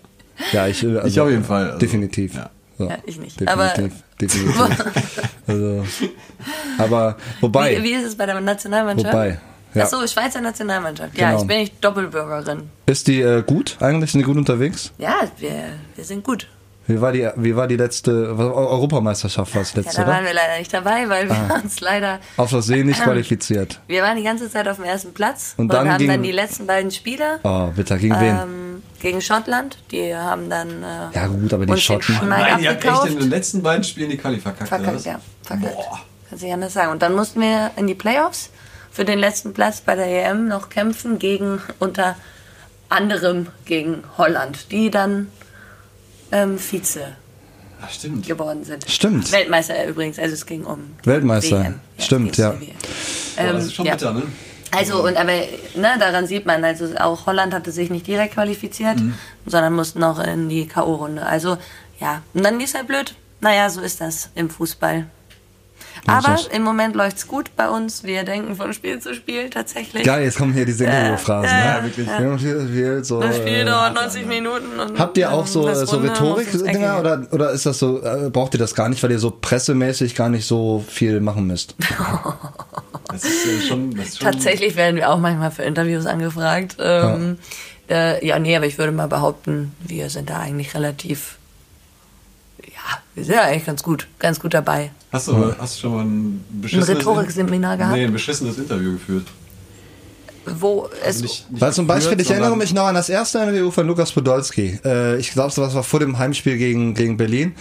Ja, 0.53 0.67
ich, 0.67 0.85
also, 0.85 1.05
Ich 1.07 1.19
auf 1.19 1.29
jeden 1.29 1.43
Fall, 1.43 1.65
also, 1.67 1.79
definitiv. 1.79 2.35
ja. 2.35 2.49
So, 2.77 2.87
Ja, 2.87 2.97
ich 3.05 3.19
nicht. 3.19 3.39
Definitiv, 3.39 3.49
Aber- 3.49 3.91
definitiv. 4.21 4.61
also, 5.47 5.85
aber 6.77 7.17
wobei, 7.41 7.77
Wie, 7.79 7.83
wie 7.83 7.91
ist 7.93 8.05
es 8.05 8.15
bei 8.15 8.25
der 8.25 8.39
Nationalmannschaft? 8.39 9.13
wobei, 9.13 9.37
ja. 9.73 9.83
Ach 9.85 9.87
so, 9.89 10.05
Schweizer 10.07 10.41
Nationalmannschaft. 10.41 11.17
Ja, 11.17 11.29
Genau. 11.29 11.41
ich 11.41 11.47
bin 11.47 11.57
nicht 11.59 11.83
Doppelbürgerin. 11.83 12.69
ist 12.85 13.07
die 13.07 13.21
äh, 13.21 13.43
gut 13.43 13.77
eigentlich? 13.79 14.11
Sind 14.11 14.19
die 14.21 14.25
gut 14.25 14.37
unterwegs? 14.37 14.91
Ja, 14.97 15.15
wir, 15.37 15.51
wir 15.95 16.03
sind 16.03 16.23
gut. 16.23 16.47
Wie 16.87 16.99
war 17.01 17.11
die, 17.11 17.29
wie 17.35 17.55
war 17.55 17.67
die 17.67 17.75
letzte 17.77 18.35
was, 18.35 18.47
Europameisterschaft 18.47 19.53
war 19.53 19.61
es 19.61 19.73
Ja, 19.73 19.81
letzte, 19.81 20.01
da 20.01 20.07
waren 20.07 20.17
oder? 20.21 20.25
wir 20.29 20.33
leider 20.33 20.57
nicht 20.57 20.73
dabei, 20.73 21.07
weil 21.07 21.29
wir 21.29 21.35
Ah. 21.35 21.59
uns 21.63 21.79
leider. 21.81 22.19
Auf 22.37 22.49
Versehen 22.49 22.87
nicht 22.87 22.99
qualifiziert. 23.03 23.79
Wir 23.87 24.01
waren 24.01 24.17
die 24.17 24.23
ganze 24.23 24.49
Zeit 24.49 24.67
auf 24.67 24.77
dem 24.77 24.85
ersten 24.85 25.13
Platz 25.13 25.53
Und 25.57 25.65
und, 25.65 25.73
dann 25.73 25.91
haben 25.91 26.07
dann 26.07 26.23
die 26.23 26.31
letzten 26.31 26.65
beiden 26.65 26.89
Spiele 26.89 27.39
Oh, 27.43 27.67
bitte, 27.75 27.95
gegen 27.99 28.19
wen? 28.19 28.35
ähm, 28.41 28.83
gegen 28.99 29.21
Schottland. 29.21 29.77
Die 29.91 30.15
haben 30.15 30.49
dann 30.49 30.81
äh, 30.81 31.15
Ja, 31.15 31.27
gut, 31.27 31.53
aber 31.53 31.67
die 31.67 31.77
Schotten- 31.79 32.19
den 32.19 32.29
Nein, 32.29 32.59
ihr 32.63 32.71
habt 32.71 32.83
echt 32.83 33.05
in 33.05 33.19
den 33.19 33.29
letzten 33.29 33.61
beiden 33.61 33.83
Spielen 33.83 34.09
die 34.09 34.17
Quali 34.17 34.39
verkackt. 34.39 34.69
Verkackt, 34.69 35.05
ja. 35.05 35.19
Verkackt. 35.43 35.75
Boah. 35.75 35.99
Kann 36.29 36.39
sich 36.39 36.51
anders 36.51 36.73
sagen. 36.73 36.91
Und 36.91 37.01
dann 37.03 37.13
mussten 37.15 37.39
wir 37.41 37.69
in 37.75 37.85
die 37.87 37.95
Playoffs 37.95 38.49
für 38.91 39.05
den 39.05 39.19
letzten 39.19 39.53
Platz 39.53 39.81
bei 39.81 39.95
der 39.95 40.07
EM 40.07 40.47
noch 40.47 40.69
kämpfen 40.69 41.19
gegen 41.19 41.61
unter 41.79 42.15
anderem 42.89 43.47
gegen 43.65 44.03
Holland, 44.17 44.71
die 44.71 44.89
dann 44.89 45.27
ähm, 46.31 46.57
Vize 46.57 47.15
Ach, 47.81 47.89
stimmt. 47.91 48.27
geworden 48.27 48.63
sind. 48.63 48.89
Stimmt. 48.89 49.31
Weltmeister 49.31 49.85
übrigens, 49.87 50.19
also 50.19 50.33
es 50.33 50.45
ging 50.45 50.63
um 50.65 50.95
Weltmeister. 51.03 51.63
WM. 51.63 51.79
Stimmt, 51.97 52.37
ja. 52.37 52.49
um 52.51 52.61
WM. 52.61 52.67
Boah, 52.67 53.43
das 53.43 53.51
Ähm, 53.51 53.57
ist 53.57 53.75
schon 53.75 53.85
ja. 53.85 53.93
bitter, 53.93 54.13
ne? 54.13 54.23
Also 54.71 55.03
und 55.03 55.17
aber 55.17 55.31
ne, 55.31 55.95
daran 55.99 56.27
sieht 56.27 56.45
man, 56.45 56.63
also 56.63 56.95
auch 56.97 57.25
Holland 57.25 57.53
hatte 57.55 57.71
sich 57.71 57.89
nicht 57.89 58.05
direkt 58.05 58.35
qualifiziert, 58.35 58.99
sondern 59.47 59.73
mussten 59.73 60.03
auch 60.03 60.19
in 60.19 60.47
die 60.47 60.67
K.O.-Runde. 60.67 61.21
Also 61.21 61.57
ja, 61.99 62.21
und 62.35 62.43
dann 62.43 62.59
ist 62.59 62.75
halt 62.75 62.87
blöd. 62.87 63.15
Naja, 63.41 63.69
so 63.71 63.81
ist 63.81 63.99
das 63.99 64.29
im 64.35 64.49
Fußball. 64.49 65.07
Aber 66.07 66.37
sonst- 66.37 66.53
im 66.53 66.63
Moment 66.63 66.95
läuft's 66.95 67.27
gut 67.27 67.55
bei 67.55 67.69
uns. 67.69 68.03
Wir 68.03 68.23
denken 68.23 68.55
von 68.55 68.73
Spiel 68.73 68.99
zu 68.99 69.13
Spiel 69.13 69.49
tatsächlich. 69.49 70.03
Geil, 70.03 70.23
jetzt 70.23 70.37
kommen 70.37 70.53
hier 70.53 70.65
diese 70.65 70.85
Interviewphrasen. 70.85 71.49
ja, 71.49 71.77
ne? 71.77 71.83
wirklich. 71.85 72.07
Wir 72.07 72.13
haben 72.15 72.39
viel- 72.39 72.67
viel 72.71 73.03
so, 73.03 73.21
Das 73.21 73.35
Spiel 73.37 73.47
äh, 73.59 73.65
dauert 73.65 73.93
90 73.93 74.25
Minuten. 74.25 74.79
Und 74.79 74.99
Habt 74.99 75.17
ihr 75.17 75.31
auch 75.31 75.45
so, 75.47 75.65
das 75.67 75.83
äh, 75.83 75.85
so 75.85 75.97
Rhetorik-Dinger 75.97 76.99
oder, 76.99 77.27
oder 77.31 77.51
ist 77.51 77.65
das 77.65 77.79
so, 77.79 78.01
äh, 78.01 78.29
braucht 78.29 78.53
ihr 78.53 78.59
das 78.59 78.73
gar 78.75 78.89
nicht, 78.89 79.01
weil 79.03 79.11
ihr 79.11 79.19
so 79.19 79.31
pressemäßig 79.31 80.15
gar 80.15 80.29
nicht 80.29 80.45
so 80.45 80.83
viel 80.87 81.19
machen 81.21 81.47
müsst? 81.47 81.75
Das 83.11 83.23
ist 83.23 83.45
äh, 83.47 83.61
schon, 83.67 83.95
das 83.95 84.09
ist 84.09 84.19
schon 84.19 84.31
Tatsächlich 84.31 84.75
werden 84.75 84.95
wir 84.95 85.09
auch 85.09 85.17
manchmal 85.17 85.49
für 85.49 85.63
Interviews 85.63 86.05
angefragt. 86.05 86.75
Ähm, 86.79 87.39
ja. 87.89 87.95
Äh, 87.95 88.23
ja, 88.27 88.37
nee, 88.37 88.55
aber 88.55 88.67
ich 88.67 88.77
würde 88.77 88.91
mal 88.91 89.07
behaupten, 89.07 89.73
wir 89.79 90.11
sind 90.11 90.29
da 90.29 90.37
eigentlich 90.37 90.75
relativ, 90.75 91.38
ja, 91.38 91.38
wir 93.15 93.25
sind 93.25 93.35
ja 93.35 93.43
eigentlich 93.43 93.65
ganz 93.65 93.83
gut, 93.83 94.07
ganz 94.19 94.39
gut 94.39 94.53
dabei. 94.53 94.91
Hast 95.11 95.27
du, 95.27 95.53
hast 95.57 95.77
du 95.77 95.81
schon 95.81 95.95
mal 95.95 96.05
ein 96.05 96.45
beschissenes 96.61 96.89
Rhetorikseminar 96.89 97.77
gehabt? 97.77 97.95
Nee, 97.95 98.05
ein 98.05 98.13
beschissenes 98.13 98.57
Interview 98.57 98.93
geführt. 98.93 99.25
Wo 100.45 100.89
es, 101.03 101.21
Nicht, 101.21 101.51
nicht 101.51 101.61
Weil 101.61 101.73
zum 101.73 101.85
Beispiel, 101.85 102.17
geführt, 102.17 102.21
ich 102.21 102.31
erinnere 102.31 102.57
mich 102.57 102.73
noch 102.73 102.85
an 102.85 102.95
das 102.95 103.09
erste 103.09 103.39
Interview 103.39 103.71
von 103.71 103.85
Lukas 103.85 104.11
Podolski. 104.11 104.79
Äh, 104.83 105.17
ich 105.17 105.31
glaube, 105.31 105.51
das 105.55 105.75
war 105.75 105.83
vor 105.83 105.99
dem 105.99 106.17
Heimspiel 106.17 106.57
gegen, 106.57 106.93
gegen 106.93 107.17
Berlin. 107.17 107.55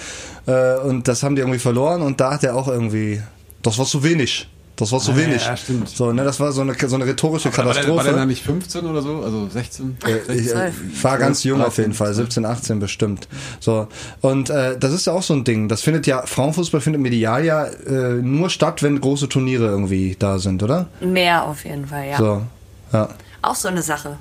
Äh, 0.46 0.76
und 0.78 1.08
das 1.08 1.22
haben 1.22 1.34
die 1.34 1.40
irgendwie 1.40 1.58
verloren 1.58 2.02
und 2.02 2.20
da 2.20 2.32
hat 2.34 2.44
er 2.44 2.54
auch 2.54 2.68
irgendwie, 2.68 3.20
das 3.62 3.78
war 3.78 3.84
zu 3.84 4.02
wenig. 4.02 4.48
Das 4.78 4.92
war 4.92 5.00
zu 5.00 5.10
Ah, 5.12 5.16
wenig. 5.16 5.44
ja, 5.44 5.56
stimmt. 5.56 5.88
So, 5.88 6.12
ne, 6.12 6.22
das 6.24 6.38
war 6.38 6.52
so 6.52 6.60
eine, 6.60 6.74
so 6.78 6.94
eine 6.94 7.04
rhetorische 7.04 7.46
War 7.56 7.64
der, 7.64 7.66
war 7.66 7.74
der 7.74 7.84
Katastrophe. 7.94 8.26
nicht 8.26 8.42
15 8.44 8.86
oder 8.86 9.02
so? 9.02 9.22
Also 9.24 9.48
16? 9.48 9.96
Äh, 10.06 10.32
ich, 10.32 10.54
äh, 10.54 10.70
war 11.02 11.18
ganz 11.18 11.42
jung 11.44 11.60
auf 11.62 11.78
jeden 11.78 11.94
Fall, 11.94 12.14
17, 12.14 12.44
18 12.46 12.78
bestimmt. 12.78 13.26
So 13.58 13.88
und 14.20 14.50
äh, 14.50 14.78
das 14.78 14.92
ist 14.92 15.06
ja 15.06 15.12
auch 15.12 15.22
so 15.22 15.34
ein 15.34 15.42
Ding. 15.44 15.68
Das 15.68 15.82
findet 15.82 16.06
ja 16.06 16.24
Frauenfußball 16.24 16.80
findet 16.80 17.02
medial 17.02 17.44
ja 17.44 17.64
äh, 17.64 18.14
nur 18.22 18.50
statt, 18.50 18.82
wenn 18.84 19.00
große 19.00 19.28
Turniere 19.28 19.66
irgendwie 19.66 20.16
da 20.18 20.38
sind, 20.38 20.62
oder? 20.62 20.86
mehr 21.00 21.44
auf 21.44 21.64
jeden 21.64 21.86
Fall, 21.86 22.06
ja. 22.08 22.16
So, 22.18 22.42
ja. 22.92 23.08
Auch 23.42 23.54
so 23.56 23.68
eine 23.68 23.82
Sache. 23.82 24.16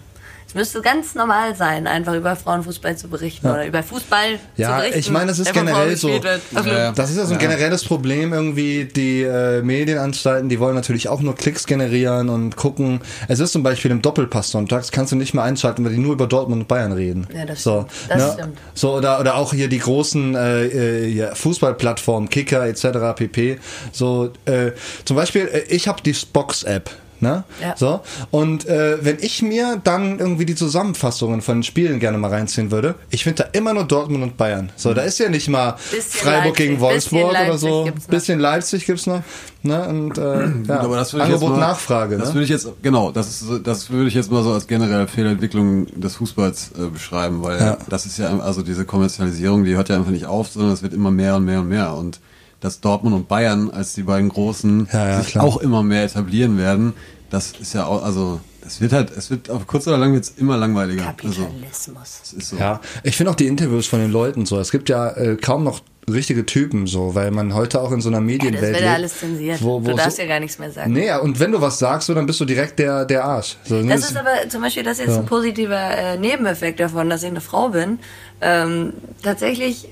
Es 0.47 0.55
müsste 0.55 0.81
ganz 0.81 1.13
normal 1.13 1.55
sein, 1.57 1.87
einfach 1.87 2.13
über 2.13 2.37
Frauenfußball 2.37 2.95
zu 2.97 3.09
berichten 3.09 3.45
Ja. 3.47 3.53
oder 3.53 3.65
über 3.67 3.83
Fußball 3.83 4.35
zu 4.55 4.61
Ja, 4.61 4.77
berichten. 4.77 4.99
ich 4.99 5.11
meine, 5.11 5.27
das 5.27 5.39
ist 5.39 5.51
generell 5.51 5.97
so. 5.97 6.09
Also, 6.55 6.69
Ja, 6.69 6.77
ja. 6.77 6.91
Das 6.93 7.09
ist 7.09 7.17
ja 7.17 7.25
so 7.25 7.33
ein 7.33 7.39
Ja. 7.41 7.47
generelles 7.47 7.83
Problem 7.83 8.31
irgendwie. 8.31 8.85
Die 8.85 9.23
äh, 9.23 9.61
Medienanstalten, 9.61 10.47
die 10.47 10.57
wollen 10.61 10.73
natürlich 10.75 11.09
auch 11.09 11.19
nur 11.19 11.35
Klicks 11.35 11.65
generieren 11.67 12.29
und 12.29 12.55
gucken. 12.55 13.01
Es 13.27 13.41
ist 13.41 13.51
zum 13.51 13.61
Beispiel 13.61 13.91
im 13.91 14.01
Doppelpass 14.01 14.49
sonntags, 14.51 14.91
kannst 14.91 15.11
du 15.11 15.17
nicht 15.17 15.33
mal 15.33 15.43
einschalten, 15.43 15.83
weil 15.83 15.91
die 15.91 15.97
nur 15.97 16.13
über 16.13 16.27
Dortmund 16.27 16.61
und 16.61 16.67
Bayern 16.69 16.93
reden. 16.93 17.27
Ja, 17.35 17.45
das 17.45 17.61
so, 17.63 17.85
stimmt. 18.05 18.21
Das 18.21 18.33
stimmt. 18.35 18.57
So, 18.73 18.95
oder, 18.95 19.19
oder 19.19 19.35
auch 19.35 19.51
hier 19.53 19.67
die 19.67 19.79
großen 19.79 20.33
äh, 20.35 20.65
äh, 20.65 21.07
ja, 21.09 21.35
Fußballplattformen, 21.35 22.29
Kicker 22.29 22.65
etc. 22.65 23.15
pp. 23.17 23.59
So, 23.91 24.31
äh, 24.45 24.71
zum 25.03 25.17
Beispiel, 25.17 25.41
äh, 25.51 25.63
ich 25.67 25.89
habe 25.89 26.01
die 26.01 26.15
Box-App. 26.31 26.89
Ne? 27.19 27.43
Ja. 27.61 27.75
So. 27.75 28.01
Und 28.31 28.67
äh, 28.67 29.03
wenn 29.03 29.17
ich 29.19 29.41
mir 29.41 29.81
dann 29.83 30.19
irgendwie 30.19 30.45
die 30.45 30.55
Zusammenfassungen 30.55 31.41
von 31.41 31.57
den 31.57 31.63
Spielen 31.63 31.99
gerne 31.99 32.17
mal 32.17 32.29
reinziehen 32.29 32.69
würde, 32.71 32.95
ich 33.09 33.23
finde 33.23 33.43
da 33.43 33.49
immer 33.57 33.73
nur 33.73 33.85
Dortmund 33.85 34.23
und 34.23 34.37
Bayern. 34.37 34.71
So, 34.75 34.93
da 34.93 35.01
ist 35.01 35.17
ja 35.19 35.29
nicht 35.29 35.47
mal 35.49 35.77
Bisschen 35.91 36.01
Freiburg 36.21 36.55
gegen 36.55 36.79
Leipzig, 36.79 37.11
Wolfsburg 37.11 37.31
bisschen 37.31 37.47
oder 37.49 37.57
so. 37.57 37.83
Gibt's 37.85 38.03
noch. 38.03 38.09
Bisschen 38.11 38.39
Leipzig 38.39 38.85
gibt's 38.85 39.07
noch. 39.07 39.21
Ne? 39.63 39.87
Und 39.87 40.17
äh, 40.17 40.21
ja, 40.41 40.45
Gut, 40.47 40.69
aber 40.69 40.95
das 40.95 41.13
würde 41.13 41.25
ich 41.27 41.33
Angebot 41.33 41.49
jetzt 41.49 41.59
mal, 41.59 41.67
Nachfrage. 41.67 42.17
Das 42.17 42.29
Ne? 42.29 42.33
würde 42.35 42.43
ich 42.43 42.49
jetzt, 42.51 42.67
genau, 42.83 43.11
das, 43.11 43.43
das 43.63 43.89
würde 43.89 44.07
ich 44.07 44.13
jetzt 44.13 44.31
mal 44.31 44.43
so 44.43 44.51
als 44.51 44.67
generelle 44.67 45.07
Fehlentwicklung 45.07 45.87
des 45.99 46.15
Fußballs 46.15 46.71
äh, 46.77 46.85
beschreiben, 46.89 47.41
weil 47.43 47.59
Ja. 47.59 47.77
das 47.89 48.05
ist 48.05 48.19
ja, 48.19 48.37
also 48.39 48.61
diese 48.61 48.85
Kommerzialisierung, 48.85 49.63
die 49.63 49.75
hört 49.75 49.89
ja 49.89 49.95
einfach 49.95 50.11
nicht 50.11 50.25
auf, 50.27 50.49
sondern 50.49 50.71
es 50.73 50.83
wird 50.83 50.93
immer 50.93 51.09
mehr 51.11 51.35
und 51.35 51.45
mehr 51.45 51.59
und 51.61 51.67
mehr. 51.69 51.93
Und 51.95 52.19
dass 52.59 52.81
Dortmund 52.81 53.15
und 53.15 53.27
Bayern 53.27 53.69
als 53.69 53.93
die 53.93 54.03
beiden 54.03 54.29
großen 54.29 54.87
Ja, 54.91 55.09
ja, 55.09 55.21
sich 55.21 55.31
klar. 55.31 55.43
auch 55.45 55.57
immer 55.57 55.83
mehr 55.83 56.03
etablieren 56.03 56.57
werden, 56.57 56.93
das 57.29 57.51
ist 57.59 57.73
ja 57.73 57.85
auch, 57.85 58.03
also 58.03 58.39
das 58.61 58.81
wird 58.81 58.93
halt, 58.93 59.11
es 59.11 59.29
wird 59.29 59.49
auf 59.49 59.65
kurz 59.67 59.87
oder 59.87 59.97
lang 59.97 60.13
wird's 60.13 60.33
immer 60.37 60.57
langweiliger. 60.57 61.13
Also, 61.23 61.43
Kapitalismus. 61.43 62.19
das 62.21 62.33
ist 62.33 62.49
so. 62.49 62.57
Ja, 62.57 62.81
ich 63.03 63.15
finde 63.15 63.31
auch 63.31 63.35
die 63.35 63.47
Interviews 63.47 63.87
von 63.87 63.99
den 63.99 64.11
Leuten 64.11 64.45
so. 64.45 64.59
Es 64.59 64.71
gibt 64.71 64.89
ja 64.89 65.09
äh, 65.11 65.35
kaum 65.37 65.63
noch 65.63 65.81
richtige 66.09 66.45
Typen 66.45 66.87
so, 66.87 67.15
weil 67.15 67.31
man 67.31 67.53
heute 67.53 67.81
auch 67.81 67.91
in 67.91 67.99
so 67.99 68.07
einer 68.07 68.19
Ja, 68.19 68.21
das 68.21 68.27
Medienwelt 68.27 68.73
wird 68.75 68.83
ja 68.83 68.93
alles 68.93 69.19
zensiert. 69.19 69.61
Wo, 69.61 69.83
wo 69.83 69.89
du 69.89 69.95
darfst 69.95 70.15
so, 70.15 70.21
ja 70.21 70.27
gar 70.29 70.39
nichts 70.39 70.57
mehr 70.57 70.71
sagen. 70.71 70.93
Nee, 70.93 71.13
und 71.13 71.39
wenn 71.39 71.51
du 71.51 71.59
was 71.59 71.79
sagst, 71.79 72.07
so, 72.07 72.13
dann 72.13 72.25
bist 72.25 72.39
du 72.39 72.45
direkt 72.45 72.79
der, 72.79 73.03
der 73.03 73.25
Arsch. 73.25 73.57
So, 73.65 73.83
Das 73.83 74.09
ist 74.09 74.15
aber 74.15 74.47
zum 74.47 74.61
Beispiel 74.61 74.83
das 74.83 74.99
ist 74.99 75.07
jetzt 75.07 75.17
ein 75.17 75.25
positiver 75.25 75.97
äh, 75.97 76.17
Nebeneffekt 76.17 76.79
davon, 76.79 77.09
dass 77.09 77.23
ich 77.23 77.29
eine 77.29 77.41
Frau 77.41 77.69
bin. 77.69 77.99
Ähm, 78.39 78.93
tatsächlich 79.21 79.89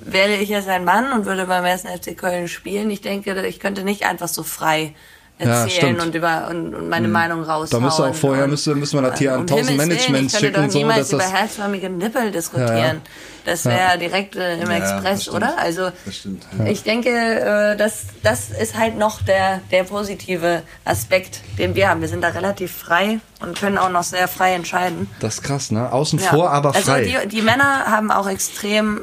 wäre 0.00 0.36
ich 0.36 0.48
jetzt 0.48 0.68
ein 0.68 0.84
Mann 0.84 1.12
und 1.12 1.26
würde 1.26 1.44
beim 1.46 1.64
1. 1.64 1.82
FC 1.82 2.16
Köln 2.16 2.48
spielen. 2.48 2.90
Ich 2.90 3.02
denke, 3.02 3.46
ich 3.46 3.60
könnte 3.60 3.84
nicht 3.84 4.06
einfach 4.06 4.28
so 4.28 4.42
frei 4.42 4.84
Ja, 4.84 4.92
erzählen 5.38 5.70
stimmt. 5.70 6.02
und 6.02 6.14
über 6.14 6.48
und, 6.50 6.74
und 6.74 6.88
meine 6.88 7.08
Meinung 7.08 7.42
raushauen. 7.42 7.68
Da 7.70 7.80
müsste 7.80 8.04
auch 8.04 8.14
vorher, 8.14 8.44
und, 8.44 8.50
müsste, 8.50 8.74
müsste 8.74 8.96
man 8.96 9.04
das 9.04 9.18
hier 9.18 9.34
an 9.34 9.40
1000 9.40 9.68
Himmels 9.70 9.78
Willen, 9.78 9.88
Managements 9.88 10.34
ich 10.34 10.40
schicken, 10.40 10.62
doch 10.62 10.70
so, 10.70 10.78
niemals 10.78 10.98
dass 10.98 11.12
über 11.12 11.22
das, 11.22 11.32
herzförmige 11.32 11.90
Nippel 11.90 12.30
diskutieren. 12.30 12.76
Ja, 12.76 12.86
ja. 12.86 12.96
Das 13.44 13.64
wäre 13.64 13.98
direkt 13.98 14.36
äh, 14.36 14.60
im 14.60 14.70
Ja, 14.70 14.76
ja, 14.78 14.96
Express, 14.98 15.28
oder? 15.30 15.56
Also 15.56 15.90
stimmt. 16.10 16.44
ich 16.66 16.82
denke, 16.82 17.08
äh, 17.08 17.76
das, 17.76 18.06
das 18.22 18.50
ist 18.50 18.76
halt 18.76 18.98
noch 18.98 19.22
der, 19.22 19.60
der 19.70 19.84
positive 19.84 20.62
Aspekt, 20.84 21.40
den 21.56 21.74
wir 21.74 21.88
haben. 21.88 22.02
Wir 22.02 22.08
sind 22.08 22.20
da 22.22 22.28
relativ 22.28 22.72
frei 22.72 23.20
und 23.40 23.58
können 23.58 23.78
auch 23.78 23.88
noch 23.88 24.02
sehr 24.02 24.28
frei 24.28 24.52
entscheiden. 24.52 25.08
das 25.20 25.36
ist 25.36 25.42
krass, 25.42 25.70
ne? 25.70 25.90
Außen 25.90 26.18
Ja. 26.18 26.28
vor, 26.28 26.50
aber 26.50 26.74
frei. 26.74 27.06
Also 27.06 27.20
die, 27.22 27.28
die 27.28 27.42
Männer 27.42 27.86
haben 27.86 28.10
auch 28.10 28.28
extrem, 28.28 29.00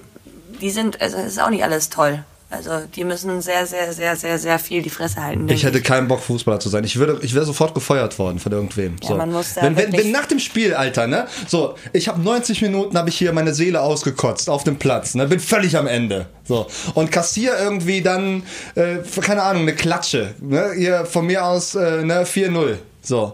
die 0.61 0.69
sind, 0.69 1.01
also 1.01 1.17
es 1.17 1.25
ist 1.25 1.41
auch 1.41 1.49
nicht 1.49 1.63
alles 1.63 1.89
toll. 1.89 2.23
Also 2.50 2.72
die 2.96 3.04
müssen 3.04 3.41
sehr, 3.41 3.66
sehr, 3.66 3.91
sehr, 3.91 4.16
sehr, 4.16 4.38
sehr 4.38 4.60
viel 4.60 4.84
die 4.84 4.89
Fresse 4.89 5.22
halten. 5.22 5.50
Ich 5.50 5.64
hätte 5.64 5.82
keinen 5.82 6.08
Bock, 6.08 6.22
Fußballer 6.22 6.60
zu 6.60 6.70
sein. 6.70 6.84
Ich 6.84 6.98
würde, 6.98 7.20
ich 7.24 7.34
wäre 7.34 7.43
sofort 7.43 7.74
gefeuert 7.74 8.20
worden 8.20 8.39
von 8.39 8.52
irgendwem. 8.52 8.98
Ja, 9.02 9.10
so. 9.10 9.18
man 9.18 9.32
muss 9.32 9.56
da 9.56 9.64
wenn, 9.64 9.76
wenn, 9.76 9.91
wenn 9.91 10.12
nach 10.12 10.28
dem 10.28 10.39
Spiel, 10.39 10.76
Alter, 10.76 11.08
ne? 11.08 11.28
So, 11.48 11.76
ich 11.91 12.08
habe 12.08 12.22
90 12.22 12.62
Minuten, 12.62 12.98
habe 12.98 13.10
ich 13.10 13.18
hier 13.18 13.34
meine 13.34 13.54
Seele 13.54 13.82
ausgekotzt 13.82 14.50
auf 14.50 14.64
dem 14.64 14.78
Platz, 14.78 15.16
ne? 15.16 15.26
Bin 15.28 15.39
völlig 15.39 15.76
am 15.76 15.88
Ende. 15.88 16.28
So 16.43 16.68
und 16.93 17.12
kassier 17.12 17.58
irgendwie 17.60 18.02
dann, 18.02 18.43
äh, 18.76 18.98
keine 19.22 19.41
Ahnung, 19.41 19.64
eine 19.64 19.74
Klatsche, 19.74 20.36
ne? 20.39 20.72
Hier 20.78 21.06
von 21.06 21.26
mir 21.26 21.46
aus, 21.46 21.74
äh, 21.74 22.04
ne? 22.04 22.26
4-0. 22.26 22.78
So. 23.06 23.34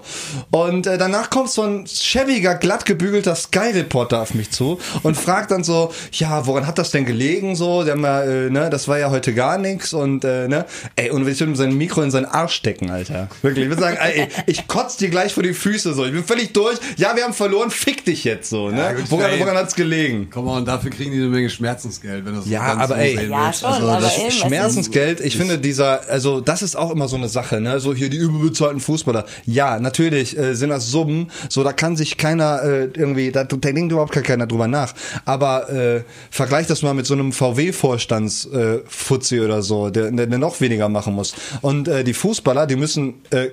Und 0.52 0.86
äh, 0.88 0.98
danach 0.98 1.30
kommt 1.30 1.50
so 1.50 1.64
ein 1.64 1.88
schäbiger, 1.88 2.56
glatt 2.56 2.86
gebügelter 2.86 3.36
Sky-Reporter 3.36 4.22
auf 4.22 4.34
mich 4.34 4.52
zu 4.52 4.80
und 5.04 5.18
fragt 5.18 5.52
dann 5.52 5.64
so, 5.64 5.92
ja, 6.12 6.46
woran 6.46 6.68
hat 6.68 6.78
das 6.78 6.92
denn 6.92 7.06
gelegen? 7.06 7.56
So, 7.56 7.84
der 7.84 7.98
ja, 7.98 8.24
äh, 8.24 8.50
ne, 8.50 8.70
das 8.70 8.88
war 8.88 9.00
ja 9.00 9.10
heute 9.10 9.34
gar 9.34 9.58
nichts 9.58 9.94
und 9.94 10.24
äh, 10.24 10.48
ne, 10.48 10.66
ey, 10.96 11.10
und 11.12 11.28
ich 11.28 11.40
würde 11.40 11.52
ihm 11.52 11.56
sein 11.56 11.76
Mikro 11.78 12.02
in 12.02 12.12
seinen 12.12 12.26
Arsch 12.26 12.54
stecken, 12.54 12.90
Alter. 12.90 13.30
Wirklich. 13.42 13.64
Ich 13.66 13.70
würde 13.70 13.82
sagen, 13.82 13.98
ey, 14.00 14.28
ich 14.48 14.68
kotz 14.68 14.98
dir 14.98 15.10
gleich 15.10 15.34
vor 15.34 15.44
die 15.44 15.54
Füße 15.54 15.94
so. 15.94 16.06
Ich 16.06 16.12
bin 16.12 16.24
völlig 16.24 16.54
durch. 16.54 16.78
Ja, 16.98 17.16
wir 17.16 17.24
haben 17.24 17.34
verloren, 17.34 17.72
fick 17.72 18.06
dich 18.06 18.24
jetzt 18.24 18.50
so, 18.50 18.70
ne? 18.70 18.78
Ja, 18.80 18.94
gut, 18.94 19.06
woran, 19.10 19.32
woran 19.40 19.56
hat's 19.58 19.76
gelegen? 19.76 20.30
Komm 20.32 20.46
mal, 20.46 20.58
und 20.58 20.68
dafür 20.68 20.92
kriegen 20.92 21.12
die 21.12 21.18
eine 21.18 21.28
Menge 21.28 21.50
Schmerzensgeld, 21.50 22.26
wenn 22.26 22.36
das 22.36 22.46
so 22.46 22.50
Ja, 22.50 22.68
ganz 22.68 22.84
aber 22.84 22.96
so 22.96 23.02
ey. 23.02 23.30
Ja, 23.30 23.54
schon, 23.54 23.70
Also, 23.70 23.88
aber 23.90 24.02
das- 24.02 24.18
eben, 24.20 24.32
Schmerzensgeld, 24.32 25.20
ich 25.22 25.38
finde 25.38 25.58
dieser, 25.60 26.10
also 26.10 26.42
das 26.42 26.62
ist 26.62 26.76
auch 26.76 26.92
immer 26.92 27.08
so 27.08 27.16
eine 27.16 27.30
Sache, 27.30 27.62
ne? 27.62 27.80
So 27.80 27.94
hier 27.94 28.10
die 28.10 28.18
überbezahlten 28.18 28.80
Fußballer. 28.80 29.26
Ja, 29.46 29.61
natürlich 29.80 30.38
äh, 30.38 30.56
sind 30.56 30.70
das 30.70 30.88
Summen, 30.88 31.32
so 31.50 31.64
da 31.64 31.74
kann 31.74 31.96
sich 31.96 32.18
keiner 32.18 32.64
äh, 32.64 32.84
irgendwie, 32.86 33.32
da, 33.32 33.44
da 33.44 33.58
denkt 33.58 33.92
überhaupt 33.92 34.14
gar 34.14 34.24
keiner 34.24 34.48
drüber 34.48 34.68
nach. 34.68 34.94
Aber 35.26 35.70
äh, 35.70 36.04
vergleich 36.30 36.68
das 36.68 36.82
mal 36.82 36.94
mit 36.94 37.06
so 37.06 37.14
einem 37.14 37.32
VW-Vorstands 37.32 38.46
äh, 38.46 38.80
Fuzzi 38.88 39.40
oder 39.42 39.62
so, 39.62 39.90
der, 39.90 40.12
der, 40.12 40.28
der 40.28 40.40
noch 40.40 40.62
weniger 40.62 40.90
machen 40.90 41.14
muss. 41.14 41.34
Und 41.62 41.88
äh, 41.88 42.04
die 42.04 42.14
Fußballer, 42.14 42.68
die 42.68 42.76
müssen 42.76 43.22
äh, 43.32 43.48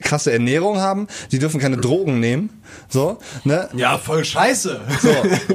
krasse 0.00 0.32
Ernährung 0.32 0.78
haben, 0.78 1.06
die 1.32 1.38
dürfen 1.38 1.60
keine 1.60 1.76
Drogen 1.76 2.20
nehmen, 2.20 2.50
so, 2.88 3.18
ne? 3.44 3.68
ja, 3.76 3.98
voll 3.98 4.24
scheiße. 4.24 4.80
So, 5.00 5.08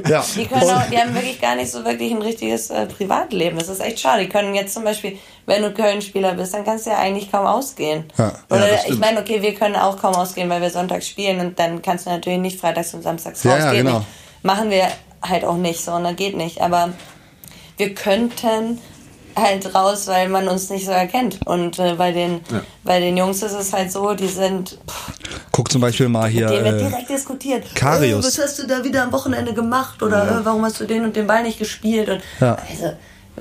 ja. 0.08 0.24
Die, 0.36 0.46
können 0.46 0.62
auch, 0.62 0.88
die 0.90 0.98
haben 0.98 1.14
wirklich 1.14 1.40
gar 1.40 1.56
nicht 1.56 1.70
so 1.70 1.84
wirklich 1.84 2.12
ein 2.12 2.22
richtiges 2.22 2.70
äh, 2.70 2.86
Privatleben. 2.86 3.58
Das 3.58 3.68
ist 3.68 3.80
echt 3.80 4.00
schade. 4.00 4.22
Die 4.22 4.28
können 4.28 4.54
jetzt 4.54 4.74
zum 4.74 4.84
Beispiel, 4.84 5.18
wenn 5.50 5.62
du 5.62 5.72
Köln-Spieler 5.72 6.34
bist, 6.34 6.54
dann 6.54 6.64
kannst 6.64 6.86
du 6.86 6.90
ja 6.90 6.98
eigentlich 6.98 7.30
kaum 7.30 7.44
ausgehen. 7.46 8.04
Ja. 8.16 8.32
Oder 8.48 8.68
Ja, 8.68 8.76
das 8.76 8.86
ich 8.86 8.98
meine, 8.98 9.20
okay, 9.20 9.42
wir 9.42 9.54
können 9.54 9.76
auch 9.76 10.00
kaum 10.00 10.14
ausgehen, 10.14 10.48
weil 10.48 10.62
wir 10.62 10.70
sonntags 10.70 11.06
spielen 11.08 11.40
und 11.40 11.58
dann 11.58 11.82
kannst 11.82 12.06
du 12.06 12.10
natürlich 12.10 12.38
nicht 12.38 12.60
freitags 12.60 12.94
und 12.94 13.02
samstags 13.02 13.42
Ja, 13.44 13.52
raus. 13.54 13.60
ja, 13.64 13.72
geht 13.72 13.84
genau. 13.84 14.04
Machen 14.42 14.70
wir 14.70 14.88
halt 15.22 15.44
auch 15.44 15.56
nicht 15.56 15.84
so 15.84 15.92
und 15.92 16.04
dann 16.04 16.16
geht 16.16 16.36
nicht. 16.36 16.60
Aber 16.62 16.90
wir 17.76 17.94
könnten 17.94 18.78
halt 19.36 19.74
raus, 19.74 20.06
weil 20.08 20.28
man 20.28 20.48
uns 20.48 20.70
nicht 20.70 20.84
so 20.86 20.90
erkennt. 20.92 21.38
Und 21.46 21.78
äh, 21.78 21.94
bei, 21.94 22.12
den, 22.12 22.40
Ja. 22.50 22.62
bei 22.84 23.00
den 23.00 23.16
Jungs 23.16 23.42
ist 23.42 23.52
es 23.52 23.72
halt 23.72 23.90
so, 23.92 24.14
die 24.14 24.26
sind, 24.28 24.78
pff, 24.88 25.12
Guck 25.52 25.70
zum 25.70 25.80
Beispiel 25.80 26.08
mal 26.08 26.28
hier. 26.28 26.46
mit 26.48 26.54
denen 26.54 26.64
wird 26.64 26.80
Äh, 26.82 26.88
direkt 26.88 27.08
diskutiert. 27.10 27.74
Karius. 27.74 28.24
Äh, 28.24 28.28
was 28.28 28.38
hast 28.38 28.58
du 28.58 28.66
da 28.66 28.82
wieder 28.84 29.02
am 29.02 29.12
Wochenende 29.12 29.52
gemacht? 29.54 30.02
Oder 30.02 30.40
äh, 30.40 30.44
warum 30.44 30.64
hast 30.64 30.80
du 30.80 30.84
den 30.84 31.04
und 31.04 31.14
den 31.16 31.26
Ball 31.26 31.42
nicht 31.42 31.58
gespielt? 31.58 32.08
Und 32.08 32.22
Ja. 32.40 32.56
also, 32.70 32.92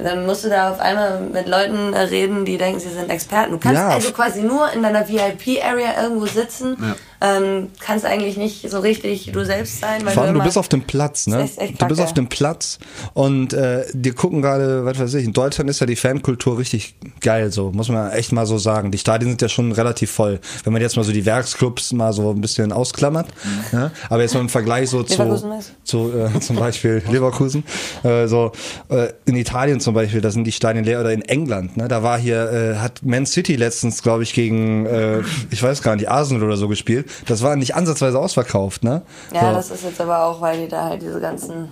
dann 0.04 0.26
musst 0.26 0.45
du 0.45 0.50
da 0.50 0.72
auf 0.72 0.80
einmal 0.80 1.20
mit 1.22 1.47
Leuten 1.47 1.93
reden, 1.93 2.45
die 2.45 2.58
denken, 2.58 2.80
sie 2.80 2.89
sind 2.89 3.10
Experten. 3.10 3.52
Du 3.52 3.58
kannst 3.58 3.82
Ja. 3.82 3.89
also 3.89 4.12
quasi 4.12 4.41
nur 4.41 4.72
in 4.72 4.82
deiner 4.84 5.08
VIP-Area 5.08 6.02
irgendwo 6.04 6.26
sitzen 6.26 6.78
ähm, 7.22 7.68
kannst 7.80 8.06
eigentlich 8.06 8.38
nicht 8.38 8.70
so 8.70 8.80
richtig 8.80 9.32
du 9.32 9.46
selbst 9.46 9.82
sein. 9.82 10.06
Weil 10.06 10.14
Vor 10.14 10.24
allem, 10.24 10.34
du, 10.34 10.40
du 10.40 10.46
bist 10.46 10.58
auf 10.58 10.70
dem 10.70 10.84
Platz, 10.84 11.28
ne? 11.28 11.44
Ist 11.44 11.60
echt 11.60 11.82
Du 11.82 11.86
bist 11.88 12.02
auf 12.02 12.14
dem 12.14 12.28
Platz 12.28 12.80
und 13.14 13.54
äh, 13.54 13.86
die 13.94 14.12
gucken 14.12 14.42
gerade, 14.42 14.86
was 14.86 15.00
weiß 15.00 15.14
ich, 15.16 15.26
in 15.26 15.34
Deutschland 15.34 15.70
ist 15.70 15.80
ja 15.80 15.86
die 15.86 15.96
Fankultur 15.96 16.58
richtig 16.58 16.96
geil, 17.22 17.52
so, 17.52 17.72
muss 17.72 17.90
man 17.90 18.12
echt 18.12 18.32
mal 18.32 18.46
so 18.46 18.58
sagen. 18.58 18.92
Die 18.92 18.98
Stadien 18.98 19.32
sind 19.32 19.42
ja 19.42 19.50
schon 19.50 19.72
relativ 19.72 20.12
voll. 20.12 20.40
Wenn 20.64 20.74
man 20.74 20.82
jetzt 20.82 20.96
mal 20.96 21.04
so 21.04 21.12
die 21.12 21.26
Werksclubs 21.26 21.92
mal 21.94 22.14
so 22.14 22.32
ein 22.32 22.42
bisschen 22.42 22.72
ausklammert, 22.72 23.28
ne? 23.72 23.92
aber 24.10 24.22
jetzt 24.22 24.34
mal 24.34 24.42
im 24.42 24.50
Vergleich 24.50 24.90
so 24.90 25.04
zu, 25.04 25.20
Mhm. 25.20 25.60
Zu 25.84 26.12
äh, 26.14 26.40
zum 26.40 26.56
Beispiel 26.56 27.04
Leverkusen, 27.12 27.64
äh, 28.04 28.28
so 28.28 28.52
äh, 28.90 29.10
in 29.26 29.36
Italien 29.36 29.80
zum 29.80 29.94
Beispiel, 29.94 30.22
da 30.22 30.32
sind 30.32 30.46
die 30.46 30.52
Stadien 30.52 30.86
leer 30.86 31.02
oder 31.02 31.12
in 31.12 31.22
England, 31.24 31.78
ne? 31.78 31.88
Da 31.88 32.02
war 32.04 32.18
hier, 32.18 32.52
äh, 32.52 32.76
hat 32.78 33.04
Man 33.04 33.26
City 33.26 33.56
letztens, 33.56 34.02
glaube 34.02 34.24
ich, 34.24 34.34
gegen, 34.34 34.86
äh, 34.86 35.22
ich 35.52 35.62
weiß 35.62 35.82
gar 35.82 35.96
nicht, 35.96 36.10
Arsenal 36.10 36.44
oder 36.44 36.58
so 36.58 36.68
gespielt. 36.68 37.09
Das 37.28 37.41
war 37.43 37.55
nicht 37.55 37.76
ansatzweise 37.76 38.20
ausverkauft, 38.20 38.84
ne? 38.84 39.01
Ja, 39.34 39.49
so. 39.49 39.55
das 39.55 39.72
ist 39.72 39.84
jetzt 39.84 40.01
aber 40.01 40.24
auch, 40.26 40.41
weil 40.41 40.62
die 40.62 40.68
da 40.68 40.86
halt 40.86 41.01
diese 41.01 41.20
ganzen. 41.20 41.70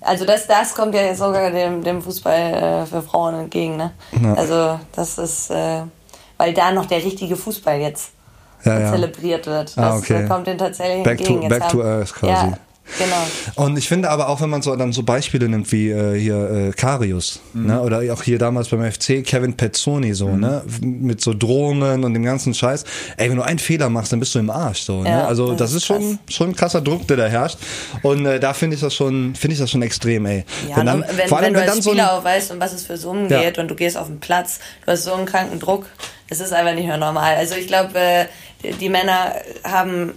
Also 0.00 0.26
das, 0.26 0.46
das 0.46 0.74
kommt 0.74 0.94
ja 0.94 1.00
jetzt 1.02 1.18
sogar 1.18 1.50
dem, 1.50 1.82
dem 1.82 2.02
Fußball 2.02 2.34
äh, 2.82 2.86
für 2.86 3.00
Frauen 3.02 3.34
entgegen, 3.34 3.76
ne? 3.76 3.92
Ja. 4.22 4.34
Also 4.34 4.78
das 4.92 5.16
ist, 5.18 5.50
äh, 5.50 5.80
weil 6.36 6.52
da 6.52 6.72
noch 6.72 6.84
der 6.86 6.98
richtige 7.02 7.36
Fußball 7.36 7.78
jetzt 7.78 8.10
Ja, 8.64 8.78
ja. 8.80 8.90
zelebriert 8.92 9.46
wird. 9.46 9.76
Das 9.76 9.78
Ah, 9.78 9.96
okay. 9.96 10.24
äh, 10.24 10.28
kommt 10.28 10.46
denen 10.46 10.58
tatsächlich 10.58 11.02
Back 11.04 11.18
to- 11.18 11.24
entgegen. 11.24 11.42
Jetzt 11.50 11.58
back 11.60 11.68
to 11.70 11.82
earth 11.82 12.12
quasi. 12.14 12.32
Ja, 12.32 12.58
genau. 12.98 13.64
Und 13.66 13.76
ich 13.76 13.88
finde 13.88 14.10
aber 14.10 14.28
auch, 14.28 14.40
wenn 14.40 14.50
man 14.50 14.62
so 14.62 14.74
dann 14.76 14.92
so 14.92 15.02
Beispiele 15.02 15.48
nimmt 15.48 15.70
wie 15.72 15.90
äh, 15.90 16.18
hier 16.18 16.50
äh, 16.50 16.70
Karius, 16.72 17.40
Mhm. 17.52 17.66
ne, 17.66 17.80
oder 17.80 18.00
auch 18.12 18.22
hier 18.22 18.38
damals 18.38 18.68
beim 18.68 18.82
FC 18.90 19.22
Kevin 19.24 19.54
Pezzoni 19.56 20.12
so, 20.14 20.36
ne, 20.36 20.62
mit 20.80 21.20
so 21.20 21.32
Drohungen 21.34 22.04
und 22.04 22.14
dem 22.14 22.22
ganzen 22.24 22.52
Scheiß. 22.54 22.84
Ey, 23.16 23.30
wenn 23.30 23.36
du 23.36 23.42
einen 23.42 23.58
Fehler 23.58 23.88
machst, 23.88 24.12
dann 24.12 24.20
bist 24.20 24.34
du 24.34 24.38
im 24.38 24.50
Arsch 24.50 24.80
so, 24.82 25.02
ne? 25.02 25.08
Ja, 25.10 25.26
Also 25.26 25.50
das 25.50 25.58
das 25.58 25.70
ist 25.70 25.76
ist 25.78 25.84
schon 25.86 26.18
schon 26.28 26.48
ein 26.50 26.56
krasser 26.56 26.80
Druck, 26.80 27.06
der 27.08 27.16
da 27.16 27.26
herrscht. 27.26 27.58
Und 28.02 28.26
äh, 28.26 28.38
da 28.40 28.52
finde 28.54 28.74
ich 28.76 28.80
das 28.82 28.94
schon 28.94 29.34
finde 29.34 29.54
ich 29.54 29.60
das 29.60 29.70
schon 29.70 29.82
extrem, 29.82 30.26
ey. 30.26 30.44
Ja, 30.68 30.76
wenn 30.78 30.86
dann, 30.86 31.04
wenn, 31.16 31.28
vor 31.28 31.38
allem 31.38 31.46
wenn 31.46 31.54
du 31.54 31.60
wenn 31.60 31.68
als 31.68 31.72
dann 31.74 31.82
so 31.82 31.90
Spieler 31.90 32.12
ein, 32.12 32.18
auch 32.18 32.24
weißt, 32.24 32.50
um 32.52 32.60
was 32.60 32.72
es 32.72 32.84
für 32.84 32.96
Summen 32.96 33.30
Ja. 33.30 33.42
geht 33.42 33.58
und 33.58 33.68
du 33.68 33.74
gehst 33.74 33.96
auf 33.96 34.06
den 34.08 34.20
Platz, 34.20 34.58
du 34.84 34.92
hast 34.92 35.04
so 35.04 35.14
einen 35.14 35.26
kranken 35.26 35.58
Druck, 35.58 35.86
es 36.28 36.40
ist 36.40 36.52
einfach 36.52 36.74
nicht 36.74 36.86
mehr 36.86 36.96
normal. 36.98 37.36
Also 37.36 37.54
ich 37.54 37.66
glaube, 37.66 37.98
äh, 37.98 38.26
die 38.80 38.88
Männer 38.88 39.32
haben 39.62 40.12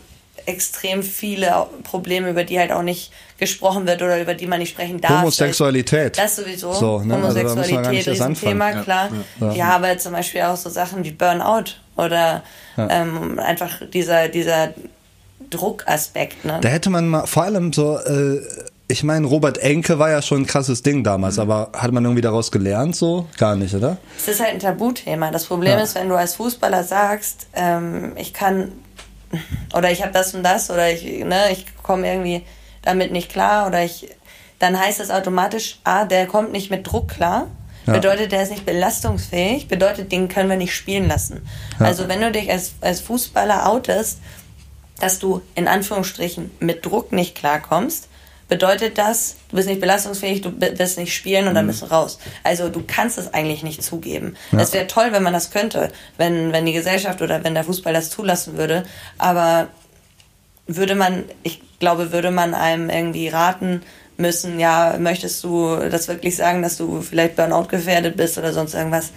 extrem 0.47 1.03
viele 1.03 1.67
Probleme, 1.83 2.29
über 2.29 2.43
die 2.43 2.57
halt 2.57 2.71
auch 2.71 2.81
nicht 2.81 3.11
gesprochen 3.37 3.85
wird 3.85 4.01
oder 4.01 4.19
über 4.19 4.33
die 4.33 4.47
man 4.47 4.59
nicht 4.59 4.71
sprechen 4.71 4.99
darf. 4.99 5.19
Homosexualität. 5.21 6.17
Das 6.17 6.37
sowieso. 6.37 6.73
So, 6.73 6.99
ne? 7.01 7.15
Also 7.15 7.39
Homosexualität 7.39 7.95
erst 7.97 8.07
ist 8.07 8.21
ein. 8.21 8.33
Thema, 8.33 8.71
Ja. 8.71 8.81
klar. 8.81 9.09
Ja. 9.39 9.51
Ja. 9.53 9.65
aber 9.75 9.97
zum 9.99 10.13
Beispiel 10.13 10.41
auch 10.41 10.55
so 10.57 10.69
Sachen 10.69 11.03
wie 11.03 11.11
Burnout 11.11 11.71
oder 11.97 12.43
Ja. 12.77 12.87
ähm, 12.89 13.37
einfach 13.39 13.81
dieser, 13.93 14.27
dieser 14.29 14.69
Druckaspekt. 15.49 16.45
Ne? 16.45 16.59
Da 16.61 16.69
hätte 16.69 16.89
man 16.89 17.07
mal, 17.07 17.25
vor 17.27 17.43
allem 17.43 17.71
so, 17.73 17.97
äh, 17.99 18.41
ich 18.87 19.03
meine, 19.03 19.27
Robert 19.27 19.57
Enke 19.57 19.99
war 19.99 20.09
ja 20.09 20.21
schon 20.21 20.41
ein 20.43 20.47
krasses 20.47 20.81
Ding 20.81 21.03
damals, 21.03 21.35
Mhm. 21.35 21.41
aber 21.41 21.71
hat 21.73 21.91
man 21.91 22.03
irgendwie 22.05 22.21
daraus 22.21 22.51
gelernt 22.51 22.95
so? 22.95 23.27
Gar 23.37 23.55
nicht, 23.55 23.73
oder? 23.75 23.97
Es 24.17 24.27
ist 24.27 24.39
halt 24.39 24.51
ein 24.53 24.59
Tabuthema. 24.59 25.29
Das 25.31 25.45
Problem 25.45 25.73
Ja. 25.77 25.83
ist, 25.83 25.95
wenn 25.95 26.09
du 26.09 26.15
als 26.15 26.35
Fußballer 26.35 26.83
sagst, 26.83 27.47
ähm, 27.53 28.13
ich 28.15 28.33
kann 28.33 28.71
oder 29.75 29.91
ich 29.91 30.01
habe 30.01 30.11
das 30.11 30.33
und 30.33 30.43
das 30.43 30.69
oder 30.69 30.91
ich, 30.91 31.03
ne, 31.03 31.51
ich 31.51 31.65
komme 31.83 32.07
irgendwie 32.07 32.43
damit 32.81 33.11
nicht 33.11 33.29
klar 33.29 33.67
oder 33.67 33.83
ich, 33.83 34.09
dann 34.59 34.79
heißt 34.79 34.99
das 34.99 35.11
automatisch, 35.11 35.79
ah, 35.83 36.05
der 36.05 36.27
kommt 36.27 36.51
nicht 36.51 36.71
mit 36.71 36.87
Druck 36.89 37.09
klar. 37.09 37.47
Ja. 37.85 37.93
Bedeutet, 37.93 38.33
der 38.33 38.43
ist 38.43 38.51
nicht 38.51 38.65
belastungsfähig, 38.65 39.67
bedeutet, 39.69 40.11
den 40.11 40.27
können 40.27 40.49
wir 40.49 40.57
nicht 40.57 40.75
spielen 40.75 41.07
lassen. 41.07 41.47
Ja. 41.79 41.85
Also 41.85 42.07
wenn 42.09 42.19
du 42.19 42.31
dich 42.31 42.51
als, 42.51 42.73
als 42.81 42.99
Fußballer 42.99 43.67
outest, 43.67 44.19
dass 44.99 45.19
du 45.19 45.41
in 45.55 45.67
Anführungsstrichen 45.67 46.51
mit 46.59 46.85
Druck 46.85 47.11
nicht 47.11 47.35
klarkommst, 47.35 48.06
bedeutet 48.47 48.97
das, 48.97 49.35
du 49.49 49.57
bist 49.57 49.67
nicht 49.67 49.81
belastungsfähig, 49.81 50.41
du 50.41 50.53
wirst 50.59 50.97
nicht 50.97 51.13
spielen 51.13 51.47
und 51.47 51.55
dann 51.55 51.67
bist 51.67 51.81
du 51.81 51.87
raus. 51.87 52.19
Also 52.43 52.69
du 52.69 52.83
kannst 52.85 53.17
es 53.17 53.33
eigentlich 53.33 53.63
nicht 53.63 53.83
zugeben. 53.83 54.35
Ja. 54.51 54.59
Es 54.59 54.73
wäre 54.73 54.87
toll, 54.87 55.07
wenn 55.11 55.23
man 55.23 55.33
das 55.33 55.51
könnte, 55.51 55.91
wenn, 56.17 56.53
wenn 56.53 56.65
die 56.65 56.73
Gesellschaft 56.73 57.21
oder 57.21 57.43
wenn 57.43 57.53
der 57.53 57.63
Fußball 57.63 57.93
das 57.93 58.09
zulassen 58.09 58.57
würde, 58.57 58.83
aber 59.17 59.67
würde 60.65 60.95
man, 60.95 61.25
ich 61.43 61.61
glaube, 61.79 62.11
würde 62.11 62.31
man 62.31 62.53
einem 62.53 62.89
irgendwie 62.89 63.27
raten 63.27 63.81
müssen, 64.17 64.59
ja, 64.59 64.95
möchtest 64.97 65.43
du 65.43 65.75
das 65.89 66.07
wirklich 66.07 66.35
sagen, 66.35 66.61
dass 66.61 66.77
du 66.77 67.01
vielleicht 67.01 67.35
Burnout 67.35 67.67
gefährdet 67.67 68.17
bist 68.17 68.37
oder 68.37 68.51
sonst 68.51 68.73
irgendwas, 68.73 69.11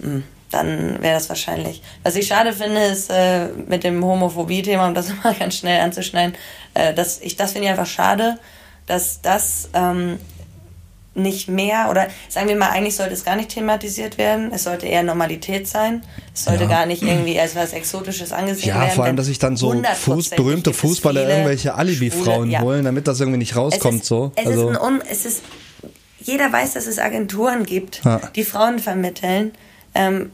Hm, 0.00 0.24
dann 0.50 1.02
wäre 1.02 1.14
das 1.14 1.28
wahrscheinlich. 1.28 1.82
Was 2.02 2.16
ich 2.16 2.26
schade 2.26 2.52
finde, 2.52 2.80
ist 2.84 3.10
äh, 3.10 3.48
mit 3.66 3.84
dem 3.84 4.04
Homophobie-Thema, 4.04 4.88
um 4.88 4.94
das 4.94 5.12
mal 5.24 5.34
ganz 5.34 5.56
schnell 5.56 5.80
anzuschneiden, 5.80 6.36
äh, 6.76 6.94
ich 7.20 7.36
das 7.36 7.52
finde 7.52 7.66
ich 7.66 7.70
einfach 7.70 7.86
schade, 7.86 8.38
dass 8.86 9.20
das 9.22 9.68
ähm, 9.74 10.18
nicht 11.14 11.48
mehr 11.48 11.88
oder 11.90 12.08
sagen 12.28 12.48
wir 12.48 12.56
mal, 12.56 12.68
eigentlich 12.70 12.94
sollte 12.94 13.14
es 13.14 13.24
gar 13.24 13.36
nicht 13.36 13.48
thematisiert 13.48 14.18
werden. 14.18 14.52
Es 14.52 14.64
sollte 14.64 14.86
eher 14.86 15.02
Normalität 15.02 15.66
sein. 15.66 16.02
Es 16.34 16.44
sollte 16.44 16.64
Ja. 16.64 16.68
gar 16.70 16.86
nicht 16.86 17.02
irgendwie 17.02 17.40
als 17.40 17.56
was 17.56 17.72
Exotisches 17.72 18.32
angesehen 18.32 18.68
Ja, 18.68 18.80
werden. 18.80 18.90
vor 18.94 19.04
allem, 19.06 19.16
dass 19.16 19.26
sich 19.26 19.38
dann 19.38 19.56
so 19.56 19.74
Fuß, 19.82 20.30
berühmte 20.30 20.72
Fußballer 20.74 21.26
irgendwelche 21.28 21.74
Alibi-Frauen 21.74 22.50
ja. 22.50 22.60
holen, 22.60 22.84
damit 22.84 23.08
das 23.08 23.20
irgendwie 23.20 23.38
nicht 23.38 23.56
rauskommt 23.56 23.94
Es 23.96 24.02
ist, 24.02 24.08
so. 24.08 24.32
Es 24.36 24.46
also, 24.46 24.70
ist 24.70 24.76
ein 24.76 24.82
Un 24.82 25.02
es 25.10 25.24
ist, 25.24 25.42
jeder 26.20 26.52
weiß, 26.52 26.74
dass 26.74 26.86
es 26.86 26.98
Agenturen 26.98 27.64
gibt, 27.64 28.02
Ja. 28.04 28.20
die 28.36 28.44
Frauen 28.44 28.78
vermitteln. 28.78 29.52
Ähm, 29.94 30.30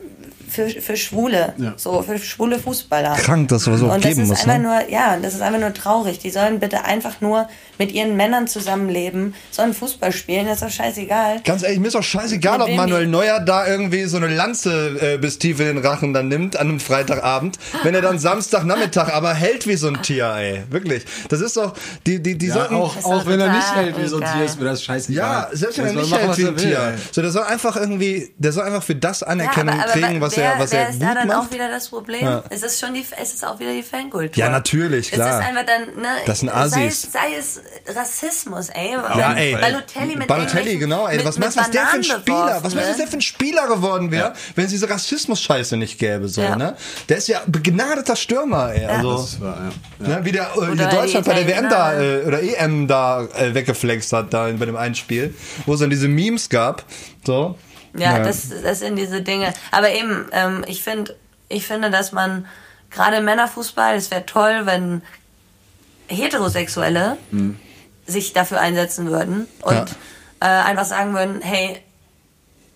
für, 0.53 0.69
für 0.69 0.97
Schwule, 0.97 1.55
Ja. 1.57 1.75
so 1.77 2.03
für 2.03 2.19
schwule 2.19 2.59
Fußballer. 2.59 3.15
Krank, 3.17 3.49
dass 3.49 3.65
sowas 3.65 3.83
auch 3.83 3.95
Und 3.95 4.05
das 4.05 4.11
geben 4.11 4.23
ist 4.23 4.29
muss, 4.29 4.41
einfach 4.47 4.59
ne? 4.59 4.63
nur, 4.63 4.91
ja, 4.91 5.17
das 5.17 5.35
ist 5.35 5.41
einfach 5.43 5.61
nur 5.61 5.73
traurig. 5.75 6.19
Die 6.19 6.31
sollen 6.31 6.61
bitte 6.61 6.85
einfach 6.85 7.21
nur 7.21 7.49
mit 7.83 7.93
ihren 7.93 8.17
Männern 8.17 8.47
zusammenleben, 8.47 9.35
sollen 9.51 9.75
Fußball 9.75 10.13
spielen, 10.13 10.47
das 10.47 10.63
ist 10.63 10.63
doch 10.63 10.71
scheißegal. 10.71 11.41
Ganz 11.45 11.63
ehrlich, 11.65 11.81
mir 11.81 11.89
ist 11.89 11.95
doch 11.95 12.03
scheißegal, 12.03 12.59
Mit 12.59 12.69
ob 12.69 12.75
Manuel 12.77 13.07
Neuer 13.09 13.41
da 13.41 13.67
irgendwie 13.67 14.05
so 14.05 14.19
eine 14.19 14.29
Lanze 14.29 14.99
äh, 15.01 15.19
bis 15.19 15.39
tief 15.39 15.59
in 15.59 15.67
den 15.67 15.79
Rachen 15.79 16.15
dann 16.15 16.29
nimmt 16.29 16.57
an 16.57 16.69
einem 16.69 16.81
Freitagabend, 16.81 17.59
wenn 17.83 17.95
er 17.95 18.03
dann 18.03 18.19
Samstagnachmittag 18.21 19.13
aber 19.13 19.35
hält 19.35 19.67
wie 19.67 19.75
so 19.77 19.89
ein 19.89 20.01
Tier, 20.03 20.27
ey. 20.37 20.63
Wirklich. 20.71 21.05
Das 21.29 21.41
ist 21.41 21.57
doch, 21.57 21.75
die, 22.07 22.23
die, 22.23 22.39
die 22.39 22.47
Ja, 22.47 22.55
sollten... 22.55 22.75
auch, 22.77 22.97
Ist 22.97 23.05
auch 23.05 23.27
wenn 23.27 23.41
er 23.41 23.53
nicht 23.53 23.75
hält 23.75 23.99
wie 23.99 24.07
so 24.07 24.21
ein. 24.21 24.33
Tier, 24.33 24.45
ist 24.45 24.59
mir 24.61 24.67
das 24.67 24.83
scheißegal. 24.85 25.49
Ja, 25.51 25.57
selbst 25.57 25.79
wenn 25.79 25.87
er 25.87 25.93
nicht 25.95 26.17
hält 26.17 26.39
wie 26.39 26.47
ein 26.47 26.57
Tier. 26.57 26.95
So, 27.11 27.21
der 27.21 27.31
soll 27.33 27.43
einfach 27.45 27.77
irgendwie, 27.77 28.33
der 28.39 28.53
soll 28.53 28.65
einfach 28.65 28.83
für 28.83 28.95
das 28.95 29.23
Anerkennung 29.25 29.75
aber, 29.75 29.91
aber 29.91 30.01
kriegen, 30.01 30.21
was 30.21 30.37
wer, 30.37 30.53
er, 30.55 30.59
was 30.61 30.71
wer 30.73 30.81
er 30.83 30.89
ist 30.91 31.01
gut 31.01 31.09
da 31.09 31.15
dann 31.15 31.29
macht. 31.29 31.49
auch 31.49 31.53
wieder 31.53 31.69
das 31.69 31.89
Problem? 31.89 32.25
Ja. 32.25 32.45
Es 32.51 32.63
ist 32.63 32.79
schon 32.81 32.95
die, 32.95 33.05
es 33.21 33.35
ist 33.35 33.45
auch 33.45 33.59
wieder 33.59 33.73
die 33.73 33.83
Fankultur. 33.83 34.37
Ja, 34.37 34.49
natürlich, 34.51 35.11
klar. 35.11 35.29
Es 35.29 35.35
ist 35.41 35.49
einfach 35.49 35.67
dann, 35.67 36.01
ne, 36.03 36.09
Das 36.27 36.41
sind 36.41 36.51
sei 36.51 36.57
Assis. 36.57 37.05
es, 37.05 37.13
sei 37.13 37.19
es 37.39 37.61
Rassismus, 37.95 38.69
ey. 38.71 38.93
Ja, 38.93 39.33
ey. 39.35 39.57
Balotelli 39.57 40.17
mit 40.17 40.27
Balotelli, 40.27 40.79
genau, 40.79 41.07
ey. 41.07 41.17
mit, 41.17 41.27
was 41.27 41.39
meinst 41.39 41.57
du, 41.57 41.61
was 41.61 41.71
der 41.71 41.87
für 41.87 41.97
ein 41.97 42.03
Spieler, 42.05 42.23
beworfen 42.25 42.65
was 42.65 42.75
meinst 42.75 42.89
du, 42.89 42.91
was 42.93 42.97
der 42.99 43.07
für 43.09 43.17
ein 43.17 43.21
Spieler 43.23 43.67
geworden 43.69 44.11
wäre, 44.11 44.33
wenn 44.55 44.65
es 44.67 44.71
diese 44.71 44.89
Rassismus-Scheiße 44.89 45.77
nicht 45.77 45.99
gäbe, 45.99 46.29
so, 46.29 46.41
Ja. 46.43 46.57
ne? 46.57 46.77
Der 47.09 47.17
ist 47.19 47.29
ja 47.29 47.43
begnadeter 47.47 48.17
Stürmer, 48.17 48.73
ey. 48.75 48.85
Also, 48.87 49.27
ja. 49.45 49.71
Ja. 50.01 50.09
Ne, 50.09 50.25
wie 50.25 50.33
der 50.33 50.51
äh, 50.57 50.77
Deutschland 50.77 51.27
bei 51.27 51.35
der 51.35 51.47
WM 51.47 51.69
da 51.69 52.01
äh, 52.01 52.25
oder 52.27 52.43
EM 52.43 52.87
da 52.89 53.23
äh, 53.23 53.55
weggeflext 53.55 54.13
hat 54.13 54.33
da 54.35 54.51
bei 54.51 54.67
dem 54.67 54.77
einen 54.77 54.95
Spiel, 54.95 55.35
wo 55.67 55.75
es 55.75 55.81
dann 55.81 55.91
diese 55.91 56.09
Memes 56.09 56.49
gab. 56.49 56.85
So. 57.25 57.57
Ja, 57.97 58.19
Das, 58.21 58.49
das 58.63 58.79
sind 58.81 58.97
diese 58.97 59.21
Dinge. 59.23 59.53
Aber 59.71 59.91
eben, 59.91 60.27
ähm, 60.33 60.65
ich 60.67 60.83
finde, 60.83 61.15
ich 61.49 61.67
finde, 61.67 61.91
dass 61.91 62.13
man 62.13 62.47
gerade 62.91 63.19
im 63.19 63.25
Männerfußball, 63.25 63.95
es 63.97 64.11
wäre 64.11 64.25
toll, 64.27 64.63
wenn 64.65 65.03
Heterosexuelle 66.13 67.17
sich 68.07 68.33
dafür 68.33 68.61
einsetzen 68.61 69.11
würden 69.11 69.47
und 69.63 69.75
Ja. 69.75 69.85
äh, 70.41 70.65
einfach 70.65 70.85
sagen 70.85 71.15
würden, 71.15 71.41
hey, 71.43 71.79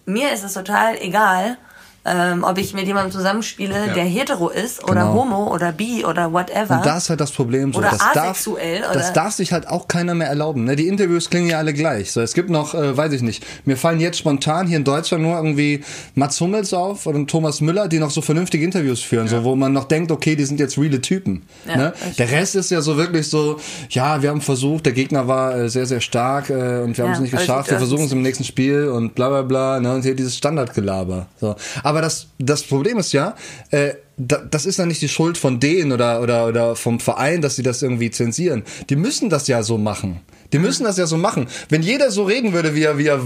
mir 0.04 0.32
ist 0.32 0.44
es 0.44 0.52
total 0.54 0.96
egal, 1.00 1.58
ähm, 2.06 2.44
ob 2.44 2.58
ich 2.58 2.72
mit 2.74 2.86
jemandem 2.86 3.12
zusammenspiele, 3.12 3.92
der 3.94 4.04
hetero 4.04 4.48
ist 4.48 4.84
oder 4.84 5.02
Genau. 5.02 5.14
homo 5.14 5.52
oder 5.52 5.72
bi 5.72 6.04
oder 6.04 6.32
whatever. 6.32 6.76
Und 6.76 6.86
da 6.86 6.96
ist 6.96 7.10
halt 7.10 7.20
das 7.20 7.32
Problem 7.32 7.72
so. 7.72 7.78
Oder 7.80 7.90
das 7.90 8.00
asexuell, 8.00 8.80
darf, 8.80 8.90
oder? 8.90 8.98
Das 9.00 9.12
darf 9.12 9.32
sich 9.34 9.52
halt 9.52 9.68
auch 9.68 9.88
keiner 9.88 10.14
mehr 10.14 10.28
erlauben. 10.28 10.64
Ne? 10.64 10.76
Die 10.76 10.86
Interviews 10.88 11.28
klingen 11.30 11.48
ja 11.50 11.58
alle 11.58 11.74
gleich. 11.74 12.12
So, 12.12 12.20
es 12.20 12.34
gibt 12.34 12.50
noch, 12.50 12.74
äh, 12.74 12.96
weiß 12.96 13.12
ich 13.12 13.22
nicht, 13.22 13.44
mir 13.64 13.76
fallen 13.76 14.00
jetzt 14.00 14.18
spontan 14.18 14.66
hier 14.66 14.76
in 14.76 14.84
Deutschland 14.84 15.22
nur 15.22 15.36
irgendwie 15.36 15.82
Mats 16.14 16.40
Hummels 16.40 16.72
auf 16.72 17.06
oder 17.06 17.26
Thomas 17.26 17.60
Müller, 17.60 17.88
die 17.88 17.98
noch 17.98 18.10
so 18.10 18.20
vernünftige 18.22 18.64
Interviews 18.64 19.00
führen, 19.02 19.28
so 19.28 19.44
wo 19.44 19.56
man 19.56 19.72
noch 19.72 19.84
denkt, 19.84 20.10
okay, 20.12 20.36
die 20.36 20.44
sind 20.44 20.60
jetzt 20.60 20.78
reale 20.78 21.00
Typen. 21.00 21.42
Ja, 21.68 21.76
ne? 21.76 21.92
Der 22.18 22.30
Rest 22.30 22.54
ist 22.54 22.70
ja 22.70 22.80
so 22.80 22.96
wirklich 22.96 23.28
so, 23.28 23.58
ja, 23.90 24.22
wir 24.22 24.30
haben 24.30 24.40
versucht, 24.40 24.86
der 24.86 24.92
Gegner 24.92 25.26
war 25.28 25.56
äh, 25.56 25.68
sehr, 25.68 25.86
sehr 25.86 26.00
stark 26.00 26.50
äh, 26.50 26.52
und 26.52 26.96
wir 26.96 27.04
haben 27.04 27.10
Ja, 27.10 27.12
es 27.14 27.20
nicht 27.20 27.36
geschafft, 27.36 27.70
wir 27.70 27.78
versuchen 27.78 28.04
es 28.04 28.12
im 28.12 28.22
nächsten 28.22 28.44
Spiel 28.44 28.88
und 28.88 29.14
bla 29.14 29.28
bla 29.28 29.42
bla. 29.42 29.80
Ne? 29.80 29.94
Und 29.94 30.02
hier 30.02 30.14
dieses 30.14 30.36
Standardgelaber. 30.36 31.26
So. 31.40 31.56
Aber 31.82 31.95
das, 32.00 32.28
das 32.38 32.62
Problem 32.62 32.98
ist 32.98 33.12
ja, 33.12 33.34
äh, 33.70 33.94
da, 34.16 34.38
das 34.38 34.66
ist 34.66 34.78
dann 34.78 34.88
nicht 34.88 35.02
die 35.02 35.08
Schuld 35.08 35.36
von 35.36 35.60
denen 35.60 35.92
oder, 35.92 36.20
oder, 36.22 36.46
oder 36.46 36.76
vom 36.76 37.00
Verein, 37.00 37.42
dass 37.42 37.56
sie 37.56 37.62
das 37.62 37.82
irgendwie 37.82 38.10
zensieren. 38.10 38.64
Die 38.88 38.96
müssen 38.96 39.28
das 39.28 39.46
ja 39.48 39.62
so 39.62 39.78
machen. 39.78 40.20
Die 40.52 40.58
müssen 40.58 40.84
das 40.84 40.96
ja 40.98 41.06
so 41.06 41.16
machen. 41.16 41.48
Wenn 41.68 41.82
jeder 41.82 42.10
so 42.10 42.24
reden 42.24 42.52
würde, 42.52 42.74
wie 42.74 42.82
er, 42.82 42.98
wie 42.98 43.06
er 43.06 43.20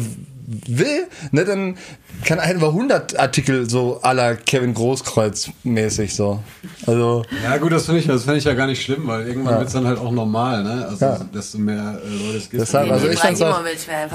will, 0.67 1.07
ne, 1.31 1.45
dann 1.45 1.77
kann 2.25 2.41
einfach 2.41 2.69
100 2.69 3.19
Artikel 3.19 3.71
so 3.71 4.01
aller 4.03 4.35
Kevin 4.35 4.75
Großkreuz 4.75 5.51
mäßig 5.63 6.15
so. 6.15 6.43
Also 6.87 7.25
Ja 7.43 7.57
gut, 7.59 7.73
das 7.73 7.87
finde 7.87 8.01
ich, 8.01 8.07
das 8.07 8.25
finde 8.25 8.39
ich 8.39 8.45
ja 8.45 8.55
gar 8.55 8.67
nicht 8.67 8.83
schlimm, 8.83 9.07
weil 9.07 9.27
irgendwann 9.29 9.55
Ja. 9.55 9.61
wird's 9.61 9.73
dann 9.73 9.87
halt 9.87 9.99
auch 9.99 10.11
normal, 10.11 10.63
ne? 10.65 10.87
Also 10.89 11.05
Ja. 11.05 11.21
desto 11.33 11.59
mehr 11.59 12.01
äh, 12.05 12.09
Leute 12.09 12.39
es 12.39 12.51
gibt. 12.51 12.61
Deshalb, 12.63 12.91
also 12.91 13.09
ich 13.09 13.19
fand's 13.19 13.41
auch, 13.41 13.61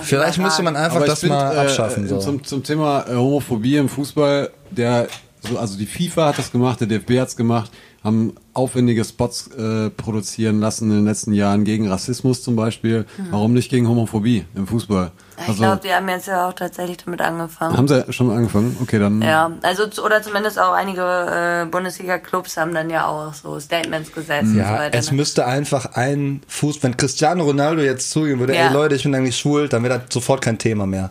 vielleicht 0.04 0.38
müsste 0.38 0.62
man 0.62 0.76
einfach 0.76 0.98
Aber 0.98 1.06
das 1.06 1.22
find, 1.22 1.32
mal 1.32 1.56
äh, 1.56 1.60
abschaffen. 1.62 2.06
äh, 2.06 2.10
So. 2.10 2.20
Zum, 2.20 2.44
zum 2.44 2.64
Thema 2.64 3.06
äh, 3.08 3.16
Homophobie 3.16 3.78
im 3.78 3.88
Fußball, 3.90 4.52
der 4.72 5.08
so, 5.42 5.58
also 5.58 5.78
die 5.78 5.86
FIFA 5.86 6.28
hat 6.30 6.38
das 6.40 6.52
gemacht, 6.52 6.80
der 6.82 6.88
DFB 6.88 7.20
hat's 7.20 7.36
gemacht, 7.36 7.72
haben 8.06 8.34
aufwendige 8.54 9.04
Spots 9.04 9.48
äh, 9.58 9.90
produzieren 9.90 10.60
lassen 10.62 10.90
in 10.92 10.98
den 10.98 11.06
letzten 11.06 11.34
Jahren 11.34 11.66
gegen 11.66 11.90
Rassismus 11.90 12.42
zum 12.44 12.56
Beispiel. 12.56 13.06
Mhm. 13.18 13.28
Warum 13.32 13.54
nicht 13.54 13.70
gegen 13.70 13.88
Homophobie 13.90 14.46
im 14.56 14.68
Fußball? 14.68 15.12
Ich 15.50 15.58
glaube, 15.58 15.82
die 15.84 15.92
haben 15.92 16.08
jetzt 16.08 16.28
ja 16.28 16.48
auch 16.48 16.54
tatsächlich 16.54 16.98
damit 17.04 17.20
angefangen. 17.20 17.76
haben 17.76 17.88
sie 17.90 18.06
schon 18.14 18.32
angefangen? 18.32 18.78
Okay, 18.82 19.00
dann. 19.00 19.22
Ja, 19.22 19.52
also 19.64 19.88
zu- 19.88 20.06
oder 20.06 20.22
zumindest 20.22 20.58
auch 20.58 20.72
einige 20.72 21.02
äh, 21.02 21.66
Bundesliga-Clubs 21.70 22.56
haben 22.56 22.74
dann 22.74 22.90
ja 22.90 23.08
auch 23.08 23.34
so 23.34 23.60
Statements 23.60 24.14
gesetzt 24.14 24.44
und 24.44 24.54
so 24.54 24.60
Ja, 24.60 24.80
weiter. 24.80 24.98
es 24.98 25.12
ne? 25.12 25.18
müsste 25.18 25.46
einfach 25.46 25.88
ein 25.96 26.42
Fuß, 26.48 26.82
wenn 26.84 26.96
Cristiano 26.96 27.44
Ronaldo 27.44 27.82
jetzt 27.82 28.12
zugeben 28.12 28.40
würde, 28.40 28.56
Ja. 28.56 28.68
ey 28.68 28.74
Leute, 28.74 28.96
ich 28.96 29.04
bin 29.04 29.14
eigentlich 29.14 29.36
schwul, 29.36 29.68
dann 29.68 29.84
wäre 29.84 30.00
das 30.00 30.14
sofort 30.14 30.42
kein 30.42 30.58
Thema 30.58 30.86
mehr. 30.86 31.10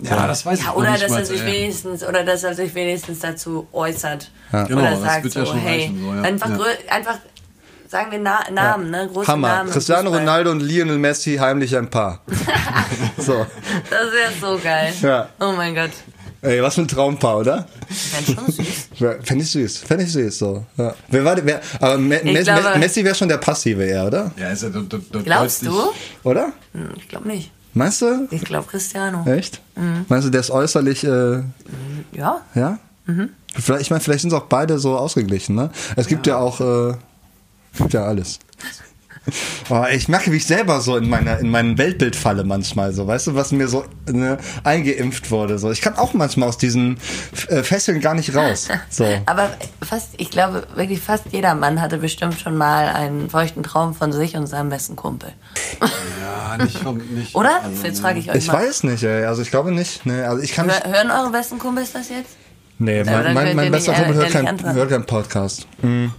Ja, 0.00 0.26
das 0.26 0.44
weiß 0.46 0.58
ja, 0.58 0.64
ich 0.64 0.68
noch 0.70 0.76
oder 0.76 0.90
nicht 0.92 1.02
dass 1.04 1.12
er 1.12 1.24
sich 1.26 1.44
wenigstens 1.44 2.02
oder 2.04 2.24
dass 2.24 2.44
er 2.44 2.54
sich 2.54 2.74
wenigstens 2.74 3.18
dazu 3.20 3.66
äußert. 3.72 4.30
Ja. 4.52 4.64
Genau, 4.64 4.80
oder 4.80 4.90
das 4.92 5.00
sagt 5.02 5.24
wird 5.24 5.32
so, 5.34 5.40
ja 5.40 5.46
schon 5.46 5.58
hey, 5.58 5.80
reichen, 5.80 6.00
so, 6.02 6.14
ja. 6.14 6.22
einfach, 6.22 6.50
Ja. 6.50 6.64
einfach 6.94 7.18
sagen 7.88 8.10
wir 8.10 8.18
Na 8.18 8.40
Namen, 8.50 8.90
ne, 8.90 9.08
große 9.12 9.26
Hammer. 9.30 9.48
Namen. 9.48 9.70
Cristiano. 9.70 10.10
Ronaldo 10.10 10.50
und 10.50 10.60
Lionel 10.60 10.98
Messi 10.98 11.36
heimlich 11.36 11.76
ein 11.76 11.90
Paar. 11.90 12.20
so. 13.18 13.46
Das 13.90 14.12
wäre 14.12 14.32
so 14.40 14.58
geil. 14.62 14.92
Ja. 15.02 15.28
Oh 15.40 15.52
mein 15.52 15.74
Gott. 15.74 15.90
Ey, 16.44 16.60
was 16.60 16.74
für 16.74 16.80
ein 16.80 16.88
Traumpaar, 16.88 17.38
oder? 17.38 17.66
Wäre 18.10 18.24
schon 18.34 18.50
süß. 18.52 18.88
Fände 19.22 19.44
ich 19.44 19.50
süß. 19.52 19.78
Fände 19.78 20.02
ich 20.04 20.12
süß, 20.12 20.38
so. 20.38 20.66
Ja. 20.76 20.92
Wer 21.08 21.24
war, 21.24 21.36
wer, 21.46 21.60
aber 21.78 21.98
Me 21.98 22.20
Messi, 22.24 22.42
glaube- 22.50 22.78
Messi 22.80 23.04
wäre 23.04 23.14
schon 23.14 23.28
der 23.28 23.36
Passive 23.38 23.84
eher, 23.84 24.06
oder? 24.06 24.32
Ja, 24.36 24.48
ist 24.48 24.64
ja, 24.64 24.70
du, 24.70 24.82
du, 24.82 24.98
du 24.98 25.22
Glaubst 25.22 25.64
du? 25.64 25.92
Oder? 26.24 26.52
Hm, 26.72 26.90
Ich 26.96 27.08
glaube 27.08 27.28
nicht. 27.28 27.52
Meinst 27.74 28.02
du? 28.02 28.28
Ich 28.30 28.44
glaube 28.44 28.66
Cristiano. 28.68 29.24
Echt? 29.26 29.60
Mhm. 29.76 30.04
Meinst 30.08 30.26
du, 30.26 30.30
der 30.30 30.40
ist 30.40 30.50
äußerlich, 30.50 31.04
äh, 31.04 31.42
Ja. 32.12 32.40
ja? 32.54 32.78
Mhm. 33.06 33.30
Vielleicht, 33.54 33.82
ich 33.82 33.90
meine, 33.90 34.00
vielleicht 34.00 34.20
sind 34.20 34.30
sie 34.30 34.36
auch 34.36 34.46
beide 34.46 34.78
so 34.78 34.96
ausgeglichen, 34.96 35.54
ne? 35.56 35.70
Es 35.96 36.06
gibt 36.06 36.26
ja, 36.26 36.36
auch, 36.38 36.60
äh, 36.60 36.94
gibt 37.76 37.92
ja 37.92 38.04
alles. 38.04 38.38
Oh, 39.70 39.84
ich 39.90 40.08
merke, 40.08 40.32
wie 40.32 40.36
ich 40.36 40.46
selber 40.46 40.80
so 40.80 40.96
in 40.96 41.08
meiner 41.08 41.38
in 41.38 41.48
meinem 41.48 41.78
Weltbild 41.78 42.16
falle 42.16 42.44
manchmal 42.44 42.92
so, 42.92 43.06
weißt 43.06 43.28
du, 43.28 43.34
was 43.34 43.52
mir 43.52 43.68
so 43.68 43.84
ne, 44.10 44.36
eingeimpft 44.64 45.30
wurde. 45.30 45.58
So, 45.58 45.70
ich 45.70 45.80
kann 45.80 45.96
auch 45.96 46.12
manchmal 46.12 46.48
aus 46.48 46.58
diesen 46.58 46.98
äh, 47.48 47.62
Fesseln 47.62 48.00
gar 48.00 48.14
nicht 48.14 48.34
raus. 48.34 48.68
So. 48.90 49.06
Aber 49.26 49.50
fast, 49.82 50.10
ich 50.18 50.30
glaube, 50.30 50.66
wirklich 50.74 51.00
fast 51.00 51.24
jeder 51.30 51.54
Mann 51.54 51.80
hatte 51.80 51.98
bestimmt 51.98 52.38
schon 52.40 52.56
mal 52.56 52.88
einen 52.88 53.30
feuchten 53.30 53.62
Traum 53.62 53.94
von 53.94 54.12
sich 54.12 54.36
und 54.36 54.46
seinem 54.46 54.68
besten 54.68 54.96
Kumpel. 54.96 55.32
Ja, 55.80 56.62
nicht 56.62 56.76
vom, 56.78 56.98
nicht. 56.98 57.34
Oder? 57.34 57.62
also, 57.62 57.86
Jetzt 57.86 58.00
frage 58.00 58.18
ich 58.18 58.30
euch 58.30 58.36
Ich 58.36 58.48
mal. 58.48 58.54
weiß 58.54 58.82
nicht, 58.84 59.02
ey. 59.04 59.24
Also 59.24 59.40
ich 59.42 59.50
glaube 59.50 59.72
nicht. 59.72 60.04
Ne, 60.04 60.26
also 60.28 60.42
ich 60.42 60.52
kann. 60.52 60.70
Hör, 60.70 60.92
hören 60.92 61.10
eure 61.10 61.30
besten 61.30 61.58
Kumpels 61.58 61.92
das 61.92 62.08
jetzt? 62.10 62.36
Nee, 62.78 63.04
mein, 63.04 63.32
mein, 63.32 63.56
mein 63.56 63.70
bester 63.70 63.92
Kumpel 63.94 64.14
hört 64.16 64.30
keinen 64.30 64.58
keinen 64.58 65.06
Podcast. 65.06 65.66
Hm. 65.80 66.12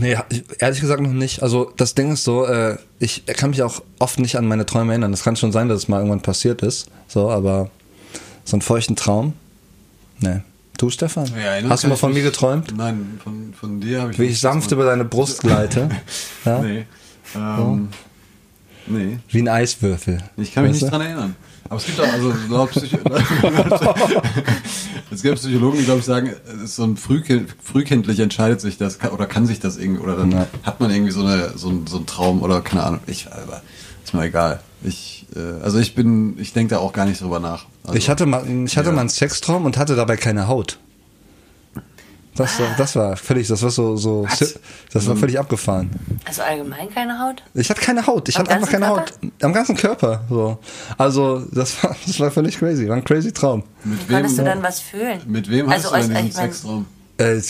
Nee, 0.00 0.16
ich- 0.30 0.44
ehrlich 0.58 0.80
gesagt 0.80 1.00
noch 1.02 1.12
nicht. 1.12 1.42
Also 1.42 1.72
das 1.76 1.94
Ding 1.94 2.12
ist 2.12 2.24
so, 2.24 2.44
äh, 2.46 2.76
ich 2.98 3.24
kann 3.26 3.50
mich 3.50 3.62
auch 3.62 3.82
oft 3.98 4.18
nicht 4.18 4.36
an 4.36 4.46
meine 4.46 4.66
Träume 4.66 4.92
erinnern. 4.92 5.12
Es 5.12 5.22
kann 5.22 5.36
schon 5.36 5.52
sein, 5.52 5.68
dass 5.68 5.78
es 5.82 5.88
mal 5.88 5.98
irgendwann 5.98 6.20
passiert 6.22 6.62
ist. 6.62 6.88
So, 7.08 7.30
aber 7.30 7.70
so 8.44 8.54
einen 8.56 8.62
feuchten 8.62 8.96
Traum? 8.96 9.32
Nee. 10.20 10.40
Du, 10.78 10.90
Stefan? 10.90 11.26
Ja, 11.26 11.68
Hast 11.70 11.84
du 11.84 11.88
mal 11.88 11.96
von 11.96 12.12
mir 12.12 12.22
geträumt? 12.22 12.74
Nein, 12.76 13.18
von, 13.24 13.54
von 13.58 13.80
dir 13.80 14.02
habe 14.02 14.12
ich 14.12 14.18
Wie 14.18 14.24
ich 14.26 14.40
sanft 14.40 14.70
über 14.72 14.84
deine 14.84 15.04
Brust 15.04 15.40
gleite? 15.40 15.88
Ja? 16.44 16.60
Nee. 16.60 16.86
Ähm, 17.34 17.88
Nee. 18.88 19.18
Wie 19.30 19.42
ein 19.42 19.48
Eiswürfel. 19.48 20.18
Ich 20.36 20.52
kann 20.54 20.62
mich 20.62 20.74
Weißt 20.74 20.82
nicht 20.82 20.92
du? 20.92 20.96
dran 20.96 21.06
erinnern. 21.06 21.36
Aber 21.68 21.76
es 21.76 21.86
gibt 21.86 22.00
auch, 22.00 22.12
also 22.12 22.32
laut 22.48 22.70
Psycho 22.70 22.98
es 25.10 25.22
gibt 25.22 25.36
Psychologen, 25.36 25.78
die 25.78 25.84
glaube 25.84 26.00
ich 26.00 26.06
sagen, 26.06 26.32
so 26.64 26.84
ein 26.84 26.96
frühkind, 26.96 27.54
frühkindlich 27.62 28.20
entscheidet 28.20 28.60
sich 28.60 28.78
das 28.78 28.98
oder 29.12 29.26
kann 29.26 29.46
sich 29.46 29.60
das 29.60 29.76
irgendwie 29.76 30.02
oder 30.02 30.16
dann 30.16 30.30
Ja. 30.32 30.46
hat 30.62 30.80
man 30.80 30.90
irgendwie 30.90 31.12
so 31.12 31.20
eine 31.24 31.52
so 31.56 31.68
ein, 31.70 31.86
so 31.86 31.96
einen 31.96 32.06
Traum 32.06 32.42
oder 32.42 32.60
keine 32.60 32.82
Ahnung. 32.84 33.00
Ich 33.06 33.26
aber 33.30 33.62
ist 34.04 34.14
mir 34.14 34.24
egal. 34.24 34.60
Ich 34.82 35.26
äh, 35.34 35.62
also 35.62 35.78
ich 35.78 35.94
bin 35.94 36.38
ich 36.38 36.52
denke 36.52 36.74
da 36.74 36.80
auch 36.80 36.92
gar 36.92 37.06
nicht 37.06 37.20
drüber 37.20 37.40
nach. 37.40 37.66
Also, 37.84 37.96
Ich 37.98 38.08
hatte 38.08 38.26
mal, 38.26 38.44
ich 38.66 38.76
hatte 38.76 38.88
Ja. 38.90 38.94
mal 38.94 39.00
einen 39.00 39.08
Sextraum 39.10 39.64
und 39.64 39.76
hatte 39.78 39.96
dabei 39.96 40.16
keine 40.16 40.48
Haut. 40.48 40.78
Das, 42.36 42.60
war- 42.60 42.74
das 42.76 42.96
war 42.96 43.16
völlig, 43.16 43.48
das 43.48 43.62
war 43.62 43.70
so, 43.70 43.96
so, 43.96 44.26
das 44.92 45.06
war 45.08 45.16
völlig 45.16 45.38
abgefahren. 45.38 45.90
Also 46.24 46.42
allgemein 46.42 46.88
keine 46.92 47.18
Haut? 47.18 47.42
Ich 47.54 47.70
hatte 47.70 47.80
keine 47.80 48.06
Haut. 48.06 48.28
Ich 48.28 48.36
Am 48.36 48.42
hatte 48.42 48.52
einfach 48.54 48.70
keine 48.70 48.86
Körper? 48.86 49.00
Haut. 49.02 49.12
Am 49.42 49.52
ganzen 49.52 49.76
Körper. 49.76 50.24
So. 50.28 50.58
Also, 50.98 51.40
das 51.52 51.82
war, 51.82 51.96
das 52.06 52.20
war 52.20 52.30
völlig 52.30 52.58
crazy. 52.58 52.88
War 52.88 52.96
ein 52.96 53.04
crazy 53.04 53.32
Traum. 53.32 53.64
mit 53.84 54.08
Konntest 54.08 54.34
du 54.34 54.38
wem 54.38 54.44
dann 54.46 54.62
was 54.62 54.80
fühlen? 54.80 55.20
mit 55.26 55.50
wem 55.50 55.68
Also 55.68 55.92
hast 55.92 56.08
du 56.08 56.12
denn 56.14 56.26
diesen 56.26 56.40
Sextraum? 56.42 56.86
Äh, 57.18 57.40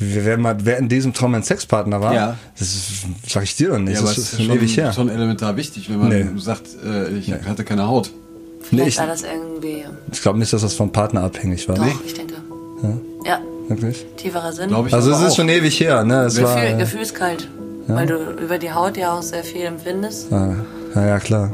wer, 0.00 0.36
mal, 0.36 0.56
wer 0.64 0.78
in 0.78 0.88
diesem 0.88 1.12
Traum 1.14 1.30
mein 1.30 1.44
Sexpartner 1.44 2.00
war, 2.00 2.12
Ja. 2.12 2.36
das 2.58 2.68
ist, 2.74 2.90
sag 3.28 3.44
ich 3.44 3.54
dir 3.54 3.68
doch 3.68 3.78
nicht. 3.78 3.94
Ja, 3.94 4.00
aber 4.00 4.08
das 4.08 4.18
ist 4.18 4.24
ist 4.32 4.36
schon 4.38 4.46
schon, 4.46 4.56
ewig 4.56 4.76
her. 4.76 4.92
schon 4.92 5.08
elementar 5.08 5.56
wichtig, 5.56 5.88
wenn 5.88 5.98
man 6.00 6.08
Nee. 6.08 6.26
sagt, 6.38 6.66
äh, 6.84 7.08
ich 7.10 7.32
hatte 7.32 7.62
keine 7.62 7.86
Haut. 7.86 8.10
Nee, 8.10 8.66
Vielleicht 8.68 8.88
ich 8.88 8.98
war 8.98 9.06
das 9.06 9.22
irgendwie. 9.22 9.84
ich 10.10 10.22
glaube 10.22 10.38
nicht, 10.40 10.52
dass 10.52 10.62
das 10.62 10.74
vom 10.74 10.90
Partner 10.90 11.22
abhängig 11.22 11.68
war. 11.68 11.76
Doch, 11.76 11.86
ich 12.04 12.14
denke. 12.14 12.34
Ja, 13.64 13.70
Wirklich? 13.70 14.06
tieferer 14.16 14.52
Sinn. 14.52 14.70
Ich 14.86 14.94
Also, 14.94 15.12
es 15.12 15.20
ist 15.20 15.32
auch. 15.32 15.36
schon 15.36 15.48
ewig 15.48 15.78
her, 15.80 16.04
ne? 16.04 16.24
Es 16.24 16.40
war, 16.42 16.54
Gefühl, 16.54 16.74
äh, 16.74 16.78
gefühlskalt. 16.78 17.48
Weil 17.88 18.06
du 18.06 18.14
über 18.40 18.58
die 18.58 18.72
Haut 18.72 18.96
ja 18.96 19.12
auch 19.12 19.22
sehr 19.22 19.42
viel 19.42 19.62
empfindest. 19.62 20.32
Ah, 20.32 20.54
ja, 20.94 21.06
ja, 21.06 21.18
klar. 21.18 21.50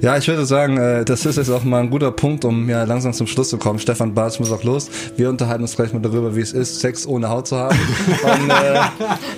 Ja, 0.00 0.16
ich 0.16 0.26
würde 0.28 0.44
sagen, 0.46 0.76
äh, 0.78 1.04
das 1.04 1.24
ist 1.26 1.36
jetzt 1.36 1.50
auch 1.50 1.64
mal 1.64 1.80
ein 1.80 1.90
guter 1.90 2.10
Punkt, 2.12 2.44
um 2.44 2.68
ja 2.68 2.84
langsam 2.84 3.12
zum 3.12 3.26
Schluss 3.26 3.48
zu 3.50 3.58
kommen. 3.58 3.78
Stefan 3.78 4.14
Bartsch 4.14 4.40
muss 4.40 4.50
auch 4.52 4.62
los. 4.64 4.88
Wir 5.16 5.28
unterhalten 5.30 5.62
uns 5.62 5.76
gleich 5.76 5.92
mal 5.92 6.00
darüber, 6.00 6.34
wie 6.36 6.40
es 6.40 6.52
ist, 6.52 6.80
Sex 6.80 7.06
ohne 7.06 7.28
Haut 7.28 7.48
zu 7.48 7.56
haben. 7.56 7.78
Und, 8.22 8.50
äh, 8.50 8.80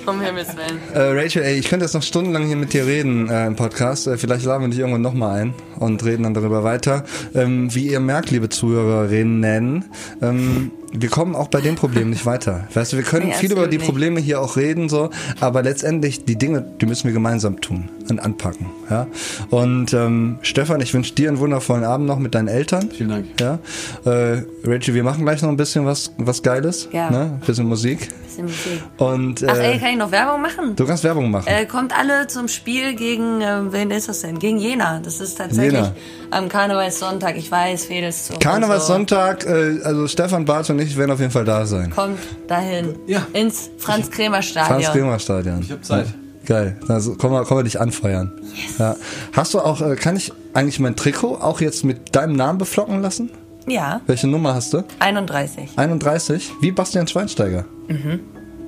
Um 0.09 0.21
Himmels 0.21 0.49
Willen. 0.55 0.79
äh, 0.93 1.19
Rachel, 1.21 1.43
ey, 1.43 1.55
ich 1.57 1.67
könnte 1.69 1.85
jetzt 1.85 1.93
noch 1.93 2.03
stundenlang 2.03 2.45
hier 2.47 2.55
mit 2.55 2.73
dir 2.73 2.85
reden 2.85 3.29
äh, 3.29 3.45
im 3.47 3.55
Podcast. 3.55 4.07
Äh, 4.07 4.17
vielleicht 4.17 4.45
laden 4.45 4.61
wir 4.63 4.69
dich 4.69 4.79
irgendwann 4.79 5.01
nochmal 5.01 5.41
ein 5.41 5.53
und 5.79 6.03
reden 6.05 6.23
dann 6.23 6.33
darüber 6.33 6.63
weiter. 6.63 7.03
Ähm, 7.33 7.73
wie 7.73 7.87
ihr 7.87 7.99
merkt, 7.99 8.31
liebe 8.31 8.49
Zuhörerinnen, 8.49 9.85
ähm, 10.21 10.71
wir 10.97 11.09
kommen 11.09 11.35
auch 11.35 11.49
bei 11.49 11.59
dem 11.59 11.75
Problem 11.75 12.09
nicht 12.09 12.25
weiter. 12.25 12.67
Weißt 12.73 12.93
du, 12.93 12.97
wir 12.97 13.03
können 13.03 13.27
Nee, 13.27 13.33
viel 13.33 13.51
über 13.51 13.67
die. 13.67 13.77
Probleme 13.77 14.19
hier 14.21 14.39
auch 14.39 14.55
reden, 14.55 14.87
so, 14.87 15.09
aber 15.41 15.61
letztendlich 15.61 16.23
die 16.25 16.37
Dinge, 16.37 16.65
die 16.79 16.85
müssen 16.85 17.05
wir 17.05 17.11
gemeinsam 17.13 17.59
tun 17.59 17.89
und 18.09 18.19
anpacken. 18.19 18.67
Ja? 18.89 19.05
Und 19.49 19.93
ähm, 19.93 20.14
Stefan, 20.41 20.81
ich 20.81 20.93
wünsche 20.93 21.13
dir 21.13 21.29
einen 21.29 21.39
wundervollen 21.39 21.83
Abend 21.83 22.07
noch 22.07 22.19
mit 22.19 22.35
deinen 22.35 22.47
Eltern. 22.47 22.89
Vielen 22.91 23.09
Dank. 23.09 23.25
Ja? 23.39 23.59
Äh, 24.05 24.43
Rachel, 24.65 24.93
wir 24.93 25.03
machen 25.03 25.23
gleich 25.23 25.41
noch 25.41 25.49
ein 25.49 25.57
bisschen 25.57 25.85
was, 25.85 26.11
was 26.17 26.41
Geiles. 26.43 26.89
Ja. 26.91 27.09
Ne? 27.09 27.19
Ein 27.19 27.39
bisschen 27.45 27.67
Musik. 27.67 28.09
Bisschen 28.25 28.45
Musik. 28.45 28.83
Und 28.97 29.41
äh, 29.41 29.47
Ach 29.49 29.57
ey, 29.57 29.79
kann 29.79 29.89
ich 29.91 29.97
noch 29.97 30.11
Werbung 30.11 30.41
machen? 30.41 30.75
du 30.75 30.85
kannst 30.85 31.03
Werbung 31.03 31.31
machen. 31.31 31.47
Äh, 31.47 31.65
kommt 31.65 31.97
alle 31.97 32.27
zum 32.27 32.47
Spiel 32.47 32.95
gegen, 32.95 33.41
äh, 33.41 33.71
wen 33.71 33.91
ist 33.91 34.09
das 34.09 34.21
denn? 34.21 34.39
Gegen 34.39 34.57
Jena. 34.57 34.99
Das 34.99 35.21
ist 35.21 35.37
tatsächlich 35.37 35.73
Jena. 35.73 35.95
am 36.31 36.49
Karnevalssonntag. 36.49 37.37
Ich 37.37 37.51
weiß, 37.51 37.85
Fedels 37.85 38.27
zu. 38.27 38.33
Karnevalssonntag, 38.39 39.45
äh, 39.45 39.79
also 39.83 40.07
Stefan 40.07 40.45
Bartsch 40.45 40.69
und 40.69 40.79
ich 40.79 40.97
werden 40.97 41.11
auf 41.11 41.19
jeden 41.19 41.31
Fall 41.31 41.45
da 41.45 41.65
sein. 41.65 41.89
Kommt 41.91 42.19
dahin. 42.47 42.95
Ja. 43.07 43.25
Ins 43.33 43.69
Franz-Kremer-Stadion. 43.77 44.81
Franz-Kremer-Stadion. 44.81 45.61
Ich 45.61 45.71
habe 45.71 45.81
Zeit. 45.81 46.07
Geil. 46.45 46.77
Also 46.87 47.15
kommen 47.15 47.33
wir, 47.33 47.43
kommen 47.43 47.59
wir 47.59 47.63
dich 47.63 47.79
anfeuern. 47.79 48.31
Ja. 48.77 48.95
Hast 49.33 49.53
du 49.53 49.59
auch, 49.59 49.81
äh, 49.81 49.95
kann 49.95 50.15
ich 50.15 50.31
eigentlich 50.53 50.79
mein 50.79 50.95
Trikot 50.95 51.35
auch 51.41 51.61
jetzt 51.61 51.83
mit 51.83 52.15
deinem 52.15 52.35
Namen 52.35 52.57
beflocken 52.59 53.01
lassen? 53.01 53.29
Ja, 53.67 54.01
Welche 54.05 54.27
Nummer 54.27 54.53
hast 54.53 54.73
du? 54.73 54.83
31. 54.99 55.71
31? 55.75 56.51
Wie 56.61 56.71
Bastian 56.71 57.07
Schweinsteiger. 57.07 57.65
Mhm. 57.87 58.19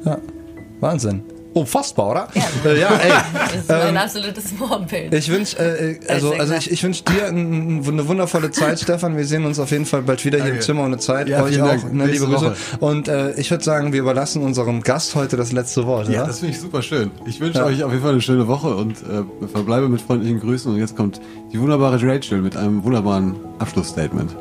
Ja. 0.04 0.18
Wahnsinn. 0.80 1.22
Unfassbar, 1.58 2.12
oder? 2.12 2.28
Ja, 2.36 2.70
äh, 2.70 2.80
ja 2.80 2.90
ey. 2.98 3.10
Das 3.34 3.56
ist 3.56 3.70
mein 3.70 3.98
absolutes 3.98 4.52
Vorbild. 4.52 5.14
Ich 5.14 5.32
wünsche, 5.32 5.58
äh, 5.58 5.94
äh, 5.94 6.00
also, 6.08 6.32
Als 6.32 6.40
also 6.42 6.54
ich, 6.54 6.72
ich 6.72 6.84
wünsche 6.84 7.04
dir 7.04 7.26
ein, 7.28 7.84
eine 7.88 8.08
wundervolle 8.08 8.52
Zeit, 8.52 8.80
Stefan. 8.80 9.18
Wir 9.18 9.26
sehen 9.26 9.44
uns 9.46 9.58
auf 9.58 9.72
jeden 9.72 9.86
Fall 9.86 10.04
bald 10.04 10.24
wieder 10.24 10.38
hier 10.38 10.46
im 10.46 10.52
Danke. 10.52 10.66
Zimmer 10.66 10.84
ohne 10.84 11.00
Zeit. 11.00 11.30
Ja, 11.30 11.42
Euch 11.44 11.60
auch, 11.62 11.68
Dank. 11.68 11.94
ne, 11.94 12.06
liebe 12.06 12.26
Grüße. 12.26 12.46
Woche. 12.46 12.56
Und 12.80 13.08
äh, 13.08 13.32
ich 13.40 13.50
würde 13.50 13.64
sagen, 13.64 13.92
wir 13.92 14.00
überlassen 14.02 14.44
unserem 14.44 14.84
Gast 14.84 15.16
heute 15.16 15.36
das 15.36 15.52
letzte 15.52 15.86
Wort. 15.88 16.10
Ja, 16.10 16.20
oder? 16.20 16.28
das 16.28 16.40
finde 16.40 16.54
ich 16.54 16.62
super 16.62 16.82
schön. 16.84 17.10
Ich 17.26 17.40
wünsche 17.40 17.60
Ja. 17.60 17.66
euch 17.66 17.84
auf 17.84 17.92
jeden 17.92 18.04
Fall 18.04 18.12
eine 18.12 18.22
schöne 18.22 18.48
Woche 18.48 18.76
und 18.76 18.98
äh, 18.98 19.48
verbleibe 19.48 19.90
mit 19.90 20.02
freundlichen 20.02 20.40
Grüßen. 20.40 20.72
Und 20.72 20.80
jetzt 20.80 20.96
kommt 20.96 21.20
die 21.52 21.60
wunderbare 21.60 22.00
Rachel 22.02 22.42
mit 22.42 22.56
einem 22.56 22.84
wunderbaren 22.84 23.36
Abschlussstatement. 23.58 24.36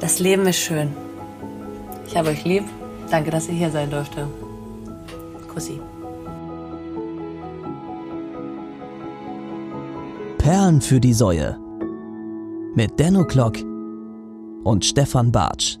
Das 0.00 0.18
Leben 0.18 0.46
ist 0.46 0.58
schön. 0.58 0.88
Ich 2.06 2.16
habe 2.16 2.28
euch 2.28 2.44
lieb 2.44 2.64
Danke, 3.10 3.30
dass 3.30 3.48
ihr 3.48 3.54
hier 3.54 3.70
sein 3.70 3.90
durfte. 3.90 4.28
Kussi. 5.52 5.80
Perlen 10.38 10.80
für 10.80 11.00
die 11.00 11.12
Säue. 11.12 11.58
Mit 12.74 12.98
Denno 12.98 13.24
Klock 13.24 13.58
und 14.64 14.84
Stefan 14.84 15.32
Bartsch. 15.32 15.79